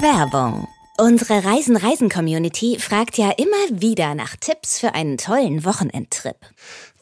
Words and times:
Werbung. 0.00 0.68
Unsere 0.96 1.44
Reisen-Reisen-Community 1.44 2.78
fragt 2.78 3.18
ja 3.18 3.30
immer 3.30 3.80
wieder 3.80 4.14
nach 4.14 4.36
Tipps 4.36 4.78
für 4.78 4.94
einen 4.94 5.18
tollen 5.18 5.64
Wochenendtrip. 5.64 6.36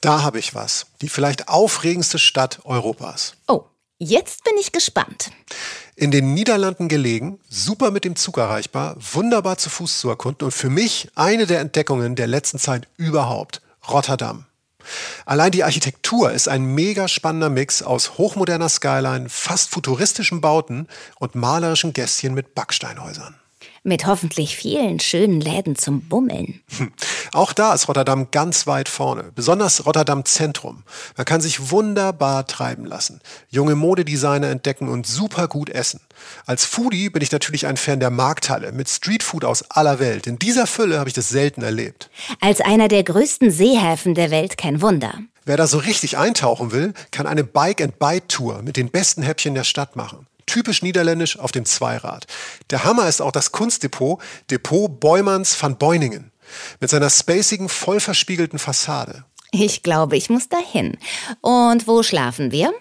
Da 0.00 0.22
habe 0.22 0.38
ich 0.38 0.54
was. 0.54 0.86
Die 1.02 1.10
vielleicht 1.10 1.48
aufregendste 1.48 2.18
Stadt 2.18 2.60
Europas. 2.64 3.34
Oh, 3.48 3.64
jetzt 3.98 4.44
bin 4.44 4.54
ich 4.58 4.72
gespannt. 4.72 5.30
In 5.94 6.10
den 6.10 6.32
Niederlanden 6.32 6.88
gelegen, 6.88 7.38
super 7.50 7.90
mit 7.90 8.04
dem 8.04 8.16
Zug 8.16 8.38
erreichbar, 8.38 8.96
wunderbar 8.98 9.58
zu 9.58 9.68
Fuß 9.68 10.00
zu 10.00 10.08
erkunden 10.08 10.46
und 10.46 10.52
für 10.52 10.70
mich 10.70 11.10
eine 11.14 11.46
der 11.46 11.60
Entdeckungen 11.60 12.16
der 12.16 12.28
letzten 12.28 12.58
Zeit 12.58 12.88
überhaupt. 12.96 13.60
Rotterdam. 13.90 14.46
Allein 15.24 15.52
die 15.52 15.64
Architektur 15.64 16.32
ist 16.32 16.48
ein 16.48 16.64
mega 16.64 17.08
spannender 17.08 17.50
Mix 17.50 17.82
aus 17.82 18.18
hochmoderner 18.18 18.68
Skyline, 18.68 19.28
fast 19.28 19.70
futuristischen 19.70 20.40
Bauten 20.40 20.88
und 21.18 21.34
malerischen 21.34 21.92
Gässchen 21.92 22.34
mit 22.34 22.54
Backsteinhäusern. 22.54 23.36
Mit 23.86 24.04
hoffentlich 24.04 24.56
vielen 24.56 24.98
schönen 24.98 25.40
Läden 25.40 25.76
zum 25.76 26.00
Bummeln. 26.08 26.60
Auch 27.32 27.52
da 27.52 27.72
ist 27.72 27.86
Rotterdam 27.86 28.32
ganz 28.32 28.66
weit 28.66 28.88
vorne, 28.88 29.30
besonders 29.32 29.86
Rotterdam 29.86 30.24
Zentrum. 30.24 30.82
Man 31.16 31.24
kann 31.24 31.40
sich 31.40 31.70
wunderbar 31.70 32.48
treiben 32.48 32.84
lassen, 32.84 33.20
junge 33.48 33.76
Modedesigner 33.76 34.50
entdecken 34.50 34.88
und 34.88 35.06
super 35.06 35.46
gut 35.46 35.70
essen. 35.70 36.00
Als 36.46 36.64
Foodie 36.64 37.10
bin 37.10 37.22
ich 37.22 37.30
natürlich 37.30 37.68
ein 37.68 37.76
Fan 37.76 38.00
der 38.00 38.10
Markthalle 38.10 38.72
mit 38.72 38.88
Streetfood 38.88 39.44
aus 39.44 39.70
aller 39.70 40.00
Welt. 40.00 40.26
In 40.26 40.40
dieser 40.40 40.66
Fülle 40.66 40.98
habe 40.98 41.08
ich 41.08 41.14
das 41.14 41.28
selten 41.28 41.62
erlebt. 41.62 42.10
Als 42.40 42.60
einer 42.60 42.88
der 42.88 43.04
größten 43.04 43.52
Seehäfen 43.52 44.16
der 44.16 44.32
Welt 44.32 44.58
kein 44.58 44.82
Wunder. 44.82 45.14
Wer 45.44 45.56
da 45.56 45.68
so 45.68 45.78
richtig 45.78 46.18
eintauchen 46.18 46.72
will, 46.72 46.92
kann 47.12 47.28
eine 47.28 47.44
Bike-and-Bite-Tour 47.44 48.62
mit 48.62 48.76
den 48.76 48.90
besten 48.90 49.22
Häppchen 49.22 49.54
der 49.54 49.62
Stadt 49.62 49.94
machen 49.94 50.26
typisch 50.46 50.82
niederländisch 50.82 51.38
auf 51.38 51.52
dem 51.52 51.64
Zweirad. 51.64 52.26
Der 52.70 52.84
Hammer 52.84 53.08
ist 53.08 53.20
auch 53.20 53.32
das 53.32 53.52
Kunstdepot, 53.52 54.20
Depot 54.50 55.00
Beumanns 55.00 55.60
van 55.60 55.76
Beuningen, 55.76 56.32
mit 56.80 56.90
seiner 56.90 57.10
spacigen, 57.10 57.68
voll 57.68 58.00
verspiegelten 58.00 58.58
Fassade. 58.58 59.24
Ich 59.52 59.82
glaube, 59.82 60.16
ich 60.16 60.30
muss 60.30 60.48
dahin. 60.48 60.98
Und 61.40 61.86
wo 61.86 62.02
schlafen 62.02 62.50
wir? 62.52 62.72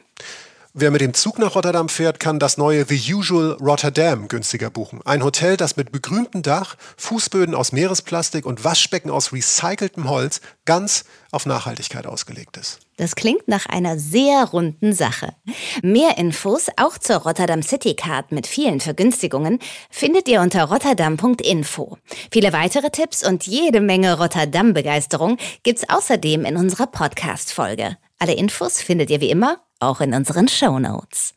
Wer 0.78 0.92
mit 0.92 1.00
dem 1.00 1.14
Zug 1.14 1.40
nach 1.40 1.56
Rotterdam 1.56 1.88
fährt, 1.88 2.20
kann 2.20 2.38
das 2.38 2.58
neue 2.58 2.84
The 2.86 3.14
Usual 3.14 3.54
Rotterdam 3.62 4.28
günstiger 4.28 4.70
buchen. 4.70 5.00
Ein 5.06 5.24
Hotel, 5.24 5.56
das 5.56 5.78
mit 5.78 5.94
begrüntem 5.94 6.42
Dach, 6.42 6.76
Fußböden 6.98 7.56
aus 7.56 7.72
Meeresplastik 7.72 8.46
und 8.46 8.66
Waschbecken 8.66 9.10
aus 9.10 9.32
recyceltem 9.32 10.10
Holz 10.10 10.42
ganz 10.66 11.06
auf 11.32 11.46
Nachhaltigkeit 11.46 12.06
ausgelegt 12.06 12.58
ist. 12.58 12.85
Das 12.98 13.16
klingt 13.16 13.48
nach 13.48 13.66
einer 13.66 14.00
sehr 14.00 14.46
runden 14.46 14.94
Sache. 14.94 15.36
Mehr 15.84 16.18
Infos 16.18 16.68
auch 16.78 16.98
zur 16.98 17.18
Rotterdam 17.18 17.62
City 17.62 17.94
Card 17.94 18.32
mit 18.32 18.48
vielen 18.48 18.80
Vergünstigungen 18.80 19.60
findet 19.90 20.30
ihr 20.30 20.40
unter 20.40 20.64
rotterdam.info. 20.66 21.98
Viele 22.32 22.54
weitere 22.54 22.90
Tipps 22.90 23.28
und 23.28 23.46
jede 23.46 23.82
Menge 23.82 24.18
Rotterdam-Begeisterung 24.18 25.38
gibt's 25.64 25.90
außerdem 25.90 26.46
in 26.46 26.56
unserer 26.56 26.88
Podcast-Folge. 26.88 27.98
Alle 28.18 28.34
Infos 28.34 28.82
findet 28.82 29.10
ihr 29.10 29.20
wie 29.20 29.30
immer 29.30 29.60
auch 29.82 30.00
in 30.00 30.14
unseren 30.14 30.48
Show 30.48 30.80
Notes. 30.80 31.34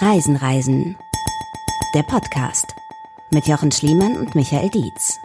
Reisen, 0.00 0.36
Reisen. 0.36 0.96
Der 1.94 2.02
Podcast 2.04 2.66
mit 3.32 3.48
Jochen 3.48 3.72
Schliemann 3.72 4.16
und 4.16 4.34
Michael 4.34 4.70
Dietz. 4.70 5.16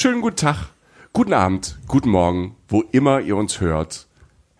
Schönen 0.00 0.20
guten 0.20 0.36
Tag, 0.36 0.68
guten 1.12 1.32
Abend, 1.32 1.76
guten 1.88 2.10
Morgen, 2.10 2.54
wo 2.68 2.82
immer 2.92 3.18
ihr 3.20 3.36
uns 3.36 3.60
hört. 3.60 4.06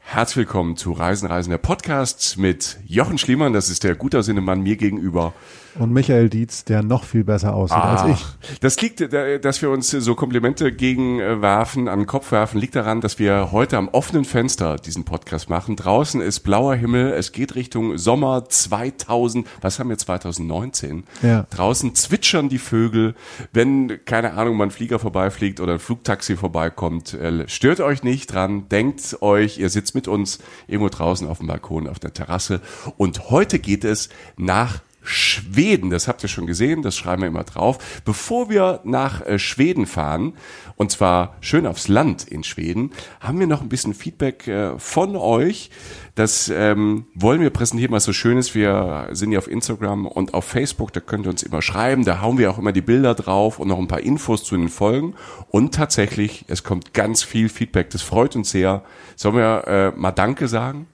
Herzlich 0.00 0.38
willkommen 0.38 0.76
zu 0.76 0.90
Reisen, 0.90 1.28
Reisen, 1.28 1.50
der 1.50 1.58
Podcast 1.58 2.38
mit 2.38 2.80
Jochen 2.88 3.18
Schliemann, 3.18 3.52
das 3.52 3.70
ist 3.70 3.84
der 3.84 3.94
gut 3.94 4.16
aussehende 4.16 4.42
Mann 4.42 4.62
mir 4.62 4.74
gegenüber. 4.74 5.34
Und 5.78 5.92
Michael 5.92 6.28
Dietz, 6.28 6.64
der 6.64 6.82
noch 6.82 7.04
viel 7.04 7.22
besser 7.22 7.54
aussieht 7.54 7.78
Ach, 7.80 8.04
als 8.04 8.18
ich. 8.18 8.58
Das 8.60 8.80
liegt, 8.80 9.12
dass 9.12 9.62
wir 9.62 9.70
uns 9.70 9.90
so 9.90 10.14
Komplimente 10.14 10.72
gegenwerfen, 10.72 11.88
an 11.88 12.00
den 12.00 12.06
Kopf 12.06 12.32
werfen, 12.32 12.58
liegt 12.58 12.74
daran, 12.74 13.00
dass 13.00 13.18
wir 13.18 13.52
heute 13.52 13.76
am 13.76 13.88
offenen 13.88 14.24
Fenster 14.24 14.76
diesen 14.76 15.04
Podcast 15.04 15.48
machen. 15.48 15.76
Draußen 15.76 16.20
ist 16.20 16.40
blauer 16.40 16.74
Himmel, 16.74 17.12
es 17.12 17.30
geht 17.30 17.54
Richtung 17.54 17.96
Sommer 17.96 18.48
2000, 18.48 19.46
was 19.60 19.78
haben 19.78 19.90
wir 19.90 19.98
2019? 19.98 21.04
Ja. 21.22 21.46
Draußen 21.50 21.94
zwitschern 21.94 22.48
die 22.48 22.58
Vögel, 22.58 23.14
wenn, 23.52 24.04
keine 24.04 24.34
Ahnung, 24.34 24.56
mal 24.56 24.64
ein 24.64 24.70
Flieger 24.72 24.98
vorbeifliegt 24.98 25.60
oder 25.60 25.74
ein 25.74 25.78
Flugtaxi 25.78 26.36
vorbeikommt, 26.36 27.14
äh, 27.14 27.48
stört 27.48 27.80
euch 27.80 28.02
nicht 28.02 28.32
dran, 28.32 28.68
denkt 28.68 29.22
euch, 29.22 29.58
ihr 29.58 29.70
sitzt 29.70 29.94
mit 29.94 30.08
uns 30.08 30.40
irgendwo 30.66 30.88
draußen 30.88 31.28
auf 31.28 31.38
dem 31.38 31.46
Balkon, 31.46 31.88
auf 31.88 32.00
der 32.00 32.12
Terrasse 32.12 32.60
und 32.96 33.30
heute 33.30 33.60
geht 33.60 33.84
es 33.84 34.08
nach 34.36 34.80
Schweden. 35.08 35.90
Das 35.90 36.08
habt 36.08 36.22
ihr 36.22 36.28
schon 36.28 36.46
gesehen, 36.46 36.82
das 36.82 36.96
schreiben 36.96 37.22
wir 37.22 37.28
immer 37.28 37.44
drauf. 37.44 38.00
Bevor 38.04 38.50
wir 38.50 38.80
nach 38.84 39.24
äh, 39.26 39.38
Schweden 39.38 39.86
fahren, 39.86 40.34
und 40.76 40.90
zwar 40.90 41.36
schön 41.40 41.66
aufs 41.66 41.88
Land 41.88 42.28
in 42.28 42.44
Schweden, 42.44 42.90
haben 43.20 43.40
wir 43.40 43.46
noch 43.46 43.62
ein 43.62 43.68
bisschen 43.68 43.94
Feedback 43.94 44.46
äh, 44.46 44.78
von 44.78 45.16
euch. 45.16 45.70
Das 46.14 46.48
ähm, 46.48 47.06
wollen 47.14 47.40
wir 47.40 47.50
präsentieren, 47.50 47.92
was 47.92 48.04
so 48.04 48.12
schön 48.12 48.38
ist. 48.38 48.54
Wir 48.54 49.08
sind 49.12 49.32
ja 49.32 49.38
auf 49.38 49.48
Instagram 49.48 50.06
und 50.06 50.34
auf 50.34 50.44
Facebook, 50.44 50.92
da 50.92 51.00
könnt 51.00 51.26
ihr 51.26 51.30
uns 51.30 51.42
immer 51.42 51.62
schreiben. 51.62 52.04
Da 52.04 52.20
hauen 52.20 52.38
wir 52.38 52.50
auch 52.50 52.58
immer 52.58 52.72
die 52.72 52.80
Bilder 52.80 53.14
drauf 53.14 53.58
und 53.58 53.68
noch 53.68 53.78
ein 53.78 53.88
paar 53.88 54.00
Infos 54.00 54.44
zu 54.44 54.56
den 54.56 54.68
Folgen. 54.68 55.14
Und 55.48 55.74
tatsächlich, 55.74 56.44
es 56.48 56.64
kommt 56.64 56.92
ganz 56.94 57.22
viel 57.22 57.48
Feedback. 57.48 57.90
Das 57.90 58.02
freut 58.02 58.36
uns 58.36 58.50
sehr. 58.50 58.82
Sollen 59.16 59.36
wir 59.36 59.66
äh, 59.66 59.98
mal 59.98 60.12
Danke 60.12 60.48
sagen? 60.48 60.86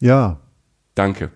Ja. 0.00 0.40
Danke. 0.94 1.30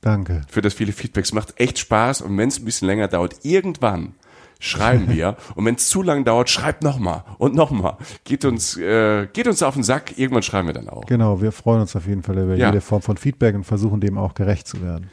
Danke. 0.00 0.42
Für 0.48 0.62
das 0.62 0.74
viele 0.74 0.92
Feedbacks. 0.92 1.32
Macht 1.32 1.58
echt 1.60 1.78
Spaß. 1.78 2.22
Und 2.22 2.36
wenn 2.38 2.48
es 2.48 2.58
ein 2.58 2.64
bisschen 2.64 2.86
länger 2.86 3.08
dauert, 3.08 3.44
irgendwann 3.44 4.14
schreiben 4.60 5.08
wir. 5.14 5.36
und 5.54 5.64
wenn 5.64 5.74
es 5.74 5.88
zu 5.88 6.02
lang 6.02 6.24
dauert, 6.24 6.48
schreibt 6.50 6.82
nochmal 6.82 7.24
und 7.38 7.54
nochmal. 7.54 7.96
Geht 8.24 8.44
uns, 8.44 8.76
äh, 8.76 9.26
geht 9.32 9.46
uns 9.48 9.62
auf 9.62 9.74
den 9.74 9.82
Sack. 9.82 10.16
Irgendwann 10.18 10.42
schreiben 10.42 10.68
wir 10.68 10.74
dann 10.74 10.88
auch. 10.88 11.04
Genau, 11.06 11.40
wir 11.42 11.52
freuen 11.52 11.80
uns 11.82 11.94
auf 11.96 12.06
jeden 12.06 12.22
Fall 12.22 12.38
über 12.38 12.54
Ja. 12.54 12.68
jede 12.68 12.80
Form 12.80 13.02
von 13.02 13.16
Feedback 13.16 13.54
und 13.54 13.64
versuchen 13.64 14.00
dem 14.00 14.16
auch 14.18 14.34
gerecht 14.34 14.66
zu 14.68 14.80
werden. 14.82 15.10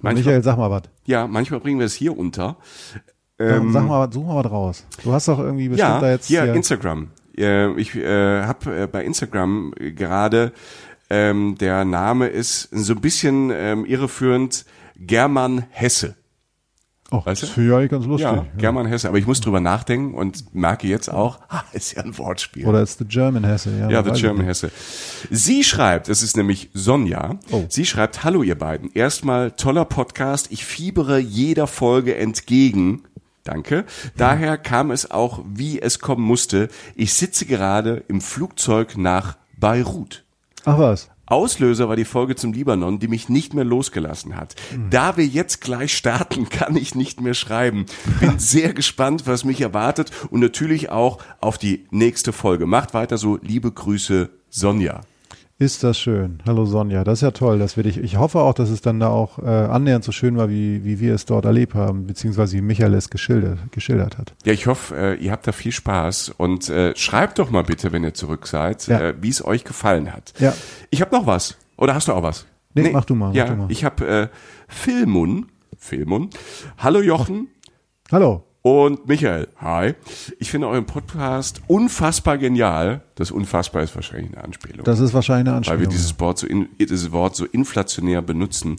Manchmal- 0.00 0.24
Michael, 0.24 0.42
sag 0.42 0.58
mal 0.58 0.70
was. 0.70 0.82
Ja, 1.06 1.26
manchmal 1.26 1.60
bringen 1.60 1.78
wir 1.78 1.86
es 1.86 1.94
hier 1.94 2.16
unter. 2.16 2.56
Ähm, 3.38 3.72
sag 3.72 3.86
mal, 3.86 4.06
was, 4.06 4.14
such 4.14 4.24
mal 4.26 4.44
was 4.44 4.50
raus. 4.50 4.86
Du 5.02 5.12
hast 5.12 5.28
doch 5.28 5.38
irgendwie 5.38 5.68
bestimmt 5.68 5.88
Ja, 5.90 6.00
da 6.00 6.10
jetzt 6.10 6.26
hier- 6.26 6.52
Instagram. 6.54 7.08
Äh, 7.36 7.72
ich 7.80 7.94
äh, 7.96 8.42
habe 8.44 8.82
äh, 8.82 8.86
bei 8.86 9.04
Instagram 9.04 9.72
gerade 9.76 10.52
ähm, 11.14 11.56
der 11.58 11.84
Name 11.84 12.26
ist 12.26 12.68
so 12.72 12.94
ein 12.94 13.00
bisschen 13.00 13.50
ähm, 13.54 13.84
irreführend 13.84 14.64
German 14.96 15.64
Hesse. 15.70 16.16
Och, 17.12 17.26
weißt 17.26 17.42
das 17.42 17.50
finde 17.50 17.68
ich 17.70 17.76
eigentlich 17.76 17.90
ganz 17.90 18.06
lustig. 18.06 18.24
Ja, 18.30 18.46
German 18.56 18.86
Hesse. 18.86 19.08
Aber 19.08 19.18
ich 19.18 19.26
muss 19.26 19.40
drüber 19.40 19.60
nachdenken 19.60 20.14
und 20.14 20.52
merke 20.54 20.88
jetzt 20.88 21.08
auch, 21.08 21.38
ah, 21.48 21.62
ist 21.72 21.94
ja 21.94 22.02
ein 22.02 22.16
Wortspiel. 22.18 22.66
Oder 22.66 22.82
ist 22.82 22.98
the 22.98 23.04
German 23.04 23.44
Hesse? 23.44 23.70
Ja, 23.78 23.88
Ja, 23.90 24.02
The 24.02 24.20
German. 24.20 24.44
Hesse. 24.46 24.70
Sie 25.30 25.62
schreibt, 25.62 26.08
es 26.08 26.22
ist 26.22 26.36
nämlich 26.36 26.70
Sonja, 26.74 27.38
Oh. 27.52 27.64
sie 27.68 27.84
schreibt, 27.84 28.24
hallo 28.24 28.42
ihr 28.42 28.58
beiden, 28.58 28.90
erstmal 28.92 29.52
toller 29.52 29.84
Podcast, 29.84 30.48
ich 30.50 30.64
fiebere 30.64 31.18
jeder 31.18 31.66
Folge 31.68 32.16
entgegen. 32.16 33.02
Danke. 33.44 33.84
Daher 34.16 34.56
kam 34.56 34.90
es 34.90 35.10
auch, 35.10 35.44
wie 35.46 35.80
es 35.80 35.98
kommen 35.98 36.24
musste. 36.24 36.68
Ich 36.96 37.12
sitze 37.12 37.44
gerade 37.44 38.02
im 38.08 38.22
Flugzeug 38.22 38.96
nach 38.96 39.36
Beirut. 39.58 40.23
Ach 40.64 40.78
was. 40.78 41.10
Auslöser 41.26 41.88
war 41.88 41.96
die 41.96 42.04
Folge 42.04 42.36
zum 42.36 42.52
Libanon, 42.52 42.98
die 42.98 43.08
mich 43.08 43.28
nicht 43.28 43.54
mehr 43.54 43.64
losgelassen 43.64 44.36
hat. 44.36 44.56
Da 44.90 45.16
wir 45.16 45.26
jetzt 45.26 45.60
gleich 45.62 45.96
starten, 45.96 46.48
kann 46.50 46.76
ich 46.76 46.94
nicht 46.94 47.20
mehr 47.20 47.34
schreiben. 47.34 47.86
Bin 48.20 48.38
sehr 48.38 48.74
gespannt, 48.74 49.26
was 49.26 49.44
mich 49.44 49.60
erwartet 49.60 50.10
und 50.30 50.40
natürlich 50.40 50.90
auch 50.90 51.18
auf 51.40 51.56
die 51.56 51.86
nächste 51.90 52.32
Folge. 52.32 52.66
Macht 52.66 52.92
weiter 52.92 53.16
so. 53.16 53.38
Liebe 53.40 53.72
Grüße, 53.72 54.30
Sonja. 54.50 55.00
Ist 55.56 55.84
das 55.84 55.96
schön. 56.00 56.42
Hallo 56.48 56.64
Sonja, 56.64 57.04
das 57.04 57.18
ist 57.18 57.22
ja 57.22 57.30
toll. 57.30 57.60
Das 57.60 57.76
will 57.76 57.86
ich. 57.86 57.98
Ich 57.98 58.16
hoffe 58.16 58.40
auch, 58.40 58.54
dass 58.54 58.70
es 58.70 58.80
dann 58.80 58.98
da 58.98 59.08
auch 59.08 59.38
äh, 59.38 59.42
annähernd 59.46 60.02
so 60.02 60.10
schön 60.10 60.36
war, 60.36 60.48
wie, 60.48 60.82
wie 60.84 60.98
wir 60.98 61.14
es 61.14 61.26
dort 61.26 61.44
erlebt 61.44 61.74
haben, 61.74 62.08
beziehungsweise 62.08 62.56
wie 62.56 62.60
Michael 62.60 62.92
es 62.94 63.08
geschildert, 63.08 63.58
geschildert 63.70 64.18
hat. 64.18 64.34
Ja, 64.44 64.52
ich 64.52 64.66
hoffe, 64.66 64.96
äh, 64.96 65.14
ihr 65.14 65.30
habt 65.30 65.46
da 65.46 65.52
viel 65.52 65.70
Spaß 65.70 66.30
und 66.38 66.68
äh, 66.70 66.96
schreibt 66.96 67.38
doch 67.38 67.50
mal 67.50 67.62
bitte, 67.62 67.92
wenn 67.92 68.02
ihr 68.02 68.14
zurück 68.14 68.48
seid, 68.48 68.88
Ja. 68.88 69.00
äh, 69.00 69.14
wie 69.20 69.28
es 69.28 69.44
euch 69.44 69.62
gefallen 69.62 70.12
hat. 70.12 70.34
Ja. 70.40 70.52
Ich 70.90 71.00
habe 71.00 71.14
noch 71.14 71.26
was. 71.28 71.56
Oder 71.76 71.94
hast 71.94 72.08
du 72.08 72.12
auch 72.14 72.24
was? 72.24 72.46
Nee, 72.74 72.90
mach 72.92 73.04
du 73.04 73.14
mal, 73.14 73.32
Ja, 73.36 73.44
du 73.46 73.54
mal. 73.54 73.70
ich 73.70 73.84
habe 73.84 74.06
äh, 74.06 74.28
Filmun. 74.66 75.46
Filmun. 75.78 76.30
Hallo 76.78 77.00
Jochen. 77.00 77.46
Hallo. 78.10 78.42
Und 78.66 79.06
Michael, 79.06 79.48
hi. 79.60 79.92
Ich 80.38 80.50
finde 80.50 80.68
euren 80.68 80.86
Podcast 80.86 81.60
unfassbar 81.66 82.38
genial. 82.38 83.02
Das 83.14 83.30
unfassbar 83.30 83.82
ist 83.82 83.94
wahrscheinlich 83.94 84.32
eine 84.32 84.42
Anspielung. 84.42 84.86
Das 84.86 85.00
ist 85.00 85.12
wahrscheinlich 85.12 85.42
eine 85.42 85.50
weil 85.50 85.56
Anspielung. 85.58 85.80
wir 85.82 85.88
dieses 85.88 86.18
Wort 86.18 86.38
so, 86.38 86.46
in, 86.46 86.70
dieses 86.78 87.12
Wort 87.12 87.36
so 87.36 87.44
inflationär 87.44 88.22
benutzen. 88.22 88.76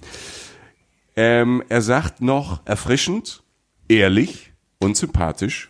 Ähm, 1.15 1.63
er 1.69 1.83
sagt 1.83 2.19
noch 2.19 2.65
erfrischend, 2.65 3.43
ehrlich 3.87 4.53
und 4.79 4.97
sympathisch. 4.97 5.69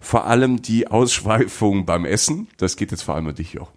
Vor 0.00 0.24
allem 0.24 0.62
die 0.62 0.88
Ausschweifung 0.88 1.84
beim 1.84 2.06
Essen. 2.06 2.48
Das 2.56 2.76
geht 2.76 2.92
jetzt 2.92 3.02
vor 3.02 3.14
allem 3.14 3.28
an 3.28 3.34
dich, 3.34 3.52
Jochen. 3.52 3.74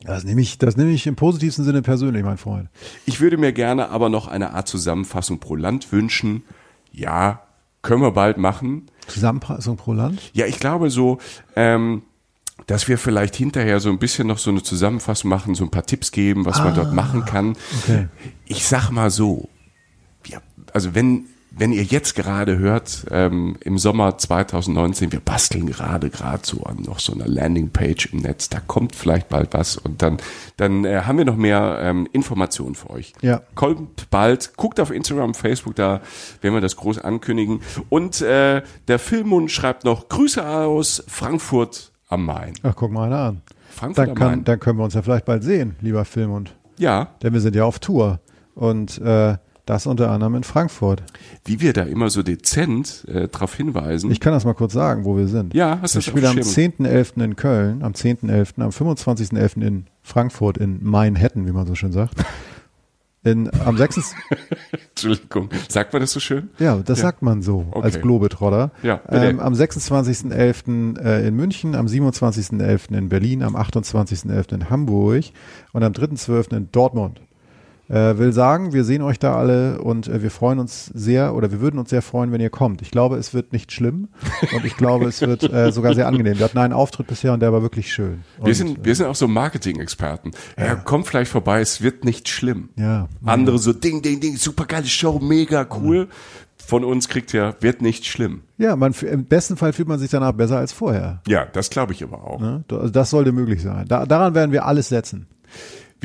Das 0.00 0.24
nehme 0.24 0.40
ich, 0.40 0.56
das 0.56 0.78
nehme 0.78 0.92
ich 0.92 1.06
im 1.06 1.16
positivsten 1.16 1.66
Sinne 1.66 1.82
persönlich, 1.82 2.24
mein 2.24 2.38
Freund. 2.38 2.70
Ich 3.04 3.20
würde 3.20 3.36
mir 3.36 3.52
gerne 3.52 3.90
aber 3.90 4.08
noch 4.08 4.26
eine 4.26 4.54
Art 4.54 4.68
Zusammenfassung 4.68 5.38
pro 5.38 5.54
Land 5.54 5.92
wünschen. 5.92 6.44
Ja, 6.92 7.45
können 7.86 8.02
wir 8.02 8.10
bald 8.10 8.38
machen. 8.38 8.86
Zusammenfassung 9.06 9.76
pro 9.76 9.92
Land? 9.92 10.20
Ja, 10.32 10.46
ich 10.46 10.58
glaube 10.58 10.90
so, 10.90 11.18
ähm, 11.54 12.02
dass 12.66 12.88
wir 12.88 12.98
vielleicht 12.98 13.36
hinterher 13.36 13.80
so 13.80 13.90
ein 13.90 13.98
bisschen 13.98 14.26
noch 14.26 14.38
so 14.38 14.50
eine 14.50 14.62
Zusammenfassung 14.62 15.30
machen, 15.30 15.54
so 15.54 15.64
ein 15.64 15.70
paar 15.70 15.86
Tipps 15.86 16.10
geben, 16.10 16.44
was 16.46 16.58
man 16.58 16.74
dort 16.74 16.92
machen 16.92 17.24
kann. 17.24 17.56
okay. 17.82 18.08
Ich 18.46 18.66
sag 18.66 18.90
mal 18.90 19.10
so, 19.10 19.48
ja, 20.26 20.40
also 20.72 20.94
wenn 20.94 21.26
wenn 21.58 21.72
ihr 21.72 21.82
jetzt 21.82 22.14
gerade 22.14 22.58
hört, 22.58 23.06
ähm, 23.10 23.56
im 23.60 23.78
Sommer 23.78 24.18
2019, 24.18 25.12
wir 25.12 25.20
basteln 25.20 25.66
gerade 25.66 26.10
gerade 26.10 26.42
so 26.44 26.64
an 26.64 26.82
noch 26.82 26.98
so 26.98 27.14
einer 27.14 27.26
Landingpage 27.26 28.12
im 28.12 28.20
Netz, 28.20 28.48
da 28.48 28.60
kommt 28.60 28.94
vielleicht 28.94 29.28
bald 29.28 29.54
was 29.54 29.76
und 29.76 30.02
dann, 30.02 30.18
dann 30.56 30.84
äh, 30.84 31.02
haben 31.02 31.18
wir 31.18 31.24
noch 31.24 31.36
mehr 31.36 31.78
ähm, 31.80 32.06
Informationen 32.12 32.74
für 32.74 32.90
euch. 32.90 33.14
Ja. 33.22 33.42
Kommt 33.54 34.10
bald, 34.10 34.56
guckt 34.56 34.80
auf 34.80 34.90
Instagram, 34.90 35.34
Facebook, 35.34 35.76
da 35.76 36.00
werden 36.42 36.54
wir 36.54 36.60
das 36.60 36.76
groß 36.76 36.98
ankündigen. 36.98 37.60
Und 37.88 38.20
äh, 38.20 38.62
der 38.88 38.98
Filmmund 38.98 39.50
schreibt 39.50 39.84
noch 39.84 40.08
Grüße 40.08 40.46
aus 40.46 41.04
Frankfurt 41.08 41.92
am 42.08 42.26
Main. 42.26 42.52
Ach, 42.62 42.74
guck 42.76 42.90
mal 42.90 43.06
einer 43.06 43.18
an. 43.18 43.42
Frankfurt 43.70 43.98
Dann, 43.98 44.10
am 44.10 44.16
kann, 44.16 44.28
Main. 44.28 44.44
dann 44.44 44.60
können 44.60 44.78
wir 44.78 44.84
uns 44.84 44.94
ja 44.94 45.02
vielleicht 45.02 45.24
bald 45.24 45.42
sehen, 45.42 45.76
lieber 45.80 46.04
Film 46.04 46.32
und. 46.32 46.54
Ja, 46.78 47.08
Denn 47.22 47.32
wir 47.32 47.40
sind 47.40 47.56
ja 47.56 47.64
auf 47.64 47.78
Tour. 47.78 48.20
Und 48.54 48.98
äh, 48.98 49.36
das 49.66 49.86
unter 49.86 50.10
anderem 50.10 50.34
in 50.36 50.44
Frankfurt. 50.44 51.02
wie 51.44 51.60
wir 51.60 51.72
da 51.74 51.82
immer 51.82 52.08
so 52.08 52.22
dezent 52.22 53.04
äh, 53.08 53.28
darauf 53.28 53.54
hinweisen. 53.54 54.10
Ich 54.10 54.20
kann 54.20 54.32
das 54.32 54.44
mal 54.44 54.54
kurz 54.54 54.72
sagen, 54.72 55.04
wo 55.04 55.16
wir 55.16 55.26
sind. 55.28 55.52
Ja, 55.54 55.78
hast 55.82 55.94
du 55.94 55.98
Wir 55.98 56.00
das 56.00 56.08
auf 56.08 56.12
spielen 56.12 56.26
am 56.26 56.36
dem 56.36 56.86
10.11. 56.86 57.24
in 57.24 57.36
Köln, 57.36 57.82
am 57.82 57.92
10.11., 57.92 58.62
am 58.62 58.70
25.11. 58.70 59.62
in 59.66 59.86
Frankfurt, 60.02 60.56
in 60.58 60.78
Manhattan, 60.82 61.46
wie 61.46 61.52
man 61.52 61.66
so 61.66 61.74
schön 61.74 61.92
sagt. 61.92 62.14
In, 63.24 63.50
am 63.64 63.76
6. 63.78 64.14
Entschuldigung, 64.90 65.48
sagt 65.68 65.92
man 65.92 66.00
das 66.00 66.12
so 66.12 66.20
schön? 66.20 66.48
Ja, 66.60 66.76
das 66.76 67.00
sagt 67.00 67.22
man 67.22 67.42
so 67.42 67.66
Okay. 67.72 67.82
als 67.82 68.00
Globetrotter. 68.00 68.70
Ja, 68.84 69.00
ähm, 69.08 69.40
am 69.40 69.52
26.11. 69.54 70.98
äh, 71.00 71.26
in 71.26 71.34
München, 71.34 71.74
am 71.74 71.86
27.11. 71.86 72.96
in 72.96 73.08
Berlin, 73.08 73.42
am 73.42 73.56
28.11. 73.56 74.54
in 74.54 74.70
Hamburg 74.70 75.24
und 75.72 75.82
am 75.82 75.92
3.12. 75.92 76.56
in 76.56 76.68
Dortmund. 76.72 77.20
Äh, 77.88 78.18
will 78.18 78.32
sagen, 78.32 78.72
wir 78.72 78.82
sehen 78.82 79.02
euch 79.02 79.20
da 79.20 79.36
alle 79.36 79.80
und 79.80 80.08
äh, 80.08 80.20
wir 80.20 80.32
freuen 80.32 80.58
uns 80.58 80.86
sehr 80.86 81.34
oder 81.34 81.52
wir 81.52 81.60
würden 81.60 81.78
uns 81.78 81.90
sehr 81.90 82.02
freuen, 82.02 82.32
wenn 82.32 82.40
ihr 82.40 82.50
kommt. 82.50 82.82
Ich 82.82 82.90
glaube, 82.90 83.16
es 83.16 83.32
wird 83.32 83.52
nicht 83.52 83.70
schlimm 83.70 84.08
und 84.54 84.64
ich 84.64 84.76
glaube, 84.76 85.06
es 85.06 85.20
wird 85.20 85.44
äh, 85.44 85.70
sogar 85.72 85.94
sehr 85.94 86.08
angenehm. 86.08 86.38
Wir 86.38 86.44
hatten 86.46 86.58
einen 86.58 86.72
Auftritt 86.72 87.06
bisher 87.06 87.32
und 87.32 87.40
der 87.40 87.52
war 87.52 87.62
wirklich 87.62 87.92
schön. 87.92 88.24
Und, 88.38 88.46
Wir 88.46 88.54
sind, 88.56 88.84
wir 88.84 88.94
sind 88.94 89.06
auch 89.06 89.14
so 89.14 89.28
Marketing-Experten. 89.28 90.32
Ja, 90.58 90.74
kommt 90.74 91.06
vielleicht 91.06 91.30
vorbei, 91.30 91.60
es 91.60 91.80
wird 91.80 92.04
nicht 92.04 92.28
schlimm. 92.28 92.70
Ja. 92.76 93.08
Andere 93.24 93.58
so, 93.58 93.72
ding, 93.72 94.02
ding, 94.02 94.18
ding, 94.18 94.36
super 94.36 94.64
geile 94.64 94.86
Show, 94.86 95.20
mega 95.20 95.64
cool. 95.80 96.08
Von 96.56 96.82
uns 96.82 97.08
kriegt 97.08 97.32
ihr, 97.32 97.54
wird 97.60 97.82
nicht 97.82 98.06
schlimm. 98.06 98.40
ja, 98.58 98.74
man, 98.74 98.92
im 99.08 99.26
besten 99.26 99.56
Fall 99.56 99.72
fühlt 99.72 99.86
man 99.86 100.00
sich 100.00 100.10
danach 100.10 100.32
besser 100.32 100.58
als 100.58 100.72
vorher. 100.72 101.22
Ja, 101.28 101.44
das 101.44 101.70
glaube 101.70 101.92
ich 101.92 102.02
aber 102.02 102.24
auch. 102.24 102.40
Ne? 102.40 102.64
Das 102.66 103.10
sollte 103.10 103.30
möglich 103.30 103.62
sein. 103.62 103.84
Da, 103.86 104.06
daran 104.06 104.34
werden 104.34 104.50
wir 104.50 104.64
alles 104.64 104.88
setzen. 104.88 105.28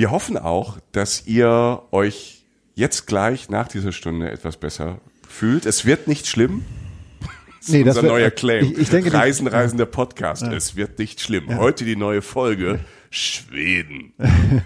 Wir 0.01 0.09
hoffen 0.09 0.35
auch, 0.35 0.79
dass 0.93 1.27
ihr 1.27 1.83
euch 1.91 2.41
jetzt 2.73 3.05
gleich 3.05 3.49
nach 3.51 3.67
dieser 3.67 3.91
Stunde 3.91 4.31
etwas 4.31 4.57
besser 4.57 4.97
fühlt. 5.29 5.67
Es 5.67 5.85
wird 5.85 6.07
nicht 6.07 6.25
schlimm. 6.25 6.65
Das 7.19 7.67
ist 7.67 7.69
Nee, 7.69 7.83
das 7.83 7.97
unser 7.97 8.01
wird- 8.07 8.11
neuer 8.13 8.31
Claim. 8.31 8.65
ich- 8.65 8.77
ich 8.79 8.89
denke, 8.89 9.11
die- 9.11 9.15
Reisen, 9.15 9.45
Reisen 9.45 9.77
der 9.77 9.85
Podcast. 9.85 10.41
Es 10.41 10.75
wird 10.75 10.97
nicht 10.97 11.21
schlimm. 11.21 11.55
Heute 11.55 11.85
die 11.85 11.95
neue 11.95 12.23
Folge. 12.23 12.79
Schweden. 13.11 14.13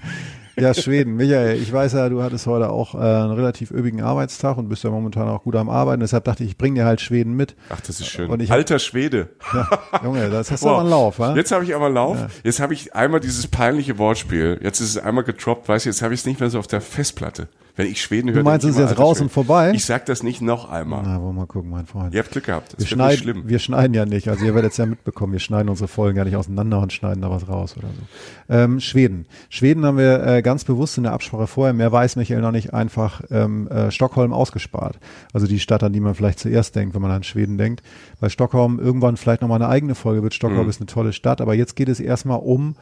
Ja, 0.58 0.74
Schweden. 0.74 1.16
Michael, 1.16 1.62
ich 1.62 1.72
weiß 1.72 1.94
ja, 1.94 2.08
du 2.10 2.24
hattest 2.24 2.48
heute 2.48 2.70
auch 2.70 2.96
äh, 2.96 2.98
einen 3.00 3.32
relativ 3.32 3.72
üppigen 3.72 4.02
Arbeitstag 4.02 4.58
und 4.58 4.70
bist 4.70 4.84
ja 4.84 4.90
momentan 4.90 5.28
auch 5.28 5.44
gut 5.44 5.56
am 5.56 5.70
Arbeiten. 5.70 6.00
Deshalb 6.00 6.24
dachte 6.26 6.44
ich, 6.44 6.52
ich 6.52 6.58
bringe 6.58 6.80
dir 6.82 6.86
halt 6.86 7.02
Schweden 7.02 7.34
mit. 7.36 7.56
Ach, 7.70 7.82
das 7.82 8.00
ist 8.00 8.08
schön. 8.08 8.30
Und 8.30 8.42
ich- 8.42 8.52
Alter 8.52 8.80
Schwede. 8.80 9.30
Ja, 9.54 9.68
Junge, 10.04 10.30
das 10.30 10.52
hast 10.52 10.64
du 10.64 10.70
aber 10.70 10.80
einen 10.82 10.90
Lauf, 10.90 11.20
wa? 11.20 11.36
Jetzt 11.36 11.52
habe 11.52 11.64
ich 11.64 11.76
aber 11.76 11.88
einen 11.88 11.96
Lauf. 11.96 12.18
Jetzt 12.44 12.60
habe 12.60 12.74
ich 12.74 12.96
einmal 12.96 13.20
dieses 13.20 13.48
peinliche 13.48 13.98
Wortspiel. 13.98 14.60
Jetzt 14.64 14.80
ist 14.80 14.90
es 14.90 14.98
einmal 14.98 15.24
getroppt. 15.24 15.68
Weißt 15.68 15.86
du, 15.86 15.90
jetzt 15.90 16.02
habe 16.02 16.14
ich 16.14 16.22
es 16.22 16.26
nicht 16.26 16.40
mehr 16.40 16.50
so 16.50 16.60
auf 16.60 16.68
der 16.68 16.82
Festplatte. 16.82 17.48
Wenn 17.78 17.88
ich 17.88 18.02
Schweden 18.02 18.32
höre, 18.32 18.44
meinst, 18.44 18.64
denke 18.64 18.78
es 18.78 18.84
ist 18.84 18.90
jetzt 18.90 19.00
raus 19.00 19.18
Alter 19.18 19.24
und 19.24 19.32
vorbei? 19.32 19.72
Ich 19.76 19.84
sag 19.84 20.06
das 20.06 20.24
nicht 20.24 20.42
noch 20.42 20.70
einmal. 20.70 21.04
Na, 21.04 21.22
wollen 21.22 21.36
wir 21.36 21.42
mal 21.42 21.46
gucken, 21.46 21.70
mein 21.72 21.86
Freund. 21.86 22.14
Ihr 22.14 22.22
habt 22.22 22.32
Glück 22.32 22.46
gehabt. 22.46 22.74
Das 22.74 22.80
wir, 22.80 22.88
schneiden, 22.88 23.18
schlimm. 23.18 23.44
wir 23.46 23.60
schneiden 23.60 23.94
ja 23.94 24.06
nicht. 24.06 24.30
Also 24.30 24.46
ihr 24.46 24.56
werdet 24.56 24.72
es 24.72 24.78
ja 24.78 24.86
mitbekommen. 24.86 25.34
Wir 25.34 25.42
schneiden 25.42 25.68
unsere 25.68 25.90
Folgen 25.90 26.18
ja 26.18 26.24
nicht 26.24 26.38
auseinander 26.38 26.80
und 26.80 26.94
schneiden 26.94 27.22
da 27.22 27.30
was 27.30 27.50
raus 27.50 27.76
oder 27.78 27.88
so. 27.88 28.54
Ähm, 28.54 28.80
Schweden. 28.80 29.26
Schweden 29.50 29.86
haben 29.86 29.98
wir 29.98 30.26
äh, 30.26 30.42
ganz 30.42 30.64
bewusst 30.64 30.98
in 30.98 31.04
der 31.04 31.12
Absprache 31.12 31.48
vorher, 31.48 31.74
mehr 31.74 31.92
weiß 31.92 32.16
Michael 32.16 32.42
noch 32.42 32.52
nicht, 32.52 32.74
einfach 32.74 33.22
ähm, 33.30 33.68
äh, 33.68 33.92
Stockholm 33.92 34.32
ausgespart. 34.32 34.98
Also 35.34 35.46
die 35.46 35.60
Stadt, 35.60 35.84
an 35.84 35.92
die 35.92 36.00
man 36.00 36.16
vielleicht 36.16 36.40
zuerst 36.40 36.76
denkt, 36.78 36.96
wenn 36.96 37.02
man 37.02 37.12
an 37.12 37.24
Schweden 37.24 37.58
denkt. 37.58 37.84
Weil 38.22 38.30
Stockholm 38.30 38.80
irgendwann 38.80 39.18
vielleicht 39.18 39.42
nochmal 39.42 39.62
eine 39.62 39.70
eigene 39.70 39.96
Folge 39.96 40.24
wird. 40.24 40.34
Stockholm 40.34 40.64
Mhm. 40.64 40.70
ist 40.70 40.80
eine 40.80 40.88
tolle 40.88 41.12
Stadt. 41.12 41.42
Aber 41.42 41.54
jetzt 41.54 41.76
geht 41.76 41.90
es 41.90 42.00
erstmal 42.00 42.40
um 42.40 42.76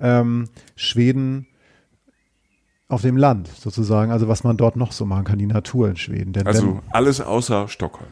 ähm, 0.00 0.48
Schweden 0.74 1.46
auf 2.88 3.02
dem 3.02 3.16
Land 3.16 3.48
sozusagen, 3.48 4.12
also 4.12 4.28
was 4.28 4.44
man 4.44 4.56
dort 4.56 4.76
noch 4.76 4.92
so 4.92 5.04
machen 5.06 5.24
kann, 5.24 5.38
die 5.38 5.46
Natur 5.46 5.88
in 5.88 5.96
Schweden. 5.96 6.32
Denn 6.32 6.46
Also 6.46 6.80
alles 6.90 7.20
außer 7.20 7.68
Stockholm. 7.68 8.10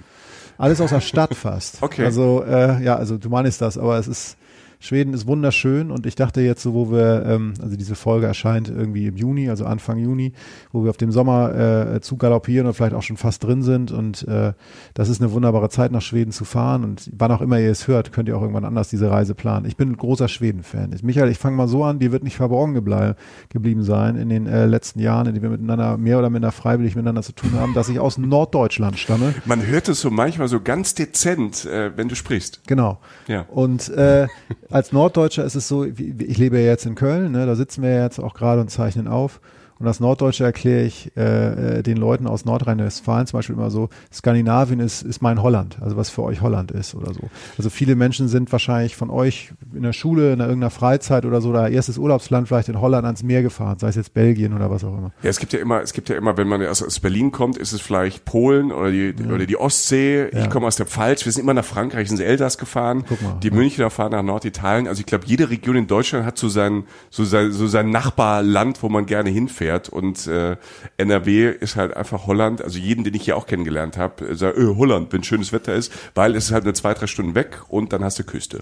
alles 0.59 0.81
aus 0.81 0.91
der 0.91 1.01
Stadt 1.01 1.35
fast. 1.35 1.79
Okay. 1.83 2.05
Also 2.05 2.43
äh, 2.45 2.83
ja, 2.83 2.97
also 2.97 3.19
du 3.19 3.29
meinst 3.29 3.61
das, 3.61 3.77
aber 3.77 3.99
es 3.99 4.09
ist 4.09 4.37
Schweden 4.81 5.13
ist 5.13 5.27
wunderschön 5.27 5.91
und 5.91 6.07
ich 6.07 6.15
dachte 6.15 6.41
jetzt 6.41 6.63
so, 6.63 6.73
wo 6.75 6.91
wir, 6.91 7.25
ähm, 7.27 7.53
also 7.63 7.77
diese 7.77 7.95
Folge 7.95 8.27
erscheint 8.27 8.69
irgendwie 8.69 9.07
im 9.07 9.17
Juni, 9.17 9.51
also 9.51 9.67
Anfang 9.67 9.99
Juni, 9.99 10.33
wo 10.73 10.83
wir 10.83 10.91
auf 10.91 10.97
dem 10.97 11.13
Sommer 11.13 11.95
äh, 11.95 12.01
zu 12.01 12.17
galoppieren 12.17 12.67
und 12.67 12.73
vielleicht 12.73 12.95
auch 12.95 13.03
schon 13.03 13.19
fast 13.19 13.45
drin 13.45 13.63
sind 13.63 13.93
und 13.93 14.27
äh, 14.27 14.55
das 14.95 15.11
ist 15.11 15.21
eine 15.21 15.33
wunderbare 15.33 15.69
Zeit 15.69 15.93
nach 15.93 16.01
Schweden 16.01 16.33
zu 16.33 16.45
fahren 16.45 16.83
und 16.85 17.11
wann 17.17 17.31
auch 17.31 17.43
immer 17.43 17.61
ihr 17.61 17.71
es 17.71 17.89
hört, 17.89 18.11
könnt 18.11 18.29
ihr 18.29 18.37
auch 18.37 18.41
irgendwann 18.41 18.65
anders 18.65 18.89
diese 18.89 19.11
Reise 19.11 19.35
planen. 19.35 19.67
Ich 19.67 19.77
bin 19.77 19.91
ein 19.91 19.97
großer 19.97 20.29
Schweden-Fan. 20.29 20.97
Michael, 21.03 21.31
ich 21.31 21.39
fange 21.39 21.57
mal 21.57 21.69
so 21.69 21.85
an, 21.85 21.99
dir 21.99 22.11
wird 22.11 22.25
nicht 22.25 22.37
verborgen 22.37 22.75
geblei- 22.75 23.17
geblieben 23.51 23.83
sein 23.83 24.17
in 24.17 24.31
den 24.31 24.47
äh, 24.47 24.65
letzten 24.65 25.01
Jahren, 25.01 25.27
in 25.27 25.35
denen 25.35 25.43
wir 25.43 25.51
miteinander 25.51 25.99
mehr 25.99 26.19
oder 26.19 26.31
minder 26.31 26.53
freiwillig 26.53 26.97
miteinander 26.97 27.23
zu 27.23 27.33
tun 27.33 27.53
haben, 27.53 27.75
dass 27.75 27.91
ich 27.91 28.01
aus 28.01 28.17
Norddeutschland 28.17 28.99
stamme. 28.99 29.35
Man 29.45 29.67
hört 29.67 29.89
es 29.91 30.01
so 30.01 30.11
manchmal 30.11 30.49
so 30.49 30.61
ganz 30.61 30.95
dezent, 30.95 31.67
äh, 31.67 31.91
wenn 31.97 32.09
du 32.09 32.15
sprichst. 32.15 32.63
Genau. 32.67 32.99
Ja. 33.29 33.45
Und 33.51 33.91
äh, 33.91 34.27
als 34.71 34.93
Norddeutscher 34.93 35.45
ist 35.45 35.57
es 35.57 35.69
so, 35.69 35.85
ich 35.85 36.39
lebe 36.39 36.59
ja 36.59 36.67
jetzt 36.67 36.87
in 36.87 36.95
Köln, 36.95 37.33
ne, 37.33 37.45
da 37.47 37.55
sitzen 37.57 37.83
wir 37.83 38.03
jetzt 38.03 38.19
auch 38.19 38.35
gerade 38.35 38.61
und 38.61 38.71
zeichnen 38.71 39.09
auf. 39.09 39.41
Und 39.81 39.87
als 39.87 39.99
Norddeutscher 39.99 40.45
erkläre 40.45 40.85
ich 40.85 41.11
äh, 41.17 41.79
äh, 41.79 41.83
den 41.83 41.97
Leuten 41.97 42.27
aus 42.27 42.45
Nordrhein-Westfalen 42.45 43.27
zum 43.27 43.39
Beispiel 43.39 43.57
immer 43.57 43.71
so, 43.71 43.89
Skandinavien 44.13 44.79
ist, 44.79 45.01
ist 45.01 45.23
mein 45.23 45.43
Holland, 45.43 45.79
also 45.81 45.97
was 45.97 46.11
für 46.11 46.23
euch 46.23 46.43
Holland 46.43 46.71
ist 46.71 46.95
oder 46.95 47.15
so. 47.15 47.23
Also 47.57 47.71
viele 47.71 47.97
Menschen 47.97 48.29
sind 48.29 48.53
wahrscheinlich 48.53 48.95
von 48.95 49.09
euch 49.09 49.53
in 49.75 49.83
der 49.83 49.95
Schule, 49.95 50.35
in 50.35 50.41
irgendeiner 50.41 50.69
Freizeit 50.69 51.25
oder 51.25 51.41
so, 51.41 51.51
da 51.55 51.67
erstes 51.67 51.97
Urlaubsland 51.97 52.47
vielleicht 52.47 52.69
in 52.69 52.79
Holland 52.79 53.07
ans 53.07 53.23
Meer 53.23 53.43
gefahren, 53.43 53.79
sei 53.79 53.89
es 53.89 53.97
jetzt 53.97 54.13
Belgien 54.13 54.53
oder 54.53 54.71
was 54.71 54.85
auch 54.85 54.97
immer. 54.99 55.13
Ja, 55.23 55.31
es 55.31 55.39
gibt 55.39 55.55
ja 55.55 55.59
immer, 55.59 55.81
es 55.81 55.95
gibt 55.95 56.11
ja 56.11 56.17
immer, 56.17 56.37
wenn 56.37 56.47
man 56.47 56.63
aus, 56.67 56.83
aus 56.83 57.01
Berlin 57.01 57.33
kommt, 57.33 57.57
ist 57.57 57.73
es 57.73 57.81
vielleicht 57.81 58.27
Polen 58.27 58.73
oder 58.73 58.91
die, 58.91 59.15
oder 59.33 59.47
die 59.47 59.57
Ostsee. 59.57 60.29
Ja. 60.31 60.43
Ich 60.43 60.51
komme 60.51 60.67
aus 60.67 60.77
der 60.77 60.87
Pfalz. 60.87 61.25
Wir 61.25 61.33
sind 61.33 61.43
immer 61.43 61.55
nach 61.55 61.65
Frankreich 61.65 62.11
ins 62.11 62.21
Elsass 62.21 62.59
gefahren. 62.59 63.05
Guck 63.09 63.23
mal, 63.23 63.39
die 63.43 63.49
ja. 63.49 63.55
Münchner 63.55 63.89
fahren 63.89 64.13
nach 64.13 64.23
Norditalien. 64.23 64.89
Also 64.89 65.01
ich 65.01 65.07
glaube, 65.07 65.25
jede 65.27 65.49
Region 65.49 65.77
in 65.77 65.87
Deutschland 65.87 66.27
hat 66.27 66.37
so 66.37 66.51
sein, 66.51 66.85
so 67.09 67.25
sein, 67.25 67.51
so 67.51 67.67
sein 67.67 67.89
Nachbarland, 67.89 68.83
wo 68.83 68.91
man 68.91 69.07
gerne 69.07 69.31
hinfährt. 69.31 69.70
Und 69.89 70.27
äh, 70.27 70.57
NRW 70.97 71.51
ist 71.51 71.77
halt 71.77 71.97
einfach 71.97 72.27
Holland. 72.27 72.63
Also 72.63 72.79
jeden, 72.79 73.05
den 73.05 73.15
ich 73.15 73.23
hier 73.23 73.37
auch 73.37 73.47
kennengelernt 73.47 73.97
habe, 73.97 74.35
sagt, 74.37 74.59
äh, 74.59 74.75
Holland, 74.77 75.13
wenn 75.13 75.23
schönes 75.23 75.53
Wetter 75.53 75.75
ist, 75.75 75.93
weil 76.15 76.35
es 76.35 76.47
ist 76.47 76.53
halt 76.53 76.65
nur 76.65 76.75
zwei, 76.75 76.95
drei 76.95 77.07
Stunden 77.07 77.35
weg 77.35 77.63
und 77.69 77.93
dann 77.93 78.05
hast 78.05 78.19
du 78.19 78.25
Küste. 78.25 78.61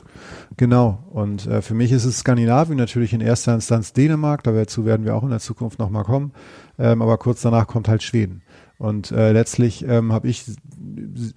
Genau. 0.57 1.05
Und 1.11 1.47
äh, 1.47 1.63
für 1.63 1.75
mich 1.75 1.93
ist 1.93 2.05
es 2.05 2.19
Skandinavien 2.19 2.79
natürlich 2.79 3.13
in 3.13 3.21
erster 3.21 3.55
Instanz 3.55 3.93
Dänemark. 3.93 4.43
Dazu 4.45 4.85
werden 4.85 5.05
wir 5.05 5.15
auch 5.15 5.23
in 5.23 5.31
der 5.31 5.41
Zukunft 5.41 5.79
nochmal 5.79 6.05
kommen. 6.05 6.33
Ähm, 6.79 7.03
aber 7.03 7.19
kurz 7.19 7.43
danach 7.43 7.67
kommt 7.67 7.89
halt 7.89 8.03
Schweden. 8.03 8.43
Und 8.79 9.11
äh, 9.11 9.33
letztlich 9.33 9.85
ähm, 9.87 10.13
habe 10.13 10.29
ich 10.29 10.45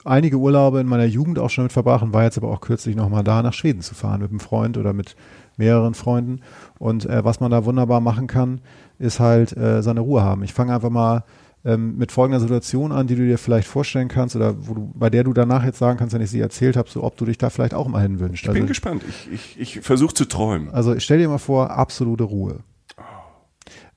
einige 0.05 0.37
Urlaube 0.37 0.79
in 0.79 0.85
meiner 0.85 1.05
Jugend 1.05 1.39
auch 1.39 1.49
schon 1.49 1.65
mit 1.65 1.73
verbracht 1.73 2.03
und 2.03 2.13
war 2.13 2.23
jetzt 2.23 2.37
aber 2.37 2.49
auch 2.49 2.61
kürzlich 2.61 2.95
nochmal 2.95 3.23
da, 3.23 3.41
nach 3.41 3.53
Schweden 3.53 3.81
zu 3.81 3.95
fahren 3.95 4.21
mit 4.21 4.29
einem 4.29 4.39
Freund 4.39 4.77
oder 4.77 4.93
mit 4.93 5.15
mehreren 5.57 5.95
Freunden. 5.95 6.41
Und 6.77 7.05
äh, 7.07 7.25
was 7.25 7.39
man 7.39 7.49
da 7.49 7.65
wunderbar 7.65 7.99
machen 7.99 8.27
kann, 8.27 8.61
ist 9.01 9.19
halt 9.19 9.55
äh, 9.57 9.81
seine 9.81 9.99
Ruhe 10.01 10.23
haben. 10.23 10.43
Ich 10.43 10.53
fange 10.53 10.73
einfach 10.73 10.89
mal 10.89 11.23
ähm, 11.63 11.97
mit 11.97 12.11
folgender 12.11 12.39
Situation 12.39 12.91
an, 12.91 13.07
die 13.07 13.15
du 13.15 13.25
dir 13.25 13.37
vielleicht 13.37 13.67
vorstellen 13.67 14.07
kannst 14.07 14.35
oder 14.35 14.67
wo 14.67 14.73
du, 14.73 14.91
bei 14.95 15.09
der 15.09 15.23
du 15.23 15.33
danach 15.33 15.63
jetzt 15.63 15.77
sagen 15.79 15.99
kannst, 15.99 16.13
wenn 16.15 16.21
ich 16.21 16.29
sie 16.31 16.39
erzählt 16.39 16.75
habe, 16.77 16.89
so 16.89 17.03
ob 17.03 17.17
du 17.17 17.25
dich 17.25 17.37
da 17.37 17.49
vielleicht 17.49 17.73
auch 17.73 17.87
mal 17.87 18.01
hinwünschst. 18.01 18.47
Ich 18.47 18.53
bin 18.53 18.65
gespannt. 18.67 19.03
Ich, 19.07 19.29
ich, 19.31 19.59
ich 19.59 19.79
versuche 19.81 20.13
zu 20.13 20.25
träumen. 20.25 20.69
Also 20.69 20.97
stell 20.99 21.19
dir 21.19 21.29
mal 21.29 21.37
vor, 21.37 21.71
absolute 21.71 22.23
Ruhe. 22.23 22.59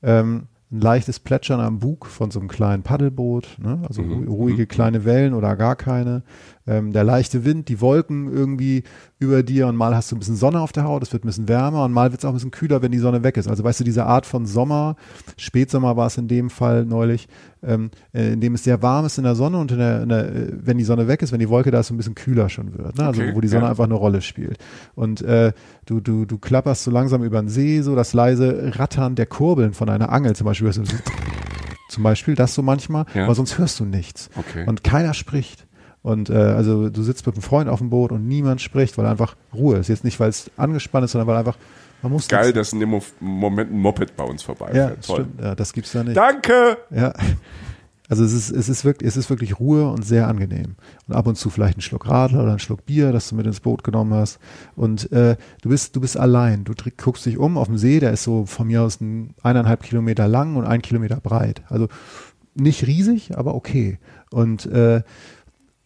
Ähm, 0.03 0.47
ein 0.71 0.81
leichtes 0.81 1.21
Plätschern 1.21 1.61
am 1.61 1.79
Bug 1.79 2.07
von 2.07 2.31
so 2.31 2.41
einem 2.41 2.49
kleinen 2.49 2.83
Paddelboot, 2.83 3.59
ne? 3.59 3.81
also 3.87 4.03
Mhm. 4.03 4.27
ruhige 4.29 4.67
kleine 4.67 5.05
Wellen 5.05 5.33
oder 5.35 5.57
gar 5.57 5.77
keine. 5.77 6.23
Ähm, 6.67 6.93
der 6.93 7.05
leichte 7.05 7.45
Wind, 7.45 7.69
die 7.69 7.81
Wolken 7.83 8.33
irgendwie 8.33 8.85
über 9.19 9.43
dir 9.43 9.67
und 9.67 9.77
mal 9.77 9.95
hast 9.95 10.11
du 10.11 10.17
ein 10.17 10.19
bisschen 10.19 10.37
Sonne 10.37 10.61
auf 10.61 10.73
der 10.73 10.85
Haut, 10.85 11.03
es 11.03 11.13
wird 11.13 11.25
ein 11.25 11.27
bisschen 11.29 11.47
wärmer 11.49 11.85
und 11.85 11.93
mal 11.93 12.11
wird 12.11 12.21
es 12.21 12.25
auch 12.25 12.31
ein 12.31 12.35
bisschen 12.35 12.51
kühler, 12.51 12.81
wenn 12.81 12.91
die 12.91 12.99
Sonne 12.99 13.23
weg 13.23 13.37
ist. 13.37 13.49
Also 13.49 13.65
weißt 13.65 13.81
du, 13.81 13.85
diese 13.85 14.07
Art 14.07 14.25
von 14.25 14.47
Sommer, 14.47 14.97
Spätsommer 15.37 15.97
war 15.97 16.07
es 16.07 16.17
in 16.17 16.27
dem 16.27 16.49
Fall 16.49 16.87
neulich, 16.87 17.29
ähm, 17.63 17.91
äh, 18.15 18.33
in 18.33 18.41
dem 18.41 18.55
es 18.55 18.65
sehr 18.65 18.81
warm 18.83 19.05
ist 19.05 19.19
in 19.19 19.25
der 19.25 19.35
Sonne 19.35 19.59
und 19.59 19.73
in 19.73 19.79
der, 19.79 20.03
in 20.03 20.09
der, 20.09 20.25
äh, 20.35 20.53
wenn 20.53 20.79
die 20.79 20.85
Sonne 20.85 21.07
weg 21.07 21.21
ist, 21.23 21.33
wenn 21.33 21.41
die 21.41 21.49
Wolke 21.51 21.71
da 21.71 21.81
ist, 21.81 21.89
so 21.89 21.95
ein 21.95 21.99
bisschen 21.99 22.15
kühler 22.15 22.49
schon 22.49 22.77
wird. 22.79 22.97
Ne? 22.97 23.07
Also 23.07 23.21
Okay, 23.21 23.35
wo 23.35 23.41
die 23.43 23.49
Sonne 23.49 23.65
ja. 23.65 23.71
einfach 23.71 23.85
eine 23.85 23.95
Rolle 23.95 24.23
spielt. 24.23 24.57
Und 24.95 25.21
äh, 25.23 25.53
du, 25.87 26.01
du, 26.01 26.25
du 26.25 26.39
klapperst 26.39 26.85
so 26.85 26.91
langsam 26.91 27.23
über 27.25 27.41
den 27.43 27.49
See, 27.49 27.83
so 27.83 27.95
das 27.95 28.15
leise 28.15 28.73
Rattern 28.77 29.15
der 29.17 29.27
Kurbeln 29.27 29.75
von 29.75 29.89
einer 29.91 30.11
Angel 30.11 30.35
zum 30.35 30.47
Beispiel. 30.47 30.71
Zum 31.91 32.03
Beispiel 32.03 32.35
das 32.35 32.55
so 32.55 32.63
manchmal, 32.63 33.05
Ja. 33.15 33.25
aber 33.25 33.35
sonst 33.35 33.59
hörst 33.59 33.79
du 33.79 33.85
nichts. 33.85 34.31
Okay. 34.37 34.65
Und 34.67 34.83
keiner 34.83 35.15
spricht. 35.15 35.67
Und 36.05 36.31
äh, 36.31 36.35
also 36.35 36.91
du 36.91 37.03
sitzt 37.03 37.25
mit 37.27 37.35
einem 37.35 37.43
Freund 37.43 37.69
auf 37.69 37.79
dem 37.81 37.89
Boot 37.91 38.13
und 38.13 38.29
niemand 38.29 38.61
spricht, 38.61 38.97
weil 38.99 39.07
einfach 39.07 39.35
Ruhe 39.53 39.79
ist. 39.79 39.89
Jetzt 39.89 40.05
nicht, 40.05 40.21
weil 40.21 40.29
es 40.29 40.51
angespannt 40.57 41.07
ist, 41.07 41.13
sondern 41.13 41.27
weil 41.27 41.39
einfach 41.39 41.57
man 42.03 42.13
muss 42.13 42.29
Geil, 42.29 42.53
dass 42.53 42.75
in 42.75 42.81
dem 42.81 42.91
Mo- 42.91 43.03
Moment 43.21 43.73
ein 43.73 43.79
Moped 43.79 44.15
bei 44.15 44.25
uns 44.25 44.43
vorbeifährt. 44.43 44.77
ja, 44.77 44.97
Toll. 45.01 45.25
stimmt. 45.25 45.41
Ja, 45.41 45.55
das 45.55 45.73
gibt's 45.73 45.93
da 45.93 46.05
nicht. 46.05 46.15
Danke! 46.17 46.77
Ja. 46.91 47.15
Also 48.11 48.23
es 48.23 48.35
ist, 48.35 48.51
es 48.51 48.69
ist 48.69 48.85
wirklich, 48.85 49.09
es 49.09 49.17
ist 49.17 49.31
wirklich 49.31 49.59
Ruhe 49.59 49.89
und 49.89 50.05
sehr 50.05 50.29
angenehm. 50.29 50.75
Und 51.09 51.15
ab 51.15 51.27
und 51.27 51.37
zu 51.39 51.49
vielleicht 51.49 51.79
ein 51.79 51.81
Schluck 51.81 52.07
Radler 52.07 52.43
oder 52.43 52.53
ein 52.53 52.59
Schluck 52.59 52.85
Bier, 52.85 53.11
das 53.13 53.31
du 53.31 53.35
mit 53.35 53.47
ins 53.47 53.61
Boot 53.61 53.83
genommen 53.83 54.13
hast. 54.13 54.39
Und 54.77 55.11
äh, 55.11 55.37
du 55.63 55.71
bist, 55.71 55.97
du 55.97 56.03
bist 56.03 56.19
allein. 56.19 56.65
Du 56.65 56.75
guckst 57.03 57.25
dich 57.25 57.39
um 57.39 57.57
auf 57.57 57.69
dem 57.69 57.79
See, 57.79 58.01
der 58.01 58.13
ist 58.13 58.25
so 58.25 58.45
von 58.45 58.67
mir 58.67 58.83
aus 58.83 59.01
ein, 59.01 59.33
eineinhalb 59.43 59.83
Kilometer 59.83 60.29
lang 60.29 60.57
und 60.57 60.67
ein 60.67 60.83
Kilometer 60.83 61.17
breit. 61.17 61.63
Also 61.71 61.89
nicht 62.55 62.87
riesig, 62.87 63.39
aber 63.39 63.55
okay. 63.55 63.99
Und 64.31 64.67
äh, 64.67 65.01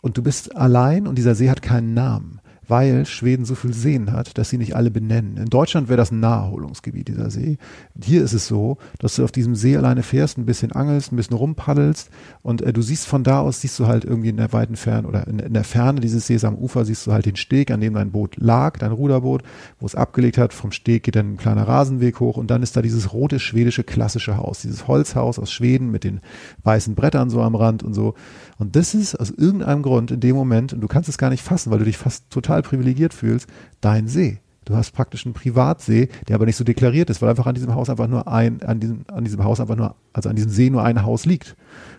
und 0.00 0.16
du 0.16 0.22
bist 0.22 0.54
allein 0.56 1.06
und 1.06 1.16
dieser 1.16 1.34
See 1.34 1.50
hat 1.50 1.62
keinen 1.62 1.94
Namen, 1.94 2.40
weil 2.68 3.06
Schweden 3.06 3.44
so 3.44 3.54
viel 3.54 3.72
Seen 3.72 4.12
hat, 4.12 4.38
dass 4.38 4.50
sie 4.50 4.58
nicht 4.58 4.76
alle 4.76 4.90
benennen. 4.90 5.38
In 5.38 5.46
Deutschland 5.46 5.88
wäre 5.88 5.96
das 5.96 6.12
ein 6.12 6.20
Naherholungsgebiet, 6.20 7.08
dieser 7.08 7.30
See. 7.30 7.58
Hier 8.00 8.22
ist 8.22 8.34
es 8.34 8.46
so, 8.46 8.76
dass 8.98 9.16
du 9.16 9.25
auf 9.25 9.32
diesem 9.32 9.54
See 9.54 9.76
alleine 9.76 10.02
fährst, 10.02 10.38
ein 10.38 10.46
bisschen 10.46 10.72
angelst, 10.72 11.12
ein 11.12 11.16
bisschen 11.16 11.37
rumpaddelst 11.37 12.10
und 12.42 12.62
äh, 12.62 12.72
du 12.72 12.82
siehst 12.82 13.06
von 13.06 13.25
da 13.25 13.40
aus, 13.40 13.62
siehst 13.62 13.78
du 13.78 13.87
halt 13.87 14.04
irgendwie 14.04 14.28
in 14.28 14.37
der 14.37 14.52
weiten 14.52 14.76
Ferne 14.76 15.08
oder 15.08 15.26
in, 15.26 15.38
in 15.38 15.54
der 15.54 15.64
Ferne 15.64 16.00
dieses 16.00 16.26
Sees 16.26 16.44
am 16.44 16.56
Ufer, 16.56 16.84
siehst 16.84 17.06
du 17.06 17.12
halt 17.12 17.26
den 17.26 17.37
Steg, 17.37 17.70
an 17.70 17.80
dem 17.80 17.94
dein 17.94 18.12
Boot 18.12 18.37
lag, 18.37 18.78
dein 18.78 18.92
Ruderboot, 18.92 19.42
wo 19.80 19.87
es 19.87 19.94
abgelegt 19.94 20.38
hat. 20.38 20.52
Vom 20.52 20.72
Steg 20.72 21.04
geht 21.04 21.16
dann 21.16 21.32
ein 21.32 21.37
kleiner 21.38 21.66
Rasenweg 21.66 22.20
hoch 22.20 22.37
und 22.37 22.50
dann 22.50 22.62
ist 22.62 22.76
da 22.76 22.82
dieses 22.82 23.12
rote 23.12 23.40
schwedische 23.40 23.84
klassische 23.84 24.37
Haus, 24.37 24.60
dieses 24.60 24.87
Holzhaus 24.87 25.38
aus 25.38 25.50
Schweden 25.50 25.90
mit 25.90 26.04
den 26.04 26.20
weißen 26.64 26.94
Brettern 26.94 27.30
so 27.30 27.40
am 27.40 27.54
Rand 27.54 27.82
und 27.82 27.94
so. 27.94 28.14
Und 28.58 28.76
das 28.76 28.94
ist 28.94 29.14
aus 29.14 29.30
irgendeinem 29.30 29.82
Grund 29.82 30.10
in 30.10 30.20
dem 30.20 30.37
Moment, 30.37 30.72
und 30.72 30.80
du 30.80 30.88
kannst 30.88 31.08
es 31.08 31.16
gar 31.16 31.30
nicht 31.30 31.42
fassen, 31.42 31.70
weil 31.70 31.78
du 31.78 31.84
dich 31.84 31.96
fast 31.96 32.28
total 32.30 32.57
privilegiert 32.62 33.14
fühlst, 33.14 33.48
dein 33.80 34.08
See. 34.08 34.38
Du 34.64 34.76
hast 34.76 34.92
praktisch 34.92 35.24
einen 35.24 35.32
Privatsee, 35.32 36.10
der 36.28 36.34
aber 36.34 36.44
nicht 36.44 36.56
so 36.56 36.64
deklariert 36.64 37.08
ist, 37.08 37.22
weil 37.22 37.30
einfach 37.30 37.46
an 37.46 37.54
diesem 37.54 37.74
Haus 37.74 37.88
einfach 37.88 38.06
nur 38.06 38.28
ein, 38.28 38.62
an 38.62 38.80
diesem, 38.80 39.04
an 39.08 39.24
diesem 39.24 39.42
Haus 39.42 39.60
einfach 39.60 39.76
nur, 39.76 39.94
also 40.12 40.28
an 40.28 40.36
diesem 40.36 40.50
See 40.50 40.68
nur 40.68 40.82
ein 40.82 41.02
Haus 41.04 41.24
liegt. 41.24 41.56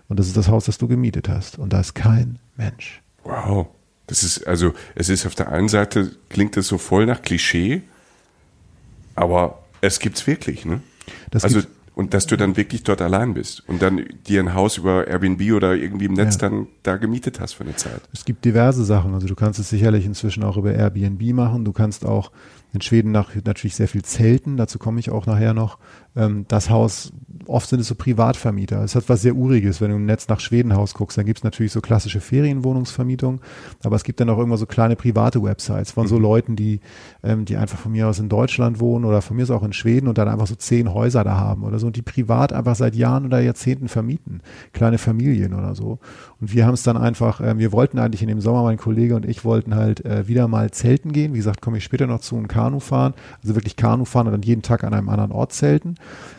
Und 0.07 0.19
das 0.19 0.27
ist 0.27 0.37
das 0.37 0.49
Haus, 0.49 0.65
das 0.65 0.77
du 0.77 0.87
gemietet 0.87 1.29
hast. 1.29 1.57
Und 1.57 1.73
da 1.73 1.79
ist 1.79 1.95
kein 1.95 2.37
Mensch. 2.57 3.01
Wow. 3.23 3.67
Das 4.05 4.23
ist, 4.23 4.45
also, 4.47 4.73
es 4.95 5.09
ist 5.09 5.25
auf 5.25 5.35
der 5.35 5.49
einen 5.49 5.67
Seite, 5.67 6.11
klingt 6.29 6.57
es 6.57 6.67
so 6.67 6.77
voll 6.77 7.05
nach 7.05 7.21
Klischee, 7.21 7.83
aber 9.15 9.63
es 9.81 9.99
gibt's 9.99 10.25
wirklich, 10.27 10.65
ne? 10.65 10.81
Das 11.31 11.43
also, 11.43 11.61
und 11.99 12.13
dass 12.13 12.27
du 12.27 12.37
dann 12.37 12.55
wirklich 12.55 12.83
dort 12.83 13.01
allein 13.01 13.33
bist 13.33 13.61
und 13.67 13.81
dann 13.81 14.05
dir 14.25 14.39
ein 14.39 14.53
Haus 14.53 14.77
über 14.77 15.05
Airbnb 15.09 15.51
oder 15.51 15.75
irgendwie 15.75 16.05
im 16.05 16.13
Netz 16.13 16.35
Ja. 16.35 16.47
dann 16.47 16.67
da 16.81 16.95
gemietet 16.95 17.41
hast 17.41 17.51
für 17.55 17.65
eine 17.65 17.75
Zeit. 17.75 17.99
Es 18.13 18.23
gibt 18.23 18.45
diverse 18.45 18.85
Sachen. 18.85 19.13
Also 19.13 19.27
du 19.27 19.35
kannst 19.35 19.59
es 19.59 19.69
sicherlich 19.69 20.05
inzwischen 20.05 20.43
auch 20.43 20.55
über 20.55 20.73
Airbnb 20.73 21.21
machen. 21.33 21.65
Du 21.65 21.73
kannst 21.73 22.05
auch 22.05 22.31
in 22.71 22.79
Schweden 22.79 23.11
nach, 23.11 23.35
natürlich 23.43 23.75
sehr 23.75 23.89
viel 23.89 24.03
zelten. 24.03 24.55
Dazu 24.55 24.79
komme 24.79 25.01
ich 25.01 25.09
auch 25.09 25.25
nachher 25.25 25.53
noch. 25.53 25.77
Ähm, 26.15 26.45
das 26.47 26.69
Haus, 26.69 27.13
oft 27.45 27.69
sind 27.69 27.79
es 27.79 27.87
so 27.87 27.95
Privatvermieter. 27.95 28.83
Es 28.83 28.95
hat 28.95 29.09
was 29.09 29.21
sehr 29.21 29.35
Uriges. 29.35 29.81
Wenn 29.81 29.89
du 29.89 29.95
im 29.95 30.05
Netz 30.05 30.27
nach 30.27 30.39
Schwedenhaus 30.39 30.93
guckst, 30.93 31.17
dann 31.17 31.25
gibt 31.25 31.39
es 31.39 31.43
natürlich 31.43 31.71
so 31.71 31.81
klassische 31.81 32.21
Ferienwohnungsvermietung. 32.21 33.41
Aber 33.83 33.95
es 33.95 34.03
gibt 34.03 34.19
dann 34.19 34.29
auch 34.29 34.39
immer 34.39 34.57
so 34.57 34.65
kleine 34.65 34.95
private 34.95 35.41
Websites 35.43 35.91
von 35.91 36.07
so 36.07 36.17
Leuten, 36.19 36.55
die, 36.55 36.79
ähm, 37.23 37.45
die 37.45 37.57
einfach 37.57 37.79
von 37.79 37.91
mir 37.91 38.07
aus 38.07 38.19
in 38.19 38.29
Deutschland 38.29 38.79
wohnen 38.79 39.05
oder 39.05 39.21
von 39.21 39.37
mir 39.37 39.43
aus 39.43 39.51
auch 39.51 39.63
in 39.63 39.73
Schweden 39.73 40.07
und 40.07 40.17
dann 40.17 40.27
einfach 40.27 40.47
so 40.47 40.55
zehn 40.55 40.93
Häuser 40.93 41.23
da 41.23 41.37
haben 41.37 41.63
oder 41.63 41.79
so 41.79 41.87
und 41.87 41.95
die 41.95 42.01
privat 42.01 42.53
einfach 42.53 42.75
seit 42.75 42.95
Jahren 42.95 43.25
oder 43.25 43.39
Jahrzehnten 43.39 43.87
vermieten. 43.87 44.41
Kleine 44.73 44.97
Familien 44.97 45.53
oder 45.53 45.75
so. 45.75 45.99
Und 46.39 46.53
wir 46.53 46.65
haben 46.65 46.73
es 46.73 46.83
dann 46.83 46.97
einfach, 46.97 47.41
äh, 47.41 47.57
wir 47.57 47.71
wollten 47.71 47.99
eigentlich 47.99 48.21
in 48.21 48.27
dem 48.27 48.41
Sommer, 48.41 48.63
mein 48.63 48.77
Kollege 48.77 49.15
und 49.15 49.25
ich 49.25 49.45
wollten 49.45 49.75
halt 49.75 50.05
äh, 50.05 50.27
wieder 50.27 50.47
mal 50.47 50.71
zelten 50.71 51.11
gehen. 51.11 51.33
Wie 51.33 51.37
gesagt, 51.37 51.61
komme 51.61 51.77
ich 51.77 51.83
später 51.83 52.07
noch 52.07 52.21
zu 52.21 52.35
und 52.35 52.47
Kanu 52.47 52.79
fahren. 52.79 53.13
Also 53.41 53.55
wirklich 53.55 53.75
Kanu 53.75 54.05
fahren 54.05 54.27
und 54.27 54.33
dann 54.33 54.41
jeden 54.41 54.61
Tag 54.61 54.83
an 54.83 54.93
einem 54.93 55.09
anderen 55.09 55.31
Ort 55.31 55.53
zelten. 55.53 55.95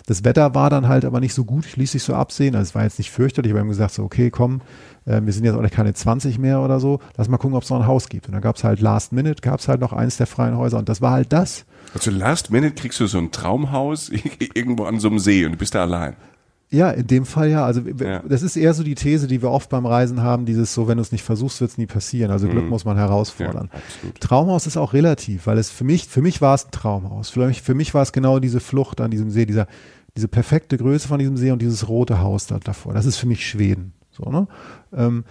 Das 0.07 0.25
Wetter 0.25 0.55
war 0.55 0.71
dann 0.71 0.89
halt 0.89 1.05
aber 1.05 1.21
nicht 1.21 1.35
so 1.35 1.45
gut, 1.45 1.77
ließ 1.77 1.93
sich 1.93 2.03
so 2.03 2.15
absehen. 2.15 2.55
Also 2.55 2.71
es 2.71 2.75
war 2.75 2.83
jetzt 2.83 2.99
nicht 2.99 3.11
fürchterlich, 3.11 3.53
aber 3.53 3.59
wir 3.59 3.63
haben 3.63 3.69
gesagt, 3.69 3.95
so, 3.95 4.03
okay, 4.03 4.31
komm, 4.31 4.61
äh, 5.07 5.21
wir 5.23 5.33
sind 5.33 5.45
jetzt 5.45 5.55
auch 5.55 5.63
nicht 5.63 5.75
keine 5.75 5.95
20 5.95 6.39
mehr 6.39 6.61
oder 6.61 6.81
so, 6.81 7.01
lass 7.17 7.29
mal 7.29 7.39
gucken, 7.39 7.57
ob 7.57 7.63
es 7.63 7.71
noch 7.71 7.81
ein 7.81 7.87
Haus 7.87 8.09
gibt. 8.09 8.27
Und 8.27 8.33
dann 8.33 8.43
gab 8.43 8.57
es 8.57 8.65
halt 8.65 8.81
Last 8.81 9.13
Minute, 9.13 9.41
gab 9.43 9.61
es 9.61 9.69
halt 9.69 9.81
noch 9.81 9.93
eins 9.93 10.17
der 10.17 10.27
freien 10.27 10.57
Häuser 10.57 10.79
und 10.79 10.89
das 10.89 11.01
war 11.01 11.13
halt 11.13 11.33
das. 11.33 11.65
Also 11.95 12.11
last 12.11 12.51
minute 12.51 12.75
kriegst 12.75 13.01
du 13.01 13.07
so 13.07 13.19
ein 13.19 13.33
Traumhaus 13.33 14.11
irgendwo 14.55 14.85
an 14.85 15.01
so 15.01 15.09
einem 15.09 15.19
See 15.19 15.45
und 15.45 15.53
du 15.53 15.59
bist 15.59 15.75
da 15.75 15.83
allein. 15.83 16.17
Ja, 16.73 16.91
in 16.91 17.07
dem 17.07 17.27
Fall 17.27 17.51
ja. 17.51 17.65
Also 17.65 17.81
Ja. 17.81 18.21
das 18.21 18.43
ist 18.43 18.57
eher 18.57 18.75
so 18.75 18.85
die 18.85 18.95
These, 18.95 19.27
die 19.27 19.43
wir 19.43 19.51
oft 19.51 19.71
beim 19.71 19.87
Reisen 19.87 20.23
haben, 20.23 20.47
dieses 20.47 20.73
so, 20.73 20.87
wenn 20.87 20.99
du 20.99 21.03
es 21.03 21.11
nicht 21.11 21.25
versuchst, 21.25 21.61
wird 21.61 21.73
es 21.73 21.79
nie 21.79 21.87
passieren. 21.87 22.31
Also 22.31 22.47
Glück 22.49 22.69
muss 22.69 22.85
man 22.85 22.97
herausfordern. 22.97 23.71
Mhm. 23.73 24.09
Ja. 24.09 24.13
Traumhaus 24.21 24.67
ist 24.69 24.77
auch 24.77 24.93
relativ, 24.93 25.47
weil 25.47 25.59
es 25.59 25.71
für 25.71 25.83
mich, 25.85 26.07
für 26.07 26.23
mich 26.23 26.41
war 26.41 26.55
es 26.55 26.67
ein 26.67 26.71
Traumhaus. 26.71 27.31
Für 27.31 27.47
mich, 27.47 27.63
für 27.63 27.75
mich 27.75 27.93
war 27.93 28.03
es 28.03 28.13
genau 28.13 28.39
diese 28.39 28.61
Flucht 28.61 29.01
an 29.01 29.11
diesem 29.11 29.31
See, 29.31 29.47
dieser, 29.47 29.67
diese 30.17 30.29
perfekte 30.29 30.77
Größe 30.79 31.09
von 31.09 31.19
diesem 31.19 31.37
See 31.37 31.51
und 31.51 31.61
dieses 31.61 31.89
rote 31.89 32.21
Haus 32.21 32.47
da 32.47 32.59
davor. 32.61 32.95
Das 32.95 33.05
ist 33.07 33.17
für 33.17 33.27
mich 33.27 33.45
Schweden. 33.49 33.93
So, 34.13 34.31
ne? 34.31 34.47
ähm, 34.93 35.25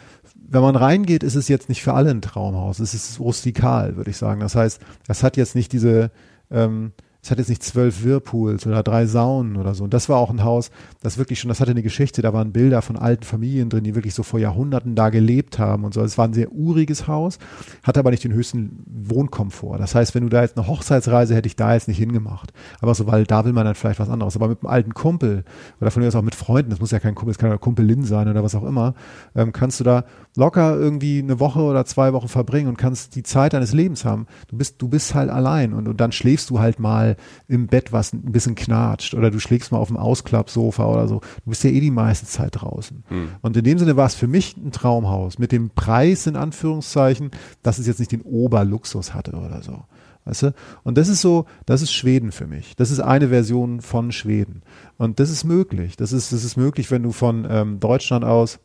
wenn 0.52 0.62
man 0.62 0.76
reingeht, 0.76 1.24
ist 1.24 1.36
es 1.36 1.48
jetzt 1.48 1.70
nicht 1.70 1.84
für 1.84 1.94
alle 1.94 2.10
ein 2.12 2.22
Traumhaus. 2.22 2.80
Es 2.80 2.94
ist 2.94 3.20
rustikal, 3.20 3.96
würde 3.96 4.10
ich 4.10 4.18
sagen. 4.18 4.40
Das 4.42 4.56
heißt, 4.56 4.82
es 5.08 5.24
hat 5.24 5.38
jetzt 5.38 5.56
nicht 5.56 5.72
diese, 5.72 6.12
ähm, 6.52 6.92
es 7.22 7.32
hat 7.32 7.38
jetzt 7.38 7.50
nicht 7.50 7.64
zwölf 7.64 8.04
Whirlpools 8.04 8.66
oder 8.66 8.82
drei 8.82 9.06
Saunen 9.06 9.58
oder 9.58 9.74
so. 9.74 9.84
Und 9.84 9.94
das 9.94 10.08
war 10.08 10.18
auch 10.18 10.30
ein 10.30 10.44
Haus, 10.44 10.72
das 11.02 11.18
wirklich 11.18 11.40
schon, 11.40 11.50
das 11.50 11.60
hatte 11.60 11.72
eine 11.72 11.84
Geschichte, 11.84 12.22
da 12.22 12.34
waren 12.34 12.54
Bilder 12.54 12.82
von 12.82 12.96
alten 12.96 13.24
Familien 13.24 13.70
drin, 13.70 13.84
die 13.84 13.94
wirklich 13.94 14.14
so 14.14 14.24
vor 14.24 14.40
Jahrhunderten 14.40 14.96
da 14.96 15.10
gelebt 15.10 15.60
haben 15.60 15.84
und 15.84 15.94
so. 15.94 16.02
Es 16.02 16.18
war 16.18 16.26
ein 16.26 16.34
sehr 16.34 16.52
uriges 16.54 17.08
Haus, 17.08 17.38
hatte 17.84 18.00
aber 18.00 18.12
nicht 18.12 18.24
den 18.24 18.34
höchsten 18.34 18.84
Wohnkomfort. 18.86 19.80
Das 19.80 19.96
heißt, 19.96 20.16
wenn 20.16 20.24
du 20.24 20.30
da 20.30 20.42
jetzt 20.42 20.58
eine 20.58 20.68
Hochzeitsreise 20.68 21.36
hätte 21.36 21.48
ich 21.48 21.58
da 21.58 21.74
jetzt 21.74 21.90
nicht 21.90 21.98
hingemacht. 21.98 22.54
Aber 22.80 22.96
so, 22.96 23.06
weil 23.06 23.26
da 23.26 23.44
will 23.44 23.54
man 23.54 23.66
dann 23.66 23.76
vielleicht 23.76 24.00
was 24.00 24.10
anderes. 24.10 24.38
Aber 24.38 24.48
mit 24.48 24.62
einem 24.62 24.72
alten 24.72 24.94
Kumpel 24.94 25.44
oder 25.82 25.92
von 25.92 26.02
mir 26.02 26.08
aus 26.08 26.16
auch 26.16 26.22
mit 26.22 26.36
Freunden, 26.36 26.70
das 26.70 26.80
muss 26.80 26.92
ja 26.92 27.00
kein 27.00 27.16
Kumpel, 27.16 27.34
das 27.34 27.38
kann 27.38 27.50
ja 27.50 27.58
Kumpelin 27.58 28.04
sein 28.04 28.30
oder 28.30 28.44
was 28.44 28.56
auch 28.56 28.64
immer, 28.64 28.94
ähm, 29.36 29.52
kannst 29.52 29.82
du 29.82 29.84
da 29.84 30.06
locker 30.38 30.78
irgendwie 30.78 31.20
eine 31.20 31.42
Woche 31.42 31.60
oder 31.60 31.84
zwei 31.86 32.14
Wochen 32.14 32.30
verbringen 32.30 32.70
und 32.70 32.78
kannst 32.78 33.16
die 33.16 33.24
Zeit 33.24 33.52
deines 33.52 33.74
Lebens 33.74 34.06
haben. 34.06 34.26
Du 34.48 34.56
bist, 34.56 34.82
du 34.82 34.88
bist 34.88 35.16
halt 35.16 35.30
allein 35.30 35.74
und, 35.74 35.90
und 35.90 36.00
dann 36.00 36.14
schläfst 36.14 36.50
du 36.50 36.60
halt 36.60 36.80
mal 36.80 37.09
im 37.48 37.68
Bett, 37.68 37.92
was 37.92 38.14
ein 38.14 38.32
bisschen 38.32 38.56
knatscht 38.56 39.14
oder 39.14 39.32
du 39.32 39.40
schlägst 39.40 39.72
mal 39.72 39.78
auf 39.78 39.88
dem 39.88 39.98
Ausklappsofa 39.98 40.86
oder 40.86 41.08
so. 41.08 41.22
Du 41.44 41.50
bist 41.50 41.64
ja 41.64 41.70
eh 41.70 41.80
die 41.80 41.92
meiste 41.92 42.26
Zeit 42.26 42.62
draußen. 42.62 43.04
Und 43.42 43.58
in 43.58 43.64
dem 43.64 43.78
Sinne 43.80 43.96
war 43.96 44.06
es 44.06 44.16
für 44.16 44.28
mich 44.28 44.58
ein 44.58 44.72
Traumhaus 44.72 45.40
mit 45.40 45.52
dem 45.52 45.70
Preis 45.70 46.28
in 46.28 46.36
Anführungszeichen, 46.36 47.32
dass 47.64 47.80
es 47.80 47.88
jetzt 47.88 48.00
nicht 48.00 48.12
den 48.12 48.22
Oberluxus 48.22 49.14
hatte 49.14 49.32
oder 49.34 49.62
so. 49.62 49.84
Weißt 50.26 50.44
du? 50.44 50.54
Und 50.84 50.98
das 50.98 51.08
ist 51.08 51.22
so, 51.22 51.46
das 51.66 51.82
ist 51.82 51.92
Schweden 51.92 52.32
für 52.32 52.46
mich. 52.46 52.76
Das 52.76 52.92
ist 52.92 53.00
eine 53.00 53.30
Version 53.30 53.82
von 53.82 54.12
Schweden. 54.12 54.62
Und 54.98 55.20
das 55.20 55.30
ist 55.30 55.44
möglich. 55.44 55.98
Das 55.98 56.12
ist, 56.12 56.32
das 56.32 56.44
ist 56.44 56.58
möglich, 56.58 56.92
wenn 56.92 57.04
du 57.04 57.12
von 57.12 57.48
ähm, 57.50 57.80
Deutschland 57.80 58.26
aus 58.26 58.60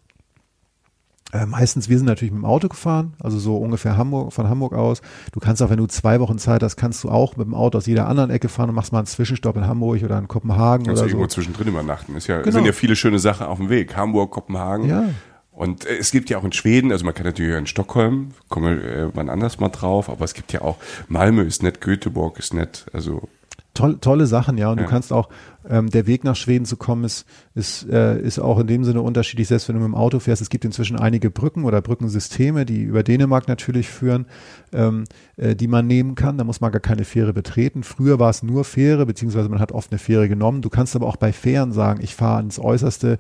äh, 1.34 1.46
meistens, 1.46 1.88
wir 1.88 1.98
sind 1.98 2.06
natürlich 2.06 2.32
mit 2.32 2.40
dem 2.42 2.44
Auto 2.46 2.68
gefahren, 2.68 3.14
also 3.18 3.38
so 3.38 3.56
ungefähr 3.56 3.96
Hamburg, 3.96 4.32
von 4.32 4.48
Hamburg 4.48 4.72
aus. 4.72 5.02
Du 5.32 5.40
kannst 5.40 5.60
auch, 5.62 5.68
wenn 5.70 5.78
du 5.78 5.86
zwei 5.86 6.20
Wochen 6.20 6.38
Zeit 6.38 6.62
hast, 6.62 6.76
kannst 6.76 7.02
du 7.04 7.10
auch 7.10 7.36
mit 7.36 7.46
dem 7.46 7.54
Auto 7.54 7.76
aus 7.78 7.86
jeder 7.86 8.06
anderen 8.08 8.30
Ecke 8.30 8.48
fahren 8.48 8.68
und 8.68 8.76
machst 8.76 8.92
mal 8.92 8.98
einen 9.00 9.06
Zwischenstopp 9.06 9.56
in 9.56 9.66
Hamburg 9.66 10.02
oder 10.02 10.16
in 10.18 10.28
Kopenhagen 10.28 10.88
Also 10.88 11.02
oder 11.02 11.10
irgendwo 11.10 11.24
so. 11.28 11.34
zwischendrin 11.34 11.68
übernachten. 11.68 12.14
Ist 12.16 12.28
ja, 12.28 12.40
Genau. 12.40 12.52
sind 12.52 12.64
ja 12.66 12.72
viele 12.72 12.94
schöne 12.96 13.18
Sachen 13.18 13.46
auf 13.46 13.58
dem 13.58 13.68
Weg. 13.68 13.96
Hamburg, 13.96 14.30
Kopenhagen. 14.30 14.88
Ja. 14.88 15.04
Und 15.50 15.86
äh, 15.86 15.96
es 15.98 16.10
gibt 16.12 16.30
ja 16.30 16.38
auch 16.38 16.44
in 16.44 16.52
Schweden, 16.52 16.90
also 16.92 17.04
man 17.04 17.14
kann 17.14 17.26
natürlich 17.26 17.56
in 17.56 17.66
Stockholm, 17.66 18.30
kommen 18.48 18.80
wir 18.80 18.84
äh, 18.92 19.10
wann 19.14 19.28
anders 19.28 19.58
mal 19.60 19.68
drauf, 19.68 20.08
aber 20.08 20.24
es 20.24 20.34
gibt 20.34 20.52
ja 20.52 20.62
auch, 20.62 20.76
Malmö 21.08 21.42
ist 21.42 21.62
nett, 21.62 21.80
Göteborg 21.80 22.38
ist 22.38 22.54
nett, 22.54 22.86
also 22.92 23.28
toll, 23.74 23.98
tolle 24.00 24.26
Sachen, 24.26 24.56
ja. 24.56 24.70
Und 24.70 24.78
ja. 24.78 24.84
du 24.84 24.90
kannst 24.90 25.12
auch, 25.12 25.28
ähm, 25.68 25.90
der 25.90 26.06
Weg 26.06 26.24
nach 26.24 26.36
Schweden 26.36 26.64
zu 26.64 26.76
kommen, 26.76 27.04
ist, 27.04 27.26
ist, 27.54 27.88
äh, 27.88 28.20
ist 28.20 28.38
auch 28.38 28.58
in 28.58 28.66
dem 28.66 28.84
Sinne 28.84 29.02
unterschiedlich, 29.02 29.48
selbst 29.48 29.68
wenn 29.68 29.76
du 29.76 29.82
mit 29.82 29.88
dem 29.88 29.94
Auto 29.94 30.18
fährst. 30.18 30.42
Es 30.42 30.50
gibt 30.50 30.64
inzwischen 30.64 30.98
einige 30.98 31.30
Brücken 31.30 31.64
oder 31.64 31.80
Brückensysteme, 31.80 32.64
die 32.64 32.82
über 32.82 33.02
Dänemark 33.02 33.48
natürlich 33.48 33.88
führen, 33.88 34.26
ähm, 34.72 35.04
äh, 35.36 35.56
die 35.56 35.68
man 35.68 35.86
nehmen 35.86 36.14
kann. 36.14 36.38
Da 36.38 36.44
muss 36.44 36.60
man 36.60 36.70
gar 36.70 36.80
keine 36.80 37.04
Fähre 37.04 37.32
betreten. 37.32 37.82
Früher 37.82 38.18
war 38.18 38.30
es 38.30 38.42
nur 38.42 38.64
Fähre, 38.64 39.06
beziehungsweise 39.06 39.48
man 39.48 39.60
hat 39.60 39.72
oft 39.72 39.90
eine 39.90 39.98
Fähre 39.98 40.28
genommen. 40.28 40.62
Du 40.62 40.70
kannst 40.70 40.94
aber 40.96 41.06
auch 41.06 41.16
bei 41.16 41.32
Fähren 41.32 41.72
sagen, 41.72 42.00
ich 42.02 42.14
fahre 42.14 42.42
ins 42.42 42.58
äußerste 42.58 43.18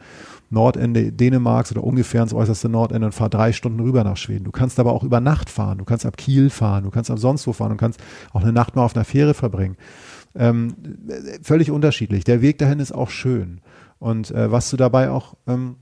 Nordende 0.50 1.12
Dänemarks 1.12 1.72
oder 1.72 1.82
ungefähr 1.82 2.22
ins 2.22 2.34
äußerste 2.34 2.68
Nordende 2.68 3.06
und 3.06 3.12
fahre 3.12 3.30
drei 3.30 3.52
Stunden 3.52 3.80
rüber 3.80 4.04
nach 4.04 4.16
Schweden. 4.16 4.44
Du 4.44 4.52
kannst 4.52 4.78
aber 4.78 4.92
auch 4.92 5.02
über 5.02 5.20
Nacht 5.20 5.50
fahren. 5.50 5.78
Du 5.78 5.84
kannst 5.84 6.06
ab 6.06 6.16
Kiel 6.16 6.50
fahren. 6.50 6.84
Du 6.84 6.90
kannst 6.90 7.10
ab 7.10 7.18
sonst 7.18 7.46
wo 7.46 7.52
fahren. 7.52 7.70
Du 7.70 7.76
kannst 7.76 7.98
auch 8.32 8.42
eine 8.42 8.52
Nacht 8.52 8.76
mal 8.76 8.84
auf 8.84 8.94
einer 8.94 9.04
Fähre 9.04 9.34
verbringen. 9.34 9.76
Ähm, 10.36 10.74
völlig 11.42 11.70
unterschiedlich. 11.70 12.24
Der 12.24 12.42
Weg 12.42 12.58
dahin 12.58 12.80
ist 12.80 12.92
auch 12.92 13.10
schön. 13.10 13.60
Und 13.98 14.30
äh, 14.30 14.50
was 14.50 14.70
du 14.70 14.76
dabei 14.76 15.10
auch 15.10 15.34
ähm, 15.46 15.76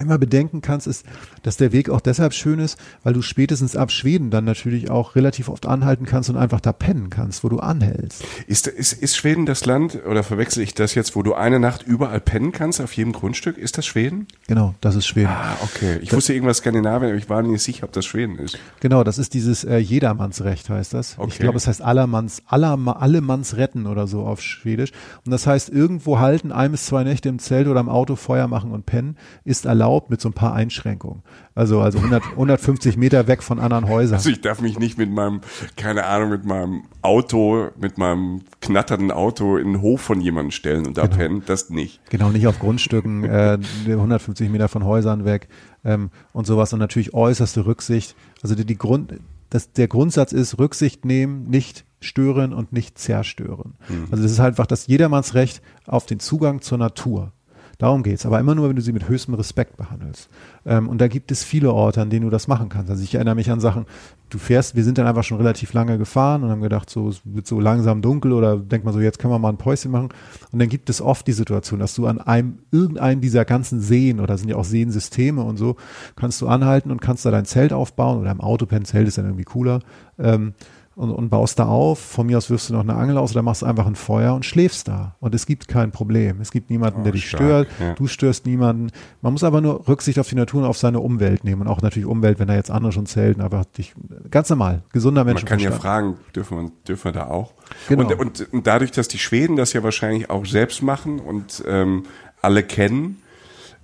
immer 0.00 0.16
bedenken 0.16 0.60
kannst, 0.60 0.86
ist, 0.86 1.04
dass 1.42 1.56
der 1.56 1.72
Weg 1.72 1.90
auch 1.90 2.00
deshalb 2.00 2.32
schön 2.32 2.60
ist, 2.60 2.78
weil 3.02 3.14
du 3.14 3.22
spätestens 3.22 3.74
ab 3.74 3.90
Schweden 3.90 4.30
dann 4.30 4.44
natürlich 4.44 4.90
auch 4.90 5.16
relativ 5.16 5.48
oft 5.48 5.66
anhalten 5.66 6.06
kannst 6.06 6.30
und 6.30 6.36
einfach 6.36 6.60
da 6.60 6.72
pennen 6.72 7.10
kannst, 7.10 7.42
wo 7.42 7.48
du 7.48 7.58
anhältst. 7.58 8.24
Ist, 8.46 8.68
ist, 8.68 8.92
ist 8.92 9.16
Schweden 9.16 9.44
das 9.44 9.66
Land, 9.66 9.98
oder 10.06 10.22
verwechsel 10.22 10.62
ich 10.62 10.72
das 10.74 10.94
jetzt, 10.94 11.16
wo 11.16 11.24
du 11.24 11.34
eine 11.34 11.58
Nacht 11.58 11.82
überall 11.82 12.20
pennen 12.20 12.52
kannst, 12.52 12.80
auf 12.80 12.92
jedem 12.92 13.12
Grundstück? 13.12 13.58
Ist 13.58 13.76
das 13.76 13.86
Schweden? 13.86 14.28
Genau, 14.46 14.76
das 14.80 14.94
ist 14.94 15.08
Schweden. 15.08 15.30
Ah, 15.30 15.56
okay. 15.62 15.98
Ich 16.00 16.10
das, 16.10 16.18
wusste 16.18 16.32
irgendwas 16.32 16.58
Skandinavien, 16.58 17.10
aber 17.10 17.18
ich 17.18 17.28
war 17.28 17.42
nicht 17.42 17.62
sicher, 17.62 17.84
ob 17.84 17.92
das 17.92 18.06
Schweden 18.06 18.38
ist. 18.38 18.56
Genau, 18.78 19.02
das 19.02 19.18
ist 19.18 19.34
dieses 19.34 19.64
äh, 19.64 19.78
Jedermannsrecht 19.78 20.70
heißt 20.70 20.94
das. 20.94 21.18
Okay. 21.18 21.28
Ich 21.32 21.38
glaube, 21.40 21.56
es 21.56 21.66
heißt 21.66 21.82
Allermanns, 21.82 22.42
aller, 22.46 22.78
Allemanns 23.00 23.56
retten 23.56 23.88
oder 23.88 24.06
so 24.06 24.22
auf 24.22 24.40
Schwedisch. 24.42 24.92
Und 25.24 25.32
das 25.32 25.48
heißt, 25.48 25.70
irgendwo 25.70 26.20
halten, 26.20 26.52
ein 26.52 26.70
bis 26.70 26.86
zwei 26.86 27.02
Nächte 27.02 27.28
im 27.28 27.40
Zelt 27.40 27.66
oder 27.66 27.80
im 27.80 27.88
Auto 27.88 28.14
Feuer 28.14 28.46
machen 28.46 28.70
und 28.70 28.86
pennen, 28.86 29.16
ist 29.44 29.64
erlaubt 29.64 29.87
erlaubt 29.88 30.10
mit 30.10 30.20
so 30.20 30.28
ein 30.28 30.32
paar 30.32 30.54
Einschränkungen. 30.54 31.22
Also, 31.54 31.80
also 31.80 31.98
100, 31.98 32.22
150 32.32 32.96
Meter 32.98 33.26
weg 33.26 33.42
von 33.42 33.58
anderen 33.58 33.88
Häusern. 33.88 34.16
Also 34.16 34.30
ich 34.30 34.40
darf 34.40 34.60
mich 34.60 34.78
nicht 34.78 34.98
mit 34.98 35.10
meinem, 35.10 35.40
keine 35.76 36.04
Ahnung, 36.04 36.30
mit 36.30 36.44
meinem 36.44 36.82
Auto, 37.02 37.70
mit 37.80 37.98
meinem 37.98 38.42
knatternden 38.60 39.10
Auto 39.10 39.56
in 39.56 39.72
den 39.72 39.82
Hof 39.82 40.02
von 40.02 40.20
jemandem 40.20 40.50
stellen 40.50 40.86
und 40.86 40.98
da 40.98 41.06
genau. 41.06 41.16
pennen, 41.16 41.42
das 41.46 41.70
nicht. 41.70 42.00
Genau, 42.10 42.28
nicht 42.30 42.46
auf 42.46 42.58
Grundstücken, 42.58 43.24
äh, 43.24 43.58
150 43.86 44.50
Meter 44.50 44.68
von 44.68 44.84
Häusern 44.84 45.24
weg 45.24 45.48
ähm, 45.84 46.10
und 46.32 46.46
sowas 46.46 46.72
und 46.72 46.78
natürlich 46.78 47.14
äußerste 47.14 47.66
Rücksicht. 47.66 48.14
Also 48.42 48.54
die, 48.54 48.66
die 48.66 48.78
Grund, 48.78 49.14
das, 49.50 49.72
der 49.72 49.88
Grundsatz 49.88 50.32
ist 50.32 50.58
Rücksicht 50.58 51.04
nehmen, 51.04 51.48
nicht 51.48 51.86
stören 52.00 52.52
und 52.52 52.72
nicht 52.72 52.98
zerstören. 52.98 53.74
Mhm. 53.88 54.08
Also 54.10 54.22
das 54.22 54.32
ist 54.32 54.38
halt 54.38 54.52
einfach 54.52 54.66
das 54.66 54.86
Jedermannsrecht 54.86 55.62
auf 55.86 56.06
den 56.06 56.20
Zugang 56.20 56.60
zur 56.60 56.78
Natur. 56.78 57.32
Darum 57.78 58.02
geht's. 58.02 58.26
Aber 58.26 58.40
immer 58.40 58.56
nur, 58.56 58.68
wenn 58.68 58.74
du 58.74 58.82
sie 58.82 58.92
mit 58.92 59.08
höchstem 59.08 59.34
Respekt 59.34 59.76
behandelst. 59.76 60.28
Ähm, 60.66 60.88
und 60.88 61.00
da 61.00 61.06
gibt 61.06 61.30
es 61.30 61.44
viele 61.44 61.72
Orte, 61.72 62.02
an 62.02 62.10
denen 62.10 62.24
du 62.24 62.30
das 62.30 62.48
machen 62.48 62.68
kannst. 62.68 62.90
Also 62.90 63.04
ich 63.04 63.14
erinnere 63.14 63.36
mich 63.36 63.52
an 63.52 63.60
Sachen, 63.60 63.86
du 64.30 64.38
fährst, 64.38 64.74
wir 64.74 64.82
sind 64.82 64.98
dann 64.98 65.06
einfach 65.06 65.22
schon 65.22 65.36
relativ 65.36 65.72
lange 65.72 65.96
gefahren 65.96 66.42
und 66.42 66.50
haben 66.50 66.60
gedacht, 66.60 66.90
so, 66.90 67.08
es 67.08 67.20
wird 67.24 67.46
so 67.46 67.60
langsam 67.60 68.02
dunkel 68.02 68.32
oder 68.32 68.56
denk 68.56 68.84
mal 68.84 68.92
so, 68.92 68.98
jetzt 68.98 69.20
können 69.20 69.32
wir 69.32 69.38
mal 69.38 69.50
ein 69.50 69.58
Päuschen 69.58 69.92
machen. 69.92 70.08
Und 70.50 70.58
dann 70.58 70.68
gibt 70.68 70.90
es 70.90 71.00
oft 71.00 71.24
die 71.28 71.32
Situation, 71.32 71.78
dass 71.78 71.94
du 71.94 72.06
an 72.06 72.20
einem, 72.20 72.58
irgendeinem 72.72 73.20
dieser 73.20 73.44
ganzen 73.44 73.80
Seen 73.80 74.18
oder 74.18 74.36
sind 74.36 74.48
ja 74.48 74.56
auch 74.56 74.64
Seensysteme 74.64 75.42
und 75.42 75.56
so, 75.56 75.76
kannst 76.16 76.40
du 76.40 76.48
anhalten 76.48 76.90
und 76.90 77.00
kannst 77.00 77.24
da 77.26 77.30
dein 77.30 77.44
Zelt 77.44 77.72
aufbauen 77.72 78.18
oder 78.18 78.32
im 78.32 78.40
Autopen-Zelt 78.40 79.06
ist 79.06 79.18
dann 79.18 79.26
irgendwie 79.26 79.44
cooler. 79.44 79.80
Ähm, 80.18 80.54
und, 80.98 81.12
und 81.12 81.28
baust 81.28 81.60
da 81.60 81.66
auf. 81.66 82.00
Von 82.00 82.26
mir 82.26 82.36
aus 82.38 82.50
wirfst 82.50 82.70
du 82.70 82.72
noch 82.72 82.80
eine 82.80 82.94
Angel 82.94 83.18
aus 83.18 83.30
oder 83.30 83.42
machst 83.42 83.62
einfach 83.62 83.86
ein 83.86 83.94
Feuer 83.94 84.34
und 84.34 84.44
schläfst 84.44 84.88
da. 84.88 85.14
Und 85.20 85.32
es 85.32 85.46
gibt 85.46 85.68
kein 85.68 85.92
Problem. 85.92 86.40
Es 86.40 86.50
gibt 86.50 86.70
niemanden, 86.70 87.00
oh, 87.00 87.04
der 87.04 87.12
dich 87.12 87.28
stark, 87.28 87.40
stört. 87.40 87.68
Ja. 87.78 87.94
Du 87.94 88.08
störst 88.08 88.46
niemanden. 88.46 88.90
Man 89.22 89.32
muss 89.32 89.44
aber 89.44 89.60
nur 89.60 89.86
Rücksicht 89.86 90.18
auf 90.18 90.28
die 90.28 90.34
Natur 90.34 90.62
und 90.62 90.66
auf 90.66 90.76
seine 90.76 90.98
Umwelt 90.98 91.44
nehmen. 91.44 91.62
Und 91.62 91.68
auch 91.68 91.82
natürlich 91.82 92.08
Umwelt, 92.08 92.40
wenn 92.40 92.48
da 92.48 92.56
jetzt 92.56 92.72
andere 92.72 92.90
schon 92.90 93.06
zelten, 93.06 93.42
aber 93.42 93.62
dich, 93.76 93.94
ganz 94.28 94.50
normal, 94.50 94.82
gesunder 94.92 95.22
Mensch. 95.22 95.42
Man 95.42 95.48
kann 95.48 95.60
ja 95.60 95.70
fragen, 95.70 96.16
dürfen 96.34 96.58
wir, 96.58 96.70
dürfen 96.88 97.04
wir 97.04 97.12
da 97.12 97.28
auch? 97.28 97.52
Genau. 97.88 98.02
Und, 98.02 98.18
und, 98.18 98.52
und 98.52 98.66
dadurch, 98.66 98.90
dass 98.90 99.06
die 99.06 99.18
Schweden 99.18 99.54
das 99.54 99.72
ja 99.74 99.84
wahrscheinlich 99.84 100.30
auch 100.30 100.46
selbst 100.46 100.82
machen 100.82 101.20
und 101.20 101.62
ähm, 101.68 102.06
alle 102.42 102.64
kennen, 102.64 103.22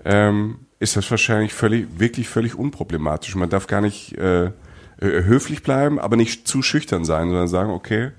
ähm, 0.05 0.67
ist 0.81 0.97
das 0.97 1.09
wahrscheinlich 1.13 1.55
völlig, 1.55 1.87
wirklich 1.97 2.29
völlig 2.29 2.57
unproblematisch. 2.57 3.37
Man 3.37 3.51
darf 3.51 3.69
gar 3.69 3.81
nicht 3.81 4.19
äh, 4.19 4.47
äh, 4.47 4.51
höflich 5.01 5.63
bleiben, 5.63 5.99
aber 5.99 6.17
nicht 6.17 6.47
zu 6.47 6.63
schüchtern 6.63 7.05
sein, 7.05 7.29
sondern 7.29 7.49
sagen, 7.49 7.71
okay, 7.71 8.13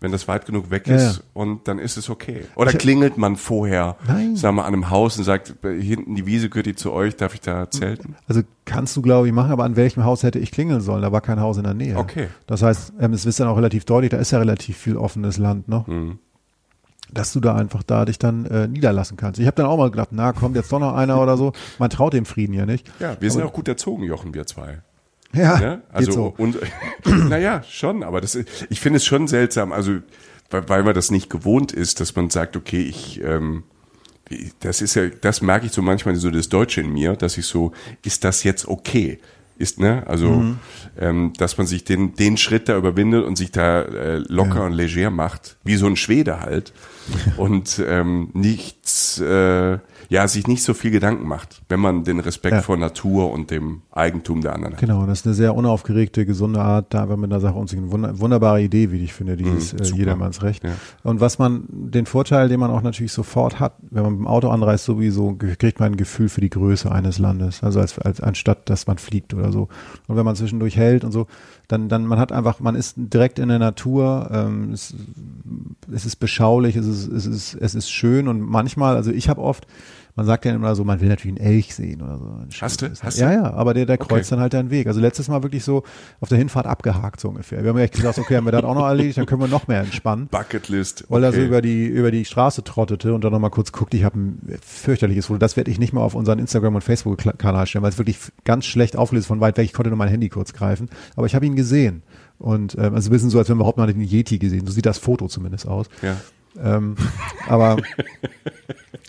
wenn 0.00 0.12
das 0.12 0.28
weit 0.28 0.44
genug 0.44 0.70
weg 0.70 0.86
ist 0.88 1.02
ja, 1.02 1.10
ja. 1.10 1.18
und 1.32 1.68
dann 1.68 1.78
ist 1.78 1.96
es 1.96 2.10
okay. 2.10 2.44
Oder 2.54 2.70
ich, 2.70 2.78
klingelt 2.78 3.16
man 3.16 3.36
vorher, 3.36 3.96
Nein. 4.06 4.36
sagen 4.36 4.56
wir, 4.56 4.64
an 4.66 4.74
einem 4.74 4.90
Haus 4.90 5.16
und 5.16 5.24
sagt, 5.24 5.54
hinten 5.62 6.14
die 6.14 6.26
Wiese 6.26 6.50
gehört 6.50 6.66
die 6.66 6.74
zu 6.74 6.92
euch, 6.92 7.16
darf 7.16 7.34
ich 7.34 7.40
da 7.40 7.70
zelten? 7.70 8.14
Also 8.28 8.42
kannst 8.66 8.94
du, 8.96 9.02
glaube 9.02 9.26
ich, 9.26 9.32
machen, 9.32 9.50
aber 9.50 9.64
an 9.64 9.76
welchem 9.76 10.04
Haus 10.04 10.22
hätte 10.22 10.38
ich 10.38 10.52
klingeln 10.52 10.82
sollen? 10.82 11.02
Da 11.02 11.12
war 11.12 11.22
kein 11.22 11.40
Haus 11.40 11.56
in 11.56 11.64
der 11.64 11.74
Nähe. 11.74 11.96
Okay. 11.96 12.28
Das 12.46 12.62
heißt, 12.62 12.94
ähm, 13.00 13.14
es 13.14 13.24
ist 13.24 13.40
dann 13.40 13.48
auch 13.48 13.56
relativ 13.56 13.84
deutlich, 13.86 14.10
da 14.10 14.18
ist 14.18 14.32
ja 14.32 14.38
relativ 14.38 14.76
viel 14.76 14.96
offenes 14.96 15.38
Land 15.38 15.68
noch. 15.68 15.86
Mhm. 15.86 16.18
Dass 17.10 17.32
du 17.32 17.40
da 17.40 17.54
einfach 17.54 17.82
da 17.82 18.04
dich 18.04 18.18
dann 18.18 18.46
äh, 18.46 18.68
niederlassen 18.68 19.16
kannst. 19.16 19.40
Ich 19.40 19.46
habe 19.46 19.54
dann 19.54 19.66
auch 19.66 19.78
mal 19.78 19.90
gedacht, 19.90 20.08
na, 20.10 20.32
kommt 20.32 20.56
jetzt 20.56 20.72
doch 20.72 20.80
noch 20.80 20.94
einer 20.94 21.22
oder 21.22 21.36
so. 21.36 21.52
Man 21.78 21.88
traut 21.88 22.12
dem 22.12 22.26
Frieden 22.26 22.52
ja 22.52 22.66
nicht. 22.66 22.90
Ja, 22.98 23.16
wir 23.20 23.30
sind 23.30 23.42
aber, 23.42 23.50
auch 23.50 23.54
gut 23.54 23.68
erzogen, 23.68 24.02
Jochen, 24.02 24.34
wir 24.34 24.44
zwei. 24.44 24.82
Ja, 25.32 25.58
ne? 25.58 25.82
also 25.92 26.12
so. 26.12 26.34
und 26.38 26.56
naja, 27.04 27.62
schon, 27.68 28.02
aber 28.02 28.20
das 28.20 28.34
ich 28.34 28.80
finde 28.80 28.98
es 28.98 29.04
schon 29.04 29.28
seltsam, 29.28 29.72
also 29.72 29.98
weil, 30.50 30.68
weil 30.68 30.82
man 30.84 30.94
das 30.94 31.10
nicht 31.10 31.28
gewohnt 31.30 31.72
ist, 31.72 32.00
dass 32.00 32.14
man 32.14 32.30
sagt, 32.30 32.56
okay, 32.56 32.82
ich 32.82 33.20
ähm, 33.22 33.64
das 34.60 34.82
ist 34.82 34.94
ja, 34.94 35.08
das 35.08 35.40
merke 35.40 35.66
ich 35.66 35.72
so 35.72 35.82
manchmal 35.82 36.16
so 36.16 36.30
das 36.30 36.48
Deutsche 36.48 36.80
in 36.80 36.92
mir, 36.92 37.14
dass 37.14 37.38
ich 37.38 37.46
so, 37.46 37.72
ist 38.04 38.24
das 38.24 38.42
jetzt 38.42 38.66
okay? 38.66 39.18
Ist, 39.58 39.78
ne? 39.78 40.02
Also, 40.06 40.28
mhm. 40.28 40.58
ähm, 40.98 41.32
dass 41.38 41.56
man 41.56 41.66
sich 41.66 41.84
den, 41.84 42.14
den 42.14 42.36
Schritt 42.36 42.68
da 42.68 42.76
überwindet 42.76 43.24
und 43.24 43.36
sich 43.36 43.52
da 43.52 43.82
äh, 43.82 44.16
locker 44.28 44.56
ja. 44.56 44.66
und 44.66 44.72
leger 44.72 45.10
macht, 45.10 45.56
wie 45.64 45.76
so 45.76 45.86
ein 45.86 45.96
Schwede 45.96 46.40
halt. 46.40 46.74
und 47.36 47.82
ähm, 47.86 48.30
nichts, 48.32 49.20
äh, 49.20 49.78
ja, 50.08 50.28
sich 50.28 50.46
nicht 50.46 50.62
so 50.62 50.74
viel 50.74 50.90
Gedanken 50.90 51.26
macht, 51.26 51.62
wenn 51.68 51.80
man 51.80 52.04
den 52.04 52.20
Respekt 52.20 52.54
ja. 52.54 52.62
vor 52.62 52.76
Natur 52.76 53.30
und 53.32 53.50
dem 53.50 53.82
Eigentum 53.90 54.40
der 54.40 54.54
anderen 54.54 54.74
hat. 54.74 54.80
Genau, 54.80 55.06
das 55.06 55.20
ist 55.20 55.26
eine 55.26 55.34
sehr 55.34 55.54
unaufgeregte, 55.54 56.26
gesunde 56.26 56.60
Art, 56.60 56.94
da 56.94 57.02
einfach 57.02 57.16
mit 57.16 57.30
einer 57.30 57.40
Sache 57.40 57.54
umzugehen. 57.54 57.90
Wunder, 57.90 58.18
wunderbare 58.18 58.62
Idee, 58.62 58.92
wie 58.92 59.02
ich 59.02 59.12
finde, 59.12 59.36
dieses 59.36 59.72
mhm, 59.72 59.80
äh, 59.80 59.98
jedermanns 59.98 60.42
Recht. 60.42 60.64
Ja. 60.64 60.70
Und 61.02 61.20
was 61.20 61.38
man, 61.38 61.64
den 61.68 62.06
Vorteil, 62.06 62.48
den 62.48 62.60
man 62.60 62.70
auch 62.70 62.82
natürlich 62.82 63.12
sofort 63.12 63.58
hat, 63.60 63.74
wenn 63.90 64.02
man 64.02 64.12
mit 64.12 64.20
dem 64.20 64.26
Auto 64.26 64.48
anreist, 64.48 64.84
sowieso, 64.84 65.34
kriegt 65.34 65.80
man 65.80 65.92
ein 65.92 65.96
Gefühl 65.96 66.28
für 66.28 66.40
die 66.40 66.50
Größe 66.50 66.90
eines 66.90 67.18
Landes. 67.18 67.62
Also 67.62 67.80
als, 67.80 67.98
als 67.98 68.20
anstatt, 68.20 68.70
dass 68.70 68.86
man 68.86 68.98
fliegt 68.98 69.34
oder 69.34 69.52
so. 69.52 69.68
Und 70.06 70.16
wenn 70.16 70.24
man 70.24 70.36
zwischendurch 70.36 70.76
hält 70.76 71.04
und 71.04 71.12
so, 71.12 71.26
dann, 71.68 71.88
dann 71.88 72.06
man 72.06 72.18
hat 72.18 72.32
einfach, 72.32 72.60
man 72.60 72.76
ist 72.76 72.94
direkt 72.96 73.38
in 73.38 73.48
der 73.48 73.58
Natur, 73.58 74.30
ähm, 74.32 74.72
es, 74.72 74.94
es 75.92 76.06
ist 76.06 76.16
beschaulich, 76.16 76.76
es 76.76 76.86
ist, 76.86 76.95
es 77.04 77.26
ist, 77.26 77.54
es 77.54 77.74
ist 77.74 77.90
schön 77.90 78.28
und 78.28 78.40
manchmal, 78.40 78.96
also 78.96 79.10
ich 79.10 79.28
habe 79.28 79.40
oft, 79.40 79.66
man 80.16 80.24
sagt 80.24 80.46
ja 80.46 80.54
immer 80.54 80.74
so, 80.74 80.82
man 80.82 81.00
will 81.00 81.10
natürlich 81.10 81.38
einen 81.38 81.46
Elch 81.46 81.74
sehen 81.74 82.00
oder 82.00 82.16
so. 82.16 82.38
Hast 82.62 82.80
du? 82.80 82.90
Hast 83.02 83.18
ja, 83.18 83.32
ja, 83.32 83.52
aber 83.52 83.74
der, 83.74 83.84
der 83.84 83.98
kreuzt 83.98 84.12
okay. 84.12 84.30
dann 84.30 84.40
halt 84.40 84.54
deinen 84.54 84.70
Weg. 84.70 84.86
Also 84.86 84.98
letztes 84.98 85.28
Mal 85.28 85.42
wirklich 85.42 85.62
so 85.62 85.82
auf 86.20 86.30
der 86.30 86.38
Hinfahrt 86.38 86.66
abgehakt 86.66 87.20
so 87.20 87.28
ungefähr. 87.28 87.62
Wir 87.62 87.68
haben 87.68 87.78
echt 87.78 87.92
gesagt, 87.92 88.18
okay, 88.18 88.36
haben 88.36 88.46
wir 88.46 88.52
das 88.52 88.64
auch 88.64 88.74
noch 88.74 88.86
erledigt, 88.86 89.18
dann 89.18 89.26
können 89.26 89.42
wir 89.42 89.48
noch 89.48 89.68
mehr 89.68 89.80
entspannen. 89.80 90.28
Bucketlist. 90.28 91.02
Okay. 91.02 91.12
Weil 91.12 91.24
er 91.24 91.32
so 91.34 91.40
über 91.40 91.60
die, 91.60 91.84
über 91.84 92.10
die 92.10 92.24
Straße 92.24 92.64
trottete 92.64 93.12
und 93.12 93.24
dann 93.24 93.32
nochmal 93.32 93.50
kurz 93.50 93.72
guckt, 93.72 93.92
ich 93.92 94.04
habe 94.04 94.18
ein 94.18 94.58
fürchterliches 94.62 95.26
Foto. 95.26 95.38
Das 95.38 95.58
werde 95.58 95.70
ich 95.70 95.78
nicht 95.78 95.92
mal 95.92 96.00
auf 96.00 96.14
unseren 96.14 96.38
Instagram- 96.38 96.76
und 96.76 96.82
Facebook-Kanal 96.82 97.66
stellen, 97.66 97.82
weil 97.82 97.90
es 97.90 97.98
wirklich 97.98 98.18
ganz 98.44 98.64
schlecht 98.64 98.96
aufgelöst 98.96 99.26
von 99.26 99.40
weit 99.40 99.58
weg. 99.58 99.66
Ich 99.66 99.74
konnte 99.74 99.90
nur 99.90 99.98
mein 99.98 100.08
Handy 100.08 100.30
kurz 100.30 100.54
greifen. 100.54 100.88
Aber 101.14 101.26
ich 101.26 101.34
habe 101.34 101.44
ihn 101.44 101.56
gesehen. 101.56 102.02
Und 102.38 102.74
ähm, 102.78 102.94
also 102.94 103.10
ein 103.10 103.12
bisschen 103.12 103.30
so, 103.30 103.38
als 103.38 103.48
wenn 103.48 103.56
wir 103.56 103.60
überhaupt 103.60 103.78
mal 103.78 103.86
den 103.86 104.00
Yeti 104.00 104.38
gesehen. 104.38 104.66
So 104.66 104.72
sieht 104.72 104.86
das 104.86 104.98
Foto 104.98 105.26
zumindest 105.28 105.68
aus. 105.68 105.88
Ja. 106.00 106.16
Ähm, 106.62 106.96
aber, 107.48 107.76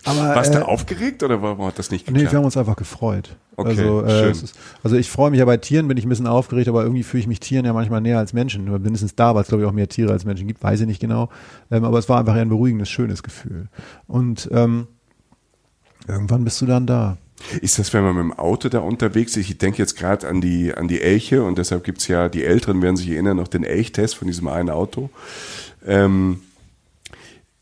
aber 0.04 0.18
Warst 0.34 0.54
äh, 0.54 0.58
du 0.58 0.68
aufgeregt 0.68 1.22
oder 1.22 1.40
warum 1.42 1.66
hat 1.66 1.78
das 1.78 1.90
nicht 1.90 2.06
geklappt? 2.06 2.24
Nee, 2.24 2.30
wir 2.30 2.38
haben 2.38 2.44
uns 2.44 2.56
einfach 2.56 2.76
gefreut. 2.76 3.36
Okay, 3.56 3.70
also, 3.70 4.02
äh, 4.04 4.10
schön. 4.10 4.30
Ist, 4.30 4.58
also 4.82 4.96
ich 4.96 5.10
freue 5.10 5.30
mich 5.30 5.40
ja 5.40 5.44
bei 5.44 5.56
Tieren, 5.56 5.88
bin 5.88 5.96
ich 5.96 6.06
ein 6.06 6.08
bisschen 6.08 6.28
aufgeregt, 6.28 6.68
aber 6.68 6.82
irgendwie 6.82 7.02
fühle 7.02 7.22
ich 7.22 7.26
mich 7.26 7.40
Tieren 7.40 7.64
ja 7.64 7.72
manchmal 7.72 8.00
näher 8.00 8.18
als 8.18 8.32
Menschen. 8.32 8.68
Oder 8.68 8.78
mindestens 8.78 9.16
da, 9.16 9.34
weil 9.34 9.42
es 9.42 9.48
glaube 9.48 9.64
ich 9.64 9.68
auch 9.68 9.72
mehr 9.72 9.88
Tiere 9.88 10.12
als 10.12 10.24
Menschen 10.24 10.46
gibt, 10.46 10.62
weiß 10.62 10.80
ich 10.80 10.86
nicht 10.86 11.00
genau. 11.00 11.28
Ähm, 11.70 11.84
aber 11.84 11.98
es 11.98 12.08
war 12.08 12.20
einfach 12.20 12.34
ein 12.34 12.48
beruhigendes, 12.48 12.88
schönes 12.88 13.22
Gefühl. 13.22 13.68
Und 14.06 14.48
ähm, 14.52 14.86
irgendwann 16.06 16.44
bist 16.44 16.60
du 16.60 16.66
dann 16.66 16.86
da. 16.86 17.18
Ist 17.60 17.78
das, 17.78 17.92
wenn 17.92 18.02
man 18.02 18.14
mit 18.14 18.24
dem 18.24 18.32
Auto 18.32 18.68
da 18.68 18.80
unterwegs 18.80 19.36
ist? 19.36 19.48
Ich 19.48 19.58
denke 19.58 19.78
jetzt 19.78 19.96
gerade 19.96 20.28
an 20.28 20.40
die, 20.40 20.74
an 20.74 20.88
die 20.88 21.00
Elche 21.00 21.42
und 21.42 21.58
deshalb 21.58 21.84
gibt 21.84 21.98
es 21.98 22.08
ja, 22.08 22.28
die 22.28 22.44
Älteren 22.44 22.82
werden 22.82 22.96
sich 22.96 23.10
erinnern, 23.10 23.36
noch 23.36 23.48
den 23.48 23.64
Elchtest 23.64 24.16
von 24.16 24.26
diesem 24.28 24.48
einen 24.48 24.70
Auto. 24.70 25.10
Ähm, 25.86 26.40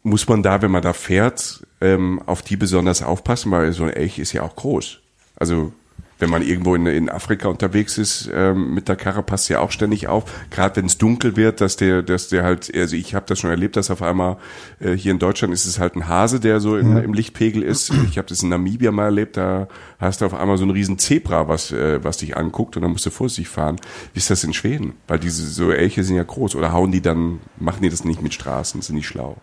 muss 0.06 0.28
man 0.28 0.42
da, 0.42 0.62
wenn 0.62 0.70
man 0.70 0.82
da 0.82 0.92
fährt, 0.92 1.66
ähm, 1.80 2.22
auf 2.26 2.42
die 2.42 2.56
besonders 2.56 3.02
aufpassen, 3.02 3.50
weil 3.50 3.72
so 3.72 3.82
ein 3.84 3.90
Elch 3.90 4.18
ist 4.18 4.32
ja 4.32 4.42
auch 4.42 4.54
groß. 4.56 5.00
Also 5.36 5.72
wenn 6.18 6.30
man 6.30 6.40
irgendwo 6.40 6.74
in, 6.74 6.86
in 6.86 7.10
Afrika 7.10 7.46
unterwegs 7.48 7.98
ist 7.98 8.30
ähm, 8.32 8.72
mit 8.72 8.88
der 8.88 8.96
Karre, 8.96 9.22
passt 9.22 9.50
ja 9.50 9.60
auch 9.60 9.70
ständig 9.70 10.08
auf. 10.08 10.24
Gerade 10.50 10.76
wenn 10.76 10.86
es 10.86 10.96
dunkel 10.96 11.36
wird, 11.36 11.60
dass 11.60 11.76
der, 11.76 12.02
dass 12.02 12.28
der 12.28 12.42
halt, 12.42 12.74
also 12.74 12.96
ich 12.96 13.14
habe 13.14 13.26
das 13.28 13.38
schon 13.38 13.50
erlebt, 13.50 13.76
dass 13.76 13.90
auf 13.90 14.00
einmal 14.00 14.38
äh, 14.80 14.92
hier 14.92 15.12
in 15.12 15.18
Deutschland 15.18 15.52
ist 15.52 15.66
es 15.66 15.78
halt 15.78 15.94
ein 15.94 16.08
Hase, 16.08 16.40
der 16.40 16.60
so 16.60 16.78
im, 16.78 16.96
Ja. 16.96 17.02
im 17.02 17.12
Lichtpegel 17.12 17.62
ist. 17.62 17.92
Ich 18.08 18.16
habe 18.16 18.28
das 18.28 18.42
in 18.42 18.48
Namibia 18.48 18.92
mal 18.92 19.04
erlebt, 19.06 19.36
da 19.36 19.68
hast 19.98 20.22
du 20.22 20.24
auf 20.26 20.32
einmal 20.32 20.56
so 20.56 20.62
einen 20.62 20.70
riesen 20.72 20.98
Zebra, 20.98 21.48
was, 21.48 21.70
äh, 21.72 22.02
was 22.02 22.16
dich 22.16 22.34
anguckt 22.34 22.76
und 22.76 22.82
dann 22.82 22.92
musst 22.92 23.04
du 23.04 23.10
vorsichtig 23.10 23.48
fahren. 23.48 23.76
Wie 24.14 24.18
ist 24.18 24.30
das 24.30 24.42
in 24.42 24.54
Schweden? 24.54 24.94
Weil 25.08 25.18
diese 25.18 25.44
so 25.50 25.70
Elche 25.70 26.02
sind 26.02 26.16
ja 26.16 26.22
groß 26.22 26.54
oder 26.54 26.72
hauen 26.72 26.92
die 26.92 27.02
dann, 27.02 27.40
machen 27.58 27.82
die 27.82 27.90
das 27.90 28.04
nicht 28.04 28.22
mit 28.22 28.32
Straßen, 28.32 28.80
sind 28.80 28.94
nicht 28.96 29.08
schlau. 29.08 29.36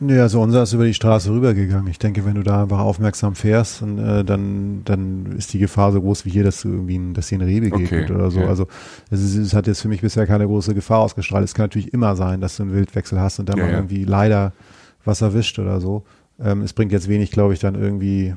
Ja, 0.00 0.22
also 0.22 0.40
unser 0.40 0.62
ist 0.62 0.72
über 0.72 0.84
die 0.84 0.94
Straße 0.94 1.30
rübergegangen. 1.32 1.88
Ich 1.88 1.98
denke, 1.98 2.24
wenn 2.24 2.36
du 2.36 2.42
da 2.44 2.62
einfach 2.62 2.78
aufmerksam 2.78 3.34
fährst, 3.34 3.82
und, 3.82 3.98
äh, 3.98 4.24
dann, 4.24 4.82
dann 4.84 5.34
ist 5.36 5.52
die 5.52 5.58
Gefahr 5.58 5.90
so 5.90 6.00
groß 6.00 6.24
wie 6.24 6.30
hier, 6.30 6.44
dass 6.44 6.62
du 6.62 6.68
irgendwie, 6.68 6.96
ein, 6.98 7.14
dass 7.14 7.28
dir 7.28 7.38
ein 7.38 7.42
Reh 7.42 7.58
begegnet 7.60 8.04
Okay, 8.04 8.12
oder 8.14 8.30
so. 8.30 8.40
ja. 8.40 8.46
Also 8.46 8.68
es, 9.10 9.20
ist, 9.22 9.34
es 9.36 9.54
hat 9.54 9.66
jetzt 9.66 9.80
für 9.80 9.88
mich 9.88 10.00
bisher 10.00 10.26
keine 10.26 10.46
große 10.46 10.72
Gefahr 10.74 10.98
ausgestrahlt. 11.00 11.44
Es 11.44 11.54
kann 11.54 11.64
natürlich 11.64 11.92
immer 11.92 12.14
sein, 12.14 12.40
dass 12.40 12.56
du 12.56 12.62
einen 12.62 12.72
Wildwechsel 12.74 13.18
hast 13.20 13.40
und 13.40 13.48
dann 13.48 13.58
Ja, 13.58 13.64
mal 13.64 13.70
ja. 13.72 13.78
irgendwie 13.78 14.04
leider 14.04 14.52
was 15.04 15.20
erwischt 15.20 15.58
oder 15.58 15.80
so. 15.80 16.04
Ähm, 16.40 16.62
es 16.62 16.72
bringt 16.74 16.92
jetzt 16.92 17.08
wenig, 17.08 17.32
glaube 17.32 17.54
ich, 17.54 17.58
dann 17.58 17.74
irgendwie 17.74 18.34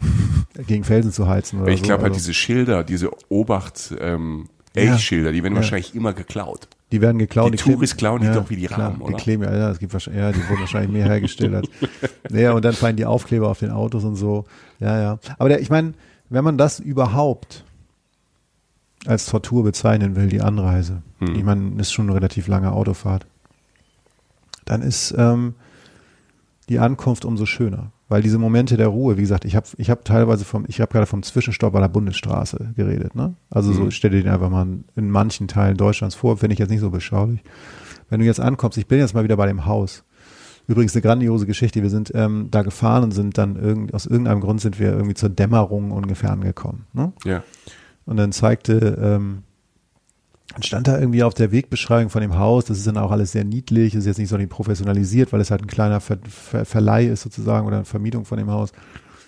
gegen 0.66 0.84
Felsen 0.84 1.12
zu 1.12 1.26
heizen 1.28 1.62
oder 1.62 1.72
ich 1.72 1.80
so. 1.80 1.86
glaube 1.86 2.02
halt 2.02 2.12
also, 2.12 2.20
diese 2.20 2.34
Schilder, 2.34 2.84
diese 2.84 3.10
Obacht, 3.30 3.94
ähm. 4.00 4.48
Elchschilder, 4.74 5.32
die 5.32 5.42
werden 5.42 5.54
Ja. 5.54 5.60
wahrscheinlich 5.62 5.96
immer 5.96 6.12
geklaut. 6.12 6.68
Die 6.92 7.00
werden 7.00 7.18
geklaut. 7.18 7.52
die 7.52 7.56
kleben- 7.56 7.74
Touris 7.76 7.96
klauen 7.96 8.20
die 8.22 8.28
doch 8.32 8.50
wie 8.50 8.56
die 8.56 8.66
klar, 8.66 8.90
Raben, 8.90 9.00
oder? 9.02 9.16
Die 9.16 9.22
kleben, 9.22 9.42
ja, 9.44 9.54
ja, 9.56 9.70
es 9.70 9.78
gibt 9.78 9.92
wahrscheinlich, 9.92 10.22
ja, 10.22 10.32
die 10.32 10.48
wurden 10.48 10.60
wahrscheinlich 10.60 10.90
mehr 10.90 11.06
hergestellt 11.06 11.54
als. 11.54 11.68
Ja, 12.32 12.52
und 12.52 12.64
dann 12.64 12.72
fallen 12.74 12.96
die 12.96 13.06
Aufkleber 13.06 13.48
auf 13.48 13.58
den 13.60 13.70
Autos 13.70 14.04
und 14.04 14.16
so. 14.16 14.44
Ja, 14.78 14.98
ja. 15.00 15.18
Aber 15.38 15.48
der, 15.48 15.60
ich 15.60 15.70
meine, 15.70 15.94
wenn 16.28 16.44
man 16.44 16.58
das 16.58 16.78
überhaupt 16.80 17.64
als 19.06 19.26
Tortur 19.26 19.64
bezeichnen 19.64 20.14
will, 20.16 20.28
die 20.28 20.42
Anreise, 20.42 21.02
Hm. 21.18 21.34
ich 21.34 21.44
meine, 21.44 21.80
ist 21.80 21.92
schon 21.92 22.06
eine 22.06 22.14
relativ 22.16 22.46
lange 22.48 22.72
Autofahrt, 22.72 23.26
dann 24.64 24.82
ist 24.82 25.14
ähm, 25.18 25.54
die 26.68 26.78
Ankunft 26.78 27.24
umso 27.24 27.46
schöner. 27.46 27.90
Weil 28.10 28.22
diese 28.22 28.38
Momente 28.38 28.76
der 28.76 28.88
Ruhe, 28.88 29.16
wie 29.16 29.20
gesagt, 29.22 29.44
ich 29.44 29.54
habe 29.56 29.66
ich 29.78 29.88
hab 29.88 30.04
teilweise 30.04 30.44
vom, 30.44 30.64
ich 30.66 30.80
habe 30.80 30.92
gerade 30.92 31.06
vom 31.06 31.22
Zwischenstopp 31.22 31.74
an 31.76 31.80
der 31.82 31.88
Bundesstraße 31.88 32.72
geredet, 32.76 33.14
ne? 33.14 33.34
Also 33.50 33.72
so 33.72 33.84
Mhm. 33.84 33.90
stell 33.92 34.10
dir 34.10 34.22
den 34.22 34.32
einfach 34.32 34.50
mal 34.50 34.66
in 34.96 35.10
manchen 35.10 35.46
Teilen 35.46 35.76
Deutschlands 35.76 36.16
vor, 36.16 36.36
finde 36.36 36.52
ich 36.54 36.58
jetzt 36.58 36.70
nicht 36.70 36.80
so 36.80 36.90
beschaulich. 36.90 37.40
Wenn 38.08 38.18
du 38.20 38.26
jetzt 38.26 38.40
ankommst, 38.40 38.76
ich 38.78 38.88
bin 38.88 38.98
jetzt 38.98 39.14
mal 39.14 39.22
wieder 39.24 39.36
bei 39.36 39.46
dem 39.46 39.64
Haus. 39.64 40.02
Übrigens 40.66 40.94
eine 40.94 41.02
grandiose 41.02 41.46
Geschichte. 41.46 41.82
Wir 41.82 41.90
sind 41.90 42.10
ähm, 42.14 42.48
da 42.50 42.62
gefahren 42.62 43.04
und 43.04 43.12
sind 43.12 43.38
dann 43.38 43.54
irgend, 43.56 43.94
aus 43.94 44.06
irgendeinem 44.06 44.40
Grund 44.40 44.60
sind 44.60 44.78
wir 44.80 44.92
irgendwie 44.92 45.14
zur 45.14 45.28
Dämmerung 45.28 45.90
ungefähr 45.92 46.30
angekommen. 46.32 46.86
Ne? 46.92 47.12
Ja. 47.24 47.42
Und 48.06 48.16
dann 48.16 48.32
zeigte, 48.32 48.98
ähm, 49.00 49.44
dann 50.52 50.62
stand 50.62 50.88
da 50.88 50.98
irgendwie 50.98 51.22
auf 51.22 51.34
der 51.34 51.52
Wegbeschreibung 51.52 52.10
von 52.10 52.22
dem 52.22 52.36
Haus, 52.36 52.64
das 52.64 52.78
ist 52.78 52.86
dann 52.86 52.96
auch 52.96 53.10
alles 53.10 53.32
sehr 53.32 53.44
niedlich, 53.44 53.94
ist 53.94 54.06
jetzt 54.06 54.18
nicht 54.18 54.28
so 54.28 54.36
nicht 54.36 54.50
professionalisiert, 54.50 55.32
weil 55.32 55.40
es 55.40 55.50
halt 55.50 55.62
ein 55.62 55.68
kleiner 55.68 56.00
Ver 56.00 56.18
Ver 56.28 56.64
Verleih 56.64 57.06
ist 57.06 57.22
sozusagen 57.22 57.66
oder 57.66 57.76
eine 57.76 57.84
Vermietung 57.84 58.24
von 58.24 58.38
dem 58.38 58.50
Haus. 58.50 58.72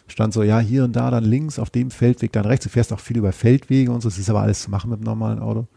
Stand 0.08 0.34
so, 0.34 0.42
ja, 0.42 0.58
hier 0.58 0.84
und 0.84 0.96
da, 0.96 1.10
dann 1.10 1.24
links, 1.24 1.58
auf 1.58 1.70
dem 1.70 1.90
Feldweg, 1.90 2.32
dann 2.32 2.44
rechts. 2.44 2.64
Du 2.64 2.70
fährst 2.70 2.92
auch 2.92 3.00
viel 3.00 3.16
über 3.16 3.32
Feldwege 3.32 3.92
und 3.92 4.02
so, 4.02 4.08
das 4.08 4.18
ist 4.18 4.28
aber 4.28 4.42
alles 4.42 4.62
zu 4.62 4.70
machen 4.70 4.90
mit 4.90 4.98
einem 4.98 5.06
normalen 5.06 5.38
Auto. 5.38 5.68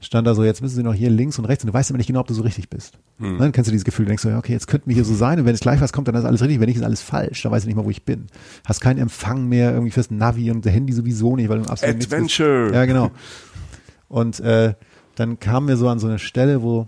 Stand 0.00 0.26
da 0.26 0.34
so, 0.34 0.44
jetzt 0.44 0.60
müssen 0.60 0.76
sie 0.76 0.82
noch 0.82 0.92
hier 0.92 1.08
links 1.08 1.38
und 1.38 1.46
rechts 1.46 1.64
und 1.64 1.68
du 1.68 1.74
weißt 1.74 1.88
immer 1.88 1.96
nicht 1.96 2.08
genau, 2.08 2.20
ob 2.20 2.26
du 2.26 2.34
so 2.34 2.42
richtig 2.42 2.68
bist. 2.68 2.98
Hm. 3.18 3.38
Dann 3.38 3.52
kennst 3.52 3.68
du 3.68 3.72
dieses 3.72 3.86
Gefühl, 3.86 4.04
du 4.04 4.10
denkst 4.10 4.22
so, 4.22 4.28
ja, 4.28 4.36
okay, 4.36 4.52
jetzt 4.52 4.66
könnten 4.66 4.88
wir 4.88 4.94
hier 4.94 5.04
so 5.04 5.14
sein 5.14 5.40
und 5.40 5.46
wenn 5.46 5.54
es 5.54 5.60
gleich 5.60 5.80
was 5.80 5.94
kommt, 5.94 6.08
dann 6.08 6.14
ist 6.14 6.26
alles 6.26 6.42
richtig, 6.42 6.60
wenn 6.60 6.66
nicht, 6.66 6.76
ist 6.76 6.82
alles 6.82 7.00
falsch, 7.00 7.42
dann 7.42 7.50
weißt 7.50 7.64
du 7.64 7.68
nicht 7.68 7.76
mal, 7.76 7.86
wo 7.86 7.90
ich 7.90 8.04
bin. 8.04 8.26
Hast 8.66 8.80
keinen 8.80 8.98
Empfang 8.98 9.48
mehr 9.48 9.72
irgendwie 9.72 9.92
fürs 9.92 10.10
Navi 10.10 10.50
und 10.50 10.64
der 10.66 10.72
Handy 10.72 10.92
sowieso 10.92 11.36
nicht, 11.36 11.48
weil 11.48 11.60
du 11.60 11.64
absolut. 11.64 11.96
Adventure. 11.96 12.70
Ja, 12.74 12.84
genau. 12.84 13.10
Und 14.14 14.38
äh, 14.38 14.74
dann 15.16 15.40
kamen 15.40 15.66
wir 15.66 15.76
so 15.76 15.88
an 15.88 15.98
so 15.98 16.06
eine 16.06 16.20
Stelle, 16.20 16.62
wo 16.62 16.86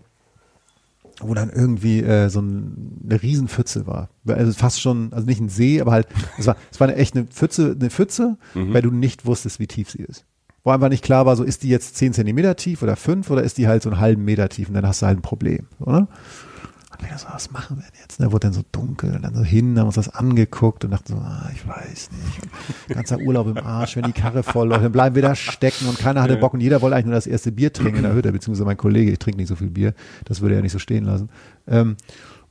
wo 1.20 1.32
dann 1.34 1.50
irgendwie 1.50 2.02
äh, 2.02 2.28
so 2.28 2.40
ein, 2.40 3.00
eine 3.08 3.22
Riesenpfütze 3.22 3.86
war. 3.86 4.10
Also 4.26 4.52
fast 4.52 4.82
schon, 4.82 5.14
also 5.14 5.26
nicht 5.26 5.40
ein 5.40 5.48
See, 5.48 5.80
aber 5.80 5.92
halt, 5.92 6.08
es 6.38 6.46
war, 6.46 6.56
es 6.70 6.78
war 6.78 6.88
eine 6.88 6.96
echt 6.98 7.16
eine 7.16 7.24
Pfütze, 7.24 7.74
eine 7.80 7.88
Pfütze, 7.88 8.36
weil 8.52 8.82
du 8.82 8.90
nicht 8.90 9.24
wusstest, 9.24 9.58
wie 9.58 9.66
tief 9.66 9.90
sie 9.90 10.02
ist. 10.02 10.26
Wo 10.62 10.70
einfach 10.70 10.90
nicht 10.90 11.02
klar 11.02 11.24
war, 11.24 11.34
so 11.34 11.42
ist 11.42 11.62
die 11.62 11.70
jetzt 11.70 11.96
10 11.96 12.12
Zentimeter 12.12 12.54
tief 12.54 12.82
oder 12.82 12.96
5 12.96 13.30
oder 13.30 13.42
ist 13.42 13.56
die 13.56 13.66
halt 13.66 13.82
so 13.82 13.88
einen 13.88 13.98
halben 13.98 14.26
Meter 14.26 14.50
tief 14.50 14.68
und 14.68 14.74
dann 14.74 14.86
hast 14.86 15.00
du 15.00 15.06
halt 15.06 15.18
ein 15.18 15.22
Problem, 15.22 15.66
oder? 15.80 16.06
Und 17.02 17.18
so, 17.18 17.26
was 17.30 17.50
machen 17.50 17.76
wir 17.76 17.85
denn 17.85 18.00
jetzt? 18.00 18.20
Da 18.20 18.32
wurde 18.32 18.46
dann 18.46 18.52
so 18.52 18.62
dunkel 18.72 19.14
und 19.14 19.22
dann 19.22 19.35
so 19.35 19.42
hin, 19.42 19.78
haben 19.78 19.87
uns 19.87 19.96
das 19.96 20.09
angeguckt 20.09 20.85
und 20.85 20.90
dachten 20.90 21.14
so, 21.14 21.18
ah, 21.18 21.50
ich 21.54 21.66
weiß 21.66 22.11
nicht. 22.12 22.88
Ganzer 22.88 23.18
Urlaub 23.18 23.46
im 23.46 23.59
Arsch, 23.59 23.96
wenn 23.96 24.04
die 24.04 24.12
Karre 24.12 24.42
voll 24.42 24.68
läuft, 24.68 24.85
dann 24.85 24.92
bleiben 24.92 25.14
wir 25.14 25.22
da 25.22 25.35
stecken 25.35 25.88
und 25.88 25.98
keiner 25.98 26.22
hatte 26.22 26.37
Bock 26.37 26.54
und 26.54 26.61
jeder 26.61 26.82
wollte 26.82 26.96
eigentlich 26.96 27.06
nur 27.06 27.14
das 27.14 27.26
erste 27.26 27.52
Bier 27.52 27.72
trinken 27.72 27.98
in 27.98 28.02
der 28.02 28.14
Hütte, 28.14 28.32
beziehungsweise 28.32 28.64
mein 28.64 28.76
Kollege, 28.76 29.12
ich 29.12 29.18
trinke 29.18 29.38
nicht 29.38 29.48
so 29.48 29.56
viel 29.56 29.70
Bier, 29.70 29.94
das 30.24 30.40
würde 30.40 30.54
er 30.54 30.62
nicht 30.62 30.72
so 30.72 30.78
stehen 30.78 31.04
lassen. 31.04 31.28
Ähm, 31.66 31.96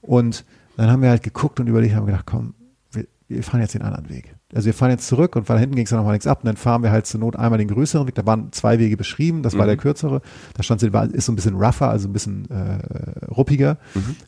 und 0.02 0.46
dann 0.78 0.92
haben 0.92 1.02
wir 1.02 1.10
halt 1.10 1.24
geguckt 1.24 1.60
und 1.60 1.68
überlegt, 1.68 1.96
haben 1.96 2.06
gedacht, 2.06 2.26
komm, 2.26 2.54
wir, 2.92 3.06
wir 3.28 3.44
fahren 3.44 3.62
jetzt 3.62 3.74
den 3.74 3.82
anderen 3.82 4.10
Weg. 4.10 4.35
Also 4.56 4.66
wir 4.68 4.74
fahren 4.74 4.92
jetzt 4.92 5.08
zurück 5.08 5.36
und 5.36 5.46
von 5.46 5.58
hinten 5.58 5.76
ging 5.76 5.84
es 5.84 5.90
dann 5.90 5.98
nochmal 6.00 6.14
nichts 6.14 6.26
ab 6.28 6.40
und 6.42 6.48
dann 6.48 6.56
fahren 6.58 6.82
wir 6.82 6.92
halt 6.92 7.06
zur 7.06 7.20
Not 7.20 7.36
einmal 7.36 7.58
den 7.60 7.68
größeren 7.68 8.08
Weg. 8.08 8.16
Da 8.16 8.26
waren 8.26 8.52
zwei 8.54 8.80
Wege 8.80 8.96
beschrieben, 8.98 9.44
das 9.44 9.58
war 9.58 9.66
der 9.66 9.78
kürzere. 9.78 10.22
Da 10.56 10.64
stand 10.64 10.80
so, 10.82 10.92
war- 10.94 11.06
ist 11.14 11.26
so 11.26 11.32
ein 11.32 11.36
bisschen 11.36 11.56
rougher, 11.56 11.90
also 11.90 12.08
ein 12.08 12.14
bisschen 12.14 12.50
äh, 12.50 13.26
ruppiger. 13.28 13.78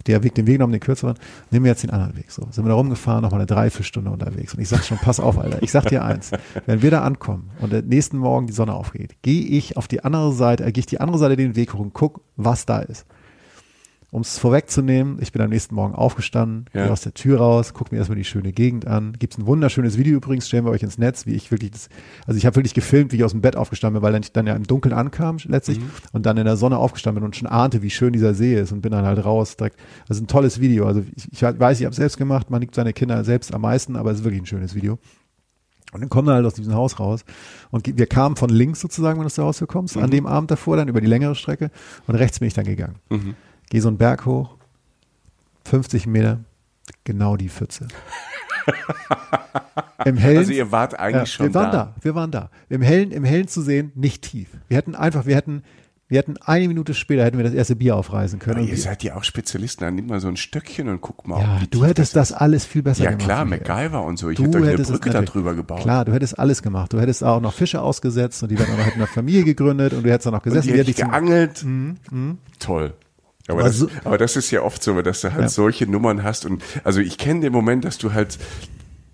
Der 0.05 0.23
Weg, 0.23 0.35
den 0.35 0.45
Weg 0.47 0.55
genommen, 0.55 0.73
den 0.73 0.81
kürzeren. 0.81 1.15
Nehmen 1.49 1.65
wir 1.65 1.71
jetzt 1.71 1.83
den 1.83 1.89
anderen 1.91 2.15
Weg. 2.17 2.29
So 2.31 2.47
sind 2.51 2.65
wir 2.65 2.69
da 2.69 2.75
rumgefahren, 2.75 3.21
nochmal 3.21 3.39
eine 3.39 3.47
Dreiviertelstunde 3.47 4.11
unterwegs. 4.11 4.53
Und 4.53 4.59
ich 4.59 4.67
sag 4.69 4.83
schon, 4.83 4.97
pass 4.97 5.19
auf, 5.19 5.37
Alter. 5.39 5.63
Ich 5.63 5.71
sag 5.71 5.85
dir 5.85 6.03
eins, 6.03 6.31
wenn 6.65 6.81
wir 6.81 6.91
da 6.91 7.01
ankommen 7.03 7.49
und 7.61 7.71
der 7.71 7.81
nächsten 7.81 8.17
Morgen 8.17 8.47
die 8.47 8.53
Sonne 8.53 8.73
aufgeht, 8.73 9.15
gehe 9.21 9.43
ich 9.43 9.77
auf 9.77 9.87
die 9.87 10.03
andere 10.03 10.33
Seite, 10.33 10.65
äh, 10.65 10.71
gehe 10.71 10.81
ich 10.81 10.85
die 10.87 10.99
andere 10.99 11.17
Seite 11.17 11.37
den 11.37 11.55
Weg 11.55 11.73
hoch 11.73 11.79
und 11.79 11.93
guck, 11.93 12.21
was 12.35 12.65
da 12.65 12.79
ist. 12.79 13.05
Um 14.09 14.21
es 14.21 14.39
vorwegzunehmen, 14.39 15.17
ich 15.19 15.33
bin 15.33 15.41
am 15.41 15.49
nächsten 15.49 15.75
Morgen 15.75 15.93
aufgestanden, 15.93 16.65
Ja. 16.73 16.83
gehe 16.83 16.93
aus 16.93 17.01
der 17.01 17.13
Tür 17.13 17.39
raus, 17.39 17.73
gucke 17.73 17.93
mir 17.93 17.97
erstmal 17.99 18.15
die 18.15 18.23
schöne 18.23 18.53
Gegend 18.53 18.87
an. 18.87 19.11
Gibt 19.19 19.33
es 19.33 19.37
ein 19.37 19.45
wunderschönes 19.45 19.97
Video 19.97 20.15
übrigens, 20.15 20.47
stellen 20.47 20.63
wir 20.63 20.71
euch 20.71 20.81
ins 20.81 20.97
Netz, 20.97 21.25
wie 21.25 21.33
ich 21.33 21.51
wirklich 21.51 21.71
das, 21.71 21.89
also 22.25 22.37
ich 22.37 22.45
habe 22.45 22.55
wirklich 22.55 22.73
gefilmt, 22.73 23.11
wie 23.11 23.17
ich 23.17 23.25
aus 23.25 23.31
dem 23.31 23.41
Bett 23.41 23.57
aufgestanden 23.57 24.01
bin, 24.01 24.07
weil 24.13 24.17
ich 24.21 24.31
dann 24.31 24.47
ja 24.47 24.55
im 24.55 24.63
Dunkeln 24.63 24.93
ankam 24.93 25.37
letztlich 25.45 25.81
und 26.13 26.25
dann 26.25 26.37
in 26.37 26.45
der 26.45 26.55
Sonne 26.55 26.77
aufgestanden 26.77 27.21
bin 27.21 27.25
und 27.25 27.35
schon 27.35 27.49
ahnte, 27.49 27.81
wie 27.81 27.89
schön 27.89 28.13
dieser 28.13 28.33
See 28.33 28.55
ist 28.57 28.71
und 28.71 28.79
bin 28.79 28.93
dann 28.93 29.05
halt 29.05 29.25
raus 29.25 29.57
direkt. 29.57 29.77
Also 30.07 30.23
ein 30.23 30.27
tolles 30.27 30.61
Video. 30.61 30.85
Also 30.87 31.03
ich, 31.13 31.29
ich 31.33 31.41
weiß, 31.41 31.79
ich 31.81 31.85
habe 31.85 31.95
selbst 31.95 32.15
gemacht, 32.17 32.49
man 32.49 32.61
liebt 32.61 32.75
seine 32.75 32.93
Kinder 32.93 33.21
selbst 33.25 33.53
am 33.53 33.61
meisten, 33.61 33.97
aber 33.97 34.11
es 34.11 34.19
ist 34.19 34.23
wirklich 34.23 34.41
ein 34.41 34.45
schönes 34.45 34.73
Video. 34.73 34.99
Und 35.91 36.01
dann 36.01 36.09
kommen 36.09 36.27
wir 36.27 36.33
halt 36.33 36.45
aus 36.45 36.53
diesem 36.53 36.73
Haus 36.73 36.99
raus. 36.99 37.25
Und 37.71 37.97
wir 37.97 38.07
kamen 38.07 38.35
von 38.37 38.49
links 38.49 38.79
sozusagen, 38.79 39.19
wenn 39.19 39.23
du 39.23 39.27
aus 39.27 39.35
der 39.35 39.45
Haustür 39.45 39.67
kommst, 39.67 39.97
an 39.97 40.11
dem 40.11 40.25
Abend 40.27 40.51
davor 40.51 40.75
dann 40.77 40.87
über 40.89 40.99
die 41.01 41.07
längere 41.07 41.35
Strecke. 41.35 41.71
Und 42.07 42.15
rechts 42.15 42.39
bin 42.39 42.47
ich 42.47 42.53
dann 42.53 42.65
gegangen. 42.65 42.95
Mhm. 43.09 43.35
Geh 43.69 43.79
so 43.79 43.87
einen 43.89 43.97
Berg 43.97 44.25
hoch, 44.25 44.55
50 45.65 46.07
Meter, 46.07 46.39
genau 47.03 47.35
die 47.37 47.49
Pfütze. 47.49 47.87
Im 50.05 50.17
Hellen, 50.17 50.37
Also 50.39 50.51
ihr 50.53 50.71
wart 50.71 50.97
eigentlich 50.99 51.15
ja, 51.21 51.25
schon 51.25 51.47
wir 51.47 51.53
waren 51.53 51.71
da. 51.71 51.77
da. 51.85 51.95
wir 52.01 52.15
waren 52.15 52.31
da. 52.31 52.49
Im 52.69 52.81
Hellen, 52.81 53.11
im 53.11 53.23
Hellen 53.23 53.47
zu 53.47 53.61
sehen, 53.61 53.91
nicht 53.95 54.23
tief. 54.23 54.49
Wir 54.67 54.77
hätten 54.77 54.95
einfach, 54.95 55.25
wir 55.25 55.35
hätten, 55.35 55.63
wir 56.07 56.17
hätten 56.19 56.37
eine 56.37 56.67
Minute 56.69 56.93
später 56.93 57.25
hätten 57.25 57.37
wir 57.37 57.43
das 57.43 57.53
erste 57.53 57.75
Bier 57.75 57.95
aufreißen 57.97 58.39
können. 58.39 58.57
Aber 58.57 58.63
Und 58.63 58.69
ihr 58.69 58.77
seid 58.77 59.03
ja 59.03 59.15
auch 59.15 59.23
Spezialisten, 59.23 59.83
dann 59.83 59.95
nimm 59.95 60.07
mal 60.07 60.19
so 60.21 60.27
ein 60.29 60.37
Stöckchen 60.37 60.87
und 60.87 61.01
guck 61.01 61.27
mal. 61.27 61.41
ja, 61.41 61.59
du 61.69 61.83
hättest 61.83 62.15
das 62.15 62.31
alles 62.31 62.65
viel 62.65 62.83
besser 62.83 63.03
Ja 63.05 63.09
gemacht. 63.11 63.25
klar, 63.25 63.45
Michael. 63.45 63.67
MacGyver 63.89 64.03
und 64.03 64.17
so. 64.17 64.29
Ich 64.29 64.39
hätte 64.39 64.57
euch 64.59 64.67
eine 64.69 64.77
Brücke 64.77 64.99
da 65.09 65.13
natürlich- 65.13 65.29
drüber 65.31 65.53
gebaut. 65.55 65.81
Klar, 65.81 66.05
du 66.05 66.13
hättest 66.13 66.39
alles 66.39 66.61
gemacht. 66.61 66.93
Du 66.93 66.99
hättest 67.01 67.23
auch 67.23 67.41
noch 67.41 67.53
Fische 67.53 67.81
ausgesetzt 67.81 68.41
und 68.43 68.49
die 68.49 68.55
auch 68.57 68.67
noch 68.67 68.77
hätten 68.77 68.99
eine 68.99 69.07
Familie 69.07 69.43
gegründet 69.43 69.93
und 69.93 70.03
du 70.05 70.09
hättest 70.11 70.27
auch 70.27 70.31
noch 70.31 70.39
Und 70.39 70.43
gesessen. 70.53 70.67
die 70.67 70.73
die 70.73 70.79
hätte 70.79 70.91
ich 70.91 70.97
ich 70.97 71.03
zum- 71.03 71.11
geangelt. 71.11 71.65
Toll. 72.59 72.93
Aber, 73.47 73.61
Aber 73.61 73.69
das, 73.69 73.87
aber 74.03 74.17
das 74.17 74.35
ist 74.35 74.51
ja 74.51 74.61
oft 74.61 74.83
so, 74.83 75.01
dass 75.01 75.21
du 75.21 75.31
halt 75.31 75.43
Ja. 75.43 75.49
solche 75.49 75.87
Nummern 75.87 76.23
hast 76.23 76.45
und 76.45 76.61
also 76.83 76.99
ich 76.99 77.17
kenne 77.17 77.41
den 77.41 77.53
Moment, 77.53 77.85
dass 77.85 77.97
du 77.97 78.13
halt 78.13 78.37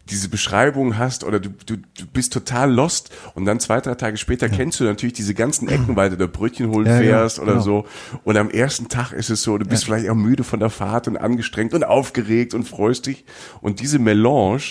diese 0.10 0.28
Beschreibung 0.28 0.98
hast 0.98 1.24
oder 1.24 1.40
du, 1.40 1.50
du, 1.66 1.78
du 1.78 2.06
bist 2.12 2.34
total 2.34 2.70
lost 2.74 3.10
und 3.36 3.46
dann 3.46 3.62
zwei, 3.62 3.80
drei 3.80 3.96
Tage 3.96 4.18
später 4.18 4.50
kennst 4.50 4.80
du 4.82 4.84
natürlich 4.84 5.14
diese 5.14 5.34
ganzen 5.34 5.70
Ecken, 5.70 5.96
weil 5.96 6.10
du 6.10 6.18
da 6.18 6.26
Brötchen 6.28 6.70
holen 6.72 6.88
Ja, 6.88 6.98
fährst 6.98 7.40
oder 7.40 7.54
genau. 7.54 7.64
so 7.64 7.86
und 8.26 8.36
am 8.36 8.50
ersten 8.50 8.90
Tag 8.90 9.14
ist 9.14 9.30
es 9.30 9.44
so, 9.44 9.58
du 9.58 9.66
bist 9.66 9.86
vielleicht 9.86 10.10
auch 10.10 10.16
müde 10.16 10.44
von 10.44 10.60
der 10.60 10.70
Fahrt 10.70 11.08
und 11.08 11.16
angestrengt 11.18 11.74
und 11.74 11.84
aufgeregt 11.86 12.54
und 12.54 12.66
freust 12.68 13.06
dich 13.06 13.24
und 13.62 13.80
diese 13.80 13.98
Melange 14.00 14.62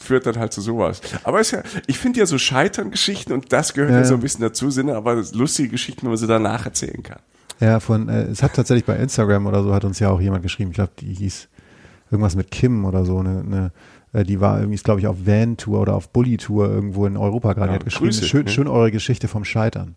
führt 0.00 0.26
dann 0.26 0.36
halt 0.38 0.52
zu 0.52 0.60
sowas. 0.60 1.00
Aber 1.24 1.40
ist 1.40 1.50
ja, 1.50 1.62
ich 1.86 1.98
finde 1.98 2.20
ja 2.20 2.26
so 2.26 2.38
Scheitern-Geschichten 2.38 3.32
und 3.32 3.52
das 3.52 3.74
gehört 3.74 3.90
ja, 3.92 3.98
Ja, 3.98 4.04
so 4.04 4.14
ja. 4.14 4.18
ein 4.18 4.22
bisschen 4.22 4.40
dazu, 4.40 4.70
sind 4.70 4.88
aber 4.90 5.22
lustige 5.32 5.68
Geschichten, 5.68 6.02
wenn 6.02 6.10
man 6.10 6.16
sie 6.18 6.26
danach 6.28 6.64
erzählen 6.64 7.02
kann. 7.02 7.18
Ja, 7.60 7.80
von, 7.80 8.08
äh, 8.08 8.24
es 8.24 8.42
hat 8.42 8.54
tatsächlich 8.54 8.84
bei 8.84 8.96
Instagram 8.96 9.46
oder 9.46 9.62
so 9.62 9.74
hat 9.74 9.84
uns 9.84 9.98
ja 9.98 10.10
auch 10.10 10.20
jemand 10.20 10.42
geschrieben, 10.42 10.70
ich 10.70 10.76
glaube, 10.76 10.92
die 10.98 11.14
hieß 11.14 11.48
irgendwas 12.10 12.36
mit 12.36 12.50
Kim 12.50 12.84
oder 12.84 13.04
so, 13.04 13.18
eine, 13.18 13.40
eine 13.40 13.72
Äh, 14.14 14.24
die 14.24 14.40
war 14.40 14.60
irgendwie, 14.60 14.78
glaube 14.78 15.00
ich, 15.00 15.06
auf 15.06 15.26
Van-Tour 15.26 15.80
oder 15.80 15.94
auf 15.94 16.08
Bully-Tour 16.10 16.70
irgendwo 16.70 17.04
in 17.06 17.16
Europa 17.16 17.52
gerade. 17.52 17.72
Ja, 17.72 17.74
hat 17.74 17.84
geschrieben, 17.84 18.12
schön, 18.12 18.46
ja. 18.46 18.52
schön 18.52 18.68
eure 18.68 18.90
Geschichte 18.90 19.28
vom 19.28 19.44
Scheitern. 19.44 19.96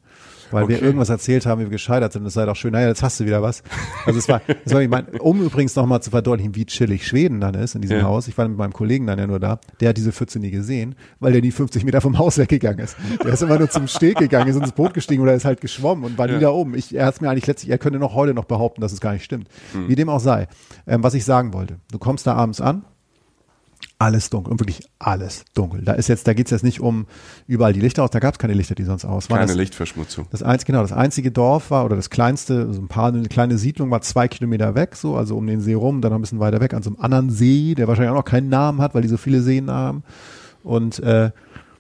Weil 0.52 0.68
wir 0.68 0.76
Okay. 0.78 0.86
irgendwas 0.86 1.10
erzählt 1.10 1.46
haben, 1.46 1.60
wie 1.62 1.66
wir 1.66 1.72
gescheitert 1.72 2.14
sind. 2.14 2.24
Das 2.24 2.34
sei 2.34 2.46
doch 2.46 2.56
schön. 2.56 2.72
Naja, 2.72 2.88
jetzt 2.88 3.04
hast 3.04 3.20
du 3.20 3.26
wieder 3.26 3.42
was. 3.42 3.64
Also 4.06 4.20
es 4.20 4.28
war, 4.30 4.42
das 4.64 4.74
war 4.74 4.82
ich 4.82 4.90
mein, 4.90 5.06
um 5.20 5.42
übrigens 5.42 5.76
nochmal 5.76 6.02
zu 6.02 6.10
verdeutlichen, 6.12 6.56
wie 6.56 6.66
chillig 6.66 7.06
Schweden 7.08 7.40
dann 7.42 7.54
ist 7.56 7.76
in 7.76 7.82
diesem 7.82 7.98
Ja. 7.98 8.04
Haus. 8.04 8.28
Ich 8.28 8.38
war 8.38 8.48
mit 8.48 8.58
meinem 8.58 8.74
Kollegen 8.74 9.08
dann 9.08 9.20
ja 9.20 9.28
nur 9.28 9.40
da. 9.40 9.60
Der 9.80 9.90
hat 9.90 9.98
diese 9.98 10.12
Pfütze 10.12 10.40
nie 10.40 10.52
gesehen, 10.52 10.96
weil 11.20 11.32
der 11.34 11.42
nie 11.42 11.52
50 11.52 11.84
Meter 11.84 12.02
vom 12.02 12.18
Haus 12.18 12.38
weggegangen 12.38 12.80
ist. 12.80 12.96
Der 13.24 13.34
ist 13.34 13.42
immer 13.44 13.58
nur 13.58 13.70
zum 13.70 13.88
Steg 13.88 14.18
gegangen, 14.18 14.48
ist 14.50 14.56
ins 14.56 14.72
Boot 14.72 14.94
gestiegen 14.94 15.22
oder 15.22 15.34
ist 15.34 15.46
halt 15.46 15.62
geschwommen 15.62 16.04
und 16.06 16.18
war 16.18 16.28
nie 16.28 16.40
da 16.40 16.50
oben. 16.50 16.76
Ich, 16.76 16.96
er 16.96 17.06
hat 17.06 17.22
mir 17.22 17.30
eigentlich 17.30 17.48
letztlich, 17.48 17.72
er 17.72 17.78
könnte 17.78 18.00
noch 18.00 18.14
heute 18.14 18.34
noch 18.34 18.46
behaupten, 18.46 18.82
dass 18.82 18.92
es 18.94 19.02
gar 19.02 19.14
nicht 19.14 19.24
stimmt. 19.24 19.48
Hm. 19.74 19.88
Wie 19.90 19.96
dem 19.96 20.10
auch 20.10 20.20
sei. 20.20 20.48
Ähm, 20.86 21.04
was 21.04 21.14
ich 21.14 21.26
sagen 21.26 21.54
wollte. 21.54 21.78
Du 21.92 22.00
kommst 22.00 22.26
da 22.28 22.34
abends 22.36 22.62
an, 22.62 22.84
alles 24.00 24.30
dunkel 24.30 24.52
und 24.52 24.60
wirklich 24.60 24.88
alles 25.00 25.44
dunkel. 25.56 25.82
Da 25.84 25.94
ist 25.94 26.08
jetzt, 26.08 26.28
da 26.28 26.34
geht's 26.34 26.52
jetzt 26.52 26.64
nicht 26.64 26.80
um 26.82 27.08
überall 27.48 27.74
die 27.74 27.80
Lichter 27.80 28.04
aus, 28.04 28.12
da 28.12 28.20
gab's 28.20 28.38
keine 28.38 28.54
Lichter, 28.54 28.76
die 28.76 28.84
sonst 28.84 29.06
aus 29.06 29.30
waren. 29.30 29.38
Keine 29.40 29.48
Das- 29.48 29.58
Lichtverschmutzung. 29.58 30.28
das 30.30 30.44
einzige, 30.44 30.72
genau, 30.72 30.84
das 30.84 30.92
einzige 30.94 31.32
Dorf 31.32 31.72
war, 31.72 31.84
oder 31.86 31.96
das 31.96 32.10
kleinste, 32.12 32.72
so 32.74 32.80
ein 32.82 32.88
paar, 32.88 33.08
eine 33.08 33.28
kleine 33.28 33.58
Siedlung 33.58 33.90
war 33.90 34.02
zwei 34.02 34.28
Kilometer 34.28 34.76
weg, 34.76 34.96
so, 34.96 35.16
also 35.16 35.36
um 35.36 35.48
den 35.48 35.62
See 35.62 35.74
rum, 35.74 36.02
dann 36.02 36.12
noch 36.12 36.20
ein 36.20 36.22
bisschen 36.22 36.40
weiter 36.40 36.60
weg, 36.62 36.74
an 36.76 36.84
so 36.84 36.92
einem 36.92 37.00
anderen 37.00 37.30
See, 37.32 37.74
der 37.74 37.88
wahrscheinlich 37.88 38.12
auch 38.12 38.16
noch 38.18 38.26
keinen 38.26 38.50
Namen 38.50 38.82
hat, 38.82 38.94
weil 38.94 39.02
die 39.02 39.08
so 39.08 39.18
viele 39.18 39.42
Seen 39.42 39.72
haben. 39.72 40.04
Und 40.64 41.00
äh, 41.00 41.32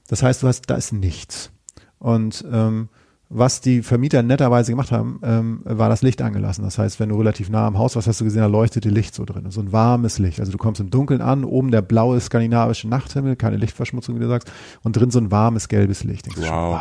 das 0.07 0.23
heißt, 0.23 0.41
du 0.41 0.47
hast, 0.47 0.69
da 0.69 0.75
ist 0.75 0.93
nichts. 0.93 1.51
Und 1.99 2.43
ähm, 2.51 2.89
was 3.29 3.59
die 3.59 3.81
Vermieter 3.81 4.23
netterweise 4.23 4.71
gemacht 4.71 4.91
haben, 4.91 5.19
ähm, 5.23 5.59
war 5.65 5.89
das 5.89 6.01
Licht 6.01 6.21
angelassen. 6.21 6.63
Das 6.63 6.77
heißt, 6.77 6.99
wenn 6.99 7.09
du 7.09 7.17
relativ 7.17 7.49
nah 7.49 7.67
am 7.67 7.77
Haus 7.77 7.95
warst, 7.95 8.07
hast 8.07 8.21
du 8.21 8.25
gesehen, 8.25 8.41
da 8.41 8.47
leuchtete 8.47 8.89
Licht 8.89 9.13
so 9.13 9.25
drin. 9.25 9.51
So 9.51 9.59
ein 9.61 9.71
warmes 9.73 10.17
Licht. 10.17 10.39
Also 10.39 10.51
du 10.51 10.57
kommst 10.57 10.79
im 10.79 10.89
Dunkeln 10.89 11.21
an, 11.21 11.43
oben 11.43 11.71
der 11.71 11.81
blaue 11.81 12.19
skandinavische 12.21 12.87
Nachthimmel, 12.87 13.35
keine 13.35 13.57
Lichtverschmutzung, 13.57 14.15
wie 14.15 14.19
du 14.19 14.27
sagst, 14.29 14.51
und 14.83 14.95
drin 14.95 15.11
so 15.11 15.19
ein 15.19 15.29
warmes 15.29 15.67
gelbes 15.67 16.03
Licht. 16.05 16.25
Denkst 16.25 16.39
du 16.39 16.45
schon, 16.45 16.55
Wow. 16.55 16.79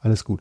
alles 0.00 0.24
gut. 0.24 0.40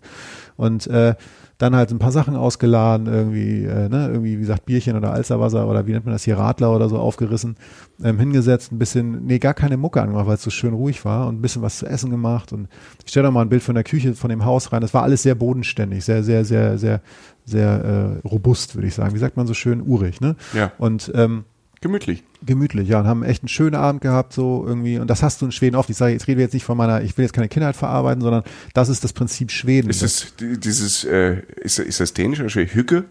Und 0.58 0.86
äh, 0.88 1.16
dann 1.58 1.76
halt 1.76 1.92
ein 1.92 2.00
paar 2.00 2.12
Sachen 2.12 2.36
ausgeladen, 2.36 3.08
irgendwie, 3.08 3.64
äh, 3.64 3.90
ne, 3.90 4.10
irgendwie, 4.10 4.38
wie 4.38 4.42
gesagt, 4.42 4.66
Bierchen 4.66 4.98
oder 4.98 5.14
Alsterwasser 5.14 5.68
oder 5.68 5.86
wie 5.88 5.92
nennt 5.92 6.06
man 6.06 6.14
das 6.14 6.24
hier, 6.24 6.38
Radler 6.38 6.76
oder 6.76 6.90
so 6.90 6.98
aufgerissen, 6.98 7.56
ähm, 8.04 8.20
hingesetzt, 8.20 8.72
ein 8.72 8.80
bisschen, 8.80 9.26
nee, 9.26 9.40
gar 9.40 9.54
keine 9.54 9.78
Mucke 9.78 10.02
angemacht, 10.02 10.28
weil 10.28 10.36
es 10.36 10.44
so 10.44 10.50
schön 10.50 10.74
ruhig 10.74 11.06
war 11.06 11.28
und 11.28 11.36
ein 11.36 11.42
bisschen 11.42 11.62
was 11.62 11.78
zu 11.78 11.86
essen 11.86 12.10
gemacht. 12.10 12.54
Und 12.54 12.68
ich 13.04 13.12
stelle 13.12 13.26
da 13.26 13.32
mal 13.32 13.42
ein 13.42 13.50
Bild 13.50 13.64
von 13.64 13.76
der 13.76 13.84
Küche, 13.84 14.14
von 14.16 14.30
dem 14.30 14.46
Haus 14.46 14.72
rein. 14.72 14.82
Das 14.82 14.94
war 14.94 15.04
alles 15.04 15.24
sehr 15.24 15.36
bodenständig, 15.36 16.04
sehr, 16.04 16.24
sehr, 16.24 16.44
sehr, 16.44 16.78
sehr, 16.78 17.02
sehr 17.46 18.20
äh, 18.24 18.28
robust, 18.28 18.76
würde 18.76 18.88
ich 18.88 18.96
sagen. 18.96 19.14
Wie 19.14 19.20
sagt 19.20 19.38
man 19.38 19.48
so 19.48 19.54
schön, 19.54 19.82
urig, 19.82 20.22
ne? 20.22 20.36
Ja. 20.54 20.72
Und 20.78 21.12
ähm, 21.16 21.46
Gemütlich. 21.84 22.24
gemütlich, 22.46 22.88
ja, 22.90 23.02
und 23.02 23.08
haben 23.08 23.24
echt 23.24 23.44
einen 23.44 23.50
schönen 23.50 23.76
Abend 23.76 24.02
gehabt, 24.02 24.34
so 24.34 24.64
irgendwie. 24.66 24.98
Und 24.98 25.08
das 25.10 25.22
hast 25.22 25.42
du 25.42 25.46
in 25.46 25.52
Schweden 25.52 25.76
oft. 25.76 25.90
Ich 25.90 25.98
sage, 25.98 26.14
jetzt 26.14 26.28
reden 26.28 26.38
wir 26.40 26.46
jetzt 26.46 26.54
nicht 26.54 26.64
von 26.64 26.78
meiner, 26.78 27.02
ich 27.02 27.16
will 27.18 27.24
jetzt 27.26 27.34
keine 27.34 27.50
Kindheit 27.50 27.76
verarbeiten, 27.76 28.22
sondern 28.22 28.44
das 28.74 28.90
ist 28.90 29.04
das 29.04 29.14
Prinzip 29.14 29.52
Schweden. 29.52 29.90
Ist 29.90 30.02
es 30.02 30.34
die- 30.40 30.58
dieses, 30.60 31.04
äh, 31.04 31.42
ist, 31.62 31.78
ist 31.80 32.00
das 32.00 32.14
dänisch 32.14 32.40
oder 32.40 32.50
schwedisch? 32.50 32.74
Hügge? 32.74 33.04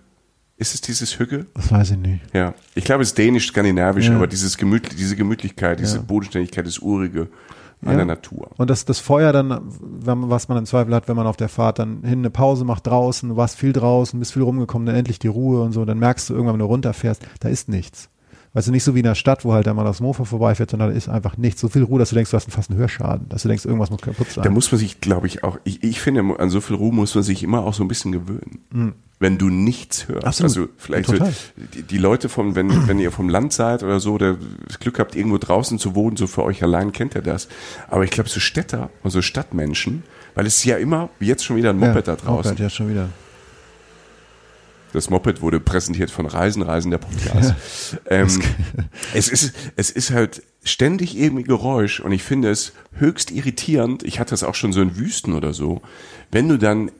Ist 0.56 0.74
es 0.74 0.80
dieses 0.80 1.18
Hügge? 1.18 1.46
das 1.54 1.70
weiß 1.70 1.90
ich 1.92 1.96
nicht. 1.98 2.20
Ja. 2.34 2.54
Ich 2.74 2.84
glaube, 2.84 3.02
es 3.02 3.08
ist 3.10 3.18
dänisch, 3.18 3.48
skandinavisch, 3.48 4.08
Ja. 4.08 4.16
aber 4.16 4.26
dieses 4.26 4.56
Gemütlich, 4.56 4.96
diese 4.96 5.16
Gemütlichkeit, 5.16 5.78
diese 5.80 5.96
Ja. 5.96 6.02
Bodenständigkeit, 6.02 6.66
das 6.66 6.78
Urige 6.78 7.28
an 7.82 7.90
Ja. 7.90 7.96
der 7.96 8.04
Natur. 8.04 8.50
Und 8.58 8.70
das, 8.70 8.84
das 8.84 9.00
Feuer 9.00 9.32
dann, 9.32 9.60
wenn, 9.80 10.30
was 10.30 10.48
man 10.48 10.56
im 10.58 10.66
Zweifel 10.66 10.94
hat, 10.94 11.08
wenn 11.08 11.16
man 11.16 11.26
auf 11.26 11.36
der 11.36 11.48
Fahrt 11.48 11.78
dann 11.80 12.04
hin 12.04 12.20
eine 12.20 12.30
Pause 12.30 12.64
macht 12.64 12.86
draußen, 12.86 13.28
du 13.30 13.36
warst 13.36 13.56
viel 13.58 13.72
draußen, 13.72 14.18
bist 14.20 14.32
viel 14.34 14.42
rumgekommen, 14.42 14.86
dann 14.86 14.94
endlich 14.94 15.18
die 15.18 15.26
Ruhe 15.28 15.62
und 15.62 15.72
so, 15.72 15.84
dann 15.84 15.98
merkst 15.98 16.30
du 16.30 16.34
irgendwann, 16.34 16.54
wenn 16.54 16.60
du 16.60 16.66
runterfährst, 16.66 17.22
da 17.40 17.48
ist 17.48 17.68
nichts. 17.68 18.08
Weißt 18.54 18.68
du, 18.68 18.70
nicht 18.70 18.84
so 18.84 18.94
wie 18.94 18.98
in 18.98 19.04
der 19.04 19.14
Stadt, 19.14 19.46
wo 19.46 19.54
halt 19.54 19.66
einmal 19.66 19.86
das 19.86 20.00
Mofa 20.00 20.24
vorbeifährt, 20.24 20.70
sondern 20.70 20.90
da 20.90 20.96
ist 20.96 21.08
einfach 21.08 21.38
nichts. 21.38 21.60
So 21.60 21.68
viel 21.68 21.82
Ruhe, 21.82 21.98
dass 21.98 22.10
du 22.10 22.14
denkst, 22.14 22.30
du 22.30 22.36
hast 22.36 22.50
fast 22.50 22.70
einen 22.70 22.78
Hörschaden, 22.78 23.28
dass 23.30 23.42
du 23.42 23.48
denkst, 23.48 23.64
irgendwas 23.64 23.88
muss 23.88 24.02
kaputt 24.02 24.30
sein. 24.30 24.44
Da 24.44 24.50
muss 24.50 24.70
man 24.70 24.78
sich, 24.78 25.00
glaube 25.00 25.26
ich, 25.26 25.42
auch, 25.42 25.58
ich, 25.64 25.82
ich 25.82 26.00
finde, 26.00 26.38
an 26.38 26.50
so 26.50 26.60
viel 26.60 26.76
Ruhe 26.76 26.92
muss 26.92 27.14
man 27.14 27.24
sich 27.24 27.42
immer 27.42 27.64
auch 27.64 27.72
so 27.72 27.82
ein 27.82 27.88
bisschen 27.88 28.12
gewöhnen. 28.12 28.94
Wenn 29.18 29.38
du 29.38 29.48
nichts 29.48 30.08
hörst. 30.08 30.26
Absolut. 30.26 30.50
Also 30.50 30.68
vielleicht 30.76 31.08
so, 31.08 31.14
die, 31.74 31.82
die 31.82 31.96
Leute 31.98 32.28
vom, 32.28 32.54
wenn, 32.54 32.88
wenn 32.88 32.98
ihr 32.98 33.10
vom 33.10 33.30
Land 33.30 33.54
seid 33.54 33.82
oder 33.84 34.00
so, 34.00 34.14
oder 34.14 34.36
das 34.66 34.80
Glück 34.80 34.98
habt, 34.98 35.14
irgendwo 35.14 35.38
draußen 35.38 35.78
zu 35.78 35.94
wohnen, 35.94 36.18
so 36.18 36.26
für 36.26 36.42
euch 36.42 36.62
allein 36.62 36.92
kennt 36.92 37.14
ihr 37.14 37.22
das. 37.22 37.48
Aber 37.88 38.04
ich 38.04 38.10
glaube, 38.10 38.28
so 38.28 38.40
Städter 38.40 38.90
und 39.02 39.10
so 39.12 39.22
Stadtmenschen, 39.22 40.02
weil 40.34 40.44
es 40.44 40.56
ist 40.56 40.64
ja 40.64 40.76
immer, 40.76 41.08
jetzt 41.20 41.44
schon 41.44 41.56
wieder 41.56 41.70
ein 41.70 41.78
Moped 41.78 42.06
da 42.06 42.16
draußen. 42.16 42.50
Moped, 42.50 42.60
ja, 42.60 42.68
schon 42.68 42.90
wieder. 42.90 43.08
Das 44.92 45.08
Moped 45.10 45.40
wurde 45.40 45.58
präsentiert 45.60 46.10
von 46.10 46.26
Reisen, 46.26 46.62
Reisen 46.62 46.90
der 46.90 46.98
Podcast. 46.98 47.54
ähm, 48.10 48.28
es, 49.14 49.28
ist, 49.28 49.54
es 49.76 49.90
ist 49.90 50.10
halt 50.10 50.42
ständig 50.64 51.16
irgendwie 51.18 51.44
Geräusch 51.44 52.00
und 52.00 52.12
ich 52.12 52.22
finde 52.22 52.50
es 52.50 52.72
höchst 52.92 53.30
irritierend. 53.30 54.02
Ich 54.02 54.20
hatte 54.20 54.30
das 54.30 54.42
auch 54.44 54.54
schon 54.54 54.72
so 54.72 54.82
in 54.82 54.96
Wüsten 54.96 55.32
oder 55.32 55.52
so. 55.54 55.80
Wenn 56.30 56.48
du 56.48 56.58
dann, 56.58 56.90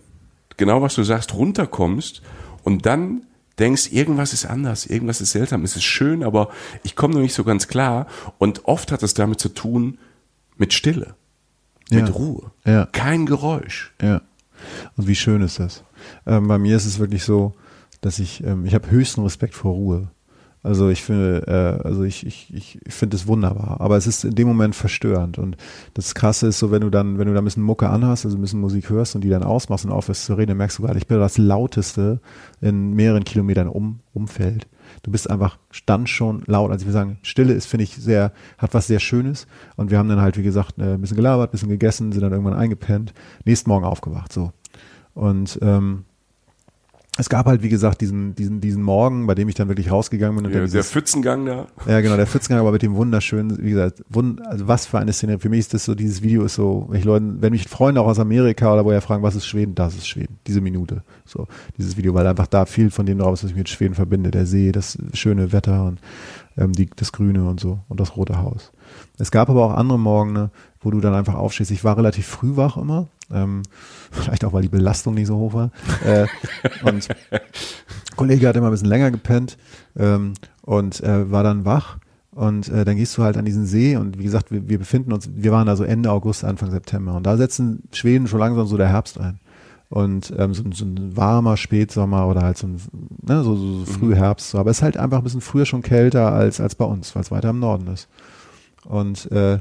genau 0.57 0.81
was 0.83 0.95
du 0.95 1.03
sagst, 1.03 1.35
runterkommst 1.35 2.23
und 2.65 2.87
dann 2.87 3.27
denkst, 3.59 3.93
irgendwas 3.93 4.33
ist 4.33 4.47
anders, 4.47 4.87
irgendwas 4.87 5.21
ist 5.21 5.33
seltsam, 5.33 5.63
es 5.63 5.77
ist 5.77 5.85
schön, 5.85 6.23
aber 6.25 6.49
ich 6.83 6.97
komme 6.97 7.15
noch 7.15 7.21
nicht 7.21 7.35
so 7.35 7.45
ganz 7.45 7.69
klar. 7.69 8.07
Und 8.39 8.65
oft 8.65 8.91
hat 8.91 9.03
es 9.03 9.13
damit 9.15 9.39
zu 9.39 9.51
tun 9.51 9.99
mit 10.57 10.73
Stille, 10.73 11.15
mit 11.91 12.09
Ja. 12.09 12.15
Ruhe. 12.15 12.51
Ja. 12.65 12.87
Kein 12.87 13.27
Geräusch. 13.27 13.93
Ja. 14.01 14.23
Und 14.97 15.09
wie 15.09 15.15
schön 15.15 15.43
ist 15.43 15.59
das? 15.59 15.85
Ähm, 16.27 16.49
bei 16.49 16.57
mir 16.59 16.77
ist 16.77 16.87
es 16.87 16.99
wirklich 16.99 17.25
so, 17.25 17.55
dass 18.03 18.19
ich, 18.19 18.45
ähm, 18.45 18.67
ich 18.67 18.75
habe 18.75 18.91
höchsten 18.91 19.23
Respekt 19.23 19.55
vor 19.55 19.73
Ruhe. 19.73 20.11
Also 20.65 20.91
ich 20.91 21.03
finde, 21.03 21.45
äh, 21.49 21.87
also 21.87 22.05
ich, 22.05 22.25
ich, 22.25 22.55
ich 22.55 22.79
finde 22.87 23.17
es 23.17 23.27
wunderbar. 23.27 23.81
Aber 23.81 23.97
es 23.97 24.07
ist 24.07 24.25
in 24.25 24.35
dem 24.35 24.47
Moment 24.47 24.77
verstörend. 24.77 25.39
Und 25.39 25.57
das 25.95 26.15
Krasse 26.15 26.49
ist 26.49 26.61
so, 26.61 26.71
wenn 26.71 26.83
du 26.83 26.91
dann, 26.91 27.19
wenn 27.19 27.27
du 27.27 27.35
da 27.35 27.41
ein 27.41 27.45
bisschen 27.45 27.65
Mucke 27.65 27.89
anhast, 27.89 28.25
also 28.25 28.37
ein 28.37 28.41
bisschen 28.41 28.61
Musik 28.61 28.89
hörst 28.89 29.17
und 29.17 29.23
die 29.25 29.29
dann 29.29 29.43
ausmachst 29.43 29.85
und 29.85 29.91
aufhörst 29.91 30.25
zu 30.25 30.35
reden, 30.35 30.51
dann 30.51 30.59
merkst 30.59 30.79
du 30.79 30.85
gerade, 30.85 30.99
ich 30.99 31.09
bin 31.09 31.19
das 31.19 31.37
lauteste 31.37 32.21
in 32.61 32.93
mehreren 32.93 33.25
Kilometern 33.25 33.67
um, 33.67 34.01
Umfeld. 34.13 34.69
Du 35.03 35.11
bist 35.11 35.29
einfach 35.29 35.59
dann 35.87 36.07
schon 36.07 36.45
laut. 36.47 36.71
Also 36.71 36.87
wir 36.87 36.93
sagen, 36.93 37.19
Stille 37.23 37.55
ist, 37.55 37.67
finde 37.67 37.85
ich, 37.85 37.97
sehr, 37.97 38.33
hat 38.59 38.73
was 38.73 38.87
sehr 38.87 39.01
Schönes. 39.01 39.49
Und 39.75 39.91
wir 39.91 39.99
haben 39.99 40.09
dann 40.09 40.21
halt, 40.21 40.37
wie 40.39 40.45
gesagt, 40.45 40.79
äh, 40.79 40.95
ein 40.95 41.01
bisschen 41.01 41.17
gelabert, 41.17 41.51
ein 41.51 41.53
bisschen 41.53 41.71
gegessen, 41.71 42.13
sind 42.13 42.23
dann 42.23 42.33
irgendwann 42.33 42.55
eingepennt, 42.55 43.15
nächsten 43.45 43.69
Morgen 43.69 43.85
aufgewacht, 43.85 44.33
so. 44.33 44.53
Und 45.15 45.59
ähm, 45.61 46.05
es 47.19 47.29
gab 47.29 47.45
halt, 47.45 47.63
wie 47.63 47.69
gesagt, 47.69 48.01
diesen, 48.01 48.35
diesen, 48.35 48.63
diesen 48.63 48.83
Morgen, 48.83 49.27
bei 49.27 49.35
dem 49.35 49.47
ich 49.47 49.55
dann 49.55 49.69
wirklich 49.69 49.91
rausgegangen 49.91 50.35
bin 50.37 50.47
und 50.47 50.53
Der, 50.53 50.63
dann 50.63 50.71
der 50.71 50.81
dieses, 50.81 50.93
Pfützengang 50.93 51.45
da. 51.45 51.67
ja, 51.87 52.01
genau, 52.01 52.17
der 52.17 52.27
Pfützengang, 52.27 52.61
aber 52.61 52.73
mit 52.73 52.81
dem 52.81 52.95
wunderschönen, 52.95 53.63
wie 53.63 53.71
gesagt, 53.71 54.03
wund, 54.09 54.41
also 54.47 54.67
was 54.67 54.87
für 54.87 54.99
eine 54.99 55.13
Szene. 55.13 55.39
Für 55.39 55.51
mich 55.51 55.61
ist 55.61 55.75
das 55.75 55.85
so, 55.85 55.95
dieses 55.95 56.23
Video 56.23 56.43
ist 56.45 56.55
so, 56.55 56.87
wenn 56.89 56.99
ich 56.99 57.05
Leuten, 57.05 57.43
wenn 57.43 57.53
mich 57.53 57.69
Freunde 57.69 58.01
auch 58.01 58.07
aus 58.07 58.19
Amerika 58.19 58.73
oder 58.73 58.87
woher 58.87 59.03
fragen, 59.03 59.23
was 59.23 59.35
ist 59.37 59.47
Schweden, 59.47 59.75
das 59.75 59.95
ist 59.95 60.09
Schweden. 60.09 60.39
Diese 60.47 60.63
Minute. 60.63 61.03
So, 61.27 61.49
dieses 61.77 61.99
Video, 61.99 62.15
weil 62.15 62.27
einfach 62.27 62.47
da 62.47 62.65
viel 62.65 62.91
von 62.91 63.05
dem 63.05 63.19
drauf 63.19 63.35
ist, 63.35 63.45
was 63.45 63.51
ich 63.51 63.57
mit 63.57 63.69
Schweden 63.69 63.95
verbinde. 63.95 64.31
Der 64.31 64.47
See, 64.47 64.73
das 64.73 64.97
schöne 65.13 65.53
Wetter 65.53 65.85
und 65.85 66.01
ähm, 66.57 66.73
die, 66.73 66.89
das 66.97 67.13
Grüne 67.13 67.47
und 67.47 67.61
so 67.61 67.81
und 67.89 68.01
das 68.01 68.17
Rote 68.17 68.39
Haus. 68.39 68.73
Es 69.19 69.31
gab 69.31 69.51
aber 69.51 69.67
auch 69.67 69.75
andere 69.75 69.99
Morgen, 69.99 70.51
wo 70.81 70.91
du 70.91 71.01
dann 71.01 71.15
einfach 71.15 71.35
aufstehst. 71.35 71.71
Ich 71.71 71.85
war 71.85 71.97
relativ 71.97 72.27
früh 72.27 72.57
wach 72.57 72.77
immer. 72.79 73.09
Ähm, 73.33 73.63
vielleicht 74.11 74.45
auch, 74.45 74.53
weil 74.53 74.63
die 74.63 74.69
Belastung 74.69 75.15
nicht 75.15 75.27
so 75.27 75.37
hoch 75.37 75.55
war. 75.55 75.71
Äh, 76.05 76.27
und 76.85 77.09
Kollege 78.17 78.49
hat 78.49 78.57
immer 78.57 78.67
ein 78.69 78.73
bisschen 78.73 78.89
länger 78.89 79.11
gepennt 79.11 79.57
ähm, 79.97 80.35
und 80.63 81.01
äh, 81.03 81.31
war 81.31 81.43
dann 81.43 81.65
wach. 81.65 81.99
Und 82.35 82.69
äh, 82.69 82.85
dann 82.85 82.97
gehst 82.97 83.17
du 83.19 83.23
halt 83.23 83.37
an 83.37 83.45
diesen 83.45 83.67
See 83.67 83.97
und 83.97 84.19
wie 84.19 84.25
gesagt, 84.25 84.51
wir, 84.51 84.67
wir 84.69 84.79
befinden 84.79 85.13
uns, 85.13 85.29
wir 85.35 85.53
waren 85.53 85.67
da 85.67 85.77
so 85.77 85.85
Ende 85.85 86.11
August, 86.11 86.45
Anfang 86.45 86.71
September 86.71 87.15
und 87.15 87.25
da 87.27 87.37
setzen 87.37 87.83
Schweden 87.93 88.27
schon 88.27 88.39
langsam 88.41 88.67
so 88.67 88.77
der 88.79 88.89
Herbst 88.89 89.19
ein. 89.21 89.39
Und 89.91 90.33
ähm, 90.39 90.55
so, 90.55 90.63
ein- 90.65 90.73
so 90.73 90.87
ein 90.87 91.15
warmer 91.15 91.59
Spätsommer 91.59 92.27
oder 92.27 92.41
halt 92.41 92.57
so 92.57 92.67
ein 92.67 92.81
ne, 93.21 93.45
so, 93.45 93.55
so, 93.55 93.81
so 93.81 93.85
Frühherbst. 93.85 94.49
So. 94.49 94.59
Aber 94.59 94.71
es 94.71 94.79
ist 94.79 94.83
halt 94.83 94.97
einfach 94.97 95.19
ein 95.19 95.25
bisschen 95.25 95.43
früher 95.43 95.67
schon 95.67 95.83
kälter 95.83 96.33
als, 96.33 96.59
als 96.61 96.75
bei 96.75 96.87
uns, 96.87 97.15
weil 97.15 97.21
es 97.23 97.31
weiter 97.31 97.51
im 97.51 97.59
Norden 97.59 97.87
ist. 97.89 98.09
Und 98.87 99.31
äh, 99.31 99.59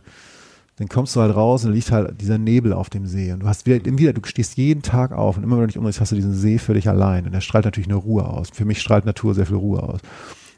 dann 0.81 0.89
kommst 0.89 1.15
du 1.15 1.21
halt 1.21 1.35
raus 1.35 1.63
und 1.63 1.73
liegt 1.73 1.91
halt 1.91 2.19
dieser 2.19 2.39
Nebel 2.39 2.73
auf 2.73 2.89
dem 2.89 3.05
See. 3.05 3.31
Und 3.31 3.41
du 3.41 3.47
hast 3.47 3.67
wieder, 3.67 3.85
wieder, 3.99 4.13
du 4.13 4.21
stehst 4.25 4.57
jeden 4.57 4.81
Tag 4.81 5.11
auf 5.11 5.37
und 5.37 5.43
immer 5.43 5.57
wenn 5.57 5.61
du 5.61 5.67
dich 5.67 5.77
umdrehst, 5.77 6.01
hast 6.01 6.11
du 6.11 6.15
diesen 6.15 6.33
See 6.33 6.57
für 6.57 6.73
dich 6.73 6.89
allein. 6.89 7.27
Und 7.27 7.33
der 7.33 7.41
strahlt 7.41 7.65
natürlich 7.65 7.87
eine 7.87 7.97
Ruhe 7.97 8.25
aus. 8.25 8.49
Für 8.51 8.65
mich 8.65 8.81
strahlt 8.81 9.05
Natur 9.05 9.35
sehr 9.35 9.45
viel 9.45 9.57
Ruhe 9.57 9.83
aus. 9.83 9.99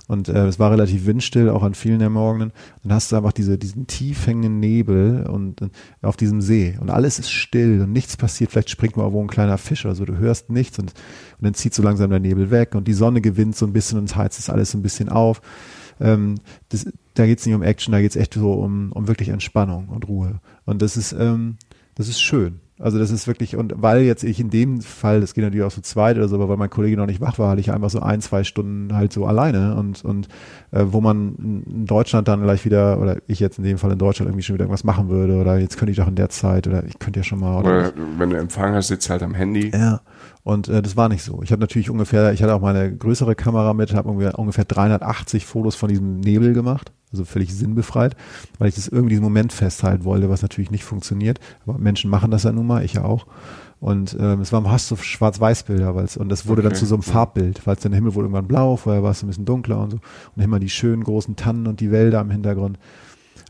Und 0.07 0.29
äh, 0.29 0.47
es 0.47 0.59
war 0.59 0.71
relativ 0.71 1.05
windstill, 1.05 1.49
auch 1.49 1.61
an 1.61 1.73
vielen 1.73 1.99
der 1.99 2.09
Morgenen. 2.09 2.53
Dann 2.83 2.93
hast 2.93 3.11
du 3.11 3.17
einfach 3.17 3.33
diese, 3.33 3.57
diesen 3.57 3.85
tief 3.85 4.25
hängenden 4.25 4.61
Nebel 4.61 5.27
und 5.27 5.61
äh, 5.61 5.67
auf 6.01 6.15
diesem 6.15 6.39
See. 6.39 6.77
Und 6.79 6.89
alles 6.89 7.19
ist 7.19 7.29
still 7.29 7.81
und 7.81 7.91
nichts 7.91 8.15
passiert. 8.15 8.51
Vielleicht 8.51 8.69
springt 8.69 8.95
mal 8.95 9.11
wo 9.11 9.21
ein 9.21 9.27
kleiner 9.27 9.57
Fisch 9.57 9.83
oder 9.83 9.95
so. 9.95 10.05
Du 10.05 10.15
hörst 10.15 10.49
nichts 10.49 10.79
und, 10.79 10.93
und 10.93 11.41
dann 11.41 11.53
zieht 11.53 11.73
so 11.73 11.83
langsam 11.83 12.09
der 12.11 12.21
Nebel 12.21 12.49
weg 12.49 12.75
und 12.75 12.87
die 12.87 12.93
Sonne 12.93 13.19
gewinnt 13.19 13.57
so 13.57 13.65
ein 13.65 13.73
bisschen 13.73 13.99
und 13.99 14.15
heizt 14.15 14.39
es 14.39 14.49
alles 14.49 14.71
so 14.71 14.77
ein 14.77 14.83
bisschen 14.83 15.09
auf. 15.09 15.41
Ähm, 16.03 16.35
das, 16.69 16.85
da 17.13 17.25
geht's 17.25 17.45
nicht 17.45 17.55
um 17.55 17.63
Action, 17.63 17.93
da 17.93 18.01
geht's 18.01 18.15
echt 18.15 18.33
so 18.33 18.53
um, 18.53 18.91
um 18.91 19.07
wirklich 19.07 19.29
Entspannung 19.29 19.87
und 19.89 20.07
Ruhe. 20.07 20.41
Und 20.65 20.81
das 20.81 20.97
ist, 20.97 21.13
ähm, 21.13 21.57
das 21.95 22.09
ist 22.09 22.21
schön. 22.21 22.59
Also 22.79 22.97
das 22.97 23.11
ist 23.11 23.27
wirklich, 23.27 23.55
und 23.55 23.73
weil 23.77 24.01
jetzt 24.01 24.23
ich 24.23 24.39
in 24.39 24.49
dem 24.49 24.81
Fall, 24.81 25.21
das 25.21 25.35
geht 25.35 25.43
natürlich 25.43 25.63
auch 25.63 25.71
so 25.71 25.81
zweit 25.81 26.17
oder 26.17 26.27
so, 26.27 26.35
aber 26.35 26.49
weil 26.49 26.57
mein 26.57 26.71
Kollege 26.71 26.97
noch 26.97 27.05
nicht 27.05 27.21
wach 27.21 27.37
war, 27.37 27.51
hatte 27.51 27.61
ich 27.61 27.71
einfach 27.71 27.91
so 27.91 27.99
ein, 27.99 28.19
zwei 28.19 28.43
Stunden 28.43 28.95
halt 28.95 29.13
so 29.13 29.25
alleine 29.25 29.75
und, 29.75 30.03
und 30.03 30.27
äh, 30.71 30.83
wo 30.87 30.99
man 30.99 31.63
in 31.67 31.85
Deutschland 31.85 32.27
dann 32.27 32.41
gleich 32.41 32.65
wieder, 32.65 32.99
oder 32.99 33.17
ich 33.27 33.39
jetzt 33.39 33.59
in 33.59 33.63
dem 33.63 33.77
Fall 33.77 33.91
in 33.91 33.99
Deutschland 33.99 34.29
irgendwie 34.29 34.43
schon 34.43 34.55
wieder 34.55 34.63
irgendwas 34.63 34.83
machen 34.83 35.09
würde 35.09 35.35
oder 35.35 35.59
jetzt 35.59 35.77
könnte 35.77 35.91
ich 35.91 35.97
doch 35.97 36.07
in 36.07 36.15
der 36.15 36.29
Zeit 36.29 36.67
oder 36.67 36.83
ich 36.85 36.97
könnte 36.97 37.19
ja 37.19 37.23
schon 37.23 37.39
mal. 37.39 37.59
Oder, 37.59 37.69
oder 37.69 37.93
wenn 38.17 38.31
du 38.31 38.37
Empfang 38.37 38.73
hast, 38.73 38.87
sitzt 38.87 39.07
halt 39.09 39.21
am 39.21 39.35
Handy. 39.35 39.71
Ja. 39.71 40.01
Und 40.41 40.67
äh, 40.67 40.81
das 40.81 40.97
war 40.97 41.09
nicht 41.09 41.23
so. 41.23 41.41
Ich 41.43 41.51
habe 41.51 41.61
natürlich 41.61 41.91
ungefähr, 41.91 42.33
ich 42.33 42.41
hatte 42.41 42.55
auch 42.55 42.61
meine 42.61 42.95
größere 42.95 43.35
Kamera 43.35 43.73
mit, 43.75 43.93
habe 43.93 44.09
ungefähr, 44.09 44.39
ungefähr 44.39 44.65
380 44.65 45.45
Fotos 45.45 45.75
von 45.75 45.89
diesem 45.89 46.19
Nebel 46.21 46.53
gemacht 46.53 46.91
also 47.13 47.25
völlig 47.25 47.53
sinnbefreit, 47.53 48.15
weil 48.59 48.69
ich 48.69 48.75
das 48.75 48.87
irgendwie 48.87 49.11
diesen 49.11 49.23
Moment 49.23 49.53
festhalten 49.53 50.03
wollte, 50.03 50.29
was 50.29 50.41
natürlich 50.41 50.71
nicht 50.71 50.83
funktioniert. 50.83 51.39
Aber 51.65 51.77
Menschen 51.77 52.09
machen 52.09 52.31
das 52.31 52.43
ja 52.43 52.51
nun 52.51 52.67
mal, 52.67 52.83
ich 52.83 52.93
ja 52.93 53.05
auch. 53.05 53.27
Und 53.79 54.15
ähm, 54.17 54.39
es 54.39 54.53
war 54.53 54.63
hast 54.71 54.87
so 54.87 54.95
Schwarz-Weiß-Bilder, 54.95 55.93
weil 55.93 56.07
und 56.17 56.29
das 56.29 56.47
wurde 56.47 56.61
okay. 56.61 56.69
dann 56.69 56.77
zu 56.77 56.85
so 56.85 56.95
einem 56.95 57.03
Farbbild, 57.03 57.67
weil 57.67 57.75
es 57.75 57.81
dann 57.81 57.91
der 57.91 57.97
Himmel 57.97 58.15
wurde 58.15 58.27
irgendwann 58.27 58.47
blau, 58.47 58.77
vorher 58.77 59.03
war 59.03 59.11
es 59.11 59.21
ein 59.23 59.27
bisschen 59.27 59.43
dunkler 59.43 59.79
und 59.81 59.91
so. 59.91 59.99
Und 60.35 60.41
immer 60.41 60.59
die 60.59 60.69
schönen 60.69 61.03
großen 61.03 61.35
Tannen 61.35 61.67
und 61.67 61.81
die 61.81 61.91
Wälder 61.91 62.21
im 62.21 62.31
Hintergrund. 62.31 62.79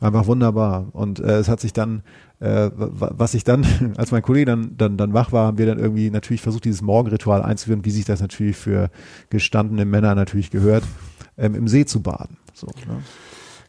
Einfach 0.01 0.25
wunderbar. 0.25 0.87
Und 0.93 1.19
äh, 1.19 1.37
es 1.37 1.49
hat 1.49 1.59
sich 1.59 1.71
dann, 1.71 2.01
äh, 2.39 2.71
was 2.75 3.35
ich 3.35 3.43
dann, 3.43 3.93
als 3.97 4.11
mein 4.11 4.23
Kollege 4.23 4.47
dann, 4.47 4.75
dann, 4.75 4.97
dann 4.97 5.13
wach 5.13 5.31
war, 5.31 5.45
haben 5.45 5.59
wir 5.59 5.67
dann 5.67 5.77
irgendwie 5.77 6.09
natürlich 6.09 6.41
versucht, 6.41 6.65
dieses 6.65 6.81
Morgenritual 6.81 7.43
einzuführen, 7.43 7.85
wie 7.85 7.91
sich 7.91 8.05
das 8.05 8.19
natürlich 8.19 8.57
für 8.57 8.89
gestandene 9.29 9.85
Männer 9.85 10.15
natürlich 10.15 10.49
gehört, 10.49 10.83
ähm, 11.37 11.53
im 11.53 11.67
See 11.67 11.85
zu 11.85 12.01
baden. 12.01 12.37
So, 12.53 12.67
ne? 12.67 13.03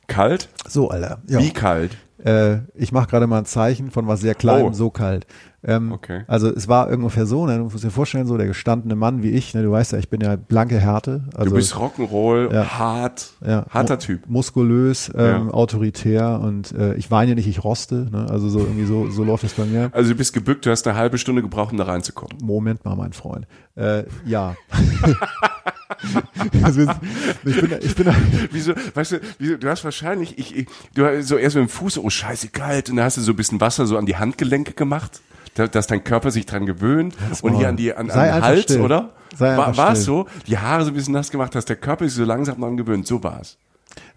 Kalt? 0.06 0.48
So, 0.68 0.90
Alter. 0.90 1.18
Ja. 1.28 1.40
Wie 1.40 1.52
kalt? 1.52 1.96
Äh, 2.24 2.58
ich 2.74 2.92
mache 2.92 3.08
gerade 3.08 3.26
mal 3.26 3.38
ein 3.38 3.46
Zeichen 3.46 3.90
von 3.90 4.06
was 4.06 4.20
sehr 4.20 4.34
kleinem, 4.34 4.68
oh. 4.68 4.72
so 4.72 4.90
kalt. 4.90 5.26
Ähm, 5.66 5.92
okay. 5.92 6.24
Also 6.26 6.48
es 6.48 6.68
war 6.68 6.90
ungefähr 6.90 7.24
so, 7.24 7.46
ne, 7.46 7.56
du 7.56 7.64
musst 7.64 7.82
dir 7.82 7.90
vorstellen, 7.90 8.26
so 8.26 8.36
der 8.36 8.46
gestandene 8.46 8.94
Mann 8.96 9.22
wie 9.22 9.30
ich, 9.30 9.54
ne, 9.54 9.62
du 9.62 9.70
weißt 9.70 9.92
ja, 9.92 9.98
ich 9.98 10.10
bin 10.10 10.20
ja 10.20 10.36
blanke 10.36 10.78
Härte. 10.78 11.24
Also, 11.34 11.50
du 11.50 11.56
bist 11.56 11.74
Rock'n'Roll, 11.74 12.52
ja, 12.52 12.78
hart, 12.78 13.30
ja, 13.44 13.64
harter 13.70 13.98
Typ. 13.98 14.28
Muskulös, 14.28 15.10
ähm, 15.16 15.46
ja. 15.48 15.54
autoritär 15.54 16.40
und 16.42 16.72
äh, 16.72 16.94
ich 16.94 17.10
weine 17.10 17.34
nicht, 17.34 17.48
ich 17.48 17.64
roste. 17.64 18.08
Ne? 18.10 18.26
Also 18.28 18.48
so 18.50 18.58
irgendwie 18.58 18.84
so, 18.84 19.10
so 19.10 19.24
läuft 19.24 19.44
es 19.44 19.54
bei 19.54 19.64
mir. 19.64 19.90
Also 19.92 20.10
du 20.10 20.16
bist 20.16 20.34
gebückt, 20.34 20.66
du 20.66 20.70
hast 20.70 20.86
eine 20.86 20.96
halbe 20.98 21.16
Stunde 21.16 21.40
gebraucht, 21.40 21.72
um 21.72 21.78
da 21.78 21.84
reinzukommen. 21.84 22.36
Moment 22.42 22.84
mal, 22.84 22.94
mein 22.94 23.14
Freund. 23.14 23.46
Äh, 23.74 24.04
ja. 24.26 24.54
also, 26.62 26.82
ich 26.82 27.60
bin, 27.60 27.78
ich 27.80 27.94
bin, 27.94 28.06
wieso, 28.50 28.74
weißt 28.94 29.12
du, 29.12 29.20
wieso, 29.38 29.56
du 29.56 29.68
hast 29.68 29.82
wahrscheinlich, 29.84 30.38
ich, 30.38 30.56
ich, 30.56 30.66
du 30.94 31.06
hast 31.06 31.28
so 31.28 31.36
erst 31.36 31.56
mit 31.56 31.64
dem 31.64 31.68
Fuß, 31.68 31.98
oh 31.98 32.10
scheiße, 32.10 32.48
kalt, 32.48 32.90
und 32.90 32.96
dann 32.96 33.06
hast 33.06 33.16
du 33.16 33.22
so 33.22 33.32
ein 33.32 33.36
bisschen 33.36 33.60
Wasser 33.60 33.86
so 33.86 33.96
an 33.96 34.06
die 34.06 34.16
Handgelenke 34.16 34.72
gemacht 34.72 35.22
dass 35.54 35.86
dein 35.86 36.04
Körper 36.04 36.30
sich 36.30 36.46
dran 36.46 36.66
gewöhnt 36.66 37.14
und 37.42 37.56
hier 37.56 37.68
an 37.68 37.76
die 37.76 37.94
an, 37.94 38.10
an 38.10 38.34
den 38.34 38.42
Hals, 38.42 38.62
still. 38.64 38.80
oder? 38.80 39.10
Sei 39.36 39.56
war 39.56 39.76
war 39.76 39.92
es 39.92 40.04
so? 40.04 40.26
Die 40.46 40.58
Haare 40.58 40.84
so 40.84 40.90
ein 40.90 40.94
bisschen 40.94 41.14
nass 41.14 41.30
gemacht, 41.30 41.54
dass 41.54 41.64
der 41.64 41.76
Körper 41.76 42.04
sich 42.04 42.14
so 42.14 42.24
langsam 42.24 42.60
dran 42.60 42.76
gewöhnt. 42.76 43.06
So 43.06 43.22
war 43.22 43.40
es. 43.40 43.58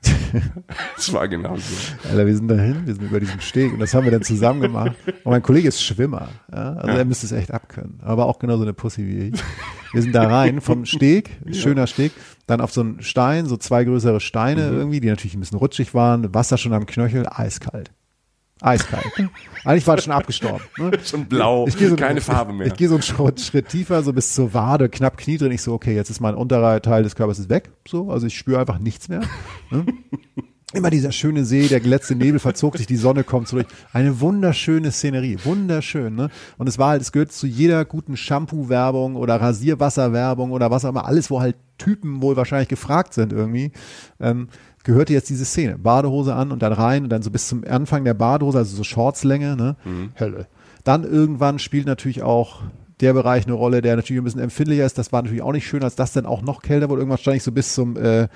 das 0.96 1.14
war 1.14 1.28
genau 1.28 1.56
so. 1.58 1.76
Alter, 2.10 2.26
wir 2.26 2.36
sind 2.36 2.48
dahin, 2.48 2.86
wir 2.86 2.94
sind 2.94 3.04
über 3.04 3.20
diesem 3.20 3.40
Steg 3.40 3.74
und 3.74 3.80
das 3.80 3.94
haben 3.94 4.06
wir 4.06 4.12
dann 4.12 4.22
zusammen 4.22 4.62
gemacht. 4.62 4.96
Und 5.06 5.32
mein 5.32 5.42
Kollege 5.42 5.68
ist 5.68 5.82
Schwimmer, 5.82 6.30
ja? 6.52 6.74
also 6.74 6.88
ja. 6.88 6.98
er 6.98 7.06
müsste 7.06 7.26
es 7.26 7.32
echt 7.32 7.52
abkönnen, 7.52 8.00
aber 8.02 8.26
auch 8.26 8.40
genauso 8.40 8.64
eine 8.64 8.74
Pussy 8.74 9.08
wie 9.08 9.18
ich. 9.30 9.44
Wir 9.94 10.02
sind 10.02 10.14
da 10.14 10.28
rein 10.28 10.62
vom 10.62 10.86
Steg, 10.86 11.38
schöner 11.52 11.82
ja. 11.82 11.88
Steg, 11.88 12.12
dann 12.46 12.62
auf 12.62 12.72
so 12.72 12.82
einen 12.82 13.02
Stein, 13.02 13.46
so 13.46 13.58
zwei 13.58 13.84
größere 13.84 14.20
Steine 14.20 14.68
mhm. 14.68 14.78
irgendwie, 14.78 15.00
die 15.00 15.10
natürlich 15.10 15.36
ein 15.36 15.40
bisschen 15.40 15.58
rutschig 15.58 15.94
waren, 15.94 16.34
Wasser 16.34 16.58
schon 16.58 16.74
am 16.74 16.86
Knöchel, 16.86 17.28
eiskalt. 17.30 17.92
Eiskalt. 18.62 19.06
Eigentlich 19.64 19.86
war 19.86 19.96
das 19.96 20.06
schon 20.06 20.14
abgestorben. 20.14 20.62
Ne? 20.78 20.92
Schon 21.06 21.26
blau, 21.26 21.68
so, 21.68 21.96
keine 21.96 22.22
Farbe 22.22 22.54
mehr. 22.54 22.68
Ich 22.68 22.76
gehe 22.76 22.88
so 22.88 22.96
einen 22.96 23.04
Schritt, 23.04 23.40
Schritt, 23.40 23.70
tiefer, 23.70 24.02
so 24.02 24.14
bis 24.14 24.34
zur 24.34 24.54
Wade, 24.54 24.90
knapp 24.90 25.18
Knie 25.18 25.38
drin. 25.38 25.52
Ich 25.52 25.62
so, 25.62 25.74
okay, 25.74 25.96
jetzt 25.96 26.10
ist 26.10 26.22
mein 26.22 26.36
unterer 26.36 26.82
Teil 26.82 27.04
des 27.04 27.16
Körpers 27.16 27.40
ist 27.40 27.50
weg. 27.50 27.70
So, 27.88 28.10
also 28.12 28.28
ich 28.28 28.38
spüre 28.38 28.60
einfach 28.60 28.80
nichts 28.80 29.10
mehr. 29.10 29.22
Ne? 29.70 29.86
Immer 30.74 30.90
dieser 30.90 31.14
schöne 31.14 31.46
See, 31.46 31.70
der 31.70 31.80
letzte 31.80 32.14
Nebel 32.14 32.40
verzog 32.40 32.78
sich, 32.78 32.88
die 32.88 32.98
Sonne 32.98 33.24
kommt 33.24 33.48
zurück. 33.48 33.68
Eine 33.94 34.20
wunderschöne 34.20 34.92
Szenerie, 34.92 35.38
wunderschön. 35.46 36.14
Ne? 36.14 36.30
Und 36.58 36.68
es 36.68 36.78
war 36.78 36.90
halt, 36.90 37.02
es 37.02 37.14
gehört 37.14 37.32
zu 37.32 37.48
jeder 37.48 37.86
guten 37.86 38.18
Shampoo-Werbung 38.18 39.16
oder 39.16 39.40
Rasierwasser-Werbung 39.40 40.52
oder 40.52 40.70
was 40.70 40.84
auch 40.84 40.90
immer, 40.90 41.06
alles, 41.06 41.32
wo 41.32 41.40
halt 41.40 41.56
Typen 41.78 42.22
wohl 42.22 42.36
wahrscheinlich 42.36 42.68
gefragt 42.68 43.14
sind 43.14 43.32
irgendwie. 43.32 43.72
Ähm, 44.20 44.50
gehörte 44.84 45.14
jetzt 45.14 45.30
diese 45.30 45.46
Szene. 45.46 45.78
Badehose 45.78 46.36
an 46.36 46.52
und 46.52 46.62
dann 46.62 46.74
rein 46.74 47.04
und 47.04 47.10
dann 47.10 47.22
so 47.22 47.32
bis 47.32 47.48
zum 47.48 47.64
Anfang 47.64 48.04
der 48.04 48.14
Badehose, 48.14 48.58
also 48.58 48.76
so 48.76 48.84
Shortslänge, 48.84 49.56
ne? 49.56 49.78
Mhm. 49.86 50.12
Hölle. 50.20 50.48
Dann 50.84 51.06
irgendwann 51.06 51.60
spielt 51.60 51.88
natürlich 51.88 52.24
auch 52.24 52.64
der 53.00 53.14
Bereich 53.14 53.46
eine 53.46 53.54
Rolle, 53.54 53.82
der 53.82 53.96
natürlich 53.96 54.22
ein 54.22 54.26
bisschen 54.26 54.42
empfindlicher 54.42 54.86
ist. 54.86 54.98
Das 54.98 55.14
war 55.14 55.22
natürlich 55.22 55.44
auch 55.44 55.54
nicht 55.54 55.68
schön, 55.68 55.84
als 55.84 55.96
das 55.96 56.12
dann 56.12 56.26
auch 56.26 56.42
noch 56.42 56.62
kälter 56.62 56.90
wurde. 56.90 57.02
Irgendwann 57.02 57.20
stand 57.20 57.38
ich 57.38 57.44
so 57.44 57.54
bis 57.54 57.74
zum, 57.74 57.96
äh, 57.96 58.28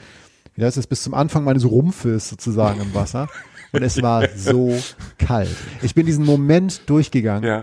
wie 0.55 0.65
heißt 0.65 0.77
das, 0.77 0.87
bis 0.87 1.03
zum 1.03 1.13
Anfang 1.13 1.43
meines 1.43 1.65
Rumpfes 1.65 2.29
sozusagen 2.29 2.81
im 2.81 2.93
Wasser. 2.93 3.27
Und 3.71 3.83
es 3.83 4.01
war 4.01 4.27
so 4.35 4.75
kalt. 5.17 5.55
Ich 5.81 5.95
bin 5.95 6.05
diesen 6.05 6.25
Moment 6.25 6.89
durchgegangen, 6.89 7.43
ja. 7.43 7.61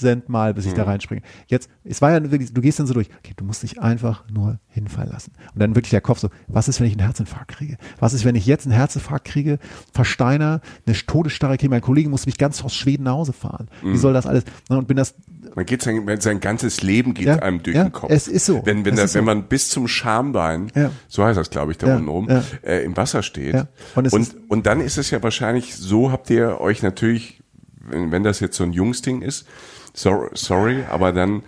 Tausendmal, 0.00 0.54
bis 0.54 0.66
ich 0.66 0.72
mhm. 0.72 0.76
da 0.76 0.84
reinspringe. 0.84 1.22
Jetzt, 1.46 1.68
es 1.84 2.02
war 2.02 2.10
ja 2.12 2.30
wirklich, 2.30 2.52
du 2.52 2.60
gehst 2.60 2.78
dann 2.78 2.86
so 2.86 2.94
durch, 2.94 3.08
okay, 3.18 3.32
du 3.36 3.44
musst 3.44 3.62
dich 3.62 3.80
einfach 3.80 4.24
nur 4.30 4.58
hinfallen 4.68 5.10
lassen. 5.10 5.32
Und 5.54 5.60
dann 5.60 5.74
wirklich 5.74 5.90
der 5.90 6.00
Kopf 6.00 6.18
so, 6.18 6.28
was 6.48 6.68
ist, 6.68 6.80
wenn 6.80 6.86
ich 6.86 6.94
einen 6.94 7.04
Herzinfarkt 7.04 7.48
kriege? 7.48 7.76
Was 7.98 8.12
ist, 8.12 8.24
wenn 8.24 8.34
ich 8.34 8.46
jetzt 8.46 8.66
einen 8.66 8.74
Herzinfarkt 8.74 9.26
kriege, 9.26 9.58
versteiner, 9.92 10.60
eine 10.86 10.96
Todesstarre 10.96 11.56
kriege, 11.56 11.70
mein 11.70 11.80
Kollege 11.80 12.08
muss 12.08 12.26
mich 12.26 12.38
ganz 12.38 12.62
aus 12.64 12.74
Schweden 12.74 13.04
nach 13.04 13.12
Hause 13.12 13.32
fahren. 13.32 13.68
Wie 13.82 13.88
mhm. 13.88 13.96
soll 13.96 14.12
das 14.12 14.26
alles? 14.26 14.44
Und 14.68 14.88
bin 14.88 14.96
das 14.96 15.14
man 15.54 15.66
geht 15.66 15.82
sein, 15.82 16.06
sein 16.20 16.38
ganzes 16.38 16.82
Leben 16.82 17.12
geht 17.12 17.26
ja, 17.26 17.36
einem 17.36 17.62
durch 17.62 17.76
ja, 17.76 17.84
den 17.84 17.92
Kopf. 17.92 18.10
Es 18.12 18.28
ist 18.28 18.46
so. 18.46 18.64
Wenn, 18.64 18.84
wenn, 18.84 18.94
das, 18.94 19.14
wenn 19.14 19.24
man 19.24 19.48
bis 19.48 19.68
zum 19.68 19.88
Schambein, 19.88 20.70
ja. 20.76 20.92
so 21.08 21.24
heißt 21.24 21.38
das, 21.38 21.50
glaube 21.50 21.72
ich, 21.72 21.78
da 21.78 21.96
unten 21.96 22.08
oben, 22.08 22.28
äh, 22.62 22.84
im 22.84 22.96
Wasser 22.96 23.22
steht. 23.22 23.66
Und, 23.96 24.12
und, 24.12 24.36
und, 24.48 24.66
dann 24.66 24.80
ist 24.80 24.96
es 24.96 25.10
ja 25.10 25.20
wahrscheinlich, 25.22 25.74
so 25.74 26.12
habt 26.12 26.30
ihr 26.30 26.60
euch 26.60 26.82
natürlich, 26.82 27.42
wenn, 27.80 28.12
wenn 28.12 28.22
das 28.22 28.40
jetzt 28.40 28.56
so 28.56 28.64
ein 28.64 28.72
Jungsding 28.72 29.22
ist, 29.22 29.46
sorry, 29.92 30.30
sorry 30.34 30.84
aber 30.90 31.12
dann, 31.12 31.42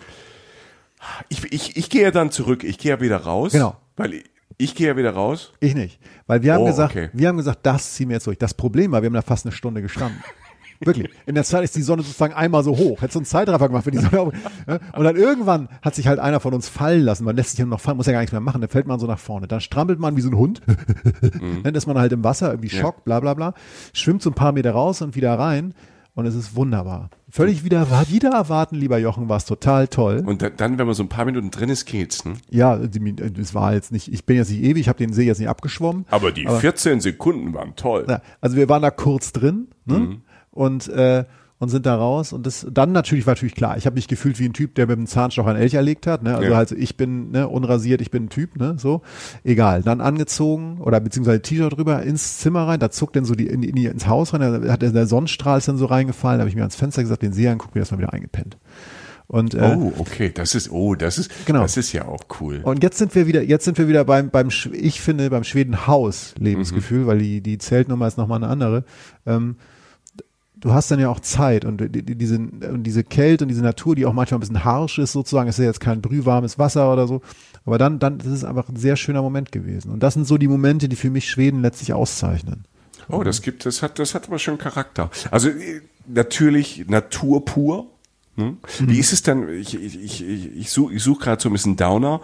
ich, 1.29 1.53
ich, 1.53 1.77
ich 1.77 1.91
gehe 1.91 2.03
ja 2.03 2.11
dann 2.11 2.31
zurück, 2.31 2.65
ich 2.65 2.79
gehe 2.79 2.93
ja 2.93 3.01
wieder 3.01 3.19
raus. 3.19 3.53
Genau. 3.53 3.77
Weil 3.97 4.15
ich, 4.15 4.25
ich 4.59 4.75
gehe 4.75 4.89
ja 4.89 4.97
wieder 4.97 5.13
raus. 5.13 5.53
Ich 5.61 5.75
nicht. 5.75 5.99
Weil 6.27 6.43
wir 6.43 6.55
haben 6.55 6.63
oh, 6.63 6.67
gesagt, 6.67 6.93
okay. 6.93 7.11
wir 7.13 7.29
haben 7.29 7.37
gesagt, 7.37 7.61
das 7.65 7.95
ziehen 7.95 8.09
wir 8.09 8.15
jetzt 8.15 8.27
durch. 8.27 8.39
Das 8.39 8.55
Problem 8.55 8.93
war, 8.93 9.03
wir 9.03 9.07
haben 9.07 9.15
da 9.15 9.23
fast 9.23 9.45
eine 9.45 9.53
Stunde 9.53 9.83
gestanden. 9.83 10.23
Wirklich. 10.87 11.11
In 11.27 11.35
der 11.35 11.45
Zeit 11.45 11.63
ist 11.63 11.77
die 11.77 11.83
Sonne 11.83 12.03
sozusagen 12.03 12.35
einmal 12.35 12.65
so 12.65 12.77
hoch. 12.77 13.03
Hätte 13.03 13.13
so 13.13 13.19
einen 13.21 13.27
Zeitraffer 13.27 13.69
gemacht 13.69 13.85
für 13.85 13.91
die 13.91 13.99
Sonne. 13.99 14.33
Und 14.97 15.05
dann 15.05 15.17
irgendwann 15.17 15.69
hat 15.81 15.95
sich 15.95 16.09
halt 16.09 16.19
einer 16.19 16.41
von 16.41 16.55
uns 16.55 16.69
fallen 16.69 17.03
lassen. 17.03 17.25
Man 17.25 17.37
lässt 17.37 17.51
sich 17.51 17.61
ja 17.61 17.67
noch 17.67 17.81
fallen, 17.81 17.97
muss 17.97 18.07
ja 18.07 18.13
gar 18.13 18.21
nichts 18.21 18.33
mehr 18.33 18.41
machen. 18.41 18.61
Dann 18.61 18.71
fällt 18.71 18.87
man 18.87 18.99
so 18.99 19.07
nach 19.07 19.19
vorne. 19.19 19.47
Dann 19.47 19.61
strampelt 19.61 20.01
man 20.01 20.17
wie 20.17 20.21
so 20.21 20.31
ein 20.31 20.37
Hund. 20.37 20.61
Mhm. 21.23 21.63
Dann 21.63 21.75
ist 21.75 21.87
man 21.87 21.99
halt 21.99 22.13
im 22.13 22.25
Wasser, 22.25 22.51
irgendwie 22.51 22.69
Schock, 22.69 23.05
bla 23.05 23.21
bla 23.21 23.35
bla. 23.35 23.55
Schwimmt 23.93 24.23
so 24.23 24.31
ein 24.31 24.35
paar 24.35 24.53
Meter 24.53 24.73
raus 24.73 25.03
und 25.03 25.17
wieder 25.17 25.39
rein. 25.39 25.75
Und 26.15 26.27
es 26.27 26.35
ist 26.35 26.55
wunderbar. 26.55 27.09
Völlig 27.31 27.65
wieder, 27.65 27.87
wieder 28.11 28.31
erwarten, 28.33 28.77
lieber 28.77 28.99
Jochen, 28.99 29.31
war 29.31 29.39
es 29.39 29.47
total 29.47 29.89
toll. 29.89 30.23
Und 30.27 30.43
dann, 30.43 30.77
wenn 30.77 30.87
man 30.87 30.95
so 30.95 31.03
ein 31.03 31.09
paar 31.09 31.25
Minuten 31.25 31.51
drin 31.51 31.71
ist, 31.71 31.87
geht's, 31.87 32.27
ne? 32.27 32.35
Ja, 32.51 32.77
es 32.77 33.55
war 33.55 33.73
jetzt 33.73 33.93
nicht, 33.93 34.13
ich 34.13 34.27
bin 34.27 34.37
jetzt 34.37 34.51
nicht 34.51 34.63
ewig, 34.63 34.83
ich 34.83 34.89
habe 34.89 34.99
den 34.99 35.15
See 35.15 35.25
jetzt 35.25 35.39
nicht 35.39 35.49
abgeschwommen. 35.49 36.05
Aber 36.11 36.31
die 36.31 36.47
aber, 36.47 36.61
14 36.61 37.01
Sekunden 37.01 37.55
waren 37.55 37.77
toll. 37.77 38.05
Ja, 38.09 38.21
also 38.43 38.57
wir 38.57 38.69
waren 38.69 38.83
da 38.83 38.91
kurz 38.91 39.33
drin, 39.33 39.69
ne? 39.87 39.99
Mhm 39.99 40.23
und 40.53 40.89
äh, 40.89 41.25
und 41.63 41.69
sind 41.69 41.87
da 41.87 41.95
raus 41.95 42.33
und 42.33 42.45
das 42.45 42.67
dann 42.69 42.91
natürlich 42.91 43.25
war 43.25 43.35
natürlich 43.35 43.55
klar, 43.55 43.77
ich 43.77 43.87
habe 43.87 43.95
mich 43.95 44.09
gefühlt 44.09 44.41
wie 44.41 44.47
ein 44.47 44.53
Typ, 44.53 44.75
der 44.75 44.89
mit 44.89 44.99
dem 44.99 45.07
Zahnstocher 45.07 45.51
einen 45.51 45.61
Elch 45.61 45.75
erlegt 45.75 46.09
hat, 46.09 46.25
ne? 46.25 46.35
Also 46.35 46.51
ja. 46.51 46.57
halt 46.57 46.73
ich 46.73 46.97
bin 46.97 47.31
ne, 47.31 47.47
unrasiert, 47.47 48.01
ich 48.01 48.11
bin 48.11 48.25
ein 48.25 48.29
Typ, 48.31 48.57
ne, 48.57 48.75
so. 48.79 49.03
Egal, 49.45 49.85
dann 49.85 50.01
angezogen 50.01 50.79
oder 50.81 50.99
beziehungsweise 50.99 51.41
T-Shirt 51.41 51.77
drüber 51.77 52.03
ins 52.03 52.39
Zimmer 52.39 52.67
rein, 52.67 52.81
da 52.81 52.91
zuckt 52.91 53.15
dann 53.15 53.25
so 53.25 53.37
die, 53.37 53.47
in, 53.47 53.63
in, 53.63 53.77
ins 53.77 54.09
Haus 54.09 54.35
rein, 54.35 54.41
da 54.41 54.73
hat 54.73 54.83
der 54.83 55.07
Sonnenstrahl 55.07 55.59
ist 55.59 55.69
dann 55.69 55.77
so 55.77 55.87
reingefallen, 55.87 56.39
da 56.39 56.41
habe 56.41 56.49
ich 56.49 56.57
mir 56.57 56.63
ans 56.63 56.75
Fenster 56.75 57.01
gesagt, 57.01 57.23
den 57.23 57.33
See 57.33 57.47
angucken, 57.47 57.75
mir 57.75 57.83
das 57.83 57.93
mal 57.93 57.99
wieder 57.99 58.13
eingepennt. 58.13 58.59
Und, 59.29 59.55
äh, 59.55 59.77
oh, 59.79 59.93
okay, 59.99 60.33
das 60.35 60.57
ist, 60.57 60.69
oh, 60.73 60.97
das 60.97 61.17
ist, 61.17 61.31
genau. 61.47 61.63
das 61.63 61.77
ist 61.77 61.93
ja 61.93 62.07
auch 62.07 62.25
cool. 62.41 62.61
Und 62.65 62.83
jetzt 62.83 62.99
sind 62.99 63.15
wir 63.15 63.29
wieder, 63.29 63.41
jetzt 63.41 63.67
sind 63.67 63.79
wir 63.79 63.87
wieder 63.87 64.05
beim, 64.05 64.31
beim, 64.31 64.49
ich 64.73 65.01
finde, 65.01 65.31
beim 65.31 65.45
Schwedenhaus 65.45 66.35
Lebensgefühl, 66.41 67.03
mhm. 67.03 67.07
weil 67.07 67.19
die, 67.19 67.41
die 67.41 67.59
Zeltnummer 67.59 68.09
ist 68.09 68.19
nochmal 68.19 68.43
eine 68.43 68.49
andere. 68.53 68.85
Ähm, 69.27 69.55
du 70.63 70.73
hast 70.73 70.91
dann 70.91 70.99
ja 70.99 71.11
auch 71.11 71.21
Zeit 71.21 71.65
und 71.67 71.83
diese, 71.93 72.37
und 72.39 72.85
diese 72.85 73.05
Kälte 73.05 73.45
und 73.45 73.49
diese 73.49 73.63
Natur, 73.63 73.95
die 73.95 74.07
auch 74.07 74.15
manchmal 74.15 74.39
ein 74.39 74.41
bisschen 74.41 74.65
harsch 74.65 74.99
ist 74.99 75.13
sozusagen, 75.13 75.49
ist 75.49 75.59
ja 75.59 75.67
jetzt 75.67 75.81
kein 75.81 76.01
brühwarmes 76.01 76.59
Wasser 76.59 76.91
oder 76.91 77.07
so, 77.07 77.21
aber 77.67 77.77
dann, 77.77 77.99
dann 77.99 78.19
das 78.19 78.29
ist 78.29 78.45
einfach 78.45 78.69
ein 78.69 78.77
sehr 78.77 78.97
schöner 78.97 79.21
Moment 79.21 79.53
gewesen. 79.53 79.91
Und 79.91 80.03
das 80.03 80.15
sind 80.15 80.27
so 80.27 80.39
die 80.39 80.49
Momente, 80.49 80.89
die 80.89 80.97
für 80.97 81.11
mich 81.11 81.29
Schweden 81.29 81.61
letztlich 81.61 81.93
auszeichnen. 81.93 82.65
Oh, 83.09 83.23
das 83.25 83.43
gibt, 83.43 83.67
das 83.67 83.83
hat, 83.83 83.99
das 83.99 84.15
hat 84.15 84.29
aber 84.29 84.39
schon 84.39 84.57
Charakter. 84.57 85.11
Also 85.31 85.49
äh, 85.49 85.83
natürlich 86.07 86.87
Natur 86.89 87.45
pur, 87.45 87.89
Ne? 88.35 88.57
Wie 88.81 88.99
ist 88.99 89.13
es 89.13 89.23
denn, 89.23 89.47
ich, 89.51 89.75
ich, 89.75 90.03
ich, 90.03 90.25
ich 90.57 90.71
suche 90.71 90.95
ich 90.95 91.03
such 91.03 91.21
gerade 91.21 91.43
so 91.43 91.51
ein 91.51 91.53
bisschen 91.53 91.77
Downer, 91.77 92.23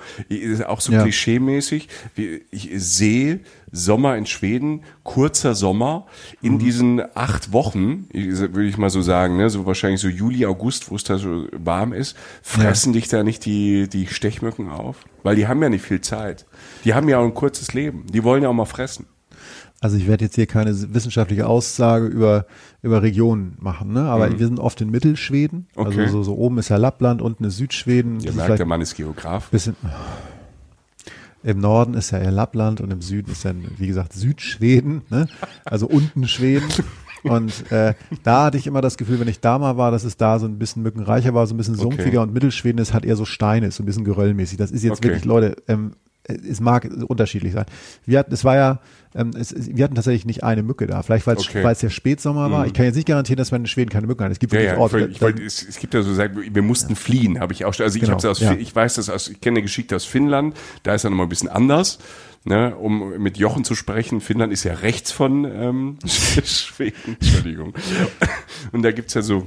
auch 0.67 0.81
so 0.81 0.91
Ja. 0.93 1.03
klischee-mäßig. 1.03 1.87
Wie- 2.15 2.41
Ich 2.51 2.71
sehe 2.77 3.41
Sommer 3.73 4.17
in 4.17 4.25
Schweden, 4.25 4.85
kurzer 5.03 5.55
Sommer, 5.55 6.07
in 6.41 6.55
Mhm. 6.55 6.59
diesen 6.61 7.03
acht 7.15 7.53
Wochen, 7.53 8.07
ich- 8.11 8.29
würde 8.39 8.65
ich 8.65 8.79
mal 8.79 8.89
so 8.89 9.03
sagen, 9.03 9.37
ne, 9.37 9.51
so 9.51 9.67
wahrscheinlich 9.67 10.01
so 10.01 10.09
Juli, 10.09 10.47
August, 10.47 10.91
wo 10.91 10.97
es 10.97 11.05
da 11.05 11.19
so 11.19 11.47
warm 11.53 11.93
ist, 11.93 12.17
fressen 12.43 12.95
dich 12.95 13.09
da 13.09 13.23
nicht 13.23 13.45
die, 13.45 13.87
die 13.87 14.07
Stechmücken 14.07 14.71
auf? 14.71 15.05
Weil 15.25 15.37
die 15.37 15.47
haben 15.47 15.63
ja 15.63 15.69
nicht 15.69 15.85
viel 15.85 16.01
Zeit. 16.01 16.47
Die 16.87 16.95
haben 16.95 17.11
ja 17.11 17.19
auch 17.19 17.25
ein 17.25 17.35
kurzes 17.35 17.75
Leben. 17.75 18.07
Die 18.11 18.25
wollen 18.25 18.43
ja 18.43 18.49
auch 18.49 18.55
mal 18.55 18.65
fressen. 18.65 19.05
Also 19.81 19.97
ich 19.97 20.09
werde 20.09 20.25
jetzt 20.25 20.35
hier 20.35 20.47
keine 20.47 20.75
wissenschaftliche 20.93 21.47
Aussage 21.47 22.07
über, 22.07 22.47
über 22.83 23.03
Regionen 23.03 23.57
machen, 23.61 23.93
ne? 23.93 24.03
aber 24.03 24.37
wir 24.37 24.47
sind 24.47 24.59
oft 24.59 24.81
in 24.81 24.91
Mittelschweden. 24.91 25.69
Mhm. 25.77 25.81
Okay. 25.87 26.01
Also 26.01 26.19
so, 26.19 26.23
so 26.25 26.37
oben 26.37 26.59
ist 26.59 26.69
ja 26.69 26.77
Lappland, 26.79 27.23
unten 27.23 27.45
ist 27.45 27.59
Südschweden. 27.59 28.19
Ihr 28.21 28.33
merkt, 28.33 28.59
der 28.59 28.67
Mann 28.67 28.81
ist 28.81 28.97
Geograf. 28.97 29.51
bisschen, 29.51 29.77
Im 31.45 31.61
Norden 31.61 31.95
ist 31.95 32.11
ja 32.11 32.19
eher 32.19 32.33
Lappland 32.33 32.81
und 32.81 32.91
im 32.93 33.01
Süden 33.01 33.31
ist 33.31 33.45
dann, 33.45 33.65
wie 33.77 33.87
gesagt, 33.87 34.13
Südschweden, 34.13 35.03
ne? 35.11 35.29
also 35.65 35.87
unten 35.87 36.27
Schweden. 36.27 36.67
Und 37.25 37.73
äh, 37.73 37.95
da 38.23 38.45
hatte 38.45 38.59
ich 38.59 38.69
immer 38.69 38.81
das 38.81 38.97
Gefühl, 38.97 39.19
wenn 39.19 39.27
ich 39.27 39.41
da 39.41 39.59
mal 39.59 39.77
war, 39.77 39.91
dass 39.91 40.05
es 40.05 40.17
da 40.17 40.39
so 40.39 40.47
ein 40.47 40.57
bisschen 40.57 40.85
mückenreicher 40.85 41.35
war, 41.35 41.49
so 41.49 41.55
ein 41.55 41.57
bisschen 41.57 41.75
sumpfiger 41.75 42.23
und 42.23 42.33
Mittelschweden 42.33 42.81
ist 42.81 42.95
halt 42.95 43.05
eher 43.05 43.17
so 43.17 43.25
Steine, 43.25 43.67
ist 43.67 43.75
so 43.75 43.83
ein 43.83 43.87
bisschen 43.87 44.05
geröllmäßig. 44.05 44.57
Das 44.57 44.71
ist 44.71 44.85
jetzt 44.85 44.99
Okay. 44.99 45.09
wirklich, 45.09 45.25
Leute, 45.25 45.57
ähm, 45.67 45.95
es 46.29 46.61
mag 46.61 46.89
unterschiedlich 47.07 47.53
sein. 47.53 47.65
Wir 48.07 48.19
hatten, 48.19 48.33
es 48.33 48.45
war 48.45 48.57
ja, 48.57 48.81
ähm, 49.15 49.31
es, 49.39 49.55
wir 49.75 49.85
hatten 49.85 49.95
tatsächlich 49.95 50.27
nicht 50.27 50.45
eine 50.45 50.63
Mücke 50.63 50.87
da. 50.87 51.03
Vielleicht 51.03 51.27
weil 51.27 51.37
es 51.37 51.49
Okay. 51.49 51.65
Mhm. 51.65 51.75
ja 51.81 51.91
Spätsommer 51.91 52.51
war. 52.51 52.67
Ich 52.67 52.75
kann 52.75 52.85
jetzt 52.85 52.97
nicht 52.97 53.09
garantieren, 53.09 53.39
dass 53.39 53.51
man 53.51 53.63
in 53.63 53.67
Schweden 53.67 53.91
keine 53.91 54.07
Mücken 54.07 54.23
hat. 54.25 54.31
Es 54.33 54.39
gibt 54.39 54.53
Ja, 54.53 54.59
wirklich 54.61 54.69
ja, 54.71 54.75
ich 54.75 54.81
Orte, 54.81 55.09
ich 55.11 55.21
wollte, 55.23 55.43
es, 55.43 55.67
es 55.67 55.79
gibt 55.79 55.95
ja 55.95 56.03
so 56.03 56.13
sagen, 56.15 56.37
wir 56.53 56.63
mussten 56.63 56.95
fliehen, 56.97 57.41
habe 57.41 57.53
ich 57.53 57.65
auch 57.65 57.73
schon. 57.75 57.85
Also 57.85 57.97
ich 57.97 58.03
Genau, 58.03 58.15
hab's 58.15 58.25
aus, 58.25 58.41
ja. 58.41 58.53
ich 58.53 58.75
weiß 58.75 58.97
das 58.97 59.09
aus, 59.09 59.29
ich 59.29 59.41
kenne 59.41 59.57
eine 59.57 59.63
Geschichte 59.63 59.97
aus 59.97 60.05
Finnland, 60.05 60.57
da 60.83 60.95
ist 60.95 61.05
ja 61.05 61.11
nochmal 61.11 61.27
ein 61.27 61.31
bisschen 61.31 61.49
anders. 61.49 61.99
Ne, 62.45 62.75
um 62.77 63.19
mit 63.21 63.37
Jochen 63.37 63.65
zu 63.65 63.75
sprechen, 63.75 64.21
Finnland 64.21 64.53
ist 64.53 64.63
ja 64.65 64.73
rechts 64.75 65.11
von 65.11 65.45
ähm, 65.45 65.99
Schweden, 66.07 67.17
Entschuldigung. 67.21 67.75
Und 68.73 68.83
da 68.83 68.93
gibt's 68.93 69.15
ja 69.15 69.23
so 69.23 69.47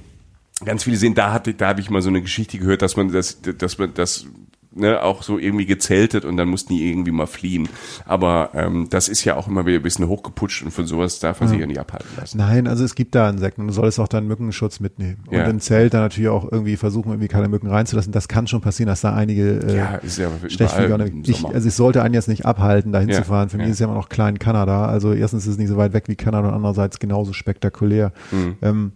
ganz 0.66 0.84
viele 0.84 0.98
sehen, 0.98 1.16
da 1.16 1.32
hatte, 1.32 1.54
da 1.54 1.70
habe 1.70 1.80
ich 1.82 1.90
mal 1.90 2.02
so 2.02 2.10
eine 2.10 2.22
Geschichte 2.22 2.58
gehört, 2.60 2.82
dass 2.82 2.98
man 2.98 3.12
das, 3.12 3.42
dass 3.42 3.78
man 3.78 3.94
das 3.94 4.26
ne, 4.74 5.02
auch 5.04 5.24
so 5.24 5.38
irgendwie 5.38 5.66
gezeltet 5.66 6.26
und 6.26 6.38
dann 6.38 6.48
mussten 6.48 6.74
die 6.74 6.90
irgendwie 6.90 7.12
mal 7.12 7.26
fliehen. 7.28 7.68
Aber 8.06 8.52
ähm, 8.54 8.88
das 8.90 9.10
ist 9.10 9.24
ja 9.26 9.36
auch 9.36 9.48
immer 9.48 9.66
wieder 9.66 9.78
ein 9.78 9.84
bisschen 9.84 10.08
hochgeputscht 10.08 10.64
und 10.64 10.72
von 10.72 10.86
sowas 10.86 11.20
darf 11.20 11.40
man 11.42 11.50
sich 11.50 11.60
ja 11.60 11.66
nicht 11.68 11.80
abhalten 11.80 12.10
lassen. 12.18 12.38
Nein, 12.38 12.68
also 12.68 12.84
es 12.84 12.96
gibt 12.96 13.16
da 13.16 13.30
Insekten 13.30 13.62
und 13.62 13.68
du 13.68 13.74
solltest 13.74 14.00
auch 14.00 14.08
deinen 14.08 14.28
Mückenschutz 14.28 14.80
mitnehmen. 14.80 15.24
Und 15.28 15.38
Ja. 15.38 15.46
im 15.46 15.60
Zelt 15.60 15.94
dann 15.94 16.02
natürlich 16.02 16.30
auch 16.30 16.50
irgendwie 16.52 16.78
versuchen, 16.78 17.10
irgendwie 17.12 17.28
keine 17.28 17.48
Mücken 17.50 17.68
reinzulassen. 17.68 18.12
Das 18.12 18.28
kann 18.28 18.48
schon 18.48 18.62
passieren, 18.62 18.88
dass 18.88 19.02
da 19.02 19.14
einige 19.14 19.60
äh, 19.60 19.78
Ja, 19.78 19.96
ist 19.96 20.18
ja 20.18 20.28
überall 20.28 21.12
ich, 21.24 21.46
also 21.46 21.68
ich 21.68 21.74
sollte 21.76 22.02
einen 22.02 22.14
jetzt 22.14 22.28
nicht 22.28 22.46
abhalten, 22.46 22.92
dahin 22.92 23.10
Ja, 23.10 23.18
zu 23.18 23.24
fahren. 23.26 23.50
Für 23.50 23.58
mich 23.58 23.68
ja. 23.68 23.72
ist 23.74 23.80
ja 23.80 23.86
immer 23.88 23.96
noch 23.96 24.10
klein 24.10 24.40
Kanada. 24.40 24.86
Also 24.86 25.14
erstens 25.14 25.46
ist 25.46 25.54
es 25.54 25.58
nicht 25.58 25.70
so 25.70 25.78
weit 25.78 25.94
weg 25.94 26.06
wie 26.08 26.16
Kanada 26.16 26.50
und 26.50 26.54
andererseits 26.54 27.00
genauso 27.00 27.34
spektakulär. 27.34 28.14
Mhm. 28.32 28.56
Ähm, 28.62 28.92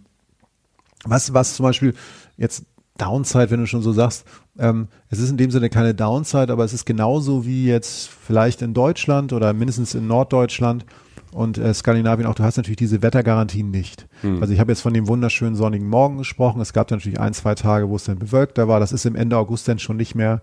was, 1.04 1.32
was 1.34 1.54
zum 1.54 1.64
Beispiel 1.64 1.94
jetzt 2.36 2.64
Downside, 2.98 3.50
wenn 3.50 3.60
du 3.60 3.66
schon 3.66 3.82
so 3.82 3.92
sagst, 3.92 4.24
ähm, 4.58 4.88
es 5.10 5.18
ist 5.18 5.30
in 5.30 5.36
dem 5.36 5.50
Sinne 5.50 5.70
keine 5.70 5.94
Downside, 5.94 6.52
aber 6.52 6.64
es 6.64 6.72
ist 6.72 6.86
genauso 6.86 7.46
wie 7.46 7.66
jetzt 7.66 8.08
vielleicht 8.08 8.62
in 8.62 8.74
Deutschland 8.74 9.32
oder 9.32 9.52
mindestens 9.52 9.94
in 9.94 10.06
Norddeutschland 10.06 10.84
und 11.32 11.58
äh, 11.58 11.74
Skandinavien 11.74 12.26
auch, 12.26 12.34
du 12.34 12.44
hast 12.44 12.56
natürlich 12.56 12.78
diese 12.78 13.02
Wettergarantien 13.02 13.70
nicht. 13.70 14.06
Also 14.40 14.54
ich 14.54 14.60
habe 14.60 14.72
jetzt 14.72 14.80
von 14.80 14.94
dem 14.94 15.06
wunderschönen 15.06 15.54
sonnigen 15.54 15.86
Morgen 15.86 16.16
gesprochen. 16.16 16.62
Es 16.62 16.72
gab 16.72 16.90
natürlich 16.90 17.20
ein, 17.20 17.34
zwei 17.34 17.54
Tage, 17.54 17.90
wo 17.90 17.96
es 17.96 18.04
dann 18.04 18.18
bewölkter 18.18 18.68
war. 18.68 18.80
Das 18.80 18.92
ist 18.92 19.04
im 19.04 19.14
Ende 19.14 19.36
August 19.36 19.68
dann 19.68 19.78
schon 19.78 19.98
nicht 19.98 20.14
mehr, 20.14 20.40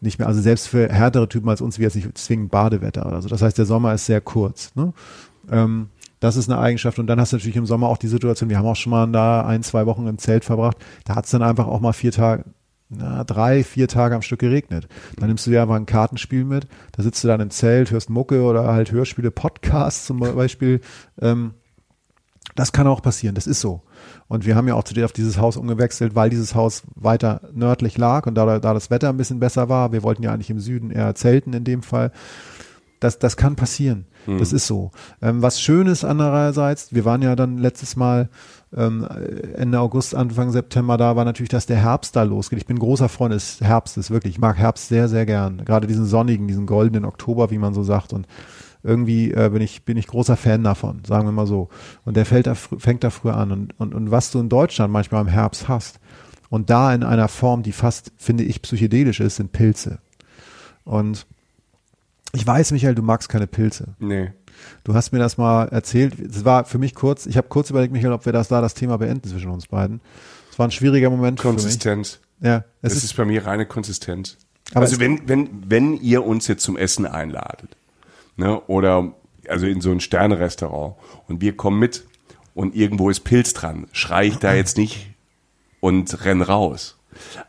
nicht 0.00 0.20
mehr, 0.20 0.28
also 0.28 0.40
selbst 0.40 0.68
für 0.68 0.88
härtere 0.88 1.28
Typen 1.28 1.48
als 1.48 1.60
uns, 1.60 1.80
wie 1.80 1.82
jetzt 1.82 1.96
nicht 1.96 2.16
zwingend 2.16 2.52
Badewetter 2.52 3.04
oder 3.06 3.20
so. 3.20 3.28
Das 3.28 3.42
heißt, 3.42 3.58
der 3.58 3.66
Sommer 3.66 3.94
ist 3.94 4.06
sehr 4.06 4.20
kurz. 4.20 4.70
Ne? 4.76 4.92
Ähm, 5.50 5.88
das 6.20 6.36
ist 6.36 6.50
eine 6.50 6.60
Eigenschaft. 6.60 6.98
Und 6.98 7.06
dann 7.06 7.20
hast 7.20 7.32
du 7.32 7.36
natürlich 7.36 7.56
im 7.56 7.66
Sommer 7.66 7.88
auch 7.88 7.98
die 7.98 8.08
Situation, 8.08 8.50
wir 8.50 8.58
haben 8.58 8.66
auch 8.66 8.76
schon 8.76 8.90
mal 8.90 9.06
da 9.06 9.44
ein, 9.46 9.62
zwei 9.62 9.86
Wochen 9.86 10.06
im 10.06 10.18
Zelt 10.18 10.44
verbracht. 10.44 10.78
Da 11.04 11.14
hat 11.14 11.24
es 11.24 11.30
dann 11.30 11.42
einfach 11.42 11.66
auch 11.66 11.80
mal 11.80 11.92
vier 11.92 12.12
Tage, 12.12 12.44
na, 12.90 13.22
drei, 13.24 13.64
vier 13.64 13.88
Tage 13.88 14.14
am 14.14 14.22
Stück 14.22 14.40
geregnet. 14.40 14.88
Dann 15.16 15.28
nimmst 15.28 15.46
du 15.46 15.50
dir 15.50 15.62
einfach 15.62 15.76
ein 15.76 15.86
Kartenspiel 15.86 16.44
mit, 16.44 16.66
da 16.92 17.02
sitzt 17.02 17.22
du 17.22 17.28
dann 17.28 17.40
im 17.40 17.50
Zelt, 17.50 17.90
hörst 17.90 18.10
Mucke 18.10 18.42
oder 18.42 18.66
halt 18.66 18.92
Hörspiele, 18.92 19.30
Podcasts 19.30 20.06
zum 20.06 20.20
Beispiel. 20.20 20.80
Ähm, 21.20 21.54
das 22.54 22.72
kann 22.72 22.86
auch 22.86 23.02
passieren, 23.02 23.34
das 23.34 23.46
ist 23.46 23.60
so. 23.60 23.82
Und 24.26 24.46
wir 24.46 24.56
haben 24.56 24.66
ja 24.66 24.74
auch 24.74 24.84
zu 24.84 24.94
dir 24.94 25.04
auf 25.04 25.12
dieses 25.12 25.38
Haus 25.38 25.56
umgewechselt, 25.56 26.14
weil 26.14 26.30
dieses 26.30 26.54
Haus 26.54 26.82
weiter 26.96 27.42
nördlich 27.52 27.96
lag 27.98 28.26
und 28.26 28.34
da, 28.34 28.58
da 28.58 28.74
das 28.74 28.90
Wetter 28.90 29.10
ein 29.10 29.16
bisschen 29.16 29.38
besser 29.38 29.68
war. 29.68 29.92
Wir 29.92 30.02
wollten 30.02 30.22
ja 30.22 30.32
eigentlich 30.32 30.50
im 30.50 30.58
Süden 30.58 30.90
eher 30.90 31.14
zelten 31.14 31.52
in 31.52 31.64
dem 31.64 31.82
Fall. 31.82 32.10
Das, 33.00 33.18
das 33.18 33.36
kann 33.36 33.56
passieren. 33.56 34.06
Das 34.36 34.52
ist 34.52 34.66
so. 34.66 34.90
Ähm, 35.22 35.40
was 35.40 35.60
schön 35.60 35.86
ist 35.86 36.04
andererseits, 36.04 36.92
wir 36.92 37.04
waren 37.04 37.22
ja 37.22 37.34
dann 37.34 37.56
letztes 37.56 37.96
Mal 37.96 38.28
ähm, 38.76 39.06
Ende 39.56 39.80
August, 39.80 40.14
Anfang 40.14 40.50
September 40.50 40.98
da, 40.98 41.16
war 41.16 41.24
natürlich, 41.24 41.48
dass 41.48 41.64
der 41.64 41.78
Herbst 41.78 42.14
da 42.14 42.24
losgeht. 42.24 42.58
Ich 42.58 42.66
bin 42.66 42.78
großer 42.78 43.08
Freund 43.08 43.32
des 43.32 43.60
Herbstes, 43.60 44.10
wirklich. 44.10 44.34
Ich 44.34 44.40
mag 44.40 44.58
Herbst 44.58 44.88
sehr, 44.88 45.08
sehr 45.08 45.24
gern. 45.24 45.64
Gerade 45.64 45.86
diesen 45.86 46.04
sonnigen, 46.04 46.46
diesen 46.46 46.66
goldenen 46.66 47.06
Oktober, 47.06 47.50
wie 47.50 47.58
man 47.58 47.72
so 47.72 47.82
sagt. 47.82 48.12
Und 48.12 48.26
irgendwie 48.82 49.32
äh, 49.32 49.48
bin 49.50 49.62
ich 49.62 49.84
bin 49.84 49.96
ich 49.96 50.06
großer 50.06 50.36
Fan 50.36 50.62
davon, 50.62 51.02
sagen 51.06 51.26
wir 51.26 51.32
mal 51.32 51.46
so. 51.46 51.68
Und 52.04 52.16
der 52.16 52.26
fällt 52.26 52.46
da, 52.46 52.54
fängt 52.54 53.04
da 53.04 53.10
früher 53.10 53.36
an. 53.36 53.50
Und, 53.52 53.80
und, 53.80 53.94
und 53.94 54.10
was 54.10 54.30
du 54.30 54.40
in 54.40 54.48
Deutschland 54.48 54.92
manchmal 54.92 55.22
im 55.22 55.28
Herbst 55.28 55.68
hast 55.68 56.00
und 56.50 56.68
da 56.68 56.92
in 56.92 57.02
einer 57.02 57.28
Form, 57.28 57.62
die 57.62 57.72
fast, 57.72 58.12
finde 58.16 58.44
ich, 58.44 58.60
psychedelisch 58.60 59.20
ist, 59.20 59.36
sind 59.36 59.52
Pilze. 59.52 59.98
Und 60.84 61.26
ich 62.32 62.46
weiß, 62.46 62.72
Michael, 62.72 62.94
du 62.94 63.02
magst 63.02 63.28
keine 63.28 63.46
Pilze. 63.46 63.94
Nee. 63.98 64.32
Du 64.84 64.94
hast 64.94 65.12
mir 65.12 65.18
das 65.18 65.38
mal 65.38 65.66
erzählt. 65.68 66.18
Es 66.18 66.44
war 66.44 66.64
für 66.64 66.78
mich 66.78 66.94
kurz, 66.94 67.26
ich 67.26 67.36
habe 67.36 67.48
kurz 67.48 67.70
überlegt, 67.70 67.92
Michael, 67.92 68.12
ob 68.12 68.26
wir 68.26 68.32
das 68.32 68.48
da 68.48 68.60
das 68.60 68.74
Thema 68.74 68.98
beenden 68.98 69.28
zwischen 69.28 69.50
uns 69.50 69.66
beiden. 69.66 70.00
Es 70.50 70.58
war 70.58 70.66
ein 70.66 70.70
schwieriger 70.72 71.10
Moment 71.10 71.40
für 71.40 71.48
mich. 71.48 71.56
Konsistenz. 71.56 72.20
Ja, 72.40 72.64
Das 72.82 72.92
es 72.92 72.98
ist, 72.98 73.04
ist, 73.04 73.16
bei 73.16 73.24
mir 73.24 73.46
reine 73.46 73.66
Konsistenz. 73.66 74.36
Aber 74.72 74.82
also 74.82 75.00
wenn, 75.00 75.28
wenn, 75.28 75.48
wenn 75.68 75.94
ihr 75.94 76.24
uns 76.24 76.46
jetzt 76.46 76.62
zum 76.62 76.76
Essen 76.76 77.06
einladet, 77.06 77.76
ne, 78.36 78.60
oder 78.62 79.14
also 79.48 79.66
in 79.66 79.80
so 79.80 79.90
ein 79.90 80.00
Sterne-Restaurant 80.00 80.96
und 81.26 81.40
wir 81.40 81.56
kommen 81.56 81.78
mit 81.78 82.04
und 82.54 82.74
irgendwo 82.74 83.08
ist 83.08 83.20
Pilz 83.20 83.54
dran, 83.54 83.86
schrei 83.92 84.26
ich 84.26 84.36
da 84.36 84.54
jetzt 84.54 84.76
nicht 84.76 85.14
und 85.80 86.24
renn 86.24 86.42
raus. 86.42 86.97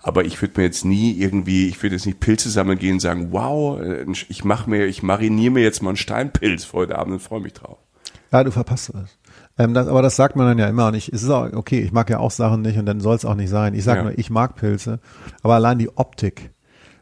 Aber 0.01 0.26
ich 0.26 0.41
würde 0.41 0.55
mir 0.59 0.65
jetzt 0.65 0.86
nie 0.86 1.13
irgendwie, 1.13 1.67
ich 1.67 1.82
würde 1.82 1.95
jetzt 1.95 2.05
nicht 2.05 2.20
Pilze 2.20 2.49
sammeln 2.49 2.80
gehen 2.80 2.93
und 2.93 2.99
sagen, 2.99 3.30
wow, 3.32 3.80
äh, 3.80 4.05
ich 4.30 4.43
mache 4.43 4.70
mir, 4.70 4.86
ich 4.86 5.03
mariniere 5.03 5.51
mir 5.51 5.63
jetzt 5.63 5.82
mal 5.82 5.89
einen 5.91 5.97
Steinpilz 5.97 6.65
für 6.65 6.78
heute 6.78 6.97
Abend 6.97 7.13
und 7.13 7.20
freue 7.22 7.41
mich 7.41 7.53
drauf. 7.53 7.78
ja, 8.32 8.43
du 8.43 8.51
verpasst 8.51 8.91
das. 8.93 9.17
Ähm, 9.57 9.74
das. 9.74 9.88
Aber 9.88 10.01
das 10.01 10.15
sagt 10.15 10.36
man 10.36 10.47
dann 10.47 10.57
ja 10.59 10.67
immer. 10.67 10.88
Und 10.88 10.93
ich, 10.95 11.11
es 11.11 11.24
ist 11.24 11.30
auch 11.30 11.51
okay, 11.53 11.82
ich 11.82 11.91
mag 11.91 12.09
ja 12.09 12.20
auch 12.20 12.32
Sachen 12.32 12.61
nicht 12.61 12.78
und 12.78 12.86
dann 12.86 12.99
soll 13.01 13.15
es 13.15 13.26
auch 13.26 13.36
nicht 13.36 13.49
sein. 13.49 13.74
Ich 13.74 13.84
sage 13.84 13.99
Ja. 13.99 14.03
nur, 14.05 14.17
ich 14.17 14.30
mag 14.30 14.55
Pilze. 14.55 14.99
Aber 15.43 15.55
allein 15.55 15.78
die 15.80 15.89
Optik 15.97 16.51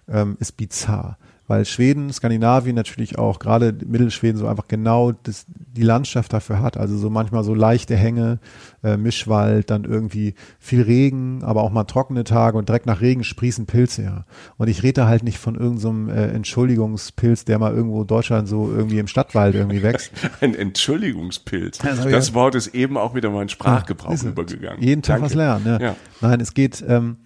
ähm, 0.07 0.37
ist 0.39 0.53
bizarr. 0.57 1.17
Weil 1.47 1.63
Schweden, 1.65 2.11
Skandinavien 2.11 2.75
natürlich 2.75 3.17
auch, 3.17 3.39
gerade 3.39 3.73
Mittelschweden 3.85 4.37
so 4.37 4.47
einfach 4.47 4.67
genau 4.67 5.13
das, 5.23 5.45
die 5.47 5.81
Landschaft 5.83 6.33
dafür 6.33 6.61
hat. 6.61 6.75
Also 6.75 6.97
so 6.97 7.09
manchmal 7.09 7.43
so 7.45 7.53
leichte 7.53 7.95
Hänge, 7.95 8.39
äh, 8.83 8.97
Mischwald, 8.97 9.69
dann 9.69 9.85
irgendwie 9.85 10.33
viel 10.59 10.81
Regen, 10.81 11.43
aber 11.43 11.63
auch 11.63 11.71
mal 11.71 11.85
trockene 11.85 12.25
Tage 12.25 12.57
und 12.57 12.67
direkt 12.67 12.85
nach 12.85 12.99
Regen 12.99 13.23
sprießen 13.23 13.65
Pilze 13.65 14.03
ja. 14.03 14.25
Und 14.57 14.67
ich 14.67 14.83
rede 14.83 15.07
halt 15.07 15.23
nicht 15.23 15.37
von 15.37 15.55
irgendeinem 15.55 16.09
äh, 16.09 16.27
Entschuldigungspilz, 16.27 17.45
der 17.45 17.59
mal 17.59 17.73
irgendwo 17.73 18.01
in 18.01 18.07
Deutschland 18.07 18.47
so 18.47 18.69
irgendwie 18.69 18.99
im 18.99 19.07
Stadtwald 19.07 19.55
irgendwie 19.55 19.83
wächst. 19.83 20.11
Ein 20.41 20.53
Entschuldigungspilz. 20.53 21.77
Das 21.79 22.03
Das, 22.03 22.27
ja- 22.29 22.33
Wort 22.33 22.55
ist 22.55 22.67
eben 22.75 22.97
auch 22.97 23.15
wieder 23.15 23.29
in 23.29 23.35
meinen 23.35 23.49
Sprachgebrauch 23.49 24.11
es. 24.11 24.23
übergegangen. 24.23 24.81
Jeden 24.81 25.01
Tag 25.01 25.17
Danke. 25.17 25.25
was 25.27 25.33
lernen. 25.33 25.65
Ja. 25.65 25.79
Ja. 25.79 25.95
Nein, 26.21 26.39
es 26.41 26.53
geht, 26.53 26.83
ähm, 26.87 27.17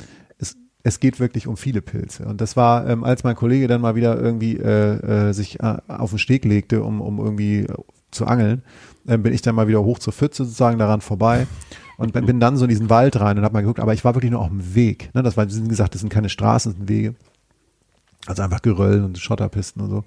es, 0.84 1.00
geht 1.00 1.20
wirklich 1.20 1.48
um 1.48 1.58
viele 1.58 1.82
Pilze. 1.82 2.26
Und 2.26 2.42
das 2.42 2.56
war, 2.56 2.88
ähm, 2.88 3.04
als 3.04 3.24
mein 3.24 3.36
Kollege 3.36 3.68
dann 3.68 3.82
mal 3.82 3.96
wieder 3.96 4.20
irgendwie 4.20 4.58
äh, 4.58 5.30
äh, 5.30 5.34
sich 5.34 5.60
äh, 5.60 5.78
auf 5.88 6.12
den 6.12 6.20
Steg 6.20 6.46
legte, 6.46 6.84
um, 6.84 7.02
um 7.02 7.20
irgendwie 7.20 7.62
äh, 7.62 7.74
zu 8.12 8.26
angeln, 8.26 8.64
ähm, 9.08 9.24
bin 9.24 9.34
ich 9.34 9.42
dann 9.42 9.56
mal 9.56 9.68
wieder 9.68 9.84
hoch 9.84 10.00
zur 10.00 10.14
Pfütze 10.14 10.44
sozusagen 10.44 10.78
daran 10.78 11.02
vorbei 11.02 11.48
und 11.98 12.14
bin 12.14 12.26
bin 12.26 12.40
dann 12.40 12.58
so 12.58 12.66
in 12.66 12.70
diesen 12.70 12.90
Wald 12.90 13.20
rein 13.20 13.38
und 13.38 13.44
habe 13.44 13.54
mal 13.54 13.62
geguckt, 13.62 13.80
aber 13.80 13.94
ich 13.94 14.04
war 14.04 14.16
wirklich 14.16 14.32
nur 14.32 14.42
auf 14.42 14.50
dem 14.50 14.76
Weg. 14.76 15.12
Ne? 15.14 15.24
Das 15.24 15.38
war, 15.38 15.48
wie 15.50 15.68
gesagt, 15.68 15.94
das 15.94 16.02
sind 16.02 16.10
keine 16.10 16.30
Straßen, 16.30 16.72
das 16.72 16.78
sind 16.78 16.90
Wege. 16.90 17.16
Also 18.28 18.44
einfach 18.44 18.62
Geröll 18.62 19.04
und 19.04 19.18
Schotterpisten 19.18 19.82
und 19.82 19.90
so. 19.90 20.04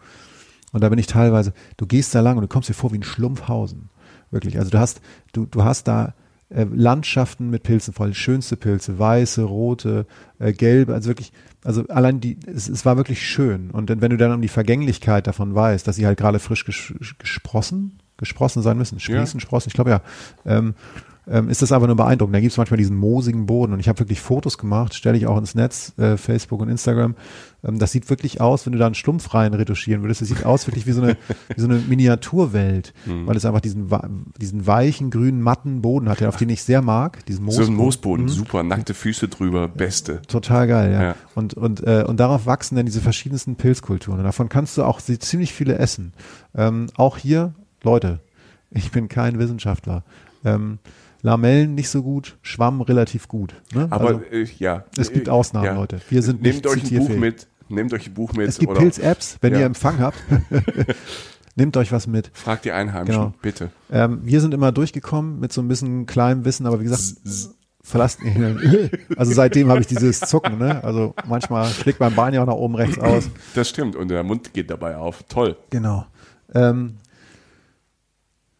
Und 0.72 0.83
da 0.83 0.89
bin 0.89 0.99
ich 0.99 1.07
teilweise, 1.07 1.53
du 1.77 1.87
gehst 1.87 2.14
da 2.14 2.20
lang 2.20 2.37
und 2.37 2.43
du 2.43 2.49
kommst 2.49 2.68
dir 2.68 2.75
vor 2.75 2.93
wie 2.93 2.99
ein 2.99 3.05
Schlumpfhausen. 3.05 3.91
Wirklich. 4.31 4.59
Also 4.59 4.70
du 4.70 4.79
hast, 4.79 5.01
du, 5.33 5.47
du 5.47 5.62
hast 5.62 5.87
da 5.87 6.14
äh, 6.55 6.67
Landschaften 6.73 7.51
mit 7.51 7.63
Pilzen 7.63 7.93
voll, 7.93 8.15
schönste 8.15 8.57
Pilze, 8.57 8.99
weiße, 8.99 9.43
rote, 9.43 10.07
äh, 10.39 10.53
gelbe, 10.53 10.95
also 10.95 11.09
wirklich, 11.11 11.33
also 11.65 11.87
allein 11.89 12.21
die, 12.21 12.39
es, 12.47 12.69
es 12.69 12.87
war 12.87 12.97
wirklich 12.97 13.27
schön. 13.27 13.71
Und 13.71 13.91
wenn 14.01 14.11
du 14.11 14.17
dann 14.17 14.33
um 14.33 14.43
die 14.43 14.49
Vergänglichkeit 14.49 15.27
davon 15.27 15.55
weißt, 15.55 15.87
dass 15.87 15.97
sie 15.97 16.07
halt 16.07 16.19
gerade 16.19 16.39
frisch 16.39 16.65
ges 16.65 16.95
gesprossen, 17.19 17.99
gesprossen 18.17 18.63
sein 18.63 18.79
müssen, 18.79 19.01
sprießen, 19.01 19.41
sprossen, 19.41 19.69
ich 19.71 19.75
glaube 19.75 19.91
ja, 19.91 20.01
ähm, 20.47 20.75
ähm, 21.27 21.49
ist 21.49 21.62
das 21.62 21.72
aber 21.72 21.87
nur 21.87 21.97
beeindruckend. 21.97 22.35
Da 22.35 22.41
gibt 22.41 22.53
es 22.53 22.59
manchmal 22.59 22.79
diesen 22.79 22.97
moosigen 22.97 23.47
Boden 23.47 23.72
und 23.72 23.81
ich 23.81 23.89
habe 23.89 23.99
wirklich 23.99 24.20
Fotos 24.20 24.59
gemacht, 24.59 24.95
stelle 24.95 25.16
ich 25.16 25.27
auch 25.27 25.39
ins 25.39 25.55
Netz, 25.55 25.93
äh, 25.99 26.16
Facebook 26.16 26.61
und 26.61 26.68
Instagram. 26.68 27.14
Ähm, 27.64 27.79
das 27.79 27.93
sieht 27.93 28.11
wirklich 28.11 28.41
aus, 28.41 28.66
wenn 28.66 28.72
du 28.72 28.79
da 28.79 28.87
einen 28.87 28.95
Stumpf 28.95 29.33
rein 29.35 29.55
retuschieren 29.55 30.03
würdest, 30.03 30.20
das 30.20 30.29
sieht 30.29 30.45
aus 30.45 30.66
wirklich 30.66 30.87
wie 30.87 30.93
so 30.93 31.03
eine, 31.03 31.16
wie 31.55 31.61
so 31.61 31.66
eine 31.66 31.79
Miniaturwelt, 31.89 32.93
mhm. 33.07 33.27
weil 33.27 33.37
es 33.37 33.45
einfach 33.45 33.61
diesen, 33.61 33.89
diesen 34.41 34.66
weichen, 34.66 35.11
grünen, 35.11 35.41
matten 35.41 35.83
Boden 35.83 36.09
hat, 36.09 36.22
auf 36.22 36.37
den 36.37 36.51
ich 36.51 36.62
sehr 36.62 36.83
mag. 36.83 37.25
Diesen 37.27 37.45
Moosboden. 37.45 37.66
So 37.66 37.72
ein 37.72 37.77
Moosboden, 37.77 38.25
mhm. 38.27 38.29
super, 38.29 38.62
nackte 38.62 38.95
Füße 38.95 39.29
drüber, 39.29 39.68
beste. 39.68 40.22
Total 40.22 40.66
geil, 40.66 40.93
ja. 40.93 41.03
ja. 41.03 41.14
Und, 41.35 41.55
und, 41.55 41.83
äh, 41.87 42.05
und 42.07 42.20
darauf 42.20 42.47
wachsen 42.47 42.77
dann 42.77 42.87
diese 42.87 43.01
verschiedensten 43.01 43.57
Pilzkulturen. 43.57 44.18
Und 44.18 44.25
davon 44.25 44.49
kannst 44.49 44.77
du 44.77 44.85
auch 44.85 45.01
ziemlich 45.01 45.53
viele 45.53 45.79
essen. 45.79 46.12
Ähm, 46.55 46.89
auch 46.97 47.16
hier, 47.16 47.55
Leute, 47.83 48.20
ich 48.70 48.91
bin 48.91 49.09
kein 49.09 49.39
Wissenschaftler. 49.39 50.05
Ähm, 50.45 50.79
Lamellen 51.25 51.75
nicht 51.75 51.89
so 51.89 52.03
gut, 52.03 52.37
Schwamm 52.43 52.83
relativ 52.83 53.29
gut. 53.29 53.55
Ne? 53.75 53.87
Aber 53.89 54.09
also, 54.09 54.20
äh, 54.31 54.47
ja. 54.59 54.85
Es 54.99 55.11
gibt 55.11 55.31
Ausnahmen, 55.31 55.64
ja. 55.64 55.75
Leute. 55.75 55.99
Wir 56.11 56.20
sind 56.20 56.43
Nehmt 56.43 56.57
nicht 56.57 56.66
euch 56.66 56.93
ein 56.93 56.99
Buch 56.99 57.16
mit. 57.16 57.47
Nehmt 57.70 57.95
euch 57.95 58.09
ein 58.09 58.14
Buch 58.14 58.35
mit. 58.35 58.47
Es 58.47 58.59
gibt 58.59 58.75
Pilz-Apps, 58.75 59.39
wenn 59.41 59.55
ja. 59.55 59.61
ihr 59.61 59.64
Empfang 59.64 60.01
habt. 60.01 60.18
Nehmt 61.57 61.79
euch 61.79 61.93
was 61.93 62.07
mit. 62.07 62.31
Fragt 62.35 62.66
die 62.66 62.72
Einheimischen, 62.72 63.22
genau. 63.22 63.35
bitte. 63.41 63.70
Ähm, 63.91 64.20
wir 64.22 64.43
sind 64.43 64.53
immer 64.53 64.70
durchgekommen 64.70 65.41
mit 65.41 65.51
so 65.51 65.62
ein 65.62 65.68
bisschen 65.68 66.05
kleinem 66.05 66.45
Wissen, 66.45 66.66
aber 66.66 66.81
wie 66.81 66.85
gesagt, 66.85 67.03
verlasst 67.83 68.20
Also 69.16 69.33
seitdem 69.33 69.70
habe 69.70 69.81
ich 69.81 69.87
dieses 69.87 70.20
Zucken, 70.20 70.59
ne? 70.59 70.85
Also 70.85 71.14
manchmal 71.27 71.68
schlägt 71.68 72.01
mein 72.01 72.14
Bein 72.14 72.35
ja 72.35 72.43
auch 72.43 72.47
nach 72.47 72.53
oben 72.53 72.75
rechts 72.75 72.99
aus. 72.99 73.31
Das 73.55 73.70
stimmt 73.70 73.97
und 73.97 74.09
der 74.09 74.25
Mund 74.25 74.53
geht 74.53 74.68
dabei 74.68 74.99
auf. 74.99 75.22
Toll. 75.22 75.57
Genau. 75.70 76.05
Ähm, 76.55 76.97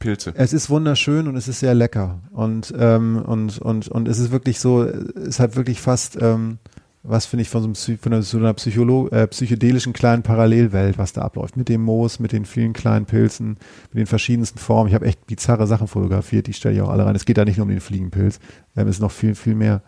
Pilze. 0.05 0.35
Es 0.37 0.53
ist 0.53 0.69
wunderschön 0.69 1.27
und 1.29 1.37
es 1.37 1.49
ist 1.49 1.61
sehr 1.61 1.75
lecker. 1.75 2.21
Und, 2.31 2.75
ähm, 2.79 3.17
und, 3.25 3.59
und, 3.59 3.89
und 3.89 4.07
es 4.07 4.19
ist 4.19 4.31
wirklich 4.31 4.61
so, 4.61 4.85
es 4.85 5.41
hat 5.41 5.57
wirklich 5.57 5.81
fast, 5.81 6.21
ähm, 6.21 6.59
was 7.03 7.25
finde 7.25 7.43
ich 7.43 7.49
von 7.49 7.63
so, 7.63 7.69
einem, 7.69 7.99
von 7.99 8.23
so 8.23 8.37
einer 8.37 8.53
Psycholo 8.53 9.09
äh, 9.09 9.27
psychedelischen 9.27 9.95
kleinen 9.95 10.23
Parallelwelt, 10.23 10.99
was 10.99 11.15
da 11.15 11.23
abläuft. 11.23 11.57
Mit 11.57 11.71
dem 11.71 11.83
Moos, 11.83 12.21
mit 12.21 12.33
den 12.33 12.45
vielen 12.45 12.75
kleinen 12.75 13.07
Pilzen, 13.07 13.57
mit 13.93 14.01
den 14.01 14.07
verschiedensten 14.07 14.59
Formen. 14.59 14.89
Ich 14.89 14.95
habe 14.95 15.07
echt 15.07 15.27
bizarre 15.27 15.67
Sachen 15.67 15.89
fotografiert, 15.89 16.49
die 16.49 16.53
stelle 16.53 16.75
ich 16.75 16.83
auch 16.83 16.91
alle 16.91 17.07
rein. 17.07 17.17
Es 17.17 17.25
geht 17.25 17.39
da 17.39 17.47
nicht 17.47 17.57
nur 17.57 17.65
um 17.65 17.71
den 17.71 17.81
Fliegenpilz, 17.81 18.41
ähm, 18.77 18.89
es 18.89 18.97
ist 18.97 19.01
noch 19.01 19.11
viel, 19.11 19.35
viel 19.35 19.55
mehr. 19.55 19.83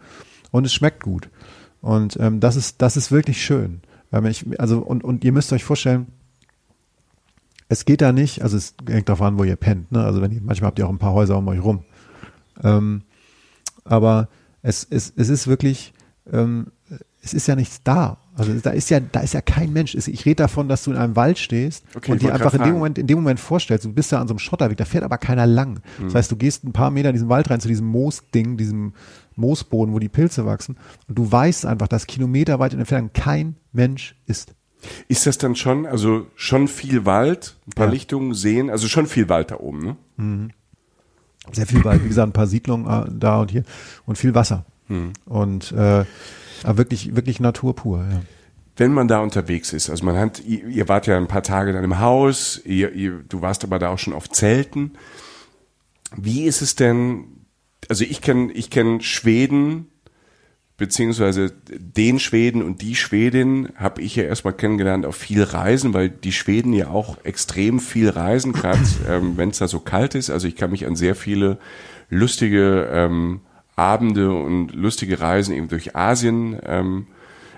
Und 0.51 0.65
es 0.65 0.73
schmeckt 0.73 1.03
gut. 1.03 1.29
Und 1.83 2.17
ähm, 2.21 2.41
das 2.41 2.57
ist, 2.57 2.81
das 2.81 2.97
ist 2.97 3.13
wirklich 3.13 3.45
schön. 3.45 3.83
Ähm, 4.13 4.25
ich, 4.25 4.47
also, 4.59 4.79
und, 4.79 5.05
und 5.05 5.25
ihr 5.25 5.33
müsst 5.33 5.53
euch 5.53 5.65
vorstellen, 5.65 6.07
es 7.69 7.85
geht 7.85 8.01
da 8.01 8.13
nicht, 8.13 8.43
also 8.43 8.57
es 8.57 8.75
hängt 8.89 9.09
darauf 9.09 9.23
an, 9.23 9.39
wo 9.39 9.45
ihr 9.45 9.57
pennt. 9.57 9.91
Ne? 9.93 10.05
Also 10.05 10.23
wenn 10.23 10.33
ihr, 10.33 10.41
manchmal 10.43 10.69
habt 10.69 10.79
ihr 10.79 10.87
auch 10.87 10.93
ein 10.93 10.99
paar 10.99 11.15
Häuser 11.15 11.37
um 11.39 11.49
euch 11.49 11.63
rum. 11.63 11.85
Ähm, 12.63 13.03
aber 13.85 14.29
es, 14.63 14.87
es, 14.89 15.13
es 15.17 15.29
ist 15.29 15.47
wirklich, 15.47 15.93
ähm, 16.33 16.69
es 17.23 17.35
ist 17.35 17.49
ja 17.49 17.57
nichts 17.57 17.83
da. 17.83 18.19
Also 18.37 18.53
da 18.53 18.71
ist 18.71 18.91
ja, 18.91 19.01
da 19.01 19.21
ist 19.21 19.35
ja 19.35 19.41
kein 19.41 19.73
Mensch. 19.73 19.95
Ich 19.95 20.27
rede 20.27 20.37
davon, 20.37 20.69
dass 20.69 20.85
du 20.85 20.93
in 20.93 20.97
einem 20.97 21.17
Wald 21.17 21.39
stehst 21.39 21.85
okay, 21.95 22.13
und 22.13 22.23
dir 22.23 22.35
einfach 22.35 22.55
in 22.55 22.63
dem 22.63 22.75
Moment, 22.75 22.99
in 22.99 23.07
dem 23.07 23.19
Moment 23.19 23.41
vorstellst, 23.41 23.85
du 23.85 23.93
bist 23.93 24.13
da 24.13 24.21
an 24.21 24.29
so 24.29 24.33
einem 24.33 24.39
Schotterweg, 24.39 24.77
da 24.77 24.85
fährt 24.85 25.05
aber 25.05 25.19
keiner 25.19 25.47
lang. 25.47 25.81
Mhm. 25.99 26.05
Das 26.05 26.15
heißt, 26.15 26.31
du 26.31 26.37
gehst 26.37 26.63
ein 26.65 26.73
paar 26.73 26.91
Meter 26.91 27.09
in 27.09 27.15
diesen 27.15 27.29
Wald 27.29 27.51
rein 27.51 27.61
zu 27.61 27.69
diesem 27.69 27.87
Moosding, 27.87 28.57
diesem 28.57 28.93
Moosboden, 29.37 29.95
wo 29.95 29.99
die 29.99 30.09
Pilze 30.09 30.47
wachsen 30.47 30.77
und 31.09 31.19
du 31.19 31.31
weißt 31.31 31.67
einfach, 31.67 31.89
dass 31.89 32.07
kilometerweit 32.07 32.73
in 32.73 32.79
der 32.79 32.83
Entfernung 32.83 33.11
kein 33.13 33.57
Mensch 33.73 34.15
ist. 34.27 34.55
Ist 35.09 35.27
das 35.27 35.39
dann 35.39 35.57
schon, 35.57 35.87
also 35.87 36.27
schon 36.37 36.69
viel 36.69 37.05
Wald, 37.05 37.57
ein 37.67 37.73
paar 37.73 37.87
ja. 37.87 37.93
Lichtungen, 37.93 38.35
Seen, 38.35 38.71
also 38.71 38.89
schon 38.89 39.07
viel 39.07 39.29
Wald 39.29 39.51
da 39.51 39.59
oben, 39.59 39.85
ne? 39.85 39.97
Mhm. 40.17 40.51
Sehr 41.53 41.67
viel 41.67 41.85
Wald, 41.85 42.03
wie 42.05 42.09
gesagt, 42.09 42.29
ein 42.29 42.33
paar 42.33 42.47
Siedlungen 42.47 42.87
äh, 42.87 43.09
da 43.11 43.41
und 43.41 43.51
hier 43.51 43.63
und 44.05 44.19
viel 44.19 44.35
Wasser. 44.35 44.65
Mhm. 44.89 45.13
Und 45.25 45.73
äh, 45.73 46.05
wirklich, 46.65 47.15
wirklich 47.15 47.41
Natur 47.41 47.75
pur, 47.75 48.05
ja. 48.11 48.23
Wenn 48.79 48.93
man 48.93 49.09
da 49.09 49.21
unterwegs 49.21 49.73
ist, 49.73 49.89
also 49.89 50.05
man 50.05 50.19
hat, 50.19 50.45
ihr, 50.45 50.67
ihr 50.67 50.89
wart 50.89 51.07
ja 51.07 51.17
ein 51.17 51.29
paar 51.29 51.43
Tage 51.43 51.71
in 51.71 51.77
einem 51.77 51.99
Haus, 51.99 52.61
ihr, 52.65 52.93
ihr, 52.93 53.25
du 53.27 53.41
warst 53.41 53.65
aber 53.65 53.79
da 53.79 53.89
auch 53.89 53.99
schon 53.99 54.13
auf 54.13 54.29
Zelten. 54.29 54.93
Wie 56.15 56.45
ist 56.45 56.61
es 56.61 56.75
denn, 56.75 57.47
also 57.89 58.05
ich 58.05 58.21
kenne 58.21 58.53
ich 58.53 58.69
kenn 58.69 59.01
Schweden, 59.01 59.87
beziehungsweise 60.77 61.53
den 61.71 62.19
Schweden 62.19 62.63
und 62.63 62.83
die 62.83 62.95
Schwedin 62.95 63.71
habe 63.77 64.03
ich 64.03 64.17
ja 64.17 64.25
erstmal 64.25 64.53
kennengelernt 64.53 65.07
auf 65.07 65.17
viel 65.17 65.43
Reisen, 65.43 65.95
weil 65.95 66.11
die 66.11 66.33
Schweden 66.33 66.73
ja 66.73 66.89
auch 66.89 67.17
extrem 67.25 67.81
viel 67.81 68.11
reisen, 68.11 68.53
gerade 68.53 68.81
ähm, 69.09 69.37
wenn 69.37 69.51
es 69.51 69.59
da 69.59 69.69
so 69.69 69.81
kalt 69.81 70.15
ist. 70.15 70.31
Also 70.31 70.47
ich 70.49 70.57
kann 70.57 70.71
mich 70.71 70.87
an 70.87 70.97
sehr 70.97 71.15
viele 71.15 71.59
lustige 72.11 72.89
ähm, 72.93 73.41
Abende 73.75 74.33
und 74.33 74.75
lustige 74.75 75.21
Reisen 75.21 75.55
eben 75.55 75.69
durch 75.69 75.97
Asien 75.97 76.59
ähm, 76.65 77.07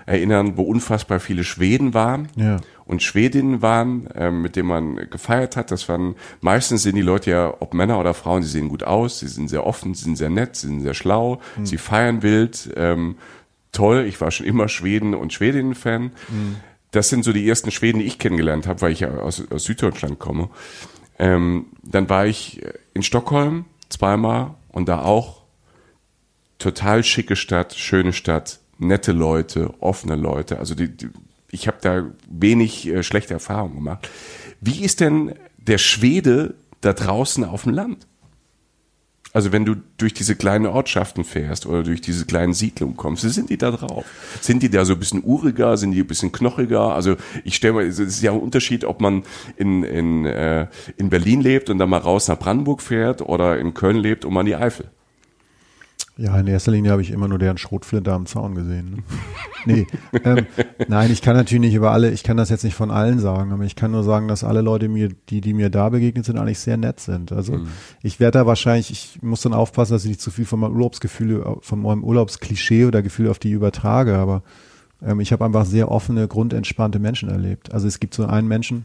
erinnern, 0.05 0.57
wo 0.57 0.63
unfassbar 0.63 1.19
viele 1.19 1.43
Schweden 1.43 1.93
waren 1.93 2.29
ja. 2.35 2.57
Und 2.89 3.03
Schwedinnen 3.03 3.61
waren, 3.61 4.09
ähm, 4.15 4.41
mit 4.41 4.55
denen 4.55 4.67
man 4.67 4.95
gefeiert 5.11 5.55
hat. 5.55 5.69
Das 5.69 5.87
waren 5.89 6.15
meistens 6.41 6.81
sind 6.81 6.95
die 6.95 7.03
Leute 7.03 7.29
ja, 7.29 7.53
ob 7.59 7.75
Männer 7.75 7.99
oder 7.99 8.15
Frauen, 8.15 8.41
sie 8.41 8.49
sehen 8.49 8.67
gut 8.67 8.81
aus, 8.81 9.19
sie 9.19 9.27
sind 9.27 9.47
sehr 9.47 9.63
offen, 9.63 9.93
sie 9.93 10.05
sind 10.05 10.15
sehr 10.15 10.31
nett, 10.31 10.55
sie 10.55 10.65
sind 10.65 10.81
sehr 10.81 10.95
schlau, 10.95 11.39
mhm. 11.55 11.67
sie 11.67 11.77
feiern 11.77 12.23
wild. 12.23 12.71
Ähm, 12.75 13.17
toll, 13.71 14.05
ich 14.07 14.19
war 14.19 14.31
schon 14.31 14.47
immer 14.47 14.67
Schweden 14.69 15.13
und 15.13 15.31
Schwedinnen-Fan. 15.31 16.01
Mhm. 16.01 16.55
Das 16.89 17.09
sind 17.09 17.23
so 17.23 17.31
die 17.31 17.47
ersten 17.47 17.69
Schweden, 17.69 17.99
die 17.99 18.05
ich 18.05 18.17
kennengelernt 18.17 18.65
habe, 18.65 18.81
weil 18.81 18.91
ich 18.91 19.01
ja 19.01 19.11
aus, 19.19 19.43
aus 19.51 19.65
Süddeutschland 19.65 20.17
komme. 20.17 20.49
Ähm, 21.19 21.67
dann 21.83 22.09
war 22.09 22.25
ich 22.25 22.59
in 22.95 23.03
Stockholm 23.03 23.65
zweimal 23.89 24.55
und 24.69 24.89
da 24.89 25.03
auch 25.03 25.43
total 26.57 27.03
schicke 27.03 27.35
Stadt, 27.35 27.75
schöne 27.75 28.13
Stadt, 28.13 28.61
nette 28.79 29.11
Leute, 29.11 29.75
offene 29.79 30.15
Leute. 30.15 30.57
Also 30.57 30.73
die, 30.73 30.89
die 30.89 31.09
ich 31.51 31.67
habe 31.67 31.77
da 31.81 32.05
wenig 32.29 32.87
äh, 32.87 33.03
schlechte 33.03 33.33
Erfahrungen 33.33 33.75
gemacht. 33.75 34.09
Wie 34.61 34.83
ist 34.83 34.99
denn 34.99 35.33
der 35.57 35.77
Schwede 35.77 36.55
da 36.81 36.93
draußen 36.93 37.43
auf 37.43 37.63
dem 37.63 37.73
Land? 37.73 38.07
Also 39.31 39.51
wenn 39.51 39.63
du 39.63 39.75
durch 39.97 40.15
diese 40.15 40.35
kleinen 40.35 40.65
Ortschaften 40.65 41.23
fährst 41.23 41.67
oder 41.67 41.83
durch 41.83 42.01
diese 42.01 42.25
kleinen 42.25 42.53
Siedlungen 42.53 42.97
kommst, 42.97 43.21
sind 43.21 43.51
die 43.51 43.57
da 43.57 43.69
drauf? 43.69 44.05
Sind 44.41 44.63
die 44.63 44.71
da 44.71 44.85
so 44.85 44.93
ein 44.93 44.99
bisschen 44.99 45.23
uriger, 45.23 45.77
sind 45.77 45.91
die 45.91 45.99
ein 45.99 46.07
bisschen 46.07 46.31
knochiger? 46.31 46.95
Also 46.95 47.15
ich 47.43 47.55
stelle 47.55 47.73
mal, 47.73 47.85
es 47.85 47.99
ist 47.99 48.23
ja 48.23 48.31
ein 48.31 48.39
Unterschied, 48.39 48.85
ob 48.85 49.01
man 49.01 49.23
in, 49.55 49.83
in, 49.83 50.25
äh, 50.25 50.67
in 50.97 51.09
Berlin 51.09 51.41
lebt 51.41 51.69
und 51.69 51.77
dann 51.77 51.89
mal 51.89 51.97
raus 51.99 52.27
nach 52.27 52.39
Brandenburg 52.39 52.81
fährt 52.81 53.21
oder 53.21 53.59
in 53.59 53.75
Köln 53.75 53.97
lebt 53.97 54.25
und 54.25 54.33
mal 54.33 54.41
in 54.41 54.47
die 54.47 54.55
Eifel. 54.55 54.89
Ja, 56.19 56.37
in 56.37 56.47
erster 56.47 56.73
Linie 56.73 56.91
habe 56.91 57.01
ich 57.01 57.11
immer 57.11 57.29
nur 57.29 57.39
deren 57.39 57.57
Schrotflinte 57.57 58.11
am 58.11 58.25
Zaun 58.25 58.53
gesehen. 58.53 58.91
Ne? 58.91 59.03
nee, 59.65 59.87
ähm, 60.25 60.47
nein, 60.89 61.11
ich 61.11 61.21
kann 61.21 61.37
natürlich 61.37 61.61
nicht 61.61 61.75
über 61.75 61.91
alle, 61.91 62.11
ich 62.11 62.23
kann 62.23 62.35
das 62.35 62.49
jetzt 62.49 62.65
nicht 62.65 62.75
von 62.75 62.91
allen 62.91 63.19
sagen, 63.19 63.53
aber 63.53 63.63
ich 63.63 63.77
kann 63.77 63.91
nur 63.91 64.03
sagen, 64.03 64.27
dass 64.27 64.43
alle 64.43 64.59
Leute 64.59 64.89
mir, 64.89 65.07
die, 65.29 65.39
die 65.39 65.53
mir 65.53 65.69
da 65.69 65.87
begegnet 65.87 66.25
sind, 66.25 66.37
eigentlich 66.37 66.59
sehr 66.59 66.75
nett 66.75 66.99
sind. 66.99 67.31
Also 67.31 67.53
mhm. 67.53 67.69
ich 68.03 68.19
werde 68.19 68.39
da 68.39 68.45
wahrscheinlich, 68.45 68.91
ich 68.91 69.21
muss 69.21 69.43
dann 69.43 69.53
aufpassen, 69.53 69.93
dass 69.93 70.03
ich 70.03 70.09
nicht 70.09 70.21
zu 70.21 70.29
viel 70.29 70.43
von 70.43 70.59
meinem 70.59 70.73
Urlaubsgefühl, 70.73 71.55
von 71.61 71.81
meinem 71.81 72.03
Urlaubsklischee 72.03 72.83
oder 72.83 73.01
Gefühl 73.01 73.29
auf 73.29 73.39
die 73.39 73.51
übertrage, 73.51 74.17
aber 74.17 74.43
ähm, 75.01 75.21
ich 75.21 75.31
habe 75.31 75.45
einfach 75.45 75.65
sehr 75.65 75.89
offene, 75.89 76.27
grundentspannte 76.27 76.99
Menschen 76.99 77.29
erlebt. 77.29 77.73
Also 77.73 77.87
es 77.87 78.01
gibt 78.01 78.13
so 78.13 78.25
einen 78.25 78.49
Menschen, 78.49 78.83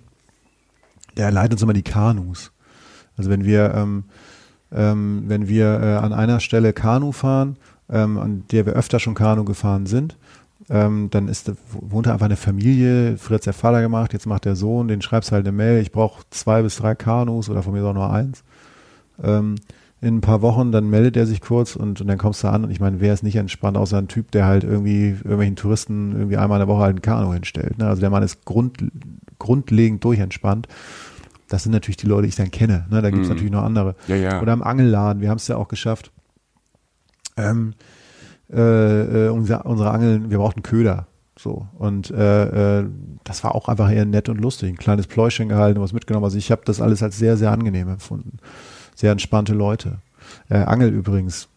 der 1.16 1.32
leitet 1.32 1.55
uns 1.55 1.62
immer 1.62 1.72
die 1.72 1.82
Kanus. 1.82 2.53
Also 3.16 3.28
wenn 3.28 3.45
wir 3.45 3.74
ähm, 3.74 4.05
ähm, 4.73 5.25
wenn 5.27 5.49
wir 5.49 5.81
äh, 5.81 5.95
an 5.97 6.12
einer 6.12 6.41
Stelle 6.41 6.73
Kanu 6.73 7.12
fahren, 7.12 7.57
ähm, 7.91 8.19
an 8.19 8.45
der 8.51 8.67
wir 8.67 8.75
öfter 8.75 8.99
schon 8.99 9.15
Kanu 9.15 9.45
gefahren 9.45 9.87
sind, 9.87 10.17
ähm, 10.71 11.09
dann 11.11 11.29
ist, 11.29 11.53
wohnt 11.71 12.07
da 12.07 12.12
einfach 12.12 12.27
eine 12.27 12.37
Familie, 12.37 13.19
früher 13.19 13.37
hat 13.37 13.47
der 13.47 13.53
Vater 13.53 13.83
gemacht, 13.83 14.12
jetzt 14.12 14.27
macht 14.27 14.45
der 14.45 14.57
Sohn, 14.57 14.89
den 14.89 15.03
schreibst 15.03 15.33
halt 15.33 15.47
eine 15.47 15.57
Mail, 15.57 15.81
ich 15.81 15.93
brauche 15.93 16.23
zwei 16.31 16.62
bis 16.62 16.77
drei 16.77 16.95
Kanus 16.95 17.51
oder 17.51 17.62
von 17.62 17.75
mir 17.75 17.85
auch 17.85 17.95
nur 17.95 18.11
eins. 18.11 18.45
Ähm, 19.23 19.57
in 20.01 20.17
ein 20.17 20.21
paar 20.21 20.43
Wochen, 20.43 20.71
dann 20.71 20.91
meldet 20.91 21.17
er 21.17 21.27
sich 21.27 21.41
kurz 21.41 21.77
und, 21.77 22.01
und 22.01 22.07
dann 22.07 22.19
kommst 22.19 22.43
du 22.43 22.49
an 22.49 22.65
und 22.65 22.71
ich 22.71 22.81
meine, 22.81 23.01
wer 23.01 23.15
ist 23.15 23.23
nicht 23.23 23.37
entspannt, 23.37 23.77
außer 23.77 23.97
ein 23.97 24.09
Typ, 24.09 24.31
der 24.33 24.45
halt 24.45 24.62
irgendwie 24.65 25.11
irgendwelchen 25.11 25.57
Touristen 25.57 26.12
irgendwie 26.12 26.37
einmal 26.37 26.61
in 26.61 26.67
der 26.67 26.75
Woche 26.75 26.83
halt 26.83 26.97
ein 26.97 27.03
Kanu 27.03 27.33
hinstellt. 27.33 27.79
Ne? 27.79 27.87
Also 27.87 28.01
der 28.01 28.11
Mann 28.11 28.23
ist 28.23 28.45
grund, 28.45 28.85
grundlegend 29.39 30.05
durchentspannt 30.05 30.69
das 31.49 31.62
sind 31.62 31.72
natürlich 31.72 31.97
die 31.97 32.07
Leute, 32.07 32.22
die 32.22 32.28
ich 32.28 32.36
dann 32.36 32.51
kenne. 32.51 32.86
Ne? 32.90 33.03
Da 33.03 33.11
gibt 33.11 33.22
es 33.22 33.28
mhm. 33.28 33.34
natürlich 33.34 33.53
noch 33.53 33.62
andere. 33.62 33.97
Ja, 34.09 34.16
ja. 34.16 34.40
Oder 34.40 34.53
im 34.53 34.62
Angelladen, 34.62 35.20
wir 35.20 35.30
haben 35.30 35.36
es 35.36 35.49
ja 35.49 35.57
auch 35.57 35.68
geschafft. 35.68 36.11
Ähm, 37.36 37.74
äh, 38.53 39.26
äh, 39.26 39.28
unser, 39.28 39.66
unsere 39.66 39.90
Angeln, 39.90 40.30
wir 40.30 40.38
brauchten 40.38 40.62
Köder. 40.62 41.07
So. 41.38 41.66
Und 41.78 42.11
äh, 42.11 42.80
äh, 42.80 42.86
das 43.24 43.42
war 43.45 43.55
auch 43.55 43.68
einfach 43.68 43.90
eher 43.90 44.05
nett 44.05 44.28
und 44.28 44.40
lustig. 44.40 44.70
Ein 44.70 44.76
kleines 44.76 45.07
Pläuschen 45.07 45.49
gehalten, 45.49 45.80
was 45.80 45.92
mitgenommen. 45.92 46.24
Also 46.24 46.38
ich 46.38 46.51
habe 46.51 46.62
das 46.64 46.80
alles 46.80 47.03
als 47.03 47.18
sehr, 47.18 47.36
sehr 47.36 47.51
angenehm 47.51 47.88
empfunden. 47.88 48.38
Sehr 48.95 49.12
entspannte 49.12 49.55
Leute. 49.55 49.99
Äh, 50.49 50.59
Angel 50.59 50.90
übrigens. 50.90 51.49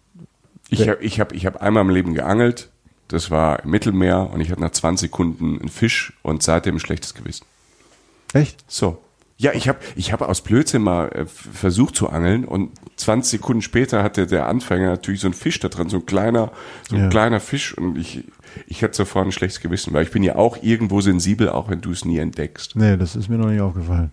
Ich 0.69 0.87
habe 0.87 1.01
ich 1.01 1.19
hab, 1.19 1.31
ich 1.31 1.45
hab 1.45 1.61
einmal 1.61 1.83
im 1.83 1.89
Leben 1.89 2.13
geangelt. 2.13 2.71
Das 3.07 3.31
war 3.31 3.63
im 3.63 3.69
Mittelmeer 3.69 4.29
und 4.33 4.41
ich 4.41 4.51
hatte 4.51 4.59
nach 4.59 4.71
20 4.71 5.09
Sekunden 5.09 5.59
einen 5.59 5.69
Fisch 5.69 6.13
und 6.23 6.43
seitdem 6.43 6.75
ein 6.75 6.79
schlechtes 6.79 7.13
Gewissen. 7.13 7.45
Echt? 8.33 8.65
So. 8.67 9.01
Ja, 9.39 9.51
ich 9.53 9.67
habe 9.69 9.77
ich 9.95 10.11
hab 10.11 10.21
aus 10.23 10.41
Blödsinn 10.41 10.81
mal 10.81 11.09
äh, 11.09 11.25
versucht 11.27 11.95
zu 11.95 12.09
angeln 12.09 12.43
und 12.43 12.71
20 12.95 13.39
Sekunden 13.39 13.61
später 13.61 14.01
hatte 14.01 14.25
der 14.25 14.47
Anfänger 14.47 14.87
natürlich 14.89 15.21
so 15.21 15.27
einen 15.27 15.35
Fisch 15.35 15.59
da 15.59 15.67
drin, 15.69 15.89
so 15.89 15.97
ein 15.97 16.05
kleiner, 16.07 16.51
so 16.89 16.95
ein 16.95 17.03
Ja. 17.03 17.09
kleiner 17.09 17.39
Fisch 17.39 17.77
und 17.77 17.97
ich, 17.99 18.23
ich 18.65 18.83
hatte 18.83 18.95
sofort 18.95 19.27
ein 19.27 19.31
schlechtes 19.31 19.61
Gewissen, 19.61 19.93
weil 19.93 20.03
ich 20.03 20.11
bin 20.11 20.23
ja 20.23 20.37
auch 20.37 20.57
irgendwo 20.63 21.01
sensibel, 21.01 21.49
auch 21.49 21.69
wenn 21.69 21.81
du 21.81 21.91
es 21.91 22.03
nie 22.03 22.17
entdeckst. 22.17 22.75
Nee, 22.75 22.97
das 22.97 23.15
ist 23.15 23.29
mir 23.29 23.37
noch 23.37 23.49
nicht 23.51 23.61
aufgefallen. 23.61 24.11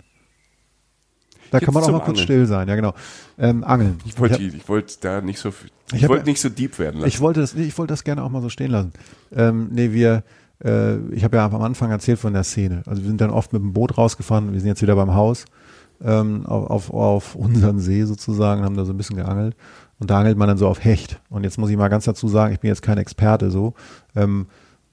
Da 1.51 1.59
Jetzt 1.59 1.65
kann 1.67 1.75
man 1.75 1.85
auch 1.85 1.89
mal 1.89 1.99
kurz 2.01 2.09
Angeln. 2.19 2.25
still 2.25 2.47
sein, 2.47 2.69
ja 2.69 2.75
genau. 2.75 2.95
Ähm, 3.39 3.65
Angeln. 3.65 3.99
Ich 4.05 4.19
wollte 4.19 4.35
hab- 4.35 4.41
ich 4.43 4.69
wollte 4.69 4.95
da 5.01 5.21
nicht 5.23 5.39
so 5.39 5.51
Ich 5.93 6.03
ich, 6.03 6.09
wollte 6.09 6.25
nicht 6.27 6.41
so 6.41 6.49
deep 6.51 6.79
werden 6.79 6.97
lassen. 7.01 7.09
Ich 7.09 7.21
wollte 7.21 7.41
das, 7.41 7.55
ich 7.55 7.79
wollte 7.79 7.93
das 7.93 8.05
gerne 8.05 8.23
auch 8.25 8.31
mal 8.31 8.43
so 8.43 8.49
stehen 8.51 8.73
lassen. 8.73 8.93
Ähm, 9.35 9.69
nee, 9.71 9.93
wir, 9.93 10.23
äh, 10.65 10.97
ich 11.11 11.25
habe 11.25 11.37
ja 11.37 11.47
am 11.47 11.63
Anfang 11.63 11.91
erzählt 11.91 12.19
von 12.19 12.33
der 12.33 12.45
Szene. 12.45 12.83
Also 12.87 13.03
wir 13.03 13.09
sind 13.09 13.21
dann 13.21 13.31
oft 13.31 13.53
mit 13.53 13.63
dem 13.63 13.73
Boot 13.73 13.99
rausgefahren. 13.99 14.53
Wir 14.53 14.61
sind 14.61 14.69
jetzt 14.69 14.83
wieder 14.83 14.97
beim 14.97 15.15
Haus 15.15 15.45
ähm, 16.03 16.47
auf, 16.47 16.71
auf, 16.71 16.95
auf 16.95 17.35
unseren 17.35 17.79
See 17.81 18.05
sozusagen, 18.05 18.65
haben 18.65 18.77
da 18.77 18.85
so 18.85 18.93
ein 18.93 18.97
bisschen 18.97 19.17
geangelt. 19.17 19.57
Und 19.99 20.11
da 20.11 20.19
angelt 20.19 20.37
man 20.37 20.49
dann 20.49 20.59
so 20.59 20.69
auf 20.69 20.85
Hecht. 20.85 21.21
Und 21.31 21.45
jetzt 21.45 21.59
muss 21.59 21.71
ich 21.71 21.77
mal 21.77 21.89
ganz 21.89 22.05
dazu 22.05 22.29
sagen, 22.29 22.53
ich 22.53 22.61
bin 22.61 22.69
jetzt 22.69 22.83
kein 22.83 22.99
Experte 22.99 23.51
so. 23.51 23.75
Ähm, 24.17 24.47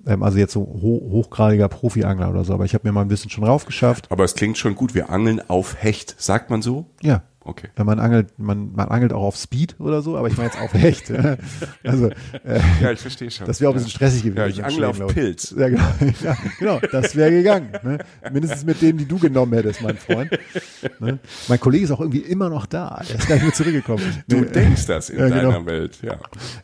ähm, 0.06 0.24
also 0.24 0.38
jetzt 0.38 0.54
so 0.54 0.62
ho 0.62 1.02
hochgradiger 1.12 1.68
Profi-Angler 1.68 2.30
oder 2.30 2.44
so. 2.44 2.54
Aber 2.54 2.66
ich 2.66 2.74
habe 2.74 2.88
mir 2.88 2.92
mal 2.92 3.02
ein 3.02 3.08
bisschen 3.08 3.30
schon 3.30 3.44
raufgeschafft. 3.44 4.12
Aber 4.12 4.24
es 4.24 4.36
klingt 4.36 4.58
schon 4.58 4.76
gut, 4.76 4.94
wir 4.94 5.10
angeln 5.10 5.42
auf 5.50 5.82
Hecht. 5.82 6.16
Sagt 6.18 6.50
man 6.50 6.62
so? 6.62 6.86
Ja, 7.02 7.24
Okay. 7.44 7.70
wenn 7.76 7.88
man 7.88 8.00
angelt, 8.00 8.38
man, 8.38 8.72
man 8.74 8.90
angelt 8.90 9.14
auch 9.14 9.24
auf 9.24 9.36
Speed 9.36 9.76
oder 9.80 10.04
so, 10.04 10.16
aber 10.16 10.28
ich 10.28 10.38
meine 10.38 10.50
jetzt 10.50 10.62
auf 10.62 10.74
Hecht. 10.76 11.12
also 11.84 12.10
äh, 12.44 12.60
Ja, 12.82 12.92
ich 12.92 13.00
verstehe 13.00 13.32
schon. 13.32 13.48
das 13.48 13.60
wäre 13.60 13.70
auch 13.72 13.74
ein 13.74 13.78
bisschen 13.78 13.90
stressig 13.90 14.22
gewesen. 14.22 14.38
Ja, 14.38 14.46
ich 14.48 14.64
angle 14.64 14.88
auf. 14.88 14.98
Pilz. 15.08 15.56
Ja, 15.58 15.70
genau, 15.70 15.84
ja, 16.24 16.38
genau 16.60 16.80
das 16.92 17.16
wäre 17.16 17.32
gegangen. 17.32 17.72
Ne? 17.82 17.98
Mindestens 18.32 18.64
mit 18.64 18.80
denen, 18.84 19.00
die 19.00 19.06
du 19.08 19.18
genommen 19.18 19.54
hättest, 19.54 19.82
mein 19.82 19.98
Freund. 19.98 20.30
Ne? 21.00 21.18
Mein 21.48 21.60
Kollege 21.60 21.86
ist 21.86 21.92
auch 21.92 22.00
irgendwie 22.00 22.20
immer 22.20 22.50
noch 22.50 22.68
da. 22.68 23.02
Der 23.10 23.16
ist 23.18 23.28
gar 23.28 23.36
nicht 23.36 23.44
mehr 23.46 23.54
zurückgekommen. 23.54 24.04
Du 24.28 24.42
Nee, 24.42 24.46
denkst 24.46 24.86
das 24.86 25.10
in 25.10 25.18
genau. 25.18 25.36
deiner 25.52 25.66
Welt, 25.66 26.00
ja. 26.04 26.18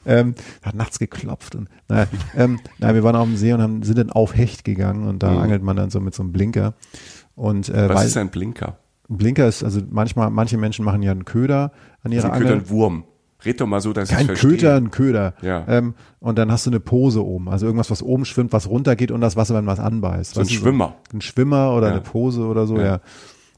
ähm, 0.05 0.35
hat 0.61 0.75
nachts 0.75 0.99
geklopft 0.99 1.55
und 1.55 1.69
naja, 1.89 2.05
ähm, 2.35 2.59
nein, 2.77 2.93
wir 2.93 3.03
waren 3.03 3.15
auf 3.15 3.25
dem 3.27 3.35
See 3.37 3.51
und 3.51 3.61
haben, 3.63 3.81
sind 3.83 3.97
dann 3.97 4.11
auf 4.11 4.35
Hecht 4.35 4.63
gegangen 4.63 5.07
und 5.07 5.23
da 5.23 5.31
Mhm. 5.31 5.37
angelt 5.39 5.63
man 5.63 5.75
dann 5.75 5.89
so 5.89 5.99
mit 5.99 6.13
so 6.13 6.21
einem 6.23 6.31
Blinker. 6.33 6.75
Und 7.35 7.69
äh, 7.69 7.89
Was 7.89 7.95
weil 7.97 8.07
ist 8.07 8.17
ein 8.17 8.29
Blinker? 8.29 8.77
Ein 9.09 9.17
Blinker 9.17 9.47
ist, 9.47 9.63
also 9.63 9.81
manchmal, 9.89 10.29
manche 10.29 10.57
Menschen 10.57 10.83
machen 10.85 11.01
ja 11.03 11.11
einen 11.11 11.25
Köder 11.25 11.71
an 12.03 12.11
ihrer 12.11 12.31
ein 12.31 12.39
Köder, 12.39 12.51
Angel. 12.53 12.63
ein 12.65 12.69
Wurm. 12.69 13.03
Red 13.45 13.61
doch 13.61 13.67
mal 13.67 13.81
so, 13.81 13.93
dass 13.93 14.09
ich 14.09 14.15
Kein 14.17 14.25
verstehe. 14.25 14.49
Köter, 14.51 14.75
ein 14.75 14.89
Köder. 14.91 15.33
Ja. 15.43 15.63
Ähm, 15.67 15.93
und 16.19 16.37
dann 16.39 16.51
hast 16.51 16.65
du 16.65 16.71
eine 16.71 16.79
Pose 16.79 17.23
oben. 17.23 17.49
Also 17.49 17.67
irgendwas, 17.67 17.91
was 17.91 18.01
oben 18.01 18.25
schwimmt, 18.25 18.51
was 18.51 18.67
runtergeht 18.67 19.11
und 19.11 19.21
das 19.21 19.35
Wasser, 19.35 19.53
wenn 19.55 19.67
was 19.67 19.79
anbeißt. 19.79 20.33
So 20.33 20.41
ein 20.41 20.49
Schwimmer. 20.49 20.95
ein 21.13 21.21
Schwimmer 21.21 21.73
oder 21.75 21.87
Ja. 21.87 21.93
eine 21.93 22.01
Pose 22.01 22.41
oder 22.47 22.65
so, 22.65 22.77
ja. 22.77 22.85
Ja. 22.85 22.99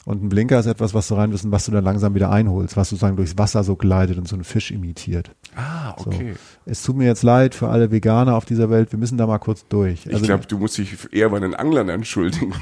Und 0.06 0.24
ein 0.24 0.30
Blinker 0.30 0.60
ist 0.60 0.66
etwas, 0.66 0.94
was 0.94 1.08
du 1.08 1.16
reinwissen, 1.16 1.52
was 1.52 1.66
du 1.66 1.72
dann 1.72 1.84
langsam 1.84 2.16
wieder 2.16 2.32
einholst, 2.32 2.76
was 2.78 2.90
sozusagen 2.90 3.16
durchs 3.16 3.38
Wasser 3.38 3.64
so 3.64 3.76
gleitet 3.76 4.18
und 4.18 4.28
so 4.28 4.36
einen 4.36 4.44
Fisch 4.44 4.72
imitiert. 4.72 5.32
Ah, 5.56 5.94
So. 5.98 6.08
okay. 6.10 6.34
Es 6.66 6.82
tut 6.84 6.96
mir 6.98 7.06
jetzt 7.06 7.22
leid 7.24 7.54
für 7.54 7.68
alle 7.70 7.92
Veganer 7.92 8.36
auf 8.36 8.46
dieser 8.46 8.70
Welt, 8.70 8.92
wir 8.92 8.98
müssen 9.00 9.18
da 9.18 9.28
mal 9.28 9.38
kurz 9.40 9.68
durch. 9.68 10.06
Ich 10.08 10.22
glaube, 10.24 10.46
du 10.48 10.58
musst 10.58 10.78
dich 10.78 10.98
eher 11.14 11.30
bei 11.30 11.40
den 11.40 11.54
Anglern 11.54 11.90
entschuldigen. 11.90 12.54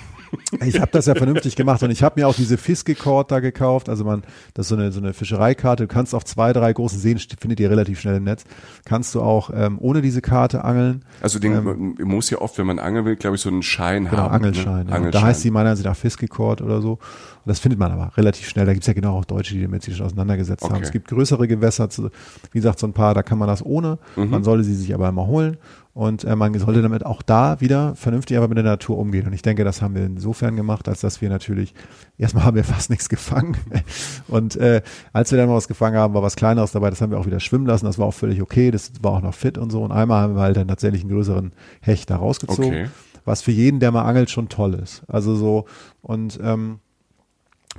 Ich 0.66 0.80
habe 0.80 0.92
das 0.92 1.06
ja 1.06 1.16
vernünftig 1.16 1.56
gemacht 1.56 1.82
und 1.84 1.92
ich 1.92 2.04
habe 2.04 2.20
mir 2.20 2.28
auch 2.28 2.36
diese 2.36 2.58
Fiske-Cord 2.58 3.32
da 3.32 3.40
gekauft. 3.40 3.90
Also 3.90 4.04
man, 4.04 4.24
das 4.54 4.66
ist 4.66 4.70
so 4.70 4.76
eine, 4.76 4.92
so 4.92 5.00
eine 5.00 5.14
Fischereikarte. 5.14 5.88
Du 5.88 5.94
kannst 5.94 6.14
auf 6.16 6.26
zwei, 6.26 6.54
drei 6.54 6.74
großen 6.74 7.00
Seen, 7.00 7.18
findet 7.18 7.60
ihr 7.60 7.70
relativ 7.70 8.00
schnell 8.00 8.16
im 8.18 8.24
Netz, 8.24 8.44
kannst 8.86 9.16
du 9.16 9.22
auch 9.22 9.50
ähm, 9.54 9.78
ohne 9.80 10.02
diese 10.02 10.22
Karte 10.22 10.64
angeln. 10.64 11.06
Also 11.22 11.40
den, 11.40 11.64
man 11.64 11.96
muss 12.04 12.30
ja 12.30 12.40
oft, 12.40 12.58
wenn 12.58 12.68
man 12.68 12.80
angeln 12.80 13.06
will, 13.06 13.16
glaube 13.16 13.36
ich, 13.36 13.42
so 13.42 13.50
einen 13.50 13.64
Schein 13.64 14.06
Ähm, 14.06 14.12
Genau, 14.12 14.24
haben. 14.24 14.34
Angelschein. 14.36 14.86
Ne? 14.86 14.92
Ja. 14.92 14.96
Angelschein. 14.98 15.22
Da 15.22 15.28
heißt 15.28 15.44
die 15.44 15.52
meiner 15.52 15.72
Ansicht 15.72 15.86
nach 15.88 15.96
Fiske-Cord 15.96 16.62
oder 16.62 16.82
so. 16.82 16.94
Und 16.94 17.00
das 17.46 17.60
findet 17.60 17.80
man 17.80 17.92
aber 17.92 18.16
relativ 18.18 18.48
schnell. 18.50 18.66
Da 18.66 18.74
gibt's 18.74 18.88
ja 18.88 18.94
genau 18.94 19.18
auch 19.18 19.26
Deutsche, 19.26 19.54
die 19.54 19.62
damit 19.62 19.84
sich 19.84 19.96
schon 19.96 20.06
auseinandergesetzt 20.06 20.64
haben. 20.64 20.76
Okay. 20.76 20.84
Es 20.84 20.92
gibt 20.92 21.08
größere 21.08 21.48
Gewässer, 21.48 21.90
zu, 21.90 22.10
wie 22.52 22.60
gesagt, 22.60 22.80
so 22.80 22.88
ein 22.88 22.94
paar, 22.94 23.14
da 23.14 23.24
kann 23.24 23.38
man 23.38 23.48
das 23.48 23.66
ohne. 23.66 24.00
Mhm. 24.16 24.30
Man 24.30 24.44
sollte 24.44 24.64
sie 24.64 24.76
sich 24.76 24.94
aber 24.94 25.08
immer 25.10 25.28
holen. 25.28 25.58
Und 25.98 26.26
äh, 26.26 26.36
man 26.36 26.54
sollte 26.54 26.84
damit 26.84 27.04
auch 27.08 27.24
da 27.24 27.60
wieder 27.60 27.96
vernünftig 27.96 28.38
aber 28.38 28.48
mit 28.48 28.58
der 28.58 28.64
Natur 28.64 29.00
umgehen. 29.00 29.26
Und 29.26 29.34
ich 29.34 29.42
denke, 29.42 29.64
das 29.64 29.82
haben 29.82 29.96
wir 29.96 30.06
insofern 30.06 30.56
gemacht, 30.56 30.88
als 30.88 31.02
dass 31.02 31.22
wir 31.22 31.30
natürlich, 31.30 31.74
erstmal 32.20 32.44
haben 32.44 32.56
wir 32.56 32.64
fast 32.64 32.92
nichts 32.92 33.10
gefangen. 33.10 33.58
Und 34.28 34.56
äh, 34.58 34.84
als 35.12 35.32
wir 35.32 35.40
dann 35.40 35.50
mal 35.50 35.56
was 35.56 35.68
gefangen 35.68 35.98
haben, 35.98 36.14
war 36.14 36.22
was 36.22 36.36
Kleineres 36.36 36.72
dabei, 36.72 36.92
das 36.92 37.02
haben 37.02 37.10
wir 37.10 37.20
auch 37.20 37.26
wieder 37.26 37.40
schwimmen 37.40 37.66
lassen. 37.66 37.88
Das 37.88 37.98
war 37.98 38.06
auch 38.06 38.14
völlig 38.14 38.44
okay, 38.44 38.70
das 38.70 38.92
war 39.02 39.14
auch 39.14 39.22
noch 39.24 39.34
fit 39.34 39.58
und 39.58 39.72
so. 39.72 39.82
Und 39.82 39.92
einmal 39.92 40.22
haben 40.22 40.36
wir 40.36 40.42
halt 40.42 40.58
dann 40.58 40.68
tatsächlich 40.68 41.02
einen 41.02 41.10
größeren 41.10 41.52
Hecht 41.82 42.12
da 42.12 42.18
rausgezogen 42.18 42.68
Okay. 42.68 42.88
was 43.26 43.42
für 43.42 43.52
jeden, 43.52 43.80
der 43.80 43.92
mal 43.92 44.04
angelt, 44.04 44.30
schon 44.30 44.50
toll 44.50 44.76
ist. 44.76 45.02
Also 45.08 45.34
so, 45.34 45.66
und 46.04 46.40
ähm, 46.44 46.78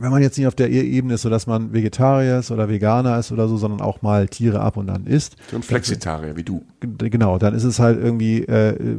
wenn 0.01 0.11
man 0.11 0.23
jetzt 0.23 0.37
nicht 0.39 0.47
auf 0.47 0.55
der 0.55 0.71
E- 0.71 0.81
Ebene 0.81 1.15
ist, 1.15 1.23
so 1.23 1.31
dass 1.31 1.47
man 1.47 1.73
Vegetarier 1.73 2.39
ist 2.39 2.51
oder 2.51 2.69
Veganer 2.69 3.19
ist 3.19 3.33
oder 3.33 3.49
so, 3.49 3.57
sondern 3.57 3.81
auch 3.81 4.03
mal 4.03 4.29
Tiere 4.29 4.61
ab 4.61 4.77
und 4.77 4.89
an 4.91 5.07
isst, 5.07 5.37
So 5.51 5.57
ein 5.57 5.63
Flexitarier 5.63 6.37
wie 6.37 6.45
du. 6.45 6.65
G- 6.81 7.09
genau, 7.11 7.39
dann 7.39 7.55
ist 7.55 7.65
es 7.65 7.79
halt 7.79 7.99
irgendwie, 8.03 8.43
äh, 8.45 8.71
äh, 8.71 8.99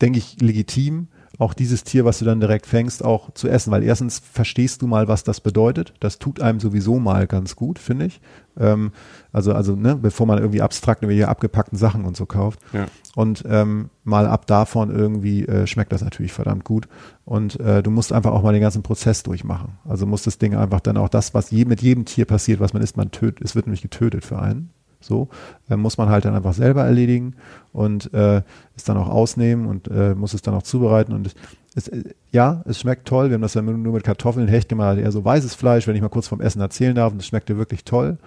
denke 0.00 0.18
ich, 0.18 0.40
legitim, 0.40 1.08
auch 1.38 1.54
dieses 1.54 1.82
Tier, 1.82 2.04
was 2.04 2.18
du 2.18 2.24
dann 2.24 2.40
direkt 2.40 2.66
fängst, 2.66 3.04
auch 3.04 3.32
zu 3.32 3.48
essen, 3.48 3.70
weil 3.72 3.82
erstens 3.82 4.18
verstehst 4.20 4.82
du 4.82 4.86
mal, 4.86 5.08
was 5.08 5.24
das 5.24 5.40
bedeutet. 5.40 5.94
Das 5.98 6.18
tut 6.18 6.40
einem 6.40 6.60
sowieso 6.60 6.98
mal 7.00 7.26
ganz 7.26 7.56
gut, 7.56 7.78
finde 7.78 8.06
ich. 8.06 8.20
Ähm, 8.58 8.92
also, 9.32 9.54
also, 9.54 9.74
ne, 9.74 9.96
bevor 9.96 10.26
man 10.26 10.38
irgendwie 10.38 10.62
abstrakt 10.62 11.02
irgendwelche 11.02 11.28
abgepackten 11.28 11.78
Sachen 11.78 12.04
und 12.04 12.16
so 12.16 12.26
kauft. 12.26 12.60
Ja. 12.72 12.86
Und 13.14 13.44
ähm, 13.48 13.90
mal 14.04 14.26
ab 14.26 14.46
davon 14.46 14.90
irgendwie 14.90 15.46
äh, 15.46 15.66
schmeckt 15.66 15.92
das 15.92 16.02
natürlich 16.02 16.32
verdammt 16.32 16.64
gut. 16.64 16.88
Und 17.24 17.58
äh, 17.60 17.82
du 17.82 17.90
musst 17.90 18.12
einfach 18.12 18.32
auch 18.32 18.42
mal 18.42 18.52
den 18.52 18.62
ganzen 18.62 18.82
Prozess 18.82 19.22
durchmachen. 19.22 19.78
Also 19.88 20.06
muss 20.06 20.22
das 20.22 20.38
Ding 20.38 20.54
einfach 20.54 20.80
dann 20.80 20.96
auch 20.96 21.08
das, 21.08 21.34
was 21.34 21.50
je, 21.50 21.64
mit 21.64 21.82
jedem 21.82 22.04
Tier 22.04 22.24
passiert, 22.24 22.60
was 22.60 22.72
man 22.72 22.82
isst, 22.82 22.96
man 22.96 23.10
tötet, 23.10 23.44
es 23.44 23.54
wird 23.54 23.66
nämlich 23.66 23.82
getötet 23.82 24.24
für 24.24 24.38
einen. 24.38 24.70
So, 25.00 25.28
äh, 25.68 25.76
muss 25.76 25.98
man 25.98 26.08
halt 26.08 26.24
dann 26.24 26.34
einfach 26.34 26.54
selber 26.54 26.84
erledigen 26.84 27.34
und 27.72 28.12
äh, 28.14 28.42
es 28.76 28.84
dann 28.84 28.96
auch 28.96 29.08
ausnehmen 29.08 29.66
und 29.66 29.88
äh, 29.88 30.14
muss 30.14 30.32
es 30.32 30.42
dann 30.42 30.54
auch 30.54 30.62
zubereiten. 30.62 31.12
Und 31.12 31.34
es, 31.74 31.88
es, 31.88 32.04
äh, 32.04 32.14
ja, 32.30 32.62
es 32.66 32.80
schmeckt 32.80 33.06
toll. 33.06 33.28
Wir 33.28 33.34
haben 33.34 33.42
das 33.42 33.54
ja 33.54 33.62
nur 33.62 33.92
mit 33.92 34.04
Kartoffeln, 34.04 34.48
Hecht 34.48 34.68
gemacht, 34.68 34.98
eher 34.98 35.12
so 35.12 35.24
weißes 35.24 35.54
Fleisch, 35.54 35.86
wenn 35.86 35.96
ich 35.96 36.02
mal 36.02 36.08
kurz 36.08 36.28
vom 36.28 36.40
Essen 36.40 36.60
erzählen 36.60 36.94
darf. 36.94 37.12
Und 37.12 37.18
das 37.18 37.26
schmeckte 37.26 37.56
wirklich 37.56 37.84
toll. 37.84 38.18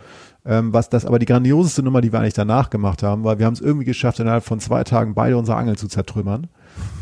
Ähm, 0.46 0.74
was 0.74 0.90
das 0.90 1.06
aber 1.06 1.18
die 1.18 1.26
grandioseste 1.26 1.82
Nummer, 1.82 2.02
die 2.02 2.12
wir 2.12 2.20
eigentlich 2.20 2.36
danach 2.36 2.70
gemacht 2.70 3.02
haben, 3.02 3.24
war, 3.24 3.40
wir 3.40 3.48
haben 3.48 3.54
es 3.54 3.62
irgendwie 3.62 3.86
geschafft, 3.86 4.20
innerhalb 4.20 4.44
von 4.44 4.60
zwei 4.60 4.84
Tagen 4.84 5.16
beide 5.16 5.38
unsere 5.38 5.58
Angeln 5.58 5.76
zu 5.76 5.88
zertrümmern. 5.88 6.48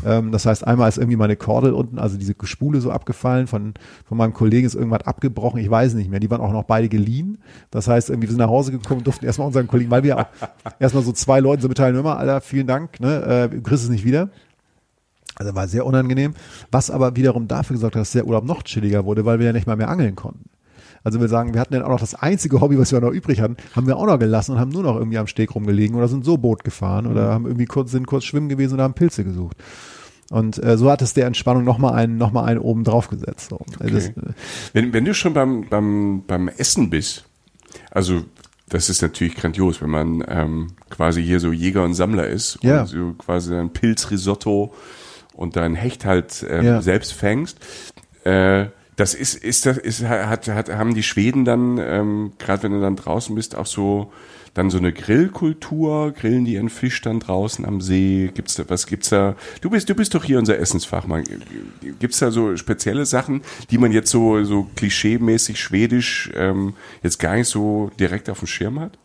Ähm, 0.06 0.32
das 0.32 0.46
heißt, 0.46 0.66
einmal 0.66 0.88
ist 0.88 0.96
irgendwie 0.96 1.16
meine 1.16 1.36
Kordel 1.36 1.72
unten, 1.72 1.98
also 1.98 2.16
diese 2.16 2.34
Spule 2.44 2.80
so 2.80 2.90
abgefallen, 2.90 3.46
von, 3.46 3.74
von 4.06 4.16
meinem 4.16 4.32
Kollegen 4.32 4.66
ist 4.66 4.74
irgendwas 4.74 5.02
abgebrochen, 5.02 5.60
ich 5.60 5.70
weiß 5.70 5.92
nicht 5.94 6.10
mehr. 6.10 6.20
Die 6.20 6.30
waren 6.30 6.40
auch 6.40 6.52
noch 6.52 6.64
beide 6.64 6.88
geliehen. 6.88 7.38
Das 7.70 7.86
heißt, 7.86 8.08
irgendwie 8.08 8.28
wir 8.28 8.32
sind 8.32 8.38
nach 8.38 8.48
Hause 8.48 8.72
gekommen 8.72 8.98
und 8.98 9.06
durften 9.06 9.26
erstmal 9.26 9.46
unseren 9.46 9.66
Kollegen, 9.66 9.90
weil 9.90 10.04
wir 10.04 10.18
auch 10.18 10.26
erstmal 10.78 11.02
so 11.02 11.12
zwei 11.12 11.40
Leuten 11.40 11.60
so 11.60 11.68
mitteilen, 11.68 11.96
immer, 11.98 12.16
Alter, 12.16 12.40
vielen 12.40 12.66
Dank, 12.66 12.98
ne, 13.00 13.22
äh, 13.22 13.48
du 13.48 13.60
kriegst 13.60 13.84
es 13.84 13.90
nicht 13.90 14.04
wieder. 14.04 14.30
Also 15.36 15.54
war 15.54 15.66
sehr 15.68 15.84
unangenehm, 15.86 16.34
was 16.70 16.90
aber 16.90 17.16
wiederum 17.16 17.48
dafür 17.48 17.74
gesorgt 17.74 17.96
hat, 17.96 18.00
dass 18.02 18.12
der 18.12 18.26
Urlaub 18.26 18.44
noch 18.44 18.62
chilliger 18.62 19.04
wurde, 19.04 19.24
weil 19.24 19.38
wir 19.38 19.46
ja 19.46 19.52
nicht 19.52 19.66
mal 19.66 19.76
mehr 19.76 19.88
angeln 19.88 20.14
konnten. 20.14 20.48
Also 21.02 21.20
wir 21.20 21.28
sagen, 21.28 21.52
wir 21.52 21.60
hatten 21.60 21.74
dann 21.74 21.82
auch 21.82 21.90
noch 21.90 22.00
das 22.00 22.14
einzige 22.14 22.60
Hobby, 22.60 22.78
was 22.78 22.90
wir 22.92 23.00
noch 23.00 23.10
übrig 23.10 23.40
hatten, 23.40 23.56
haben 23.76 23.86
wir 23.86 23.96
auch 23.98 24.06
noch 24.06 24.18
gelassen 24.18 24.52
und 24.52 24.58
haben 24.60 24.70
nur 24.70 24.82
noch 24.82 24.96
irgendwie 24.96 25.18
am 25.18 25.26
Steg 25.26 25.54
rumgelegen 25.54 25.96
oder 25.96 26.08
sind 26.08 26.24
so 26.24 26.38
Boot 26.38 26.64
gefahren 26.64 27.06
oder 27.06 27.32
haben 27.32 27.44
irgendwie 27.46 27.66
kurz, 27.66 27.90
sind 27.90 28.06
kurz 28.06 28.24
schwimmen 28.24 28.48
gewesen 28.48 28.74
und 28.74 28.80
haben 28.80 28.94
Pilze 28.94 29.22
gesucht. 29.22 29.56
Und 30.30 30.62
äh, 30.64 30.78
so 30.78 30.90
hat 30.90 31.02
es 31.02 31.12
der 31.12 31.26
Entspannung 31.26 31.64
nochmal 31.64 31.92
einen, 31.94 32.16
noch 32.16 32.32
mal 32.32 32.44
einen 32.44 32.58
oben 32.60 32.84
drauf 32.84 33.08
gesetzt. 33.08 33.50
So. 33.50 33.60
Das, 33.78 34.08
äh, 34.08 34.12
Wenn, 34.72 34.94
wenn 34.94 35.04
du 35.04 35.12
schon 35.12 35.34
beim, 35.34 35.66
beim, 35.68 36.22
beim 36.26 36.48
Essen 36.48 36.88
bist, 36.88 37.26
also 37.90 38.22
das 38.70 38.88
ist 38.88 39.02
natürlich 39.02 39.34
grandios, 39.34 39.82
wenn 39.82 39.90
man 39.90 40.24
ähm, 40.26 40.68
quasi 40.88 41.22
hier 41.22 41.38
so 41.38 41.52
Jäger 41.52 41.84
und 41.84 41.92
Sammler 41.92 42.26
ist 42.28 42.58
Ja. 42.62 42.80
und 42.80 42.86
so 42.86 43.12
quasi 43.18 43.54
ein 43.54 43.70
Pilzrisotto 43.74 44.72
und 45.34 45.56
dein 45.56 45.74
Hecht 45.74 46.04
halt 46.04 46.44
ähm, 46.48 46.64
Ja. 46.64 46.82
selbst 46.82 47.12
fängst. 47.12 47.58
Äh, 48.24 48.66
das 48.96 49.14
ist, 49.14 49.34
ist 49.34 49.66
das, 49.66 49.76
ist, 49.76 50.04
hat, 50.04 50.46
hat, 50.48 50.68
haben 50.72 50.94
die 50.94 51.02
Schweden 51.02 51.44
dann, 51.44 51.78
ähm, 51.78 52.32
gerade 52.38 52.62
wenn 52.62 52.72
du 52.72 52.80
dann 52.80 52.96
draußen 52.96 53.34
bist, 53.34 53.56
auch 53.56 53.66
so 53.66 54.12
dann 54.54 54.70
so 54.70 54.78
eine 54.78 54.92
Grillkultur, 54.92 56.12
grillen 56.12 56.44
die 56.44 56.52
ihren 56.54 56.68
Fisch 56.68 57.00
dann 57.02 57.18
draußen 57.18 57.64
am 57.64 57.80
See? 57.80 58.30
Gibt's 58.32 58.54
da, 58.54 58.62
was 58.68 58.86
gibt's 58.86 59.08
da? 59.08 59.34
Du 59.60 59.68
bist, 59.70 59.90
du 59.90 59.96
bist 59.96 60.14
doch 60.14 60.22
hier 60.22 60.38
unser 60.38 60.56
Essensfachmann. 60.60 61.24
Gibt's 61.98 62.20
da 62.20 62.30
so 62.30 62.56
spezielle 62.56 63.04
Sachen, 63.04 63.42
die 63.70 63.78
man 63.78 63.90
jetzt 63.90 64.12
so, 64.12 64.44
so 64.44 64.68
klischeemäßig 64.76 65.58
schwedisch 65.58 66.30
ähm, 66.36 66.74
jetzt 67.02 67.18
gar 67.18 67.34
nicht 67.34 67.48
so 67.48 67.90
direkt 67.98 68.30
auf 68.30 68.38
dem 68.38 68.46
Schirm 68.46 68.78
hat? 68.78 68.96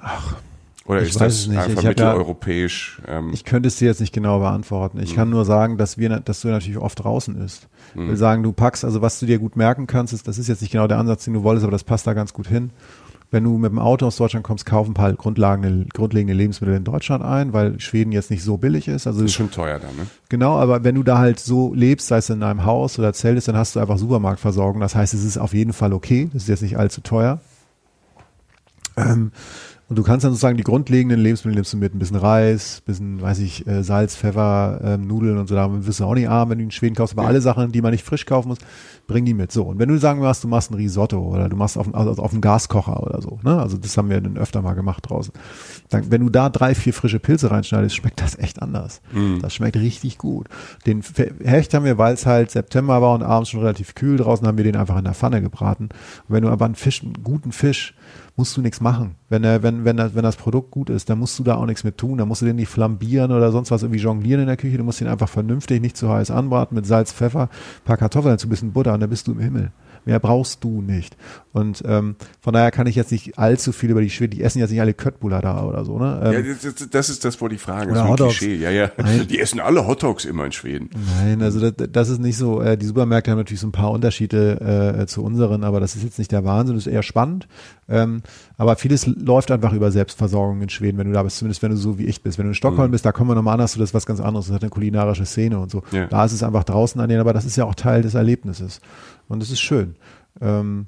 Ach. 0.00 0.36
Oder 0.86 1.00
Ich 1.02 1.08
ist 1.10 1.14
weiß 1.14 1.20
das 1.32 1.34
es 1.42 1.46
nicht. 1.48 1.58
einfach 1.58 1.76
Ich 1.78 1.82
ja- 1.82 1.88
mitteleuropäisch? 1.90 3.00
ähm, 3.08 3.30
Ich 3.32 3.44
könnte 3.44 3.68
es 3.68 3.76
dir 3.76 3.86
jetzt 3.86 4.00
nicht 4.00 4.12
genau 4.12 4.38
beantworten. 4.40 5.00
Ich 5.00 5.14
kann 5.14 5.30
nur 5.30 5.44
sagen, 5.46 5.78
dass 5.78 5.96
wir, 5.96 6.10
dass 6.20 6.42
du 6.42 6.48
natürlich 6.48 6.78
oft 6.78 7.02
draußen 7.02 7.36
isst. 7.42 7.68
Ich 7.94 8.00
will 8.00 8.16
sagen, 8.16 8.42
du 8.42 8.52
packst, 8.52 8.84
also 8.84 9.00
was 9.00 9.18
du 9.20 9.24
dir 9.26 9.38
gut 9.38 9.56
merken 9.56 9.86
kannst, 9.86 10.12
ist, 10.12 10.28
das 10.28 10.36
ist 10.36 10.48
jetzt 10.48 10.60
nicht 10.62 10.72
genau 10.72 10.86
der 10.86 10.98
Ansatz, 10.98 11.24
den 11.24 11.34
du 11.34 11.42
wolltest, 11.42 11.64
aber 11.64 11.70
das 11.72 11.84
passt 11.84 12.06
da 12.06 12.12
ganz 12.12 12.32
gut 12.32 12.46
hin. 12.48 12.70
wenn 13.30 13.42
du 13.42 13.58
mit 13.58 13.72
dem 13.72 13.80
Auto 13.80 14.06
aus 14.06 14.16
Deutschland 14.16 14.44
kommst, 14.44 14.64
kauf 14.64 14.86
ein 14.86 14.94
paar 14.94 15.12
grundlegende, 15.14 15.86
grundlegende 15.92 16.34
Lebensmittel 16.34 16.76
in 16.76 16.84
Deutschland 16.84 17.24
ein, 17.24 17.52
weil 17.52 17.80
Schweden 17.80 18.12
jetzt 18.12 18.30
nicht 18.30 18.44
so 18.44 18.58
billig 18.58 18.86
ist. 18.86 19.08
Also 19.08 19.24
ist 19.24 19.32
schon 19.32 19.50
teuer 19.50 19.80
dann, 19.80 19.96
ne? 19.96 20.06
Genau, 20.28 20.56
aber 20.56 20.84
wenn 20.84 20.94
du 20.94 21.02
da 21.02 21.18
halt 21.18 21.40
so 21.40 21.74
lebst, 21.74 22.06
sei 22.06 22.18
es 22.18 22.30
in 22.30 22.44
einem 22.44 22.64
Haus 22.64 22.96
oder 22.96 23.12
zeltest, 23.12 23.48
dann 23.48 23.56
hast 23.56 23.74
du 23.74 23.80
einfach 23.80 23.98
Supermarktversorgung. 23.98 24.80
Das 24.80 24.94
heißt, 24.94 25.14
es 25.14 25.24
ist 25.24 25.38
auf 25.38 25.52
jeden 25.52 25.72
Fall 25.72 25.92
okay. 25.92 26.30
Das 26.32 26.42
ist 26.42 26.48
jetzt 26.48 26.62
nicht 26.62 26.78
allzu 26.78 27.00
teuer. 27.00 27.40
Ähm, 28.96 29.32
und 29.88 29.96
du 29.96 30.02
kannst 30.02 30.24
dann 30.24 30.32
sozusagen 30.32 30.56
die 30.56 30.62
grundlegenden 30.62 31.20
Lebensmittel 31.20 31.56
nimmst 31.56 31.72
du 31.72 31.76
mit, 31.76 31.94
ein 31.94 31.98
bisschen 31.98 32.16
Reis, 32.16 32.80
ein 32.80 32.84
bisschen, 32.86 33.20
weiß 33.20 33.38
ich, 33.40 33.66
äh, 33.66 33.82
Salz, 33.82 34.16
Pfeffer, 34.16 34.80
ähm, 34.82 35.06
Nudeln 35.06 35.36
und 35.36 35.48
so, 35.48 35.54
da 35.54 35.68
wirst 35.86 36.00
du 36.00 36.04
auch 36.04 36.14
nicht 36.14 36.28
arm, 36.28 36.50
wenn 36.50 36.58
du 36.58 36.64
in 36.64 36.70
Schweden 36.70 36.94
kaufst, 36.94 37.14
aber 37.14 37.24
ja. 37.24 37.28
alle 37.28 37.40
Sachen, 37.40 37.70
die 37.70 37.82
man 37.82 37.92
nicht 37.92 38.04
frisch 38.04 38.24
kaufen 38.24 38.48
muss, 38.48 38.58
bring 39.06 39.24
die 39.24 39.34
mit. 39.34 39.52
So, 39.52 39.64
und 39.64 39.78
wenn 39.78 39.88
du 39.88 39.98
sagen 39.98 40.22
wirst, 40.22 40.42
du 40.42 40.48
machst 40.48 40.70
ein 40.70 40.74
Risotto 40.74 41.18
oder 41.18 41.48
du 41.48 41.56
machst 41.56 41.76
auf, 41.76 41.94
also 41.94 42.22
auf 42.22 42.32
einen 42.32 42.40
Gaskocher 42.40 43.02
oder 43.02 43.20
so, 43.20 43.38
ne? 43.42 43.60
also 43.60 43.76
das 43.76 43.96
haben 43.98 44.08
wir 44.08 44.20
dann 44.20 44.38
öfter 44.38 44.62
mal 44.62 44.74
gemacht 44.74 45.08
draußen, 45.08 45.32
dann, 45.90 46.10
wenn 46.10 46.22
du 46.22 46.30
da 46.30 46.48
drei, 46.48 46.74
vier 46.74 46.94
frische 46.94 47.18
Pilze 47.18 47.50
reinschneidest, 47.50 47.94
schmeckt 47.94 48.20
das 48.22 48.38
echt 48.38 48.62
anders. 48.62 49.02
Mhm. 49.12 49.40
Das 49.42 49.54
schmeckt 49.54 49.76
richtig 49.76 50.16
gut. 50.16 50.48
Den 50.86 51.02
Hecht 51.44 51.74
haben 51.74 51.84
wir, 51.84 51.98
weil 51.98 52.14
es 52.14 52.24
halt 52.24 52.50
September 52.50 53.02
war 53.02 53.14
und 53.14 53.22
abends 53.22 53.50
schon 53.50 53.60
relativ 53.60 53.94
kühl 53.94 54.16
draußen, 54.16 54.46
haben 54.46 54.56
wir 54.56 54.64
den 54.64 54.76
einfach 54.76 54.96
in 54.96 55.04
der 55.04 55.14
Pfanne 55.14 55.42
gebraten. 55.42 55.84
Und 55.84 56.34
wenn 56.34 56.42
du 56.42 56.48
aber 56.48 56.64
einen 56.64 56.74
Fisch, 56.74 57.02
einen 57.02 57.22
guten 57.22 57.52
Fisch, 57.52 57.94
musst 58.36 58.56
du 58.56 58.60
nichts 58.60 58.80
machen. 58.80 59.14
Wenn, 59.28 59.44
er, 59.44 59.62
wenn, 59.62 59.84
wenn, 59.84 59.96
das, 59.96 60.14
wenn 60.14 60.24
das 60.24 60.36
Produkt 60.36 60.70
gut 60.70 60.90
ist, 60.90 61.08
dann 61.08 61.18
musst 61.18 61.38
du 61.38 61.44
da 61.44 61.54
auch 61.54 61.66
nichts 61.66 61.84
mit 61.84 61.98
tun. 61.98 62.18
Dann 62.18 62.26
musst 62.26 62.42
du 62.42 62.46
den 62.46 62.56
nicht 62.56 62.68
flambieren 62.68 63.30
oder 63.30 63.52
sonst 63.52 63.70
was 63.70 63.82
irgendwie 63.82 64.00
jonglieren 64.00 64.40
in 64.40 64.46
der 64.48 64.56
Küche. 64.56 64.76
Du 64.76 64.84
musst 64.84 65.00
ihn 65.00 65.06
einfach 65.06 65.28
vernünftig, 65.28 65.80
nicht 65.80 65.96
zu 65.96 66.08
heiß 66.08 66.30
anbraten 66.30 66.74
mit 66.74 66.86
Salz, 66.86 67.12
Pfeffer, 67.12 67.48
paar 67.84 67.96
Kartoffeln, 67.96 68.34
dazu 68.34 68.46
ein 68.46 68.50
bisschen 68.50 68.72
Butter 68.72 68.94
und 68.94 69.00
dann 69.00 69.10
bist 69.10 69.28
du 69.28 69.32
im 69.32 69.38
Himmel. 69.38 69.70
Mehr 70.04 70.20
brauchst 70.20 70.62
du 70.64 70.82
nicht. 70.82 71.16
Und 71.52 71.82
ähm, 71.86 72.16
von 72.40 72.52
daher 72.52 72.70
kann 72.70 72.86
ich 72.86 72.96
jetzt 72.96 73.12
nicht 73.12 73.38
allzu 73.38 73.72
viel 73.72 73.90
über 73.90 74.00
die 74.00 74.10
Schweden, 74.10 74.32
die 74.32 74.42
essen 74.42 74.58
jetzt 74.58 74.70
nicht 74.70 74.80
alle 74.80 74.92
Köttbullar 74.92 75.40
da 75.40 75.64
oder 75.64 75.84
so, 75.84 75.98
ne? 75.98 76.20
Ähm, 76.24 76.46
ja, 76.46 76.54
das, 76.62 76.90
das 76.90 77.08
ist 77.10 77.24
das, 77.24 77.40
wo 77.40 77.48
die 77.48 77.58
Frage 77.58 77.92
ist. 77.92 77.98
Ein 77.98 78.16
Klischee. 78.16 78.56
Ja, 78.56 78.70
ja. 78.70 78.90
Nein. 78.96 79.26
Die 79.28 79.38
essen 79.38 79.60
alle 79.60 79.86
Hotdogs 79.86 80.24
immer 80.24 80.44
in 80.44 80.52
Schweden. 80.52 80.90
Nein, 81.18 81.42
also 81.42 81.60
das, 81.60 81.88
das 81.90 82.08
ist 82.08 82.20
nicht 82.20 82.36
so. 82.36 82.60
Äh, 82.60 82.76
die 82.76 82.86
Supermärkte 82.86 83.30
haben 83.30 83.38
natürlich 83.38 83.60
so 83.60 83.68
ein 83.68 83.72
paar 83.72 83.92
Unterschiede 83.92 84.98
äh, 85.00 85.06
zu 85.06 85.22
unseren, 85.22 85.64
aber 85.64 85.80
das 85.80 85.94
ist 85.96 86.02
jetzt 86.02 86.18
nicht 86.18 86.32
der 86.32 86.44
Wahnsinn, 86.44 86.74
das 86.74 86.86
ist 86.86 86.92
eher 86.92 87.02
spannend. 87.02 87.46
Ähm, 87.88 88.22
aber 88.56 88.76
vieles 88.76 89.06
läuft 89.06 89.50
einfach 89.50 89.72
über 89.72 89.90
Selbstversorgung 89.90 90.62
in 90.62 90.68
Schweden, 90.68 90.98
wenn 90.98 91.08
du 91.08 91.12
da 91.12 91.22
bist, 91.22 91.38
zumindest 91.38 91.62
wenn 91.62 91.70
du 91.70 91.76
so 91.76 91.98
wie 91.98 92.06
ich 92.06 92.22
bist. 92.22 92.38
Wenn 92.38 92.44
du 92.46 92.50
in 92.50 92.54
Stockholm 92.54 92.88
mhm. 92.88 92.92
bist, 92.92 93.04
da 93.04 93.12
kommen 93.12 93.30
wir 93.30 93.34
nochmal 93.34 93.54
an, 93.54 93.60
hast 93.60 93.74
du 93.74 93.80
das 93.80 93.94
was 93.94 94.06
ganz 94.06 94.20
anderes, 94.20 94.46
das 94.46 94.54
hat 94.54 94.62
eine 94.62 94.70
kulinarische 94.70 95.26
Szene 95.26 95.58
und 95.58 95.70
so. 95.70 95.82
Ja. 95.90 96.06
Da 96.06 96.24
ist 96.24 96.32
es 96.32 96.42
einfach 96.42 96.64
draußen 96.64 97.00
an 97.00 97.08
denen, 97.08 97.20
aber 97.20 97.32
das 97.32 97.44
ist 97.44 97.56
ja 97.56 97.64
auch 97.64 97.74
Teil 97.74 98.02
des 98.02 98.14
Erlebnisses. 98.14 98.80
Und 99.28 99.42
es 99.42 99.50
ist 99.50 99.60
schön. 99.60 99.96
Ähm, 100.40 100.86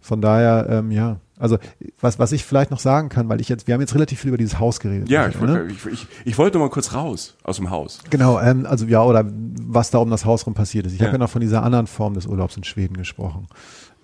von 0.00 0.20
daher, 0.20 0.66
ähm, 0.70 0.92
ja, 0.92 1.16
also 1.38 1.58
was, 2.00 2.18
was 2.20 2.32
ich 2.32 2.44
vielleicht 2.44 2.70
noch 2.70 2.78
sagen 2.78 3.08
kann, 3.08 3.28
weil 3.28 3.40
ich 3.40 3.48
jetzt, 3.48 3.66
wir 3.66 3.74
haben 3.74 3.80
jetzt 3.80 3.94
relativ 3.94 4.20
viel 4.20 4.28
über 4.28 4.38
dieses 4.38 4.60
Haus 4.60 4.78
geredet. 4.78 5.08
Ja, 5.08 5.28
ich, 5.28 5.40
ne? 5.40 5.66
ich, 5.70 5.86
ich, 5.86 6.06
ich, 6.24 6.38
wollte 6.38 6.58
mal 6.58 6.70
kurz 6.70 6.94
raus 6.94 7.36
aus 7.42 7.56
dem 7.56 7.70
Haus. 7.70 8.00
Genau, 8.10 8.40
ähm, 8.40 8.64
also 8.64 8.86
ja, 8.86 9.02
oder 9.02 9.24
was 9.28 9.90
da 9.90 9.98
um 9.98 10.10
das 10.10 10.24
Haus 10.24 10.46
rum 10.46 10.54
passiert 10.54 10.86
ist. 10.86 10.92
Ich 10.92 11.00
ja. 11.00 11.06
habe 11.06 11.16
ja 11.16 11.18
noch 11.18 11.30
von 11.30 11.40
dieser 11.40 11.62
anderen 11.62 11.88
Form 11.88 12.14
des 12.14 12.26
Urlaubs 12.26 12.56
in 12.56 12.64
Schweden 12.64 12.96
gesprochen 12.96 13.48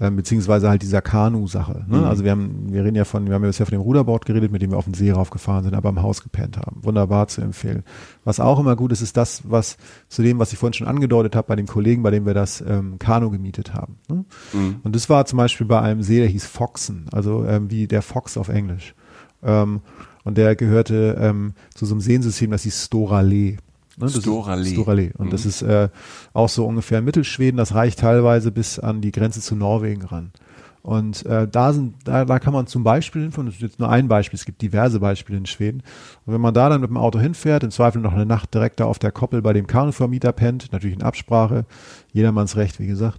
ähm, 0.01 0.17
beziehungsweise 0.17 0.69
halt 0.69 0.83
dieser 0.83 1.03
Kanu-Sache. 1.03 1.85
Ne? 1.89 1.99
Mhm. 1.99 2.05
Also 2.05 2.25
wir 2.25 2.33
haben, 2.33 2.73
wir 2.73 2.85
reden 2.85 2.97
ja 2.97 3.05
von, 3.05 3.27
wir 3.27 3.35
haben 3.35 3.43
ja 3.43 3.49
bisher 3.49 3.67
von 3.67 3.73
dem 3.73 3.81
Ruderboard 3.81 4.27
geredet, 4.27 4.51
mit 4.51 4.61
dem 4.63 4.73
wir 4.73 4.79
auf 4.79 4.87
den 4.87 4.95
See 4.95 5.11
raufgefahren 5.11 5.65
sind, 5.65 5.75
aber 5.75 5.89
im 5.91 6.03
Haus 6.03 6.23
gepennt 6.23 6.59
haben. 6.59 6.81
Wunderbar 6.83 7.29
zu 7.29 7.41
empfehlen. 7.41 7.85
Was 8.25 8.41
auch 8.41 8.59
immer 8.59 8.77
gut 8.77 8.93
ist, 8.93 9.03
ist 9.03 9.17
das, 9.17 9.43
was 9.45 9.77
zu 10.09 10.23
dem, 10.23 10.39
was 10.39 10.53
ich 10.53 10.59
vorhin 10.59 10.75
schon 10.75 10.89
angedeutet 10.89 11.37
habe, 11.37 11.47
bei 11.47 11.57
dem 11.57 11.67
Kollegen, 11.67 12.03
bei 12.03 12.11
dem 12.11 12.27
wir 12.27 12.35
das 12.35 12.63
ähm, 12.67 12.99
Kanu 12.99 13.31
gemietet 13.31 13.75
haben. 13.75 13.97
Ne? 14.09 14.25
Mhm. 14.53 14.77
Und 14.83 14.97
das 14.97 15.09
war 15.09 15.27
zum 15.27 15.37
Beispiel 15.37 15.67
bei 15.67 15.81
einem 15.81 16.03
See, 16.03 16.19
der 16.19 16.29
hieß 16.29 16.47
Foxen, 16.47 17.07
also 17.13 17.45
ähm, 17.45 17.71
wie 17.71 17.87
der 17.87 18.03
Fox 18.03 18.37
auf 18.37 18.49
Englisch. 18.49 18.95
Ähm, 19.43 19.81
und 20.25 20.39
der 20.39 20.57
gehörte 20.57 21.17
ähm, 21.21 21.53
zu 21.75 21.87
so 21.87 21.95
einem 21.95 22.01
Seensystem, 22.01 22.51
das 22.51 22.63
hieß 22.63 22.89
Storalé. 22.91 23.59
Ne, 23.97 24.07
Storalé. 24.09 24.75
Storalé. 24.75 25.17
Und 25.17 25.27
mhm. 25.27 25.31
das 25.31 25.47
ist 25.47 25.63
äh, 25.63 25.89
auch 26.33 26.49
so 26.49 26.67
ungefähr 26.67 27.03
Mittelschweden. 27.03 27.59
Das 27.59 27.75
reicht 27.75 28.01
teilweise 28.01 28.51
bis 28.51 28.79
an 28.79 29.01
die 29.01 29.13
Grenze 29.13 29.41
zu 29.41 29.55
Norwegen 29.57 30.03
ran. 30.03 30.33
Und 30.85 31.25
äh, 31.25 31.49
da 31.49 31.73
sind, 31.73 31.95
da, 32.05 32.27
da 32.27 32.39
kann 32.39 32.53
man 32.53 32.67
zum 32.67 32.85
Beispiel 32.85 33.23
hinfahren, 33.23 33.47
das 33.47 33.55
ist 33.55 33.63
jetzt 33.63 33.79
nur 33.79 33.89
ein 33.89 34.07
Beispiel, 34.07 34.37
es 34.39 34.45
gibt 34.45 34.61
diverse 34.61 35.01
Beispiele 35.01 35.39
in 35.39 35.47
Schweden. 35.47 35.83
Und 36.27 36.35
wenn 36.35 36.43
man 36.43 36.53
da 36.53 36.69
dann 36.69 36.83
mit 36.83 36.91
dem 36.91 36.99
Auto 36.99 37.19
hinfährt, 37.19 37.65
im 37.65 37.71
Zweifel 37.71 38.03
noch 38.03 38.13
eine 38.13 38.27
Nacht 38.27 38.53
direkt 38.53 38.81
da 38.81 38.85
auf 38.85 38.99
der 38.99 39.11
Koppel 39.11 39.41
bei 39.41 39.55
dem 39.55 39.67
Kanuvermieter 39.67 40.33
pennt, 40.33 40.73
natürlich 40.73 40.97
in 40.97 41.03
Absprache, 41.03 41.65
jedermanns 42.13 42.57
Recht, 42.57 42.81
wie 42.81 42.87
gesagt, 42.87 43.19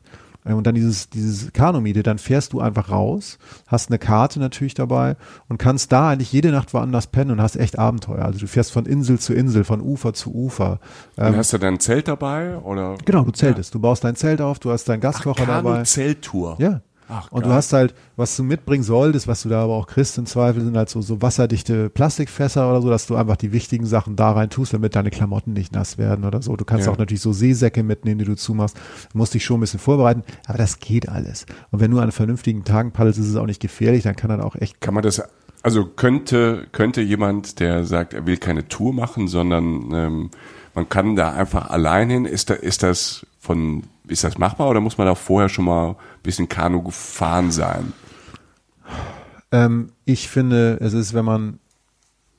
und 0.54 0.68
dann 0.68 0.76
dieses, 0.76 1.10
dieses 1.10 1.52
Kanumiete, 1.54 2.04
dann 2.04 2.20
fährst 2.20 2.54
du 2.54 2.60
einfach 2.60 2.90
raus, 2.90 3.40
hast 3.68 3.90
eine 3.90 3.98
Karte 3.98 4.40
natürlich 4.40 4.76
dabei 4.76 5.16
und 5.48 5.58
kannst 5.58 5.92
da 5.92 6.10
eigentlich 6.10 6.32
jede 6.32 6.52
Nacht 6.52 6.74
woanders 6.74 7.08
pennen 7.08 7.32
und 7.32 7.42
hast 7.42 7.56
echt 7.56 7.80
Abenteuer. 7.80 8.24
Also 8.24 8.40
du 8.40 8.48
fährst 8.48 8.72
von 8.72 8.86
Insel 8.86 9.20
zu 9.20 9.34
Insel, 9.34 9.64
von 9.64 9.82
Ufer 9.82 10.14
zu 10.14 10.34
Ufer. 10.34 10.80
Und 11.16 11.26
ähm, 11.26 11.36
hast 11.36 11.54
du 11.54 11.58
dann 11.58 11.76
ein 11.76 11.80
Zelt 11.80 12.08
dabei 12.08 12.58
oder? 12.58 12.96
Genau, 13.06 13.24
du 13.24 13.32
zeltest. 13.32 13.72
Ja. 13.72 13.74
Du 13.74 13.82
baust 13.82 14.04
dein 14.04 14.16
Zelt 14.16 14.42
auf, 14.42 14.60
du 14.60 14.72
hast 14.72 14.88
deinen 14.88 15.02
Gaskocher 15.02 15.44
Ach, 15.44 15.64
dabei. 15.64 15.84
Zelttour. 15.84 16.58
Ja. 16.60 16.82
Ach, 17.08 17.32
und 17.32 17.46
du 17.46 17.52
hast 17.52 17.72
halt, 17.72 17.94
was 18.16 18.36
du 18.36 18.44
mitbringen 18.44 18.84
solltest, 18.84 19.28
was 19.28 19.44
du 19.44 19.50
da 19.50 19.64
aber 19.64 19.74
auch 19.74 19.86
kriegst 19.86 20.18
im 20.18 20.26
Zweifel, 20.26 20.64
sind 20.64 20.76
halt 20.76 20.90
so, 20.90 21.02
so 21.02 21.22
wasserdichte 21.22 21.90
Plastikfässer 21.90 22.68
oder 22.68 22.82
so, 22.82 22.90
dass 22.90 23.06
du 23.06 23.16
einfach 23.16 23.38
die 23.38 23.52
wichtigen 23.52 23.86
Sachen 23.86 24.16
da 24.16 24.32
rein 24.32 24.50
tust, 24.50 24.74
damit 24.74 24.96
deine 24.96 25.12
Klamotten 25.12 25.54
nicht 25.54 25.74
nass 25.74 25.98
werden 25.98 26.26
oder 26.26 26.42
so. 26.42 26.56
Du 26.56 26.66
kannst 26.66 26.88
ja. 26.88 26.92
auch 26.92 26.98
natürlich 26.98 27.22
so 27.22 27.32
Seesäcke 27.32 27.84
mitnehmen, 27.84 28.20
die 28.20 28.26
du 28.26 28.36
zumachst. 28.36 28.78
Du 29.12 29.18
musst 29.18 29.34
dich 29.34 29.46
schon 29.46 29.58
ein 29.58 29.62
bisschen 29.62 29.80
vorbereiten, 29.80 30.24
aber 30.48 30.58
das 30.58 30.80
geht 30.80 31.08
alles. 31.08 31.46
Und 31.72 31.80
wenn 31.80 31.92
du 31.92 32.00
an 32.00 32.12
vernünftigen 32.12 32.64
Tagen 32.64 32.92
paddelst, 32.92 33.20
ist 33.20 33.30
es 33.30 33.36
auch 33.36 33.46
nicht 33.46 33.62
gefährlich, 33.62 34.04
dann 34.04 34.16
kann 34.16 34.30
dann 34.30 34.42
auch 34.42 34.56
echt. 34.56 34.82
Kann 34.82 34.96
man 34.96 35.04
das, 35.04 35.22
also 35.62 35.86
könnte, 35.86 36.68
könnte 36.72 37.02
jemand, 37.02 37.60
der 37.60 37.86
sagt, 37.86 38.14
er 38.14 38.26
will 38.26 38.38
keine 38.38 38.68
Tour 38.68 38.94
machen, 38.94 39.28
sondern 39.28 39.92
ähm, 39.94 40.30
man 40.74 40.90
kann 40.90 41.16
da 41.16 41.34
einfach 41.34 41.70
allein 41.70 42.10
hin, 42.10 42.26
ist, 42.26 42.50
da, 42.50 42.56
ist 42.56 42.84
das 42.84 43.26
von 43.40 43.84
ist 44.08 44.24
das 44.24 44.38
machbar 44.38 44.70
oder 44.70 44.80
muss 44.82 44.98
man 44.98 45.08
da 45.08 45.16
vorher 45.16 45.50
schon 45.50 45.66
mal 45.66 45.90
ein 45.90 45.96
bisschen 46.24 46.50
Kanu 46.50 46.82
gefahren 46.84 47.52
sein? 47.52 47.94
Ähm, 49.52 49.92
ich 50.06 50.30
finde, 50.30 50.78
es 50.82 50.94
ist, 50.94 51.14
wenn 51.14 51.26
man, 51.26 51.60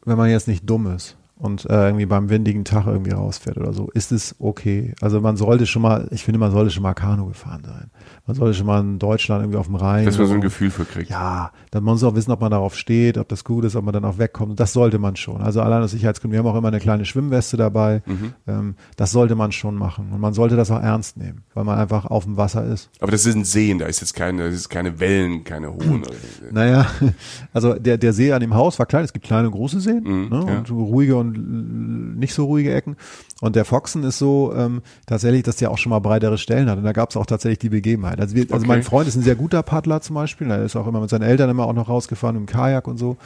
wenn 0.04 0.18
man 0.18 0.30
jetzt 0.30 0.48
nicht 0.48 0.68
dumm 0.68 0.94
ist 0.94 1.16
und 1.39 1.68
äh, 1.68 1.89
irgendwie 1.89 2.07
beim 2.07 2.30
windigen 2.30 2.64
Tag 2.64 2.87
irgendwie 2.87 3.11
rausfährt 3.11 3.59
oder 3.59 3.74
so, 3.74 3.91
ist 3.93 4.11
es 4.11 4.34
okay. 4.39 4.95
Also 5.03 5.20
man 5.20 5.37
sollte 5.37 5.66
schon 5.66 5.82
mal, 5.82 6.09
ich 6.11 6.24
finde, 6.24 6.39
man 6.39 6.51
sollte 6.51 6.70
schon 6.70 6.82
mal 6.82 6.95
Kanu 6.95 7.26
gefahren 7.26 7.62
sein. 7.64 7.91
Man 8.26 8.34
sollte 8.34 8.55
schon 8.55 8.66
mal 8.66 8.80
in 8.80 8.99
Deutschland 8.99 9.43
irgendwie 9.43 9.59
auf 9.59 9.66
dem 9.66 9.74
Rhein. 9.74 10.07
Dass 10.07 10.16
man 10.16 10.26
so 10.26 10.34
ein 10.34 10.41
Gefühl 10.41 10.70
für 10.70 10.87
kriegt. 10.87 11.11
Ja, 11.11 11.53
dann 11.70 11.84
muss 11.84 12.01
man 12.01 12.12
auch 12.12 12.16
wissen, 12.16 12.32
ob 12.32 12.41
man 12.41 12.51
darauf 12.51 12.74
steht, 12.74 13.18
ob 13.18 13.28
das 13.28 13.45
gut 13.45 13.64
ist, 13.64 13.76
ob 13.76 13.84
man 13.84 13.93
dann 13.93 14.05
auch 14.07 14.16
wegkommt. 14.16 14.59
Das 14.59 14.72
sollte 14.72 14.99
man 14.99 15.16
schon. 15.16 15.43
Also 15.43 15.61
allein 15.61 15.82
aus 15.82 15.91
Sicherheitsgründen. 15.91 16.32
Wir 16.32 16.39
haben 16.39 16.53
auch 16.53 16.59
immer 16.59 16.68
eine 16.68 16.80
kleine 16.80 17.05
Schwimmweste 17.05 17.59
dabei. 17.59 18.03
Mhm. 18.07 18.32
Ähm, 18.47 18.74
das 18.97 19.12
sollte 19.12 19.34
man 19.34 19.53
schon 19.53 19.74
machen. 19.74 20.12
Und 20.12 20.20
man 20.20 20.32
sollte 20.32 20.57
das 20.57 20.70
auch 20.70 20.80
ernst 20.80 21.18
nehmen, 21.18 21.43
weil 21.53 21.64
man 21.64 21.78
einfach 21.78 22.07
auf 22.07 22.24
dem 22.24 22.39
Wasser 22.39 22.64
ist. 22.64 22.91
Aber 23.01 23.12
das 23.12 23.24
sind 23.24 23.47
Seen, 23.47 23.78
da 23.78 23.87
ist 23.87 24.01
jetzt 24.01 24.14
keine, 24.14 24.47
das 24.47 24.55
ist 24.55 24.68
keine 24.70 25.01
Wellen, 25.01 25.45
keine 25.45 25.72
hohen. 25.72 26.03
naja, 26.51 26.87
also 27.53 27.74
der, 27.74 27.99
der 27.99 28.14
See 28.14 28.32
an 28.32 28.41
dem 28.41 28.55
Haus 28.55 28.78
war 28.78 28.87
klein. 28.87 29.05
Es 29.05 29.12
gibt 29.12 29.26
kleine 29.26 29.49
und 29.49 29.53
große 29.53 29.80
Seen 29.80 30.03
mhm, 30.03 30.28
ne? 30.30 30.45
ja. 30.49 30.59
und 30.59 30.70
ruhige 30.70 31.16
und 31.16 31.26
nicht 31.33 32.35
so 32.35 32.47
ruhige 32.47 32.74
Ecken. 32.74 32.97
Und 33.41 33.57
der 33.57 33.64
Foxen 33.64 34.03
ist 34.05 34.18
so 34.18 34.53
ähm, 34.57 34.83
tatsächlich, 35.07 35.43
dass 35.43 35.57
der 35.57 35.70
auch 35.70 35.79
schon 35.79 35.91
mal 35.91 35.99
breitere 35.99 36.39
Stellen 36.39 36.70
hat. 36.70 36.79
Und 36.79 36.85
da 36.85 36.93
gab 36.93 37.11
es 37.11 37.16
auch 37.16 37.27
tatsächlich 37.27 37.59
die 37.59 37.68
Begebenheit. 37.68 38.20
Also, 38.20 38.35
wir, 38.35 38.45
also 38.45 38.57
okay. 38.57 38.66
mein 38.66 38.83
Freund 38.83 39.09
ist 39.09 39.16
ein 39.16 39.22
sehr 39.22 39.37
guter 39.37 39.62
Paddler 39.62 40.01
zum 40.01 40.14
Beispiel. 40.14 40.51
Er 40.51 40.64
ist 40.64 40.77
auch 40.77 40.87
immer 40.87 41.01
mit 41.01 41.11
seinen 41.11 41.22
Eltern 41.22 41.51
immer 41.51 41.66
auch 41.66 41.72
noch 41.72 41.89
rausgefahren 41.89 42.37
im 42.37 42.47
Kajak 42.47 42.89
und 42.89 42.99
so. 42.99 43.16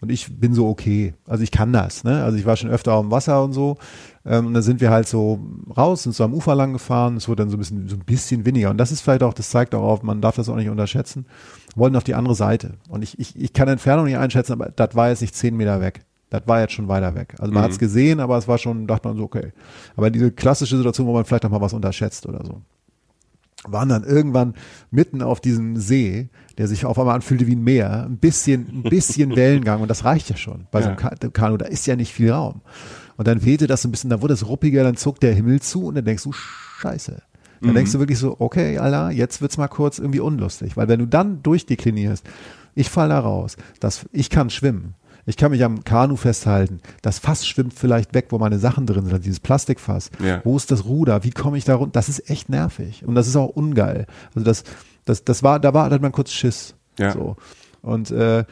Und 0.00 0.10
ich 0.10 0.38
bin 0.40 0.54
so 0.54 0.68
okay. 0.68 1.14
Also 1.26 1.44
ich 1.44 1.50
kann 1.50 1.72
das. 1.72 2.04
Ne? 2.04 2.22
Also 2.24 2.36
ich 2.38 2.46
war 2.46 2.56
schon 2.56 2.70
öfter 2.70 2.94
auf 2.94 3.02
dem 3.02 3.10
Wasser 3.10 3.44
und 3.44 3.52
so. 3.52 3.78
Ähm, 4.24 4.46
und 4.46 4.54
dann 4.54 4.62
sind 4.62 4.80
wir 4.80 4.90
halt 4.90 5.08
so 5.08 5.40
raus, 5.76 6.02
sind 6.02 6.14
so 6.14 6.24
am 6.24 6.34
Ufer 6.34 6.54
lang 6.54 6.72
gefahren. 6.72 7.16
Es 7.16 7.28
wurde 7.28 7.42
dann 7.42 7.50
so 7.50 7.56
ein 7.56 7.60
bisschen, 7.60 7.88
so 7.88 7.96
ein 7.96 8.04
bisschen 8.04 8.44
weniger. 8.44 8.70
Und 8.70 8.78
das 8.78 8.92
ist 8.92 9.00
vielleicht 9.00 9.22
auch, 9.22 9.34
das 9.34 9.50
zeigt 9.50 9.74
auch 9.74 9.82
auf, 9.82 10.02
man 10.02 10.20
darf 10.20 10.36
das 10.36 10.48
auch 10.48 10.56
nicht 10.56 10.68
unterschätzen. 10.68 11.26
Wollten 11.76 11.96
auf 11.96 12.04
die 12.04 12.14
andere 12.14 12.34
Seite. 12.34 12.74
Und 12.88 13.02
ich, 13.02 13.18
ich, 13.18 13.36
ich 13.36 13.52
kann 13.52 13.68
Entfernung 13.68 14.06
nicht 14.06 14.18
einschätzen, 14.18 14.52
aber 14.52 14.70
das 14.70 14.94
war 14.94 15.08
jetzt 15.08 15.20
nicht 15.20 15.34
zehn 15.34 15.56
Meter 15.56 15.80
weg. 15.80 16.04
Das 16.30 16.42
war 16.46 16.60
jetzt 16.60 16.72
schon 16.72 16.88
weiter 16.88 17.14
weg. 17.14 17.34
Also 17.38 17.52
man 17.52 17.62
mhm. 17.62 17.64
hat 17.64 17.72
es 17.72 17.78
gesehen, 17.78 18.20
aber 18.20 18.38
es 18.38 18.48
war 18.48 18.56
schon, 18.56 18.86
dachte 18.86 19.08
man 19.08 19.16
so, 19.16 19.24
okay. 19.24 19.52
Aber 19.96 20.10
diese 20.10 20.30
klassische 20.30 20.76
Situation, 20.76 21.06
wo 21.06 21.12
man 21.12 21.24
vielleicht 21.24 21.42
noch 21.42 21.50
mal 21.50 21.60
was 21.60 21.72
unterschätzt 21.72 22.26
oder 22.26 22.44
so. 22.44 22.62
Waren 23.64 23.90
dann 23.90 24.04
irgendwann 24.04 24.54
mitten 24.90 25.20
auf 25.20 25.40
diesem 25.40 25.76
See, 25.76 26.30
der 26.56 26.66
sich 26.66 26.86
auf 26.86 26.98
einmal 26.98 27.16
anfühlte 27.16 27.46
wie 27.46 27.56
ein 27.56 27.62
Meer, 27.62 28.04
ein 28.04 28.16
bisschen, 28.16 28.68
ein 28.72 28.82
bisschen 28.84 29.36
Wellengang 29.36 29.82
und 29.82 29.88
das 29.88 30.04
reicht 30.04 30.30
ja 30.30 30.36
schon 30.36 30.66
bei 30.70 30.80
ja. 30.80 30.96
so 30.96 31.06
einem 31.06 31.32
Kanu, 31.32 31.58
da 31.58 31.66
ist 31.66 31.86
ja 31.86 31.96
nicht 31.96 32.14
viel 32.14 32.30
Raum. 32.30 32.62
Und 33.18 33.28
dann 33.28 33.44
wehte 33.44 33.66
das 33.66 33.84
ein 33.84 33.90
bisschen, 33.90 34.08
da 34.08 34.22
wurde 34.22 34.32
es 34.32 34.48
ruppiger, 34.48 34.82
dann 34.82 34.96
zog 34.96 35.20
der 35.20 35.34
Himmel 35.34 35.60
zu 35.60 35.86
und 35.86 35.96
dann 35.96 36.06
denkst 36.06 36.22
du, 36.22 36.32
scheiße. 36.32 37.22
Dann 37.60 37.70
mhm. 37.70 37.74
denkst 37.74 37.92
du 37.92 37.98
wirklich 37.98 38.18
so, 38.18 38.36
okay, 38.38 38.78
Alter, 38.78 39.10
jetzt 39.10 39.42
wird's 39.42 39.58
mal 39.58 39.68
kurz 39.68 39.98
irgendwie 39.98 40.20
unlustig, 40.20 40.76
weil 40.76 40.88
wenn 40.88 41.00
du 41.00 41.06
dann 41.06 41.42
durchdeklinierst, 41.42 42.24
ich 42.74 42.88
fall 42.88 43.10
da 43.10 43.18
raus, 43.18 43.56
das, 43.80 44.06
ich 44.12 44.30
kann 44.30 44.48
schwimmen, 44.48 44.94
ich 45.30 45.36
kann 45.36 45.52
mich 45.52 45.64
am 45.64 45.84
Kanu 45.84 46.16
festhalten. 46.16 46.80
Das 47.02 47.18
Fass 47.18 47.46
schwimmt 47.46 47.72
vielleicht 47.72 48.14
weg, 48.14 48.26
wo 48.30 48.38
meine 48.38 48.58
Sachen 48.58 48.84
drin 48.84 49.04
sind, 49.04 49.12
also 49.12 49.22
dieses 49.22 49.40
Plastikfass. 49.40 50.10
Ja. 50.22 50.40
Wo 50.44 50.56
ist 50.56 50.70
das 50.70 50.84
Ruder? 50.84 51.24
Wie 51.24 51.30
komme 51.30 51.56
ich 51.56 51.64
da 51.64 51.76
runter? 51.76 51.92
Das 51.92 52.08
ist 52.08 52.28
echt 52.28 52.48
nervig. 52.48 53.04
Und 53.06 53.14
das 53.14 53.28
ist 53.28 53.36
auch 53.36 53.48
ungeil. 53.48 54.06
Also 54.34 54.44
das, 54.44 54.64
das, 55.04 55.24
das 55.24 55.42
war, 55.42 55.60
da 55.60 55.72
war, 55.72 55.88
da 55.88 55.94
hat 55.94 56.02
man 56.02 56.12
kurz 56.12 56.32
Schiss. 56.32 56.74
Ja. 56.98 57.12
So. 57.12 57.36
Und 57.80 58.10
äh, 58.10 58.44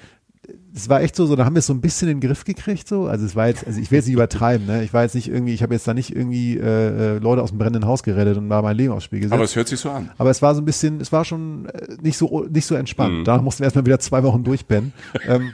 es 0.75 0.89
war 0.89 1.01
echt 1.03 1.16
so, 1.16 1.27
so, 1.27 1.37
da 1.37 1.45
haben 1.45 1.55
wir 1.55 1.61
es 1.61 1.66
so 1.66 1.73
ein 1.73 1.81
bisschen 1.81 2.09
in 2.09 2.21
den 2.21 2.29
Griff 2.29 2.45
gekriegt, 2.45 2.87
so. 2.89 3.07
Also 3.07 3.25
es 3.25 3.35
war 3.35 3.49
jetzt, 3.49 3.66
also 3.66 3.81
ich 3.81 3.91
will 3.91 3.99
jetzt 3.99 4.07
nicht 4.07 4.14
übertreiben, 4.14 4.66
ne? 4.66 4.85
Ich 4.85 4.93
war 4.93 5.03
jetzt 5.03 5.14
nicht 5.14 5.29
irgendwie, 5.29 5.55
ich 5.55 5.62
habe 5.62 5.75
jetzt 5.75 5.87
da 5.89 5.95
nicht 5.95 6.14
irgendwie 6.14 6.57
äh, 6.57 7.16
äh, 7.16 7.19
Leute 7.19 7.43
aus 7.43 7.51
dem 7.51 7.59
brennenden 7.59 7.87
Haus 7.87 8.03
gerettet 8.03 8.37
und 8.37 8.49
da 8.49 8.62
mein 8.62 8.77
Leben 8.77 8.93
aufs 8.93 9.05
Spiel 9.05 9.21
gesetzt. 9.21 9.35
Aber 9.35 9.45
es 9.45 9.57
hört 9.57 9.69
sich 9.69 9.81
so 9.81 9.91
an. 9.91 10.11
Aber 10.19 10.31
es 10.31 10.43
war 10.43 10.55
so 10.55 10.61
ein 10.61 10.64
bisschen, 10.64 11.01
es 11.01 11.12
war 11.12 11.25
schon 11.25 11.66
äh, 11.66 11.97
nicht 12.01 12.19
so 12.19 12.47
nicht 12.51 12.66
so 12.66 12.75
entspannt. 12.75 13.19
Mhm. 13.19 13.25
Da 13.25 13.41
mussten 13.41 13.61
wir 13.61 13.66
erstmal 13.66 13.87
wieder 13.87 13.99
zwei 13.99 14.23
Wochen 14.23 14.45
durchpennen. 14.45 14.93
ähm, 15.27 15.53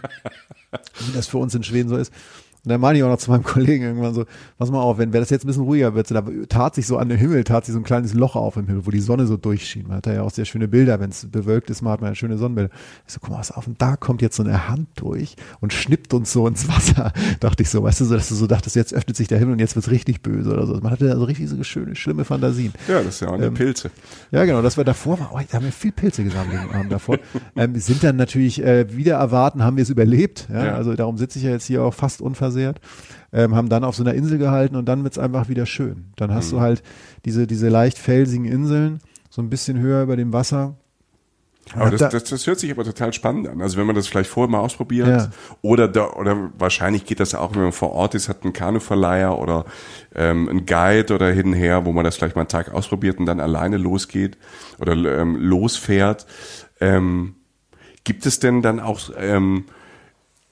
wie 1.07 1.13
das 1.15 1.29
für 1.29 1.39
uns 1.39 1.55
in 1.55 1.63
Schweden 1.63 1.89
so 1.89 1.97
ist. 1.97 2.13
Und 2.65 2.71
dann 2.71 2.81
meine 2.81 2.97
ich 2.97 3.05
auch 3.05 3.11
noch 3.11 3.19
zu 3.19 3.31
meinem 3.31 3.43
Kollegen 3.43 3.85
irgendwann 3.85 4.15
so, 4.15 4.25
pass 4.57 4.71
mal 4.71 4.81
auf, 4.81 4.97
wenn, 4.97 5.13
wenn 5.13 5.21
das 5.21 5.29
jetzt 5.29 5.45
ein 5.45 5.49
bisschen 5.49 5.65
ruhiger 5.65 5.95
wird, 5.95 6.07
so, 6.07 6.15
da 6.15 6.25
tat 6.49 6.75
sich 6.75 6.87
so 6.87 6.97
an 6.97 7.11
dem 7.11 7.19
Himmel, 7.19 7.45
tat 7.45 7.67
sich 7.67 7.75
so 7.75 7.79
ein 7.79 7.85
kleines 7.85 8.15
Loch 8.15 8.37
auf 8.37 8.57
im 8.57 8.67
Himmel, 8.67 8.87
wo 8.87 8.91
die 8.91 9.01
Sonne 9.01 9.27
so 9.27 9.37
durchschien. 9.37 9.87
Man 9.87 9.99
hat 9.99 10.07
ja 10.07 10.23
auch 10.23 10.31
sehr 10.31 10.47
schöne 10.47 10.67
Bilder, 10.67 10.99
wenn 10.99 11.11
es 11.11 11.27
bewölkt 11.27 11.69
ist, 11.69 11.83
man 11.83 11.93
hat 11.93 12.01
man 12.01 12.13
ja 12.13 12.15
schöne 12.15 12.39
Sonnenbilder. 12.39 12.71
Ich 13.07 13.13
so, 13.13 13.21
guck 13.21 13.31
mal, 13.31 13.39
was 13.39 13.51
auf, 13.51 13.67
und 13.67 13.83
da 13.83 13.97
kommt 13.97 14.23
jetzt 14.23 14.37
so 14.37 14.43
eine 14.43 14.67
Hand 14.67 14.89
durch 14.95 15.37
und 15.61 15.75
schnippt 15.75 16.15
uns 16.15 16.33
so 16.33 16.49
ins 16.49 16.67
Wasser. 16.67 17.13
Dachte 17.41 17.63
ich 17.63 17.69
so, 17.69 17.83
weißt 17.83 18.01
du, 18.01 18.07
so, 18.07 18.15
dass 18.15 18.31
du 18.31 18.35
so 18.35 18.47
dachtest, 18.47 18.77
jetzt 18.77 18.95
öffnet 18.95 19.17
sich 19.17 19.29
der 19.29 19.39
Himmel 19.39 19.53
und 19.53 19.59
jetzt 19.59 19.77
wird's 19.77 19.91
richtig 19.91 20.23
böse 20.23 20.51
oder 20.51 20.67
so. 20.67 20.73
Man 20.81 20.91
hatte 20.91 21.07
da 21.07 21.17
so 21.17 21.25
richtig 21.25 21.51
so 21.51 21.63
schöne, 21.65 21.95
schlimme 21.95 22.25
Fantasien. 22.25 22.73
Ja, 22.89 23.03
das 23.03 23.17
ist 23.17 23.21
ja 23.21 23.29
auch 23.29 23.35
eine 23.35 23.47
ähm, 23.47 23.55
Pilze. 23.55 23.91
Ja, 24.31 24.45
genau, 24.47 24.63
das 24.63 24.79
war 24.79 24.85
davor, 24.85 25.21
war, 25.21 25.33
oh, 25.35 25.41
da 25.51 25.59
haben 25.59 25.67
wir 25.67 25.73
viel 25.73 25.93
Pilze 25.93 26.25
gesammelt 26.25 26.63
den 26.63 26.75
Abend 26.75 26.93
davor. 26.93 27.19
ähm, 27.57 27.75
sind 27.77 28.03
dann 28.03 28.17
natürlich, 28.17 28.63
äh, 28.63 28.97
wieder 28.97 29.17
erwarten, 29.17 29.63
haben 29.63 29.77
wir 29.77 29.83
es 29.83 29.91
überlebt. 29.91 30.49
Ja? 30.51 30.67
ja. 30.67 30.75
Also 30.75 30.95
darum 30.95 31.19
sitze 31.19 31.39
ich 31.39 31.45
ja 31.45 31.51
jetzt 31.51 31.67
hier 31.67 31.83
auch 31.83 31.93
fast 31.93 32.23
unversehrt 32.23 32.54
ähm, 33.33 33.55
haben 33.55 33.69
dann 33.69 33.85
auf 33.85 33.97
so 33.97 34.03
einer 34.03 34.15
Insel 34.15 34.39
gehalten 34.39 34.77
und 34.77 34.87
dann 34.87 35.05
wird's 35.05 35.19
einfach 35.19 35.49
wieder 35.49 35.67
schön. 35.67 36.07
Dann 36.17 36.33
hast 36.33 36.53
mhm. 36.53 36.57
du 36.57 36.61
halt 36.61 36.83
diese, 37.25 37.47
diese 37.47 37.69
leicht 37.69 37.99
felsigen 37.99 38.47
Inseln, 38.47 39.01
so 39.31 39.43
ein 39.43 39.51
bisschen 39.51 39.79
höher 39.79 40.03
über 40.03 40.17
dem 40.17 40.33
Wasser. 40.33 40.77
Aber 41.73 41.91
das, 41.91 42.11
das, 42.11 42.25
das 42.25 42.47
hört 42.47 42.59
sich 42.59 42.71
aber 42.71 42.85
total 42.85 43.13
spannend 43.13 43.49
an. 43.49 43.63
Also 43.63 43.79
wenn 43.79 43.87
man 43.87 43.97
das 43.97 44.07
vielleicht 44.07 44.29
vorher 44.29 44.51
mal 44.51 44.59
ausprobiert 44.59 45.09
ja. 45.09 45.31
oder 45.63 45.89
da, 45.89 46.11
oder 46.11 46.51
wahrscheinlich 46.59 47.07
geht 47.07 47.21
das 47.21 47.35
auch, 47.35 47.55
wenn 47.55 47.63
man 47.63 47.73
vor 47.73 47.93
Ort 47.93 48.15
ist, 48.15 48.29
hat 48.29 48.45
einen 48.45 48.53
Kanuverleiher 48.53 49.39
oder 49.39 49.65
ähm, 50.15 50.49
einen 50.49 50.67
Guide 50.67 51.15
oder 51.15 51.31
hinher, 51.31 51.87
wo 51.87 51.93
man 51.93 52.05
das 52.05 52.17
vielleicht 52.17 52.37
mal 52.37 52.43
einen 52.43 52.49
Tag 52.49 52.73
ausprobiert 52.73 53.19
und 53.19 53.27
dann 53.27 53.41
alleine 53.41 53.79
losgeht 53.79 54.37
oder 54.79 54.93
ähm, 54.93 55.37
losfährt. 55.37 56.27
Ähm, 56.81 57.37
gibt 58.05 58.27
es 58.27 58.39
denn 58.39 58.61
dann 58.61 58.79
auch 58.79 59.11
ähm, 59.17 59.65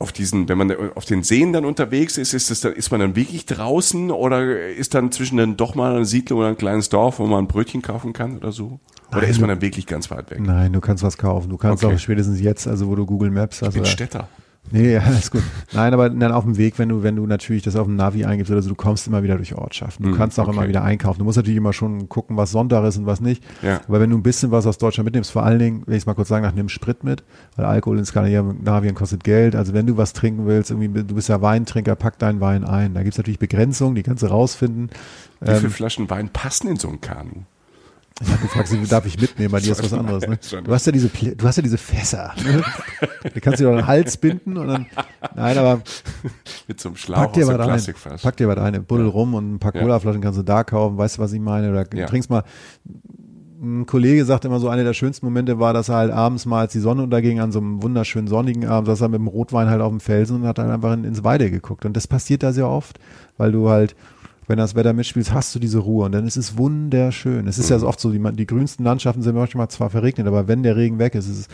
auf 0.03 0.13
diesen, 0.13 0.49
wenn 0.49 0.59
man 0.59 0.75
auf 0.95 1.05
den 1.05 1.23
Seen 1.23 1.53
dann 1.53 1.65
unterwegs 1.65 2.19
ist, 2.19 2.35
ist, 2.35 2.51
das 2.51 2.61
dann, 2.61 2.73
ist 2.73 2.91
man 2.91 3.01
dann 3.01 3.17
wirklich 3.17 3.47
draußen 3.47 4.11
oder 4.11 4.69
ist 4.69 4.95
dann 4.95 5.11
zwischen 5.13 5.39
dann 5.39 5.57
doch 5.57 5.75
mal 5.75 5.95
eine 5.95 6.05
Siedlung 6.05 6.41
oder 6.41 6.49
ein 6.49 6.59
kleines 6.59 6.89
Dorf, 6.89 7.19
wo 7.19 7.27
man 7.27 7.45
ein 7.45 7.49
Brötchen 7.49 7.81
kaufen 7.81 8.13
kann 8.13 8.37
oder 8.37 8.53
so? 8.53 8.81
Oder 9.11 9.23
Nein, 9.23 9.31
ist 9.31 9.41
man 9.41 9.49
dann 9.49 9.61
wirklich 9.61 9.87
ganz 9.87 10.11
weit 10.11 10.31
weg? 10.31 10.41
Nein, 10.41 10.73
du 10.73 10.81
kannst 10.81 11.03
was 11.03 11.17
kaufen. 11.17 11.49
Du 11.49 11.57
kannst 11.57 11.85
okay. 11.85 11.95
auch 11.95 11.99
spätestens 11.99 12.41
jetzt, 12.41 12.67
also 12.67 12.89
wo 12.89 12.97
du 12.97 13.07
Google 13.07 13.31
Maps 13.31 13.63
hast. 13.63 13.69
Ich 13.69 13.75
bin 13.75 13.85
Städter. 13.85 14.29
Nee, 14.71 14.95
ja, 14.95 15.01
alles 15.07 15.31
gut. 15.31 15.43
Nein, 15.73 15.93
aber 15.93 16.09
dann 16.09 16.33
auf 16.33 16.45
dem 16.45 16.57
Weg, 16.57 16.79
wenn 16.79 16.89
du, 16.89 17.03
wenn 17.03 17.17
du 17.17 17.27
natürlich 17.27 17.63
das 17.63 17.77
auf 17.77 17.87
dem 17.87 17.97
Navi 17.97 18.25
eingibst 18.25 18.51
oder 18.51 18.63
so, 18.63 18.69
du 18.69 18.75
kommst 18.75 19.07
immer 19.07 19.23
wieder 19.23 19.37
durch 19.37 19.55
Ortschaften. 19.55 20.05
Du 20.05 20.11
mm, 20.11 20.17
kannst 20.17 20.39
auch 20.39 20.49
okay. 20.49 20.57
immer 20.57 20.69
wieder 20.69 20.83
einkaufen. 20.83 21.19
Du 21.19 21.25
musst 21.25 21.37
natürlich 21.37 21.59
immer 21.59 21.73
schon 21.73 22.09
gucken, 22.09 22.37
was 22.37 22.53
Sonntag 22.53 22.85
ist 22.85 22.97
und 22.97 23.07
was 23.07 23.21
nicht. 23.21 23.45
Ja. 23.63 23.81
Aber 23.87 24.01
wenn 24.01 24.11
du 24.11 24.17
ein 24.17 24.23
bisschen 24.23 24.51
was 24.51 24.67
aus 24.67 24.79
Deutschland 24.79 25.05
mitnimmst, 25.07 25.31
vor 25.31 25.43
allen 25.43 25.59
Dingen, 25.59 25.83
wenn 25.87 25.95
ich 25.95 26.03
es 26.03 26.07
mal 26.07 26.15
kurz 26.15 26.29
sagen 26.29 26.45
darf, 26.45 26.55
nimm 26.55 26.69
Sprit 26.69 27.05
mit, 27.05 27.25
weil 27.57 27.67
Alkohol 27.67 27.99
in 27.99 28.05
Skandinavien 28.05 28.95
kostet 28.95 29.25
Geld. 29.25 29.57
Also 29.57 29.75
wenn 29.75 29.87
du 29.87 29.97
was 29.97 30.13
trinken 30.13 30.47
willst, 30.47 30.71
irgendwie, 30.71 30.89
du 31.03 31.15
bist 31.15 31.29
ja 31.29 31.43
Weintrinker, 31.43 31.97
pack 31.97 32.19
deinen 32.19 32.41
Wein 32.41 32.65
ein. 32.65 32.95
Da 32.95 33.03
gibt's 33.03 33.19
natürlich 33.19 33.39
Begrenzungen, 33.39 33.95
die 33.95 34.03
kannst 34.03 34.23
du 34.23 34.29
rausfinden. 34.29 34.91
Wie 35.41 35.51
ähm, 35.51 35.59
viele 35.59 35.71
Flaschen 35.71 36.09
Wein 36.09 36.29
passen 36.31 36.69
in 36.69 36.77
so 36.77 36.89
ein 36.89 37.01
Kanu? 37.01 37.45
Ich 38.21 38.29
habe 38.29 38.43
gefragt, 38.43 38.93
darf 38.93 39.07
ich 39.07 39.21
mitnehmen? 39.21 39.51
Bei 39.51 39.61
dir 39.61 39.73
ist 39.73 39.83
was 39.83 39.93
anderes. 39.93 40.27
Ne? 40.27 40.39
Du 40.63 40.73
hast 40.73 40.87
ja 40.87 40.93
diese, 40.93 41.09
du 41.09 41.47
hast 41.47 41.57
ja 41.57 41.63
diese 41.63 41.79
Fässer. 41.79 42.35
Ne? 42.45 42.63
Du 43.33 43.41
kannst 43.41 43.61
dir 43.61 43.65
doch 43.65 43.73
einen 43.73 43.87
Hals 43.87 44.17
binden 44.17 44.57
und 44.57 44.69
dann, 44.69 44.87
nein, 45.35 45.59
aber 45.59 45.81
mit 46.69 46.81
so 46.81 46.91
einem 46.91 46.97
Schlauch 46.97 47.19
pack 47.19 47.33
dir 47.35 47.47
was 47.47 47.89
ein, 47.89 48.19
pack 48.23 48.37
dir 48.37 48.49
was 48.49 48.59
ein, 48.59 48.75
ein 48.75 48.85
Buddel 48.85 49.07
ja. 49.07 49.13
rum 49.13 49.35
und 49.35 49.55
ein 49.55 49.59
paar 49.59 49.73
Colaflaschen 49.73 50.21
kannst 50.21 50.39
du 50.39 50.43
da 50.43 50.65
kaufen. 50.65 50.99
Weißt 50.99 51.19
du, 51.19 51.23
was 51.23 51.33
ich 51.33 51.41
meine? 51.41 51.71
Oder 51.71 51.87
ja. 51.95 52.07
trinkst 52.07 52.31
mal. 52.31 52.45
Ein 53.63 53.87
Kollege 53.87 54.25
sagt 54.25 54.45
immer 54.45 54.59
so, 54.59 54.69
einer 54.69 54.83
der 54.83 54.93
schönsten 54.93 55.25
Momente 55.25 55.61
war, 55.61 55.73
dass 55.73 55.89
er 55.89 55.95
halt 55.95 56.11
abends 56.11 56.47
mal, 56.47 56.63
als 56.63 56.73
die 56.73 56.81
Sonne 56.81 57.05
unterging, 57.05 57.39
an 57.39 57.53
so 57.53 57.61
einem 57.61 57.81
wunderschönen 57.81 58.27
sonnigen 58.27 58.67
Abend, 58.67 58.89
saß 58.89 59.03
er 59.03 59.09
mit 59.09 59.21
dem 59.21 59.29
Rotwein 59.29 59.71
halt 59.71 59.81
auf 59.81 59.91
dem 59.91 60.01
Felsen 60.01 60.43
und 60.43 60.49
hat 60.49 60.59
dann 60.59 60.69
einfach 60.69 60.93
ins 60.95 61.23
Weide 61.23 61.49
geguckt. 61.49 61.85
Und 61.85 61.97
das 61.97 62.09
passiert 62.09 62.43
da 62.43 62.53
sehr 62.53 62.69
oft, 62.69 62.99
weil 63.37 63.53
du 63.53 63.69
halt 63.69 63.95
wenn 64.53 64.59
das 64.59 64.75
Wetter 64.75 64.93
mitspielt, 64.93 65.33
hast 65.33 65.55
du 65.55 65.59
diese 65.59 65.79
Ruhe 65.79 66.05
und 66.05 66.13
dann 66.13 66.27
ist 66.27 66.37
es 66.37 66.59
wunderschön. 66.59 67.47
Es 67.47 67.57
ist 67.57 67.71
mhm. 67.71 67.73
ja 67.73 67.79
so 67.79 67.89
oft 67.89 67.99
so, 67.99 68.13
die, 68.13 68.21
die 68.35 68.47
grünsten 68.47 68.85
Landschaften 68.85 69.23
sind 69.23 69.35
manchmal 69.35 69.69
zwar 69.69 69.89
verregnet, 69.89 70.27
aber 70.27 70.47
wenn 70.47 70.63
der 70.63 70.77
Regen 70.77 70.99
weg 70.99 71.15
ist, 71.15 71.27
ist 71.27 71.39
es, 71.39 71.49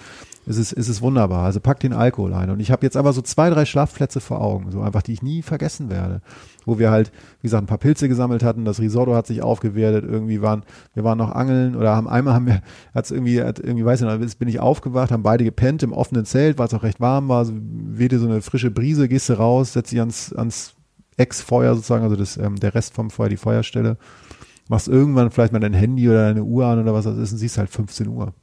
ist 0.47 0.59
es, 0.59 0.73
ist 0.73 0.89
es 0.89 1.01
wunderbar. 1.01 1.45
Also 1.45 1.61
pack 1.61 1.79
den 1.79 1.93
Alkohol 1.93 2.35
ein. 2.35 2.51
Und 2.51 2.59
ich 2.59 2.73
habe 2.73 2.85
jetzt 2.85 2.97
aber 2.97 3.13
so 3.13 3.23
zwei, 3.23 3.51
drei 3.51 3.67
Schlafplätze 3.67 4.19
vor 4.19 4.41
Augen, 4.41 4.73
so 4.73 4.81
einfach, 4.81 5.03
die 5.03 5.13
ich 5.13 5.23
nie 5.23 5.43
vergessen 5.43 5.91
werde. 5.91 6.23
Wo 6.67 6.81
wir 6.81 6.91
halt, 6.91 7.13
wie 7.41 7.47
gesagt, 7.47 7.63
ein 7.63 7.69
paar 7.69 7.79
Pilze 7.79 8.09
gesammelt 8.09 8.43
hatten, 8.43 8.65
das 8.65 8.81
Risotto 8.81 9.15
hat 9.15 9.29
sich 9.29 9.43
aufgewertet, 9.43 10.05
irgendwie 10.05 10.43
waren, 10.43 10.65
wir 10.95 11.05
waren 11.05 11.19
noch 11.19 11.31
angeln 11.31 11.77
oder 11.77 11.95
haben 11.95 12.09
einmal 12.09 12.35
haben 12.35 12.47
wir, 12.47 12.63
hat's 12.97 13.13
irgendwie, 13.13 13.41
hat 13.41 13.61
irgendwie, 13.61 13.85
weiß 13.85 14.01
ich 14.01 14.09
noch, 14.09 14.19
bin 14.39 14.49
ich 14.49 14.59
aufgewacht, 14.59 15.13
haben 15.13 15.23
beide 15.23 15.45
gepennt 15.45 15.85
im 15.85 15.93
offenen 15.93 16.25
Zelt, 16.25 16.59
weil 16.59 16.67
es 16.67 16.75
auch 16.75 16.83
recht 16.83 16.99
warm 16.99 17.29
war, 17.29 17.45
so, 17.45 17.53
wehte 17.55 18.19
so 18.19 18.27
eine 18.27 18.43
frische 18.43 18.73
Brise, 18.73 19.07
gehst 19.07 19.29
du 19.29 19.35
raus, 19.35 19.75
setzt 19.75 19.93
dich 19.93 20.01
ans, 20.01 20.33
ans 20.33 20.75
Ex-Feuer 21.19 21.75
sozusagen, 21.75 22.05
also 22.05 22.17
das, 22.17 22.37
ähm, 22.37 22.57
der 22.57 22.75
Rest 22.75 22.95
vom 22.95 23.11
Feuer, 23.11 23.29
die 23.29 23.37
Feuerstelle, 23.37 23.99
machst 24.69 24.89
irgendwann 24.89 25.31
vielleicht 25.31 25.53
mal 25.53 25.61
dein 25.61 25.73
Handy 25.73 26.09
oder 26.09 26.29
deine 26.29 26.45
Uhr 26.45 26.67
an 26.67 26.81
oder 26.81 26.95
was 26.95 27.05
das 27.05 27.17
ist 27.17 27.33
und 27.33 27.39
siehst 27.39 27.59
halt 27.59 27.71
15 27.71 28.09
Uhr. 28.09 28.35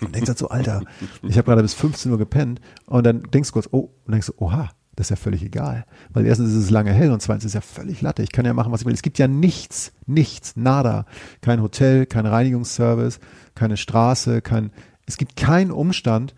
Und 0.00 0.14
denkst 0.14 0.28
halt 0.28 0.38
so, 0.38 0.48
Alter, 0.48 0.82
ich 1.22 1.36
habe 1.36 1.46
gerade 1.46 1.62
bis 1.62 1.74
15 1.74 2.12
Uhr 2.12 2.18
gepennt 2.18 2.60
und 2.86 3.04
dann 3.04 3.22
denkst 3.22 3.50
du 3.50 3.52
kurz, 3.54 3.68
oh, 3.72 3.90
und 4.04 4.12
denkst 4.12 4.28
du, 4.28 4.32
oha, 4.38 4.70
das 4.94 5.06
ist 5.06 5.10
ja 5.10 5.16
völlig 5.16 5.44
egal. 5.44 5.86
Weil 6.12 6.26
erstens 6.26 6.50
ist 6.50 6.56
es 6.56 6.70
lange 6.70 6.92
hell 6.92 7.12
und 7.12 7.22
zweitens 7.22 7.44
ist 7.44 7.50
es 7.50 7.54
ja 7.54 7.60
völlig 7.60 8.00
latte. 8.00 8.22
Ich 8.22 8.32
kann 8.32 8.44
ja 8.44 8.52
machen, 8.52 8.72
was 8.72 8.80
ich 8.80 8.86
will. 8.86 8.94
Es 8.94 9.02
gibt 9.02 9.18
ja 9.18 9.28
nichts, 9.28 9.92
nichts, 10.06 10.56
nada. 10.56 11.06
Kein 11.40 11.62
Hotel, 11.62 12.06
kein 12.06 12.26
Reinigungsservice, 12.26 13.20
keine 13.54 13.76
Straße, 13.76 14.40
kein, 14.40 14.72
es 15.06 15.16
gibt 15.16 15.36
keinen 15.36 15.70
Umstand, 15.70 16.34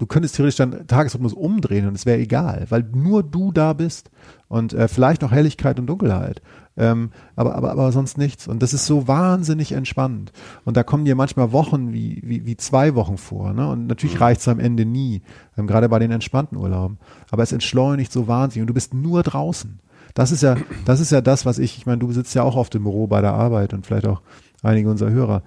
du 0.00 0.06
könntest 0.06 0.34
theoretisch 0.34 0.56
deinen 0.56 0.86
Tagesrhythmus 0.86 1.34
umdrehen 1.34 1.86
und 1.86 1.94
es 1.94 2.06
wäre 2.06 2.18
egal, 2.18 2.66
weil 2.70 2.82
nur 2.82 3.22
du 3.22 3.52
da 3.52 3.74
bist 3.74 4.10
und 4.48 4.72
äh, 4.72 4.88
vielleicht 4.88 5.22
noch 5.22 5.30
Helligkeit 5.30 5.78
und 5.78 5.86
Dunkelheit. 5.86 6.40
Ähm, 6.76 7.10
aber, 7.36 7.54
aber, 7.54 7.70
aber 7.72 7.92
sonst 7.92 8.16
nichts. 8.16 8.48
Und 8.48 8.62
das 8.62 8.72
ist 8.72 8.86
so 8.86 9.06
wahnsinnig 9.06 9.72
entspannend. 9.72 10.32
Und 10.64 10.78
da 10.78 10.82
kommen 10.82 11.04
dir 11.04 11.14
manchmal 11.14 11.52
Wochen 11.52 11.92
wie, 11.92 12.22
wie, 12.24 12.46
wie 12.46 12.56
zwei 12.56 12.94
Wochen 12.94 13.18
vor. 13.18 13.52
Ne? 13.52 13.68
Und 13.68 13.86
natürlich 13.86 14.14
mhm. 14.14 14.22
reicht 14.22 14.40
es 14.40 14.48
am 14.48 14.58
Ende 14.58 14.86
nie, 14.86 15.20
ähm, 15.58 15.66
gerade 15.66 15.90
bei 15.90 15.98
den 15.98 16.10
entspannten 16.10 16.56
Urlauben. 16.56 16.98
Aber 17.30 17.42
es 17.42 17.52
entschleunigt 17.52 18.10
so 18.10 18.26
wahnsinnig 18.26 18.62
und 18.62 18.68
du 18.68 18.74
bist 18.74 18.94
nur 18.94 19.22
draußen. 19.22 19.80
Das 20.14 20.32
ist 20.32 20.42
ja, 20.42 20.56
das 20.86 21.00
ist 21.00 21.12
ja 21.12 21.20
das, 21.20 21.44
was 21.44 21.58
ich, 21.58 21.76
ich 21.76 21.86
meine, 21.86 21.98
du 21.98 22.10
sitzt 22.10 22.34
ja 22.34 22.42
auch 22.42 22.56
auf 22.56 22.70
dem 22.70 22.84
Büro 22.84 23.06
bei 23.06 23.20
der 23.20 23.34
Arbeit 23.34 23.74
und 23.74 23.86
vielleicht 23.86 24.06
auch 24.06 24.22
einige 24.62 24.90
unserer 24.90 25.10
Hörer, 25.10 25.42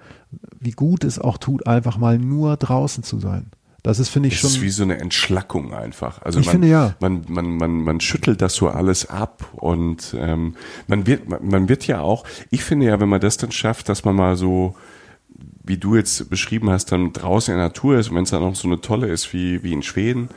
wie 0.60 0.70
gut 0.70 1.02
es 1.02 1.18
auch 1.18 1.38
tut, 1.38 1.66
einfach 1.66 1.98
mal 1.98 2.18
nur 2.18 2.56
draußen 2.56 3.02
zu 3.02 3.18
sein. 3.18 3.50
Das 3.84 3.98
ist, 3.98 4.08
finde 4.08 4.28
ich, 4.28 4.34
das 4.34 4.40
schon. 4.40 4.48
Das 4.48 4.56
ist 4.56 4.62
wie 4.62 4.70
so 4.70 4.82
eine 4.82 4.98
Entschlackung 4.98 5.74
einfach. 5.74 6.22
Also 6.22 6.40
ich 6.40 6.46
man, 6.46 6.52
finde 6.52 6.68
ja. 6.68 6.96
Man, 7.00 7.26
man, 7.28 7.56
man, 7.58 7.84
man 7.84 8.00
schüttelt 8.00 8.40
das 8.40 8.54
so 8.54 8.68
alles 8.68 9.10
ab 9.10 9.46
und 9.52 10.16
ähm, 10.18 10.56
man 10.86 11.06
wird, 11.06 11.28
man 11.28 11.68
wird 11.68 11.86
ja 11.86 12.00
auch, 12.00 12.24
ich 12.50 12.64
finde 12.64 12.86
ja, 12.86 12.98
wenn 12.98 13.10
man 13.10 13.20
das 13.20 13.36
dann 13.36 13.52
schafft, 13.52 13.90
dass 13.90 14.06
man 14.06 14.16
mal 14.16 14.36
so, 14.36 14.74
wie 15.62 15.76
du 15.76 15.96
jetzt 15.96 16.30
beschrieben 16.30 16.70
hast, 16.70 16.92
dann 16.92 17.12
draußen 17.12 17.52
in 17.52 17.58
der 17.58 17.68
Natur 17.68 17.98
ist 17.98 18.10
wenn 18.12 18.24
es 18.24 18.30
dann 18.30 18.40
noch 18.40 18.56
so 18.56 18.68
eine 18.68 18.80
tolle 18.80 19.08
ist 19.08 19.34
wie, 19.34 19.62
wie 19.62 19.74
in 19.74 19.82
Schweden, 19.82 20.30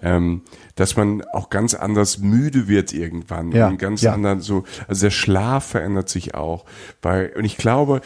ähm, 0.00 0.42
dass 0.76 0.96
man 0.96 1.24
auch 1.32 1.50
ganz 1.50 1.74
anders 1.74 2.18
müde 2.18 2.68
wird 2.68 2.92
irgendwann 2.92 3.50
ja, 3.50 3.66
und 3.66 3.78
ganz 3.78 4.02
ja. 4.02 4.12
anderen 4.12 4.40
so, 4.40 4.62
also 4.86 5.06
der 5.06 5.10
Schlaf 5.10 5.66
verändert 5.66 6.08
sich 6.08 6.36
auch. 6.36 6.64
Weil, 7.02 7.32
und 7.36 7.44
ich 7.44 7.56
glaube, 7.56 8.00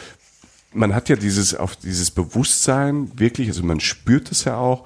man 0.73 0.95
hat 0.95 1.09
ja 1.09 1.15
dieses, 1.15 1.55
auf 1.55 1.75
dieses 1.75 2.11
Bewusstsein 2.11 3.11
wirklich, 3.19 3.49
also 3.49 3.63
man 3.63 3.79
spürt 3.79 4.31
es 4.31 4.45
ja 4.45 4.57
auch. 4.57 4.85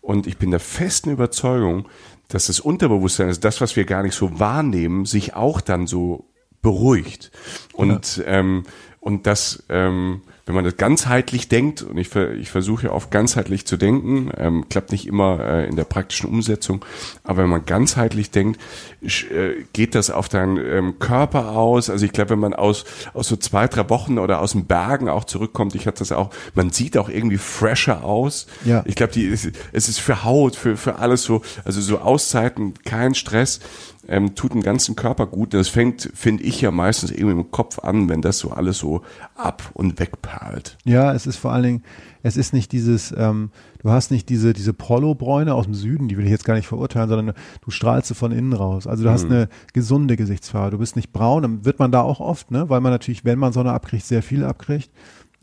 Und 0.00 0.26
ich 0.26 0.38
bin 0.38 0.50
der 0.50 0.60
festen 0.60 1.10
Überzeugung, 1.10 1.88
dass 2.28 2.46
das 2.46 2.60
Unterbewusstsein, 2.60 3.28
also 3.28 3.40
das, 3.40 3.60
was 3.60 3.76
wir 3.76 3.84
gar 3.84 4.02
nicht 4.02 4.14
so 4.14 4.38
wahrnehmen, 4.38 5.04
sich 5.04 5.34
auch 5.34 5.60
dann 5.60 5.86
so 5.86 6.30
beruhigt. 6.62 7.30
Und, 7.72 8.18
ja. 8.18 8.24
ähm, 8.26 8.64
und 9.08 9.26
das, 9.26 9.62
ähm, 9.70 10.20
wenn 10.44 10.54
man 10.54 10.66
das 10.66 10.76
ganzheitlich 10.76 11.48
denkt, 11.48 11.80
und 11.80 11.96
ich, 11.96 12.14
ich 12.14 12.50
versuche 12.50 12.88
ja 12.88 12.92
oft 12.92 13.10
ganzheitlich 13.10 13.64
zu 13.64 13.78
denken, 13.78 14.30
ähm, 14.36 14.68
klappt 14.68 14.92
nicht 14.92 15.06
immer 15.06 15.40
äh, 15.40 15.66
in 15.66 15.76
der 15.76 15.84
praktischen 15.84 16.28
Umsetzung, 16.28 16.84
aber 17.24 17.44
wenn 17.44 17.48
man 17.48 17.64
ganzheitlich 17.64 18.30
denkt, 18.30 18.60
äh, 19.00 19.64
geht 19.72 19.94
das 19.94 20.10
auf 20.10 20.28
deinen 20.28 20.58
ähm, 20.58 20.98
Körper 20.98 21.56
aus. 21.56 21.88
Also 21.88 22.04
ich 22.04 22.12
glaube, 22.12 22.32
wenn 22.32 22.38
man 22.38 22.52
aus, 22.52 22.84
aus 23.14 23.28
so 23.28 23.36
zwei, 23.36 23.66
drei 23.66 23.88
Wochen 23.88 24.18
oder 24.18 24.42
aus 24.42 24.52
den 24.52 24.66
Bergen 24.66 25.08
auch 25.08 25.24
zurückkommt, 25.24 25.74
ich 25.74 25.86
hatte 25.86 26.00
das 26.00 26.12
auch, 26.12 26.28
man 26.54 26.68
sieht 26.68 26.98
auch 26.98 27.08
irgendwie 27.08 27.38
fresher 27.38 28.04
aus. 28.04 28.46
Ja. 28.66 28.82
Ich 28.84 28.94
glaube, 28.94 29.14
die, 29.14 29.26
es 29.26 29.46
ist 29.72 30.00
für 30.00 30.22
Haut, 30.22 30.54
für, 30.54 30.76
für 30.76 30.96
alles 30.96 31.22
so, 31.22 31.40
also 31.64 31.80
so 31.80 32.00
Auszeiten, 32.00 32.74
kein 32.84 33.14
Stress 33.14 33.60
ähm, 34.08 34.34
tut 34.34 34.52
dem 34.54 34.62
ganzen 34.62 34.96
Körper 34.96 35.26
gut. 35.26 35.54
Das 35.54 35.68
fängt, 35.68 36.10
finde 36.14 36.42
ich 36.42 36.60
ja 36.60 36.70
meistens 36.70 37.10
irgendwie 37.10 37.40
im 37.40 37.50
Kopf 37.50 37.78
an, 37.78 38.08
wenn 38.08 38.22
das 38.22 38.38
so 38.38 38.50
alles 38.50 38.78
so 38.78 39.02
ab 39.34 39.70
und 39.74 40.00
wegperlt. 40.00 40.76
Ja, 40.84 41.12
es 41.12 41.26
ist 41.26 41.36
vor 41.36 41.52
allen 41.52 41.62
Dingen, 41.62 41.82
es 42.22 42.36
ist 42.36 42.52
nicht 42.52 42.72
dieses, 42.72 43.14
ähm, 43.16 43.50
du 43.82 43.90
hast 43.90 44.10
nicht 44.10 44.28
diese, 44.28 44.52
diese 44.52 44.72
Polo-Bräune 44.72 45.54
aus 45.54 45.66
dem 45.66 45.74
Süden, 45.74 46.08
die 46.08 46.16
will 46.16 46.24
ich 46.24 46.30
jetzt 46.30 46.44
gar 46.44 46.54
nicht 46.54 46.66
verurteilen, 46.66 47.08
sondern 47.08 47.34
du 47.62 47.70
strahlst 47.70 48.14
von 48.14 48.32
innen 48.32 48.54
raus. 48.54 48.86
Also 48.86 49.04
du 49.04 49.10
hast 49.10 49.26
Mhm. 49.26 49.32
eine 49.32 49.48
gesunde 49.72 50.16
Gesichtsfarbe. 50.16 50.70
Du 50.72 50.78
bist 50.78 50.96
nicht 50.96 51.12
braun, 51.12 51.42
dann 51.42 51.64
wird 51.64 51.78
man 51.78 51.92
da 51.92 52.00
auch 52.00 52.20
oft, 52.20 52.50
ne, 52.50 52.68
weil 52.70 52.80
man 52.80 52.92
natürlich, 52.92 53.24
wenn 53.24 53.38
man 53.38 53.52
Sonne 53.52 53.72
abkriegt, 53.72 54.04
sehr 54.06 54.22
viel 54.22 54.44
abkriegt. 54.44 54.90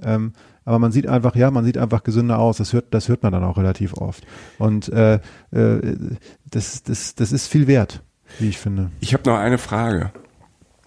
Ähm, 0.03 0.33
aber 0.65 0.79
man 0.79 0.91
sieht 0.91 1.07
einfach, 1.07 1.35
ja, 1.35 1.51
man 1.51 1.63
sieht 1.63 1.77
einfach 1.77 2.03
gesünder 2.03 2.39
aus. 2.39 2.57
Das 2.57 2.73
hört, 2.73 2.93
das 2.93 3.07
hört 3.07 3.21
man 3.21 3.31
dann 3.31 3.43
auch 3.43 3.57
relativ 3.57 3.93
oft. 3.93 4.25
Und 4.57 4.89
äh, 4.89 5.19
äh, 5.51 5.97
das, 6.49 6.81
das, 6.83 7.13
das 7.15 7.31
ist 7.31 7.47
viel 7.47 7.67
wert, 7.67 8.03
wie 8.39 8.49
ich 8.49 8.57
finde. 8.57 8.91
Ich 8.99 9.13
habe 9.13 9.29
noch 9.29 9.37
eine 9.37 9.57
Frage. 9.57 10.11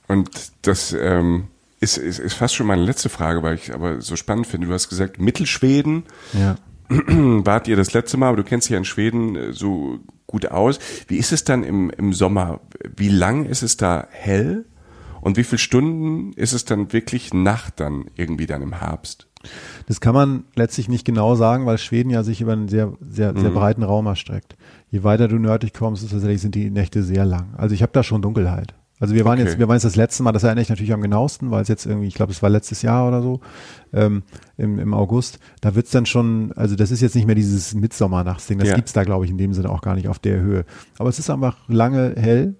Und 0.06 0.30
das 0.62 0.92
ähm, 0.92 1.48
ist, 1.80 1.98
ist, 1.98 2.18
ist 2.18 2.34
fast 2.34 2.54
schon 2.54 2.66
meine 2.66 2.82
letzte 2.82 3.08
Frage, 3.08 3.42
weil 3.42 3.54
ich 3.56 3.74
aber 3.74 4.00
so 4.00 4.16
spannend 4.16 4.46
finde. 4.46 4.66
Du 4.66 4.72
hast 4.72 4.88
gesagt, 4.88 5.20
Mittelschweden 5.20 6.04
Ja. 6.32 6.56
wart 6.88 7.68
ihr 7.68 7.76
das 7.76 7.92
letzte 7.92 8.16
Mal, 8.16 8.28
aber 8.28 8.38
du 8.38 8.44
kennst 8.44 8.66
dich 8.68 8.72
ja 8.72 8.78
in 8.78 8.84
Schweden 8.84 9.36
äh, 9.36 9.52
so 9.52 9.98
gut 10.26 10.50
aus. 10.50 10.78
Wie 11.06 11.16
ist 11.18 11.32
es 11.32 11.44
dann 11.44 11.62
im, 11.62 11.90
im 11.90 12.12
Sommer? 12.12 12.60
Wie 12.96 13.08
lang 13.10 13.44
ist 13.44 13.62
es 13.62 13.76
da 13.76 14.06
hell? 14.10 14.64
Und 15.20 15.36
wie 15.36 15.44
viele 15.44 15.58
Stunden 15.58 16.32
ist 16.34 16.52
es 16.52 16.64
dann 16.64 16.92
wirklich 16.92 17.34
Nacht 17.34 17.80
dann 17.80 18.06
irgendwie 18.14 18.46
dann 18.46 18.62
im 18.62 18.78
Herbst? 18.78 19.26
Das 19.86 20.00
kann 20.00 20.14
man 20.14 20.44
letztlich 20.54 20.88
nicht 20.88 21.04
genau 21.04 21.34
sagen, 21.34 21.66
weil 21.66 21.78
Schweden 21.78 22.10
ja 22.10 22.22
sich 22.22 22.40
über 22.40 22.52
einen 22.52 22.68
sehr, 22.68 22.92
sehr, 23.00 23.32
Mhm. 23.32 23.40
sehr 23.40 23.50
breiten 23.50 23.82
Raum 23.82 24.06
erstreckt. 24.06 24.56
Je 24.90 25.04
weiter 25.04 25.28
du 25.28 25.38
nördlich 25.38 25.72
kommst, 25.74 26.02
ist 26.02 26.10
tatsächlich 26.12 26.40
sind 26.40 26.54
die 26.54 26.70
Nächte 26.70 27.02
sehr 27.02 27.24
lang. 27.24 27.48
Also 27.56 27.74
ich 27.74 27.82
habe 27.82 27.92
da 27.92 28.02
schon 28.02 28.22
Dunkelheit. 28.22 28.74
Also 29.00 29.14
wir 29.14 29.24
waren 29.24 29.38
Okay. 29.38 29.48
jetzt, 29.48 29.58
wir 29.60 29.68
waren 29.68 29.76
jetzt 29.76 29.84
das 29.84 29.94
letzte 29.94 30.22
Mal, 30.24 30.32
das 30.32 30.42
erinnere 30.42 30.62
ich 30.62 30.70
natürlich 30.70 30.92
am 30.92 31.00
genauesten, 31.00 31.50
weil 31.52 31.62
es 31.62 31.68
jetzt 31.68 31.86
irgendwie, 31.86 32.08
ich 32.08 32.14
glaube, 32.14 32.32
es 32.32 32.42
war 32.42 32.50
letztes 32.50 32.82
Jahr 32.82 33.06
oder 33.06 33.22
so, 33.22 33.40
ähm, 33.92 34.22
im, 34.56 34.78
im 34.80 34.92
August. 34.92 35.38
Da 35.60 35.74
wird's 35.76 35.92
dann 35.92 36.04
schon, 36.04 36.52
also 36.56 36.74
das 36.74 36.90
ist 36.90 37.00
jetzt 37.00 37.14
nicht 37.14 37.26
mehr 37.26 37.36
dieses 37.36 37.74
Mitsommernachtsding, 37.74 38.58
das 38.58 38.68
Ja. 38.70 38.74
gibt's 38.74 38.92
da, 38.92 39.04
glaube 39.04 39.24
ich, 39.24 39.30
in 39.30 39.38
dem 39.38 39.52
Sinne 39.52 39.70
auch 39.70 39.82
gar 39.82 39.94
nicht 39.94 40.08
auf 40.08 40.18
der 40.18 40.40
Höhe. 40.40 40.64
Aber 40.98 41.08
es 41.10 41.18
ist 41.20 41.30
einfach 41.30 41.56
lange 41.68 42.14
hell, 42.16 42.56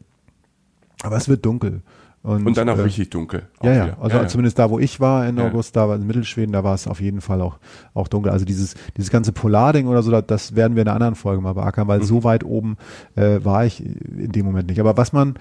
aber 1.03 1.17
es 1.17 1.29
wird 1.29 1.45
dunkel. 1.45 1.83
Und 2.23 2.57
dann 2.57 2.69
auch 2.69 2.77
äh, 2.79 2.83
richtig 2.83 3.11
dunkel. 3.11 3.49
auch 3.61 3.65
ja, 3.65 3.87
ja, 3.87 3.97
also 4.01 4.25
zumindest 4.27 4.59
da, 4.59 4.69
wo 4.71 4.79
ich 4.79 4.99
war 5.01 5.27
in 5.27 5.39
Ja. 5.39 5.47
August, 5.47 5.77
da 5.77 5.89
war 5.89 5.97
in 5.97 6.07
Mittelschweden, 6.07 6.53
da 6.53 6.65
war 6.65 6.75
es 6.75 6.87
auf 6.89 7.01
jeden 7.01 7.21
Fall 7.21 7.41
auch, 7.41 7.59
auch 7.95 8.09
dunkel. 8.09 8.33
Also 8.33 8.45
dieses, 8.45 8.75
dieses 8.97 9.11
ganze 9.11 9.33
Polarding 9.33 9.87
oder 9.87 10.03
so, 10.03 10.11
da- 10.11 10.21
das 10.21 10.55
werden 10.57 10.75
wir 10.75 10.83
in 10.83 10.89
einer 10.89 10.97
anderen 10.97 11.15
Folge 11.15 11.41
mal 11.41 11.53
beackern, 11.55 11.85
Mhm. 11.87 11.89
weil 11.89 12.03
so 12.03 12.25
weit 12.25 12.45
oben 12.45 12.77
äh, 13.15 13.39
war 13.45 13.65
ich 13.65 13.85
in 13.85 14.33
dem 14.33 14.45
Moment 14.47 14.69
nicht. 14.69 14.81
Aber 14.81 14.97
was 14.97 15.13
man 15.13 15.37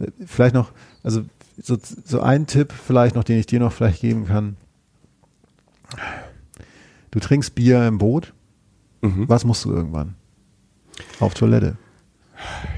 äh, 0.00 0.06
vielleicht 0.26 0.54
noch, 0.54 0.72
also 1.02 1.22
so, 1.62 1.76
so 2.04 2.20
ein 2.20 2.46
Tipp 2.46 2.72
vielleicht 2.72 3.14
noch, 3.14 3.22
den 3.24 3.38
ich 3.38 3.46
dir 3.46 3.60
noch 3.60 3.72
vielleicht 3.72 4.00
geben 4.00 4.26
kann. 4.26 4.56
Du 7.10 7.20
trinkst 7.20 7.54
Bier 7.54 7.86
im 7.86 7.98
Boot, 7.98 8.32
Mhm. 9.02 9.28
was 9.28 9.44
musst 9.44 9.64
du 9.64 9.70
irgendwann? 9.72 10.14
Auf 11.20 11.34
Toilette. 11.34 11.76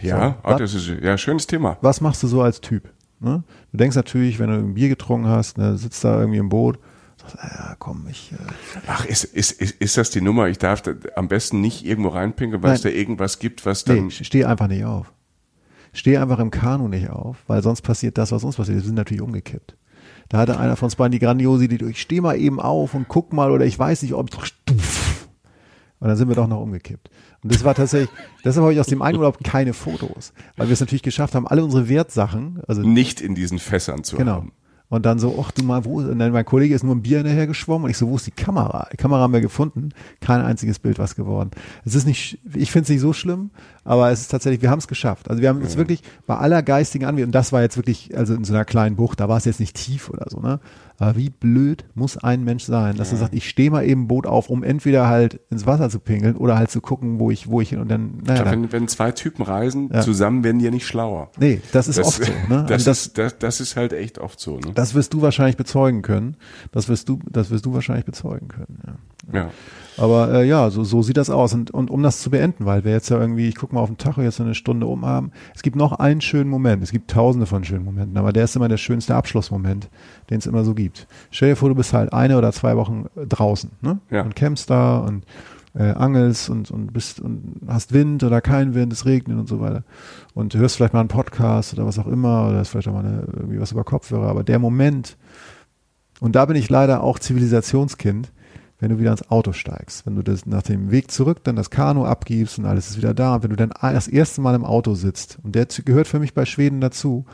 Ja, 0.02 0.36
So, 0.44 0.50
oh, 0.52 0.58
das 0.58 0.74
ist 0.74 0.88
ja 0.88 1.12
ein 1.12 1.18
schönes 1.18 1.46
Thema. 1.46 1.78
was 1.80 2.00
machst 2.00 2.22
du 2.22 2.26
so 2.26 2.42
als 2.42 2.60
Typ? 2.60 2.90
Ne? 3.20 3.42
Du 3.72 3.78
denkst 3.78 3.96
natürlich, 3.96 4.38
wenn 4.38 4.50
du 4.50 4.56
ein 4.56 4.74
Bier 4.74 4.88
getrunken 4.88 5.28
hast, 5.28 5.58
ne, 5.58 5.76
sitzt 5.78 6.04
da 6.04 6.20
irgendwie 6.20 6.38
im 6.38 6.48
Boot, 6.48 6.78
sagst, 7.16 7.38
ah 7.38 7.48
ja, 7.48 7.76
komm, 7.78 8.06
ich, 8.10 8.32
äh, 8.32 8.80
Ach, 8.86 9.04
ist, 9.04 9.24
ist, 9.24 9.52
ist, 9.52 9.80
ist 9.80 9.96
das 9.96 10.10
die 10.10 10.20
Nummer? 10.20 10.48
Ich 10.48 10.58
darf 10.58 10.82
da 10.82 10.92
am 11.14 11.28
besten 11.28 11.60
nicht 11.60 11.84
irgendwo 11.84 12.10
reinpinkeln, 12.10 12.62
weil 12.62 12.74
es 12.74 12.82
da 12.82 12.88
Nein. 12.88 12.98
irgendwas 12.98 13.38
gibt, 13.38 13.64
was 13.64 13.84
dann. 13.84 14.06
nee, 14.06 14.10
steh 14.10 14.44
einfach 14.44 14.68
nicht 14.68 14.84
auf. 14.84 15.12
Steh 15.92 16.18
einfach 16.18 16.38
im 16.40 16.50
Kanu 16.50 16.88
nicht 16.88 17.08
auf, 17.08 17.38
weil 17.46 17.62
sonst 17.62 17.80
passiert 17.80 18.18
das, 18.18 18.30
was 18.30 18.44
uns 18.44 18.56
passiert. 18.56 18.76
Wir 18.76 18.84
sind 18.84 18.96
natürlich 18.96 19.22
umgekippt. 19.22 19.76
Da 20.28 20.38
hatte 20.38 20.58
einer 20.58 20.76
von 20.76 20.86
uns 20.86 20.96
beiden 20.96 21.12
die 21.12 21.20
Grandiosität, 21.20 21.82
ich 21.82 22.00
steh 22.00 22.20
mal 22.20 22.36
eben 22.36 22.60
auf 22.60 22.94
und 22.94 23.08
guck 23.08 23.32
mal 23.32 23.50
oder 23.50 23.64
ich 23.64 23.78
weiß 23.78 24.02
nicht, 24.02 24.12
ob 24.12 24.28
ich 24.28 24.54
und 26.06 26.10
dann 26.10 26.16
sind 26.18 26.28
wir 26.28 26.36
doch 26.36 26.46
noch 26.46 26.60
umgekippt. 26.60 27.10
Und 27.42 27.52
das 27.52 27.64
war 27.64 27.74
tatsächlich, 27.74 28.08
deshalb 28.44 28.62
habe 28.62 28.72
ich 28.72 28.78
aus 28.78 28.86
dem 28.86 29.02
einen 29.02 29.18
Urlaub 29.18 29.42
keine 29.42 29.72
Fotos, 29.72 30.32
weil 30.56 30.68
wir 30.68 30.72
es 30.72 30.78
natürlich 30.78 31.02
geschafft 31.02 31.34
haben, 31.34 31.48
alle 31.48 31.64
unsere 31.64 31.88
Wertsachen, 31.88 32.60
also 32.68 32.80
nicht 32.82 33.20
in 33.20 33.34
diesen 33.34 33.58
Fässern 33.58 34.04
zu 34.04 34.16
Genau. 34.16 34.32
haben. 34.34 34.52
Und 34.88 35.04
dann 35.04 35.18
so, 35.18 35.36
ach 35.44 35.50
du 35.50 35.64
mal, 35.64 35.84
wo 35.84 36.00
ist, 36.00 36.06
und 36.08 36.20
dann 36.20 36.30
mein 36.30 36.44
Kollege 36.44 36.72
ist 36.72 36.84
nur 36.84 36.94
ein 36.94 37.02
Bier 37.02 37.16
hinterher 37.18 37.48
geschwommen 37.48 37.86
und 37.86 37.90
ich 37.90 37.98
so, 37.98 38.08
wo 38.08 38.14
ist 38.14 38.26
die 38.28 38.30
Kamera? 38.30 38.86
Die 38.92 38.96
Kamera 38.96 39.18
haben 39.22 39.32
wir 39.32 39.40
gefunden, 39.40 39.88
kein 40.20 40.40
einziges 40.42 40.78
Bild 40.78 41.00
was 41.00 41.16
geworden. 41.16 41.50
Es 41.84 41.96
ist 41.96 42.06
nicht, 42.06 42.38
ich 42.54 42.70
finde 42.70 42.84
es 42.84 42.88
nicht 42.90 43.00
so 43.00 43.12
schlimm, 43.12 43.50
aber 43.82 44.12
es 44.12 44.20
ist 44.20 44.28
tatsächlich, 44.28 44.62
wir 44.62 44.70
haben 44.70 44.78
es 44.78 44.86
geschafft. 44.86 45.28
Also 45.28 45.42
wir 45.42 45.48
haben 45.48 45.60
es 45.62 45.76
wirklich 45.76 46.04
bei 46.28 46.36
aller 46.36 46.62
geistigen 46.62 47.04
Anwendung, 47.04 47.30
und 47.30 47.34
das 47.34 47.52
war 47.52 47.62
jetzt 47.62 47.76
wirklich, 47.76 48.16
also 48.16 48.34
in 48.34 48.44
so 48.44 48.54
einer 48.54 48.64
kleinen 48.64 48.94
Bucht, 48.94 49.18
da 49.18 49.28
war 49.28 49.38
es 49.38 49.44
jetzt 49.44 49.58
nicht 49.58 49.74
tief 49.74 50.08
oder 50.08 50.26
so, 50.30 50.38
ne? 50.38 50.60
Aber 50.98 51.16
wie 51.16 51.28
blöd 51.30 51.84
muss 51.94 52.16
ein 52.16 52.42
Mensch 52.44 52.64
sein, 52.64 52.96
dass 52.96 53.12
er 53.12 53.18
sagt, 53.18 53.34
ich 53.34 53.48
stehe 53.48 53.70
mal 53.70 53.84
eben 53.84 54.08
Boot 54.08 54.26
auf, 54.26 54.48
um 54.48 54.62
entweder 54.62 55.06
halt 55.08 55.40
ins 55.50 55.66
Wasser 55.66 55.90
zu 55.90 55.98
pinkeln 56.00 56.36
oder 56.36 56.56
halt 56.58 56.70
zu 56.70 56.80
gucken, 56.80 57.18
wo 57.20 57.30
ich, 57.30 57.48
wo 57.50 57.60
ich 57.60 57.68
hin 57.70 57.80
und 57.80 57.88
dann, 57.90 58.20
Ich 58.22 58.28
naja, 58.28 58.42
glaub, 58.42 58.52
wenn, 58.54 58.72
wenn 58.72 58.88
zwei 58.88 59.12
Typen 59.12 59.42
reisen, 59.42 59.90
Ja. 59.92 60.00
zusammen 60.00 60.42
werden 60.42 60.58
die 60.58 60.64
ja 60.64 60.70
nicht 60.70 60.86
schlauer. 60.86 61.30
nee, 61.38 61.60
das 61.72 61.88
ist 61.88 61.98
Das, 61.98 62.06
oft 62.06 62.24
so, 62.24 62.32
ne? 62.48 62.64
das, 62.66 62.70
Also 62.72 62.84
das, 62.90 63.00
ist, 63.06 63.18
das, 63.18 63.38
das 63.38 63.60
ist 63.60 63.76
halt 63.76 63.92
echt 63.92 64.18
oft 64.18 64.40
so. 64.40 64.56
Ne? 64.58 64.72
Das 64.74 64.94
wirst 64.94 65.12
du 65.12 65.20
wahrscheinlich 65.22 65.56
bezeugen 65.56 66.02
können. 66.02 66.36
Das 66.72 66.88
wirst 66.88 67.08
du, 67.08 67.18
das 67.30 67.50
wirst 67.50 67.66
du 67.66 67.74
wahrscheinlich 67.74 68.06
bezeugen 68.06 68.48
können. 68.48 68.78
Ja. 68.86 68.94
Ja. 69.32 69.50
Aber 69.98 70.32
äh, 70.34 70.46
ja, 70.46 70.68
so, 70.70 70.84
so 70.84 71.02
sieht 71.02 71.16
das 71.16 71.30
aus. 71.30 71.54
Und, 71.54 71.70
und 71.70 71.90
um 71.90 72.02
das 72.02 72.20
zu 72.20 72.30
beenden, 72.30 72.66
weil 72.66 72.84
wir 72.84 72.92
jetzt 72.92 73.08
ja 73.08 73.18
irgendwie, 73.18 73.48
ich 73.48 73.54
guck 73.54 73.72
mal 73.72 73.80
auf 73.80 73.88
den 73.88 73.98
Tacho, 73.98 74.22
jetzt 74.22 74.40
eine 74.40 74.54
Stunde 74.54 74.86
um 74.86 75.06
haben. 75.06 75.32
Es 75.54 75.62
gibt 75.62 75.76
noch 75.76 75.92
einen 75.92 76.20
schönen 76.20 76.50
Moment. 76.50 76.82
Es 76.82 76.92
gibt 76.92 77.10
tausende 77.10 77.46
von 77.46 77.64
schönen 77.64 77.84
Momenten, 77.84 78.16
aber 78.18 78.32
der 78.32 78.44
ist 78.44 78.56
immer 78.56 78.68
der 78.68 78.76
schönste 78.76 79.14
Abschlussmoment, 79.14 79.88
den 80.28 80.38
es 80.38 80.46
immer 80.46 80.64
so 80.64 80.74
gibt. 80.74 81.06
Stell 81.30 81.50
dir 81.50 81.56
vor, 81.56 81.70
du 81.70 81.74
bist 81.74 81.92
halt 81.92 82.12
eine 82.12 82.36
oder 82.36 82.52
zwei 82.52 82.76
Wochen 82.76 83.06
draußen, 83.16 83.70
ne? 83.80 83.98
Ja. 84.10 84.22
Und 84.22 84.36
campst 84.36 84.68
da 84.68 84.98
und 84.98 85.24
äh, 85.74 85.92
angelst 85.92 86.48
und, 86.50 86.70
und 86.70 86.92
bist 86.92 87.20
und 87.20 87.60
hast 87.66 87.92
Wind 87.92 88.22
oder 88.22 88.40
kein 88.40 88.74
Wind, 88.74 88.92
es 88.92 89.04
regnet 89.04 89.38
und 89.38 89.48
so 89.48 89.60
weiter. 89.60 89.82
Und 90.34 90.54
du 90.54 90.58
hörst 90.58 90.76
vielleicht 90.76 90.94
mal 90.94 91.00
einen 91.00 91.08
Podcast 91.08 91.72
oder 91.74 91.86
was 91.86 91.98
auch 91.98 92.06
immer, 92.06 92.48
oder 92.48 92.58
hast 92.58 92.70
vielleicht 92.70 92.88
auch 92.88 92.92
mal 92.92 93.04
eine, 93.04 93.26
irgendwie 93.32 93.60
was 93.60 93.72
über 93.72 93.84
Kopfhörer. 93.84 94.28
Aber 94.28 94.44
der 94.44 94.58
Moment, 94.58 95.16
und 96.20 96.34
da 96.36 96.44
bin 96.46 96.56
ich 96.56 96.70
leider 96.70 97.02
auch 97.02 97.18
Zivilisationskind, 97.18 98.32
wenn 98.78 98.90
du 98.90 98.98
wieder 98.98 99.10
ins 99.10 99.30
Auto 99.30 99.52
steigst, 99.52 100.06
wenn 100.06 100.16
du 100.16 100.22
das 100.22 100.46
nach 100.46 100.62
dem 100.62 100.90
Weg 100.90 101.10
zurück 101.10 101.42
dann 101.44 101.56
das 101.56 101.70
Kanu 101.70 102.04
abgibst 102.04 102.58
und 102.58 102.66
alles 102.66 102.90
ist 102.90 102.96
wieder 102.98 103.14
da, 103.14 103.36
und 103.36 103.42
wenn 103.42 103.50
du 103.50 103.56
dann 103.56 103.72
das 103.80 104.08
erste 104.08 104.40
Mal 104.40 104.54
im 104.54 104.64
Auto 104.64 104.94
sitzt, 104.94 105.38
und 105.42 105.54
der 105.54 105.66
gehört 105.66 106.08
für 106.08 106.18
mich 106.18 106.34
bei 106.34 106.44
Schweden 106.44 106.80
dazu, 106.80 107.24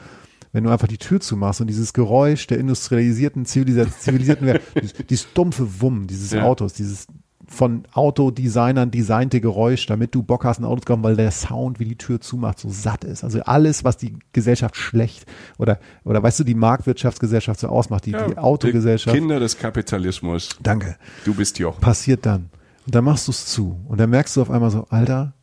wenn 0.53 0.65
du 0.65 0.71
einfach 0.71 0.89
die 0.89 0.99
Tür 0.99 1.21
zumachst 1.21 1.61
und 1.61 1.67
dieses 1.67 1.93
Geräusch 1.93 2.47
der 2.47 2.59
industrialisierten, 2.59 3.47
zivilisierten 3.47 4.47
Welt, 4.47 4.63
dieses, 4.81 4.93
dieses 5.07 5.33
dumpfe 5.33 5.81
Wumm 5.81 6.07
dieses 6.07 6.31
Ja. 6.33 6.43
Autos, 6.45 6.75
dieses 6.75 7.07
von 7.47 7.85
Autodesignern 7.93 8.91
designte 8.91 9.41
Geräusch, 9.41 9.87
damit 9.87 10.15
du 10.15 10.23
Bock 10.23 10.45
hast, 10.45 10.61
ein 10.61 10.65
Auto 10.65 10.81
zu 10.81 10.87
kaufen, 10.87 11.03
weil 11.03 11.17
der 11.17 11.31
Sound, 11.31 11.81
wie 11.81 11.85
die 11.85 11.97
Tür 11.97 12.21
zumacht, 12.21 12.59
so 12.59 12.69
satt 12.71 13.05
ist. 13.05 13.25
Also 13.25 13.41
alles, 13.43 13.85
was 13.85 13.97
die 13.97 14.17
Gesellschaft 14.33 14.77
schlecht 14.77 15.27
oder, 15.59 15.79
oder 16.05 16.23
weißt 16.23 16.41
du, 16.41 16.45
die 16.45 16.55
Marktwirtschaftsgesellschaft 16.55 17.61
so 17.61 17.69
ausmacht, 17.69 18.07
die, 18.07 18.13
die 18.13 18.39
Autogesellschaft. 18.39 19.15
Kinder 19.15 19.41
des 19.41 19.59
Kapitalismus. 19.59 20.51
Danke 20.63 20.97
Du 21.25 21.35
bist 21.35 21.59
Jochen. 21.59 21.81
passiert 21.81 22.27
dann. 22.27 22.51
Und 22.87 22.95
dann 22.95 23.05
machst 23.05 23.29
du 23.29 23.33
es 23.33 23.47
zu. 23.47 23.79
Und 23.89 24.01
dann 24.01 24.11
merkst 24.11 24.37
du 24.37 24.43
auf 24.43 24.51
einmal 24.51 24.71
so, 24.71 24.87
Alter, 24.91 25.35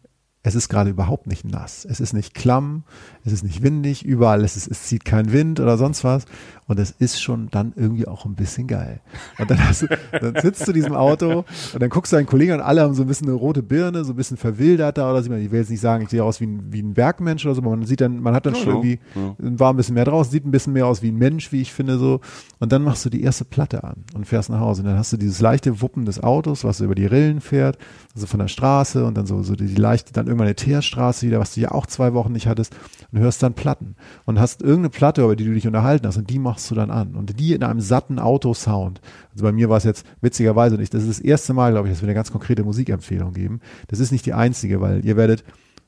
es 0.41 0.55
ist 0.55 0.69
gerade 0.69 0.89
überhaupt 0.89 1.27
nicht 1.27 1.45
nass. 1.45 1.85
Es 1.85 1.99
ist 1.99 2.13
nicht 2.13 2.33
klamm, 2.33 2.83
es 3.25 3.33
ist 3.33 3.43
nicht 3.43 3.61
windig, 3.61 4.05
überall 4.05 4.43
es, 4.43 4.55
ist, 4.55 4.67
es 4.69 4.83
zieht 4.83 5.03
kein 5.03 5.33
Wind 5.33 5.59
oder 5.59 5.77
sonst 5.77 6.03
was. 6.03 6.25
Und 6.69 6.79
es 6.79 6.91
ist 6.91 7.21
schon 7.21 7.49
dann 7.49 7.73
irgendwie 7.75 8.07
auch 8.07 8.25
ein 8.25 8.35
bisschen 8.35 8.67
geil. 8.67 9.01
Und 9.39 9.49
dann, 9.49 9.67
hast 9.67 9.81
du, 9.81 9.87
dann 10.11 10.35
sitzt 10.41 10.65
du 10.67 10.71
in 10.71 10.75
diesem 10.75 10.93
Auto 10.93 11.39
und 11.73 11.81
dann 11.81 11.89
guckst 11.89 12.13
du 12.13 12.15
deinen 12.15 12.27
Kollegen 12.27 12.53
an, 12.53 12.61
alle 12.61 12.81
haben 12.83 12.93
so 12.93 13.01
ein 13.01 13.07
bisschen 13.07 13.27
eine 13.27 13.35
rote 13.35 13.63
Birne, 13.63 14.05
so 14.05 14.13
ein 14.13 14.15
bisschen 14.15 14.37
verwilderter 14.37 15.09
oder 15.09 15.23
so. 15.23 15.33
Ich 15.33 15.51
will 15.51 15.59
jetzt 15.59 15.71
nicht 15.71 15.81
sagen, 15.81 16.03
ich 16.03 16.09
sehe 16.09 16.23
aus 16.23 16.39
wie 16.39 16.45
ein, 16.45 16.71
wie 16.71 16.81
ein 16.81 16.93
Bergmensch 16.93 17.43
oder 17.45 17.55
so, 17.55 17.61
aber 17.61 17.71
man 17.71 17.85
sieht 17.85 18.01
dann, 18.01 18.21
man 18.21 18.35
hat 18.35 18.45
dann 18.45 18.53
Ja, 18.53 18.59
schon 18.61 18.69
irgendwie, 18.75 18.99
ja. 19.15 19.35
war 19.39 19.73
ein 19.73 19.77
bisschen 19.77 19.95
mehr 19.95 20.05
draußen, 20.05 20.31
sieht 20.31 20.45
ein 20.45 20.51
bisschen 20.51 20.73
mehr 20.73 20.85
aus 20.85 21.01
wie 21.01 21.09
ein 21.09 21.17
Mensch, 21.17 21.51
wie 21.51 21.61
ich 21.61 21.73
finde 21.73 21.97
so. 21.97 22.21
Und 22.59 22.71
dann 22.71 22.83
machst 22.83 23.03
du 23.03 23.09
die 23.09 23.23
erste 23.23 23.45
Platte 23.45 23.83
an 23.83 24.03
und 24.13 24.27
fährst 24.27 24.51
nach 24.51 24.59
Hause. 24.59 24.83
Und 24.83 24.89
dann 24.89 24.97
hast 24.97 25.11
du 25.11 25.17
dieses 25.17 25.41
leichte 25.41 25.81
Wuppen 25.81 26.05
des 26.05 26.21
Autos, 26.21 26.63
was 26.63 26.77
so 26.77 26.85
über 26.85 26.93
die 26.95 27.07
Rillen 27.07 27.41
fährt, 27.41 27.79
also 28.13 28.27
von 28.27 28.39
der 28.39 28.47
Straße 28.47 29.03
und 29.05 29.17
dann 29.17 29.25
so, 29.25 29.41
so 29.41 29.55
die 29.55 29.73
leichte, 29.73 30.13
dann 30.13 30.27
irgendwann 30.27 30.47
eine 30.47 30.55
Teerstraße 30.55 31.25
wieder, 31.25 31.39
was 31.39 31.55
du 31.55 31.61
ja 31.61 31.71
auch 31.71 31.87
zwei 31.87 32.13
Wochen 32.13 32.31
nicht 32.31 32.45
hattest 32.47 32.75
und 33.11 33.19
hörst 33.19 33.41
dann 33.41 33.53
Platten 33.55 33.95
und 34.25 34.39
hast 34.39 34.61
irgendeine 34.61 34.89
Platte, 34.89 35.23
über 35.23 35.35
die 35.35 35.45
du 35.45 35.53
dich 35.53 35.65
unterhalten 35.65 36.05
hast 36.05 36.17
und 36.17 36.29
die 36.29 36.37
machst 36.37 36.58
du 36.67 36.75
dann 36.75 36.91
an 36.91 37.15
und 37.15 37.39
die 37.39 37.53
in 37.53 37.63
einem 37.63 37.79
satten 37.79 38.19
Autosound. 38.19 39.01
Also 39.31 39.43
bei 39.43 39.51
mir 39.51 39.69
war 39.69 39.77
es 39.77 39.83
jetzt 39.83 40.05
witzigerweise 40.21 40.75
nicht, 40.75 40.93
das 40.93 41.03
ist 41.03 41.19
das 41.19 41.19
erste 41.19 41.53
Mal, 41.53 41.71
glaube 41.71 41.87
ich, 41.87 41.93
dass 41.93 42.01
wir 42.01 42.07
eine 42.07 42.15
ganz 42.15 42.31
konkrete 42.31 42.63
Musikempfehlung 42.63 43.33
geben. 43.33 43.61
Das 43.87 43.99
ist 43.99 44.11
nicht 44.11 44.25
die 44.25 44.33
einzige, 44.33 44.81
weil 44.81 45.05
ihr 45.05 45.17
werdet 45.17 45.43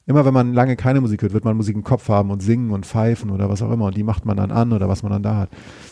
Immer 0.08 0.26
wenn 0.26 0.34
man 0.34 0.54
lange 0.54 0.76
keine 0.76 1.00
Musik 1.00 1.22
hört, 1.22 1.34
wird 1.34 1.46
man 1.46 1.56
Musik 1.56 1.76
im 1.76 1.84
Kopf 1.84 2.10
haben 2.10 2.32
und 2.32 2.42
singen 2.42 2.72
und 2.72 2.88
pfeifen 2.88 3.30
oder 3.30 3.50
was 3.50 3.62
auch 3.62 3.72
immer. 3.72 3.86
Und 3.86 3.96
die 3.96 4.04
macht 4.04 4.26
man 4.26 4.36
dann 4.36 4.52
an 4.52 4.74
oder 4.74 4.90
was 4.90 5.04
man 5.04 5.12
dann 5.12 5.22
da 5.22 5.38
hat. 5.38 5.50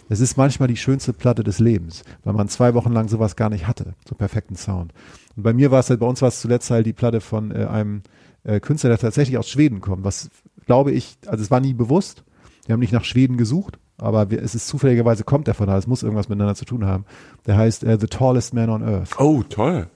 Es 0.09 0.19
ist 0.19 0.36
manchmal 0.36 0.67
die 0.67 0.77
schönste 0.77 1.13
Platte 1.13 1.43
des 1.43 1.59
Lebens, 1.59 2.03
weil 2.23 2.34
man 2.34 2.47
zwei 2.47 2.73
Wochen 2.73 2.91
lang 2.91 3.07
sowas 3.07 3.36
gar 3.36 3.49
nicht 3.49 3.67
hatte. 3.67 3.93
So 4.07 4.15
perfekten 4.15 4.55
Sound. 4.55 4.93
Und 5.36 5.43
bei 5.43 5.53
mir 5.53 5.69
war 5.69 5.80
es 5.80 5.89
halt, 5.91 5.99
bei 5.99 6.07
uns 6.07 6.21
war 6.21 6.30
es 6.30 6.41
zuletzt 6.41 6.71
halt 6.71 6.88
die 6.88 6.93
Platte 6.93 7.21
von 7.21 7.51
äh, 7.51 7.65
einem 7.65 8.01
äh, 8.43 8.59
Künstler, 8.59 8.89
der 8.89 8.97
tatsächlich 8.97 9.38
aus 9.38 9.47
Schweden 9.47 9.80
kommt. 9.80 10.03
Was 10.03 10.30
glaube 10.65 10.91
ich, 10.91 11.17
also 11.27 11.43
es 11.43 11.51
war 11.51 11.59
nie 11.59 11.73
bewusst. 11.73 12.23
Wir 12.65 12.73
haben 12.73 12.80
nicht 12.80 12.93
nach 12.93 13.05
Schweden 13.05 13.38
gesucht. 13.38 13.77
Aber 13.99 14.29
wir, 14.31 14.41
es 14.41 14.55
ist 14.55 14.67
zufälligerweise 14.67 15.23
kommt 15.23 15.47
der 15.47 15.53
von 15.53 15.67
da, 15.67 15.77
es 15.77 15.87
muss 15.87 16.03
irgendwas 16.03 16.29
miteinander 16.29 16.55
zu 16.55 16.65
tun 16.65 16.85
haben. 16.85 17.05
Der 17.45 17.57
heißt 17.57 17.83
äh, 17.83 17.97
The 17.99 18.07
Tallest 18.07 18.53
Man 18.53 18.69
on 18.69 18.83
Earth. 18.83 19.19
Oh, 19.19 19.43
toll. 19.43 19.87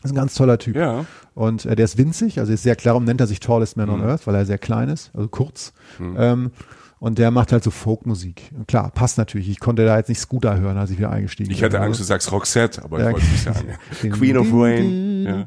Das 0.00 0.10
ist 0.10 0.12
ein 0.12 0.20
ganz 0.20 0.34
toller 0.34 0.58
Typ. 0.58 0.76
Ja. 0.76 1.04
Und 1.34 1.66
äh, 1.66 1.74
der 1.74 1.84
ist 1.84 1.98
winzig, 1.98 2.38
also 2.38 2.52
ist 2.52 2.62
sehr 2.62 2.76
klar, 2.76 2.98
nennt 3.00 3.20
er 3.20 3.26
sich 3.26 3.40
Tallest 3.40 3.76
Man 3.76 3.90
on 3.90 4.00
Mhm. 4.00 4.06
Earth, 4.06 4.26
weil 4.26 4.34
er 4.36 4.46
sehr 4.46 4.58
klein 4.58 4.88
ist, 4.88 5.10
also 5.14 5.28
kurz. 5.28 5.72
Ähm, 6.00 6.52
und 7.00 7.18
der 7.18 7.30
macht 7.30 7.52
halt 7.52 7.62
so 7.62 7.70
Folkmusik. 7.70 8.50
Und 8.56 8.66
klar, 8.66 8.90
passt 8.92 9.18
natürlich. 9.18 9.48
Ich 9.48 9.60
konnte 9.60 9.84
da 9.84 9.96
jetzt 9.96 10.08
nicht 10.08 10.18
Scooter 10.20 10.58
hören, 10.58 10.76
als 10.78 10.90
ich 10.90 10.98
wieder 10.98 11.10
eingestiegen 11.10 11.50
Ich 11.50 11.58
bin. 11.58 11.64
hatte 11.66 11.78
Also- 11.78 11.86
Angst, 11.86 12.00
du 12.00 12.04
sagst 12.04 12.32
Roxette, 12.32 12.82
aber 12.84 12.98
Ja, 13.00 13.06
ich 13.08 13.12
wollte 13.14 13.26
es 13.26 13.32
nicht 13.32 13.44
sagen. 13.44 14.12
Queen 14.18 14.36
of 14.36 14.46
Rain. 14.52 15.04
Ja. 15.28 15.46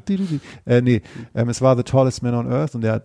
Äh, 0.64 0.80
nee, 0.80 1.02
ähm, 1.34 1.48
es 1.48 1.60
war 1.60 1.76
The 1.76 1.82
Tallest 1.82 2.22
Man 2.22 2.34
on 2.34 2.46
Earth 2.52 2.74
und 2.76 2.82
der 2.82 3.02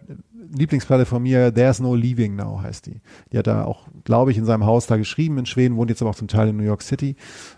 Lieblingsplatte 0.56 1.06
von 1.06 1.24
mir, 1.24 1.54
There's 1.54 1.80
No 1.80 1.96
Leaving 1.96 2.36
Now 2.36 2.62
heißt 2.62 2.86
die. 2.86 3.02
Die 3.32 3.38
hat 3.38 3.48
er 3.48 3.68
auch, 3.68 3.88
glaube 4.04 4.32
ich, 4.32 4.38
in 4.38 4.46
seinem 4.46 4.66
Haus 4.66 4.88
da 4.88 4.98
geschrieben 4.98 5.38
in 5.38 5.46
Schweden, 5.46 5.78
wohnt 5.78 5.90
jetzt 5.90 6.02
aber 6.02 6.12
auch 6.12 6.16
zum 6.16 6.28
Teil 6.28 6.50
in 6.50 6.58
New 6.58 6.64
York 6.64 6.82
City. 6.82 7.16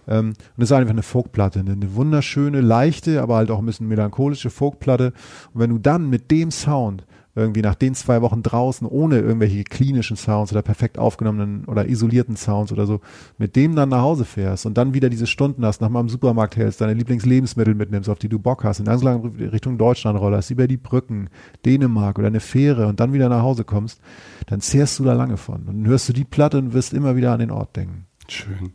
Ähm, 0.08 0.34
und 0.56 0.64
ist 0.64 0.72
einfach 0.72 0.92
eine 0.92 1.04
Folkplatte, 1.04 1.60
eine, 1.60 1.74
eine 1.74 1.96
wunderschöne, 1.96 2.62
leichte, 2.62 3.22
aber 3.22 3.36
halt 3.36 3.52
auch 3.52 3.60
ein 3.60 3.66
bisschen 3.66 3.88
melancholische 3.88 4.50
Folkplatte. 4.50 5.14
Und 5.54 5.62
wenn 5.62 5.70
du 5.70 5.78
dann 5.78 6.10
mit 6.10 6.32
dem 6.32 6.52
Sound 6.52 7.06
irgendwie 7.40 7.62
nach 7.62 7.76
den 7.76 7.96
zwei 7.96 8.22
Wochen 8.22 8.44
draußen 8.44 8.88
ohne 8.88 9.20
irgendwelche 9.20 9.64
klinischen 9.64 10.18
Sounds 10.18 10.52
oder 10.52 10.62
perfekt 10.62 11.00
aufgenommenen 11.00 11.66
oder 11.66 11.88
isolierten 11.88 12.36
Sounds 12.36 12.72
oder 12.72 12.86
so, 12.86 13.02
mit 13.38 13.56
dem 13.56 13.76
dann 13.76 13.90
nach 13.90 14.02
Hause 14.02 14.26
fährst 14.26 14.66
und 14.66 14.78
dann 14.78 14.94
wieder 14.94 15.10
diese 15.10 15.28
Stunden 15.28 15.66
hast, 15.66 15.82
nach 15.82 15.90
mal 15.90 16.02
im 16.02 16.10
Supermarkt 16.10 16.58
hältst, 16.58 16.82
deine 16.82 16.94
Lieblingslebensmittel 16.94 17.74
mitnimmst, 17.74 18.10
auf 18.10 18.20
die 18.20 18.30
du 18.30 18.40
Bock 18.40 18.64
hast 18.64 18.80
und 18.80 18.86
ganz 18.86 19.02
lang 19.02 19.26
Richtung 19.38 19.78
Deutschland 19.78 20.20
rollerst, 20.20 20.52
über 20.52 20.68
die 20.68 20.78
Brücken, 20.78 21.30
Dänemark 21.66 22.20
oder 22.20 22.28
eine 22.28 22.40
Fähre 22.40 22.88
und 22.88 23.00
dann 23.00 23.14
wieder 23.14 23.30
nach 23.30 23.42
Hause 23.42 23.64
kommst, 23.64 24.02
dann 24.48 24.62
zehrst 24.62 25.00
du 25.00 25.04
da 25.04 25.14
lange 25.14 25.38
von. 25.38 25.62
Und 25.62 25.68
dann 25.68 25.88
hörst 25.88 26.10
du 26.10 26.14
die 26.14 26.26
Platte 26.26 26.58
und 26.58 26.74
wirst 26.74 26.94
immer 26.94 27.16
wieder 27.16 27.32
an 27.32 27.40
den 27.40 27.52
Ort 27.52 27.76
denken. 27.76 28.06
Schön. 28.28 28.74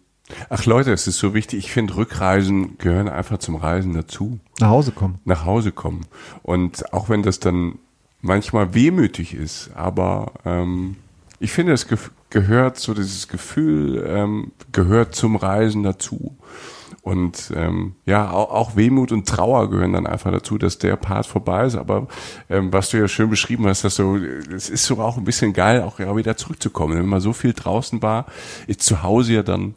Ach 0.49 0.65
Leute, 0.65 0.93
es 0.93 1.07
ist 1.07 1.19
so 1.19 1.35
wichtig. 1.35 1.59
Ich 1.59 1.73
finde, 1.73 1.97
Rückreisen 1.97 2.79
gehören 2.79 3.09
einfach 3.09 3.39
zum 3.39 3.57
Reisen 3.57 3.93
dazu. 3.93 4.41
Nach 4.59 4.71
Hause 4.71 4.93
kommen. 4.93 5.19
Nach 5.25 5.45
Hause 5.45 5.71
kommen. 5.71 6.07
Und 6.43 6.93
auch 6.95 7.09
wenn 7.09 7.23
das 7.23 7.41
dann 7.41 7.79
manchmal 8.25 8.75
wehmütig 8.75 9.35
ist, 9.35 9.71
aber 9.75 10.33
ähm, 10.45 10.97
ich 11.39 11.53
finde, 11.53 11.73
es 11.73 11.87
ge 11.87 11.99
gehört 12.31 12.79
so 12.79 12.95
dieses 12.95 13.29
Gefühl, 13.29 14.05
ähm, 14.09 14.51
gehört 14.73 15.15
zum 15.15 15.37
Reisen 15.37 15.85
dazu. 15.85 16.37
Und 17.03 17.53
ähm, 17.55 17.95
ja, 18.07 18.33
auch, 18.33 18.51
auch 18.51 18.75
Wehmut 18.75 19.13
und 19.13 19.29
Trauer 19.29 19.71
gehören 19.71 19.93
dann 19.93 20.09
einfach 20.09 20.33
dazu, 20.33 20.59
dass 20.59 20.79
der 20.79 20.97
Part 20.97 21.27
vorbei 21.27 21.67
ist. 21.67 21.77
Aber 21.77 22.09
ähm, 22.51 22.73
was 22.73 22.91
du 22.91 22.97
ja 22.97 23.07
schön 23.07 23.31
beschrieben 23.31 23.67
hast, 23.67 23.85
dass 23.85 23.95
so, 23.97 24.17
es 24.17 24.69
ist 24.69 24.85
so 24.85 24.99
auch 24.99 25.17
ein 25.17 25.25
bisschen 25.25 25.53
geil, 25.53 25.83
auch 25.83 26.01
ja 26.01 26.17
wieder 26.17 26.37
zurückzukommen. 26.37 26.99
Wenn 26.99 27.07
man 27.07 27.21
so 27.21 27.33
viel 27.33 27.53
draußen 27.53 28.03
war, 28.03 28.27
ist 28.67 28.83
zu 28.83 29.05
Hause 29.05 29.35
ja 29.35 29.43
dann 29.45 29.77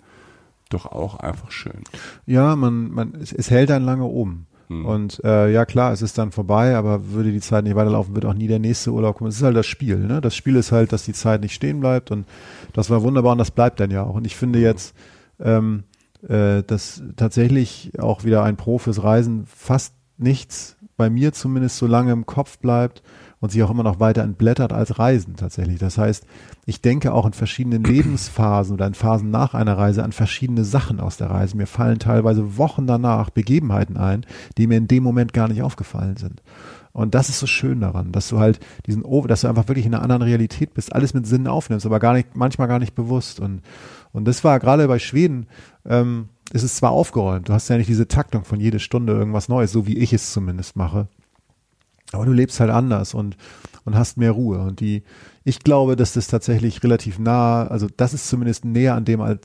doch 0.70 0.88
auch 0.88 1.20
einfach 1.20 1.52
schön. 1.52 1.84
Ja, 2.26 2.56
man, 2.56 2.90
man, 2.90 3.14
es, 3.22 3.34
es 3.34 3.52
hält 3.52 3.70
einen 3.70 3.86
lange 3.86 4.06
oben. 4.06 4.48
Und 4.70 5.24
äh, 5.24 5.52
ja 5.52 5.66
klar, 5.66 5.94
es 5.94 6.02
ist 6.02 6.18
dann 6.18 6.32
vorbei, 6.32 6.76
aber 6.76 7.12
würde 7.12 7.32
die 7.32 7.40
Zeit 7.40 7.64
nicht 7.64 7.76
weiterlaufen, 7.76 8.16
wird 8.16 8.26
auch 8.26 8.34
nie 8.34 8.48
der 8.48 8.60
nächste 8.60 8.92
Urlaub 8.92 9.18
kommen. 9.18 9.30
Es 9.30 9.38
ist 9.38 9.44
halt 9.44 9.56
das 9.56 9.66
Spiel. 9.66 9.98
Ne? 9.98 10.20
Das 10.20 10.36
Spiel 10.36 10.56
ist 10.58 10.72
halt, 10.72 10.92
dass 10.92 11.06
die 11.06 11.14
Zeit 11.14 11.42
nicht 11.42 11.54
stehen 11.54 11.80
bleibt 11.80 12.12
und 12.12 12.26
das 12.74 12.90
war 12.90 13.02
wunderbar 13.02 13.32
und 13.32 13.38
das 13.38 13.52
bleibt 13.52 13.80
dann 13.80 13.92
ja 13.92 14.04
auch. 14.04 14.16
Und 14.16 14.26
ich 14.26 14.36
finde 14.36 14.60
jetzt, 14.60 14.94
ähm, 15.40 15.84
äh, 16.28 16.64
dass 16.64 17.02
tatsächlich 17.16 17.92
auch 18.00 18.26
wieder 18.26 18.44
ein 18.44 18.58
Pro 18.58 18.78
fürs 18.78 19.04
Reisen 19.04 19.46
fast 19.46 19.94
nichts, 20.18 20.76
bei 20.98 21.10
mir 21.10 21.32
zumindest 21.32 21.78
so 21.78 21.88
lange 21.88 22.12
im 22.12 22.26
Kopf 22.26 22.58
bleibt 22.58 23.04
und 23.40 23.52
sich 23.52 23.62
auch 23.64 23.70
immer 23.70 23.84
noch 23.84 24.00
weiter 24.00 24.24
entblättert 24.24 24.74
als 24.74 24.98
Reisen 24.98 25.36
tatsächlich. 25.36 25.80
Das 25.80 25.98
heißt, 25.98 26.26
ich 26.66 26.82
denke 26.82 27.14
auch 27.14 27.26
in 27.26 27.34
verschiedenen 27.34 27.84
Lebensphasen 27.84 28.74
oder 28.74 28.88
in 28.88 28.94
Phasen 28.94 29.30
nach 29.30 29.54
einer 29.54 29.78
Reise 29.78 30.04
an 30.04 30.12
verschiedene 30.12 30.64
Sachen 30.64 31.00
aus 31.00 31.18
der 31.18 31.30
Reise. 31.30 31.58
Mir 31.58 31.68
fallen 31.68 32.00
teilweise 32.00 32.58
Wochen 32.58 32.88
danach 32.88 33.30
Begebenheiten 33.30 33.98
ein, 33.98 34.26
die 34.58 34.68
mir 34.68 34.78
in 34.78 34.88
dem 34.88 35.04
Moment 35.04 35.34
gar 35.34 35.48
nicht 35.48 35.62
aufgefallen 35.62 36.18
sind. 36.18 36.42
Und 36.94 37.14
das 37.14 37.30
ist 37.30 37.38
so 37.38 37.46
schön 37.46 37.80
daran, 37.80 38.12
dass 38.12 38.30
du 38.30 38.40
halt 38.40 38.60
diesen, 38.88 39.04
dass 39.28 39.42
du 39.42 39.48
einfach 39.48 39.68
wirklich 39.68 39.86
in 39.86 39.94
einer 39.94 40.02
anderen 40.02 40.24
Realität 40.24 40.74
bist, 40.74 40.96
alles 40.96 41.14
mit 41.14 41.28
Sinnen 41.28 41.46
aufnimmst, 41.46 41.86
aber 41.86 42.00
gar 42.00 42.14
nicht, 42.14 42.36
manchmal 42.36 42.68
gar 42.68 42.80
nicht 42.80 42.96
bewusst. 42.96 43.40
Und, 43.40 43.62
und 44.14 44.26
das 44.26 44.44
war 44.44 44.60
gerade 44.60 44.88
bei 44.88 44.98
Schweden, 44.98 45.46
ähm, 45.86 46.30
ist 46.54 46.64
es 46.64 46.78
zwar 46.78 46.92
aufgeräumt, 46.92 47.50
du 47.50 47.54
hast 47.54 47.68
ja 47.68 47.78
nicht 47.78 47.90
diese 47.90 48.08
Taktung 48.08 48.46
von 48.46 48.60
jede 48.60 48.80
Stunde 48.80 49.14
irgendwas 49.14 49.48
Neues, 49.48 49.72
so 49.72 49.86
wie 49.86 49.98
ich 49.98 50.12
es 50.12 50.32
zumindest 50.32 50.76
mache. 50.76 51.08
Aber 52.12 52.26
du 52.26 52.32
lebst 52.32 52.60
halt 52.60 52.72
anders 52.72 53.14
und, 53.14 53.38
und 53.86 53.96
hast 53.96 54.18
mehr 54.18 54.32
Ruhe. 54.32 54.60
Und 54.60 54.80
die, 54.80 55.04
ich 55.44 55.60
glaube, 55.60 55.96
dass 55.96 56.14
das 56.14 56.28
tatsächlich 56.28 56.84
relativ 56.84 57.20
nah, 57.20 57.68
also 57.68 57.88
das 57.96 58.14
ist 58.14 58.28
zumindest 58.28 58.66
näher 58.66 58.96
an 58.96 59.06
dem 59.06 59.22
als, 59.22 59.42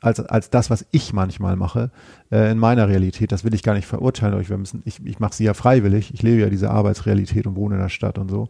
als, 0.00 0.20
als 0.20 0.50
das, 0.50 0.68
was 0.68 0.84
ich 0.90 1.12
manchmal 1.12 1.56
mache, 1.56 1.90
äh, 2.30 2.50
in 2.50 2.58
meiner 2.58 2.88
Realität. 2.88 3.32
Das 3.32 3.44
will 3.44 3.54
ich 3.54 3.62
gar 3.62 3.74
nicht 3.74 3.86
verurteilen, 3.86 4.34
aber 4.34 4.42
ich, 4.42 4.50
wir 4.50 4.58
müssen, 4.58 4.82
ich, 4.84 5.04
ich 5.04 5.20
mache 5.20 5.34
sie 5.34 5.44
ja 5.44 5.54
freiwillig. 5.54 6.12
Ich 6.12 6.22
lebe 6.22 6.42
ja 6.42 6.50
diese 6.50 6.70
Arbeitsrealität 6.70 7.46
und 7.46 7.56
wohne 7.56 7.76
in 7.76 7.80
der 7.80 7.88
Stadt 7.88 8.18
und 8.18 8.30
so. 8.30 8.48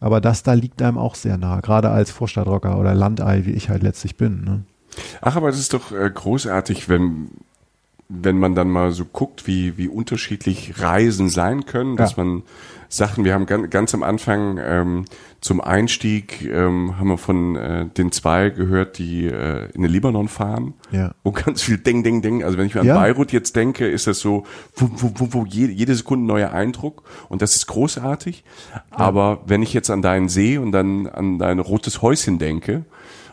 Aber 0.00 0.20
das 0.20 0.42
da 0.42 0.54
liegt 0.54 0.82
einem 0.82 0.98
auch 0.98 1.14
sehr 1.14 1.38
nah, 1.38 1.60
gerade 1.60 1.90
als 1.90 2.10
Vorstadtrocker 2.10 2.78
oder 2.78 2.94
Landei, 2.94 3.46
wie 3.46 3.52
ich 3.52 3.68
halt 3.68 3.82
letztlich 3.82 4.16
bin. 4.16 4.42
Ne? 4.42 4.64
Ach, 5.20 5.36
aber 5.36 5.48
das 5.48 5.58
ist 5.58 5.74
doch 5.74 5.92
äh, 5.92 6.10
großartig, 6.10 6.88
wenn, 6.88 7.28
wenn 8.08 8.38
man 8.38 8.54
dann 8.54 8.70
mal 8.70 8.92
so 8.92 9.04
guckt, 9.04 9.46
wie, 9.48 9.76
wie 9.78 9.88
unterschiedlich 9.88 10.80
Reisen 10.80 11.28
sein 11.28 11.66
können, 11.66 11.96
dass 11.96 12.16
Ja. 12.16 12.22
man 12.24 12.42
Sachen, 12.88 13.24
wir 13.24 13.34
haben 13.34 13.46
ganz, 13.46 13.68
ganz 13.70 13.94
am 13.94 14.04
Anfang 14.04 14.60
ähm, 14.62 15.04
zum 15.40 15.60
Einstieg 15.60 16.42
ähm, 16.44 16.96
haben 17.00 17.08
wir 17.08 17.18
von 17.18 17.56
äh, 17.56 17.86
den 17.86 18.12
zwei 18.12 18.50
gehört, 18.50 18.98
die 18.98 19.26
äh, 19.26 19.68
in 19.74 19.82
den 19.82 19.90
Libanon 19.90 20.28
fahren, 20.28 20.74
Ja. 20.92 21.14
wo 21.24 21.32
ganz 21.32 21.62
viel 21.62 21.78
Ding, 21.78 22.04
Ding, 22.04 22.22
Ding, 22.22 22.44
also 22.44 22.56
wenn 22.58 22.66
ich 22.68 22.76
mir 22.76 22.82
an 22.82 22.86
Ja. 22.86 22.94
Beirut 22.94 23.32
jetzt 23.32 23.56
denke, 23.56 23.88
ist 23.88 24.06
das 24.06 24.20
so, 24.20 24.44
wo, 24.76 24.88
wo, 24.94 25.10
wo, 25.16 25.32
wo 25.40 25.44
jede, 25.44 25.72
jede 25.72 25.96
Sekunde 25.96 26.24
ein 26.24 26.28
neuer 26.28 26.52
Eindruck 26.52 27.02
und 27.28 27.42
das 27.42 27.56
ist 27.56 27.66
großartig, 27.66 28.44
aber 28.90 29.40
wenn 29.46 29.62
ich 29.62 29.72
jetzt 29.74 29.90
an 29.90 30.00
deinen 30.00 30.28
See 30.28 30.58
und 30.58 30.70
dann 30.70 31.08
an 31.08 31.40
dein 31.40 31.58
rotes 31.58 32.02
Häuschen 32.02 32.38
denke 32.38 32.84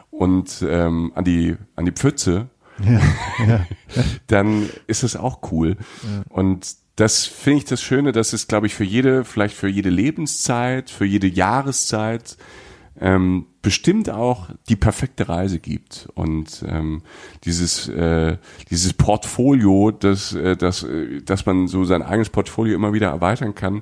und 0.10 0.66
ähm, 0.68 1.12
an 1.16 1.24
die 1.26 1.56
an 1.76 1.86
die 1.86 1.92
Pfütze, 1.92 2.48
Ja, 2.86 3.46
ja. 3.48 3.66
dann 4.28 4.70
ist 4.88 5.04
es 5.04 5.16
auch 5.16 5.52
cool. 5.52 5.78
Und 6.30 6.76
das 6.96 7.26
finde 7.26 7.60
ich 7.60 7.66
das 7.66 7.82
Schöne, 7.82 8.12
dass 8.12 8.34
es, 8.34 8.48
glaube 8.48 8.68
ich, 8.68 8.76
für 8.76 8.84
jede, 8.84 9.26
vielleicht 9.26 9.56
für 9.56 9.68
jede 9.68 9.90
Lebenszeit, 9.90 10.90
für 10.90 11.06
jede 11.06 11.28
Jahreszeit 11.28 12.38
ähm, 13.00 13.48
bestimmt 13.64 14.10
auch 14.10 14.50
die 14.70 14.76
perfekte 14.76 15.28
Reise 15.28 15.60
gibt. 15.60 16.08
Und 16.14 16.64
ähm, 16.68 17.02
dieses, 17.44 17.88
äh, 17.90 18.38
dieses 18.70 18.94
Portfolio, 18.94 19.92
das, 19.92 20.34
äh, 20.34 20.56
das, 20.56 20.84
äh, 20.84 21.22
dass 21.22 21.46
man 21.46 21.68
so 21.68 21.86
sein 21.86 22.04
eigenes 22.04 22.30
Portfolio 22.30 22.76
immer 22.76 22.94
wieder 22.94 23.10
erweitern 23.10 23.56
kann. 23.56 23.82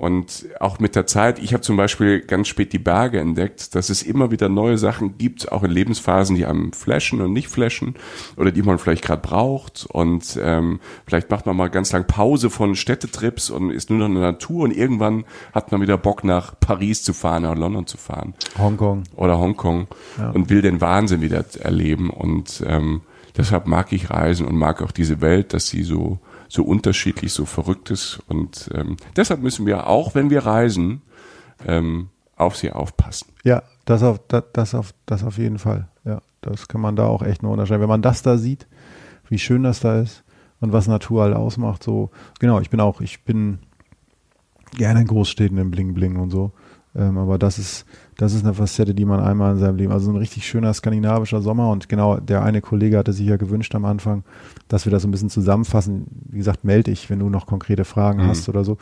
Und 0.00 0.46
auch 0.60 0.78
mit 0.78 0.96
der 0.96 1.06
Zeit, 1.06 1.38
ich 1.38 1.52
habe 1.52 1.60
zum 1.60 1.76
Beispiel 1.76 2.20
ganz 2.22 2.48
spät 2.48 2.72
die 2.72 2.78
Berge 2.78 3.20
entdeckt, 3.20 3.74
dass 3.74 3.90
es 3.90 4.02
immer 4.02 4.30
wieder 4.30 4.48
neue 4.48 4.78
Sachen 4.78 5.18
gibt, 5.18 5.52
auch 5.52 5.62
in 5.62 5.70
Lebensphasen, 5.70 6.36
die 6.36 6.46
einem 6.46 6.72
flashen 6.72 7.20
und 7.20 7.34
nicht 7.34 7.48
flashen 7.48 7.96
oder 8.38 8.50
die 8.50 8.62
man 8.62 8.78
vielleicht 8.78 9.04
gerade 9.04 9.20
braucht. 9.20 9.84
Und 9.92 10.40
ähm, 10.42 10.80
vielleicht 11.04 11.30
macht 11.30 11.44
man 11.44 11.54
mal 11.54 11.68
ganz 11.68 11.92
lang 11.92 12.06
Pause 12.06 12.48
von 12.48 12.76
Städtetrips 12.76 13.50
und 13.50 13.68
ist 13.68 13.90
nur 13.90 13.98
noch 13.98 14.06
in 14.06 14.14
der 14.14 14.22
Natur 14.22 14.64
und 14.64 14.74
irgendwann 14.74 15.26
hat 15.52 15.70
man 15.70 15.82
wieder 15.82 15.98
Bock 15.98 16.24
nach 16.24 16.58
Paris 16.58 17.02
zu 17.02 17.12
fahren 17.12 17.44
oder 17.44 17.56
London 17.56 17.86
zu 17.86 17.98
fahren 17.98 18.32
Hongkong. 18.56 19.02
oder 19.16 19.38
Hongkong 19.38 19.86
und 20.32 20.48
will 20.48 20.62
den 20.62 20.80
Wahnsinn 20.80 21.20
wieder 21.20 21.44
erleben. 21.60 22.08
Und 22.08 22.64
ähm, 22.66 23.02
deshalb 23.36 23.66
mag 23.66 23.92
ich 23.92 24.08
Reisen 24.08 24.46
und 24.46 24.56
mag 24.56 24.80
auch 24.80 24.92
diese 24.92 25.20
Welt, 25.20 25.52
dass 25.52 25.68
sie 25.68 25.82
so 25.82 26.20
so 26.50 26.64
unterschiedlich, 26.64 27.32
so 27.32 27.46
verrückt 27.46 27.90
ist. 27.90 28.20
Und 28.26 28.68
ähm, 28.74 28.96
deshalb 29.16 29.40
müssen 29.40 29.66
wir 29.66 29.86
auch, 29.86 30.14
wenn 30.14 30.30
wir 30.30 30.44
reisen, 30.44 31.00
ähm, 31.66 32.08
auf 32.36 32.56
sie 32.56 32.72
aufpassen. 32.72 33.28
Ja, 33.44 33.62
das 33.84 34.02
auf, 34.02 34.20
das, 34.26 34.44
das 34.52 34.74
auf, 34.74 34.92
das 35.06 35.22
auf 35.22 35.38
jeden 35.38 35.58
Fall. 35.58 35.88
Ja, 36.04 36.20
das 36.40 36.66
kann 36.66 36.80
man 36.80 36.96
da 36.96 37.06
auch 37.06 37.22
echt 37.22 37.42
nur 37.42 37.52
unterscheiden. 37.52 37.82
Wenn 37.82 37.88
man 37.88 38.02
das 38.02 38.22
da 38.22 38.36
sieht, 38.36 38.66
wie 39.28 39.38
schön 39.38 39.62
das 39.62 39.80
da 39.80 40.00
ist 40.00 40.24
und 40.60 40.72
was 40.72 40.88
Natur 40.88 41.22
halt 41.22 41.36
ausmacht, 41.36 41.84
so, 41.84 42.10
genau, 42.40 42.60
ich 42.60 42.68
bin 42.68 42.80
auch, 42.80 43.00
ich 43.00 43.22
bin 43.24 43.60
gerne 44.76 45.02
in 45.02 45.06
Großstädten 45.06 45.56
im 45.56 45.70
Bling 45.70 45.94
Bling 45.94 46.16
und 46.16 46.30
so. 46.30 46.52
Ähm, 46.96 47.16
aber 47.16 47.38
das 47.38 47.58
ist, 47.58 47.86
das 48.20 48.34
ist 48.34 48.44
eine 48.44 48.52
Facette, 48.52 48.94
die 48.94 49.06
man 49.06 49.18
einmal 49.18 49.52
in 49.54 49.58
seinem 49.58 49.76
Leben, 49.76 49.92
also 49.92 50.10
ein 50.10 50.16
richtig 50.16 50.46
schöner 50.46 50.74
skandinavischer 50.74 51.40
Sommer 51.40 51.70
und 51.70 51.88
genau, 51.88 52.18
der 52.18 52.42
eine 52.42 52.60
Kollege 52.60 52.98
hatte 52.98 53.14
sich 53.14 53.26
ja 53.26 53.38
gewünscht 53.38 53.74
am 53.74 53.86
Anfang, 53.86 54.24
dass 54.68 54.84
wir 54.84 54.92
das 54.92 55.00
so 55.00 55.08
ein 55.08 55.10
bisschen 55.10 55.30
zusammenfassen. 55.30 56.04
Wie 56.28 56.36
gesagt, 56.36 56.62
melde 56.62 56.90
dich, 56.90 57.08
wenn 57.08 57.18
du 57.18 57.30
noch 57.30 57.46
konkrete 57.46 57.86
Fragen 57.86 58.22
Mhm. 58.22 58.26
hast 58.26 58.46
oder 58.50 58.62
so. 58.62 58.76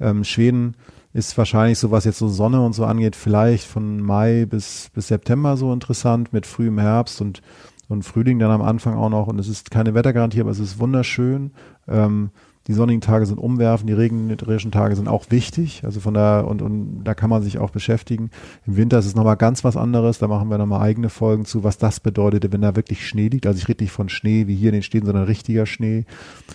Ähm, 0.00 0.22
Schweden 0.22 0.74
ist 1.14 1.38
wahrscheinlich 1.38 1.78
so, 1.78 1.92
was 1.92 2.04
jetzt 2.04 2.18
so 2.18 2.28
Sonne 2.28 2.60
und 2.60 2.74
so 2.74 2.84
angeht, 2.84 3.16
vielleicht 3.16 3.66
von 3.66 4.02
Mai 4.02 4.44
bis, 4.44 4.90
bis 4.92 5.08
September 5.08 5.56
so 5.56 5.72
interessant 5.72 6.34
mit 6.34 6.44
frühem 6.44 6.78
Herbst 6.78 7.22
und, 7.22 7.40
und 7.88 8.02
Frühling 8.02 8.38
dann 8.38 8.50
am 8.50 8.60
Anfang 8.60 8.96
auch 8.96 9.08
noch. 9.08 9.28
Und 9.28 9.38
es 9.38 9.48
ist 9.48 9.70
keine 9.70 9.94
Wettergarantie, 9.94 10.42
aber 10.42 10.50
es 10.50 10.58
ist 10.58 10.78
wunderschön. 10.78 11.52
Ähm, 11.88 12.28
Die 12.66 12.72
sonnigen 12.72 13.02
Tage 13.02 13.26
sind 13.26 13.38
umwerfen, 13.38 13.86
die 13.86 13.92
regnerischen 13.92 14.72
Tage 14.72 14.96
sind 14.96 15.06
auch 15.06 15.26
wichtig. 15.28 15.82
Also 15.84 16.00
von 16.00 16.14
da 16.14 16.40
und, 16.40 16.62
und 16.62 17.04
da 17.04 17.14
kann 17.14 17.28
man 17.28 17.42
sich 17.42 17.58
auch 17.58 17.70
beschäftigen. 17.70 18.30
Im 18.66 18.76
Winter 18.76 18.98
ist 18.98 19.04
es 19.04 19.14
nochmal 19.14 19.36
ganz 19.36 19.64
was 19.64 19.76
anderes. 19.76 20.18
Da 20.18 20.28
machen 20.28 20.48
wir 20.48 20.56
nochmal 20.56 20.80
eigene 20.80 21.10
Folgen 21.10 21.44
zu, 21.44 21.62
was 21.62 21.76
das 21.76 22.00
bedeutet, 22.00 22.50
wenn 22.52 22.62
da 22.62 22.74
wirklich 22.74 23.06
Schnee 23.06 23.28
liegt. 23.28 23.46
Also 23.46 23.58
ich 23.58 23.68
rede 23.68 23.84
nicht 23.84 23.92
von 23.92 24.08
Schnee 24.08 24.46
wie 24.46 24.54
hier 24.54 24.70
in 24.70 24.74
den 24.74 24.82
Städten, 24.82 25.04
sondern 25.04 25.24
richtiger 25.24 25.66
Schnee. 25.66 26.06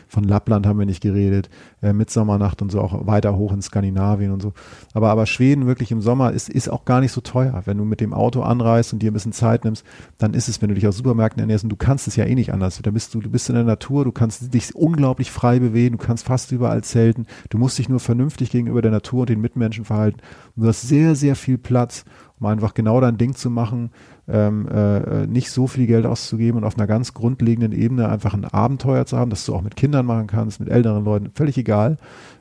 Von 0.07 0.23
Lappland 0.23 0.65
haben 0.65 0.79
wir 0.79 0.87
nicht 0.87 1.01
geredet. 1.01 1.47
Äh, 1.83 1.93
Mitsommernacht 1.93 2.63
und 2.63 2.71
so 2.71 2.81
auch 2.81 3.05
weiter 3.05 3.37
hoch 3.37 3.53
in 3.53 3.61
Skandinavien 3.61 4.31
und 4.31 4.41
so. 4.41 4.53
Aber, 4.95 5.11
aber 5.11 5.27
Schweden 5.27 5.67
wirklich 5.67 5.91
im 5.91 6.01
Sommer 6.01 6.31
ist, 6.31 6.49
ist 6.49 6.69
auch 6.69 6.85
gar 6.85 7.01
nicht 7.01 7.11
so 7.11 7.21
teuer. 7.21 7.61
Wenn 7.65 7.77
du 7.77 7.85
mit 7.85 8.01
dem 8.01 8.15
Auto 8.15 8.41
anreist 8.41 8.93
und 8.93 9.03
dir 9.03 9.11
ein 9.11 9.13
bisschen 9.13 9.31
Zeit 9.31 9.63
nimmst, 9.63 9.85
dann 10.17 10.33
ist 10.33 10.49
es, 10.49 10.59
wenn 10.59 10.69
du 10.69 10.75
dich 10.75 10.87
aus 10.87 10.97
Supermärkten 10.97 11.39
ernährst 11.39 11.65
und 11.65 11.69
du 11.69 11.75
kannst 11.75 12.07
es 12.07 12.15
ja 12.15 12.25
eh 12.25 12.33
nicht 12.33 12.51
anders. 12.51 12.81
Da 12.81 12.89
bist 12.89 13.13
du, 13.13 13.21
du 13.21 13.29
bist 13.29 13.47
in 13.49 13.55
der 13.55 13.63
Natur, 13.63 14.05
du 14.05 14.11
kannst 14.11 14.51
dich 14.55 14.75
unglaublich 14.75 15.29
frei 15.29 15.59
bewegen, 15.59 15.98
kannst 15.99 16.25
fast 16.25 16.51
überall 16.51 16.83
zelten. 16.83 17.25
Du 17.49 17.57
musst 17.57 17.77
dich 17.77 17.89
nur 17.89 17.99
vernünftig 17.99 18.49
gegenüber 18.49 18.81
der 18.81 18.91
Natur 18.91 19.21
und 19.21 19.29
den 19.29 19.41
Mitmenschen 19.41 19.85
verhalten. 19.85 20.19
Und 20.55 20.63
du 20.63 20.67
hast 20.67 20.81
sehr, 20.81 21.15
sehr 21.15 21.35
viel 21.35 21.57
Platz, 21.57 22.05
um 22.39 22.47
einfach 22.47 22.73
genau 22.73 22.99
dein 23.01 23.17
Ding 23.17 23.35
zu 23.35 23.49
machen, 23.49 23.91
ähm, 24.27 24.67
äh, 24.67 25.27
nicht 25.27 25.51
so 25.51 25.67
viel 25.67 25.87
Geld 25.87 26.05
auszugeben 26.05 26.59
und 26.59 26.63
auf 26.63 26.77
einer 26.77 26.87
ganz 26.87 27.13
grundlegenden 27.13 27.71
Ebene 27.71 28.09
einfach 28.09 28.33
ein 28.33 28.45
Abenteuer 28.45 29.05
zu 29.05 29.17
haben, 29.17 29.29
das 29.29 29.45
du 29.45 29.55
auch 29.55 29.61
mit 29.61 29.75
Kindern 29.75 30.05
machen 30.05 30.27
kannst, 30.27 30.59
mit 30.59 30.69
älteren 30.69 31.03
Leuten, 31.03 31.31
völlig 31.33 31.57
egal. 31.57 31.97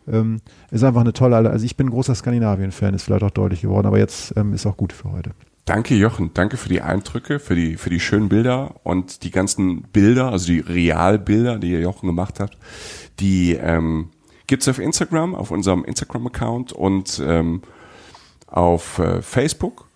Ähm, 0.06 0.40
ist 0.70 0.84
einfach 0.84 1.00
eine 1.00 1.12
tolle, 1.12 1.36
also 1.36 1.64
ich 1.64 1.76
bin 1.76 1.90
großer 1.90 2.14
Skandinavien-Fan, 2.14 2.94
ist 2.94 3.04
vielleicht 3.04 3.24
auch 3.24 3.30
deutlich 3.30 3.62
geworden, 3.62 3.86
aber 3.86 3.98
jetzt 3.98 4.34
ähm, 4.36 4.52
ist 4.52 4.66
auch 4.66 4.76
gut 4.76 4.92
für 4.92 5.10
heute. 5.12 5.30
Danke 5.64 5.94
Jochen, 5.96 6.30
danke 6.32 6.56
für 6.56 6.70
die 6.70 6.80
Eindrücke, 6.80 7.38
für 7.38 7.54
die, 7.54 7.76
für 7.76 7.90
die 7.90 8.00
schönen 8.00 8.30
Bilder 8.30 8.76
und 8.84 9.22
die 9.22 9.30
ganzen 9.30 9.82
Bilder, 9.82 10.32
also 10.32 10.46
die 10.46 10.60
Realbilder, 10.60 11.58
die 11.58 11.72
ihr 11.72 11.80
Jochen 11.80 12.06
gemacht 12.06 12.40
habt, 12.40 12.56
die 13.20 13.54
ähm, 13.54 14.10
gibt 14.46 14.68
auf 14.68 14.78
Instagram, 14.78 15.34
auf 15.34 15.50
unserem 15.50 15.84
Instagram-Account 15.84 16.72
und 16.72 17.22
ähm, 17.24 17.62
auf 18.46 18.98
äh, 18.98 19.22
Facebook. 19.22 19.88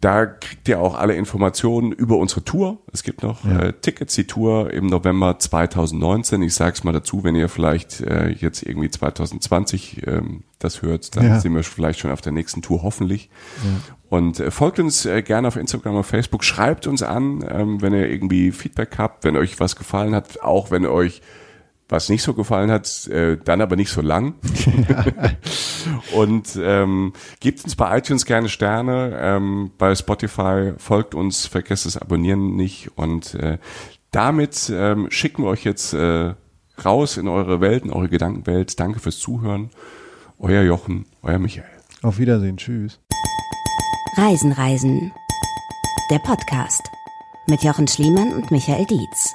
Da 0.00 0.26
kriegt 0.26 0.68
ihr 0.68 0.80
auch 0.80 0.94
alle 0.94 1.14
Informationen 1.14 1.90
über 1.90 2.18
unsere 2.18 2.44
Tour. 2.44 2.78
Es 2.92 3.02
gibt 3.02 3.22
noch 3.22 3.44
ja. 3.44 3.60
äh, 3.60 3.72
Tickets, 3.72 4.14
die 4.14 4.26
Tour 4.26 4.70
im 4.70 4.86
November 4.86 5.38
2019. 5.38 6.42
Ich 6.42 6.54
sage 6.54 6.74
es 6.74 6.84
mal 6.84 6.92
dazu, 6.92 7.24
wenn 7.24 7.34
ihr 7.34 7.48
vielleicht 7.48 8.02
äh, 8.02 8.28
jetzt 8.28 8.62
irgendwie 8.62 8.90
2020 8.90 10.06
ähm, 10.06 10.44
das 10.58 10.82
hört, 10.82 11.16
dann 11.16 11.26
ja. 11.26 11.40
sind 11.40 11.54
wir 11.54 11.64
vielleicht 11.64 11.98
schon 11.98 12.10
auf 12.10 12.20
der 12.20 12.32
nächsten 12.32 12.62
Tour, 12.62 12.82
hoffentlich. 12.82 13.30
Ja. 13.64 13.94
Und 14.08 14.38
äh, 14.38 14.50
folgt 14.50 14.78
uns 14.78 15.06
äh, 15.06 15.22
gerne 15.22 15.48
auf 15.48 15.56
Instagram 15.56 15.96
und 15.96 16.04
Facebook. 16.04 16.44
Schreibt 16.44 16.86
uns 16.86 17.02
an, 17.02 17.44
ähm, 17.48 17.80
wenn 17.80 17.94
ihr 17.94 18.08
irgendwie 18.08 18.52
Feedback 18.52 18.98
habt, 18.98 19.24
wenn 19.24 19.36
euch 19.36 19.58
was 19.60 19.76
gefallen 19.76 20.14
hat, 20.14 20.42
auch 20.42 20.70
wenn 20.70 20.84
euch 20.86 21.22
was 21.88 22.08
nicht 22.08 22.22
so 22.22 22.34
gefallen 22.34 22.70
hat, 22.70 23.06
äh, 23.08 23.36
dann 23.42 23.60
aber 23.60 23.76
nicht 23.76 23.90
so 23.90 24.00
lang. 24.00 24.34
und 26.12 26.58
ähm, 26.60 27.12
gebt 27.40 27.62
uns 27.64 27.76
bei 27.76 27.98
iTunes 27.98 28.24
gerne 28.24 28.48
Sterne, 28.48 29.16
ähm, 29.20 29.70
bei 29.78 29.94
Spotify 29.94 30.72
folgt 30.78 31.14
uns, 31.14 31.46
vergesst 31.46 31.86
das 31.86 31.96
Abonnieren 31.96 32.56
nicht 32.56 32.90
und 32.96 33.34
äh, 33.34 33.58
damit 34.10 34.72
ähm, 34.74 35.08
schicken 35.10 35.42
wir 35.44 35.50
euch 35.50 35.64
jetzt 35.64 35.92
äh, 35.92 36.34
raus 36.84 37.16
in 37.16 37.28
eure 37.28 37.60
Welt, 37.60 37.84
in 37.84 37.92
eure 37.92 38.08
Gedankenwelt. 38.08 38.78
Danke 38.80 38.98
fürs 38.98 39.18
Zuhören. 39.18 39.70
Euer 40.38 40.62
Jochen, 40.62 41.06
euer 41.22 41.38
Michael. 41.38 41.68
Auf 42.02 42.18
Wiedersehen, 42.18 42.56
tschüss. 42.56 43.00
Reisen, 44.16 44.52
Reisen. 44.52 45.12
Der 46.10 46.18
Podcast 46.18 46.82
mit 47.48 47.62
Jochen 47.62 47.88
Schliemann 47.88 48.32
und 48.32 48.50
Michael 48.50 48.86
Dietz. 48.86 49.34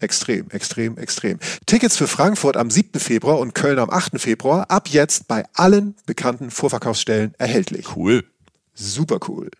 Extrem, 0.00 0.50
extrem, 0.50 0.96
extrem. 0.96 1.38
Tickets 1.66 1.96
für 1.96 2.08
Frankfurt 2.08 2.56
am 2.56 2.70
7. 2.70 2.98
Februar 2.98 3.38
und 3.38 3.54
Köln 3.54 3.78
am 3.78 3.90
8. 3.90 4.18
Februar 4.18 4.70
ab 4.70 4.88
jetzt 4.88 5.28
bei 5.28 5.44
allen 5.54 5.94
bekannten 6.06 6.50
Vorverkaufsstellen 6.50 7.34
erhältlich. 7.38 7.94
Cool. 7.94 8.24
Super 8.72 9.20
cool. 9.28 9.50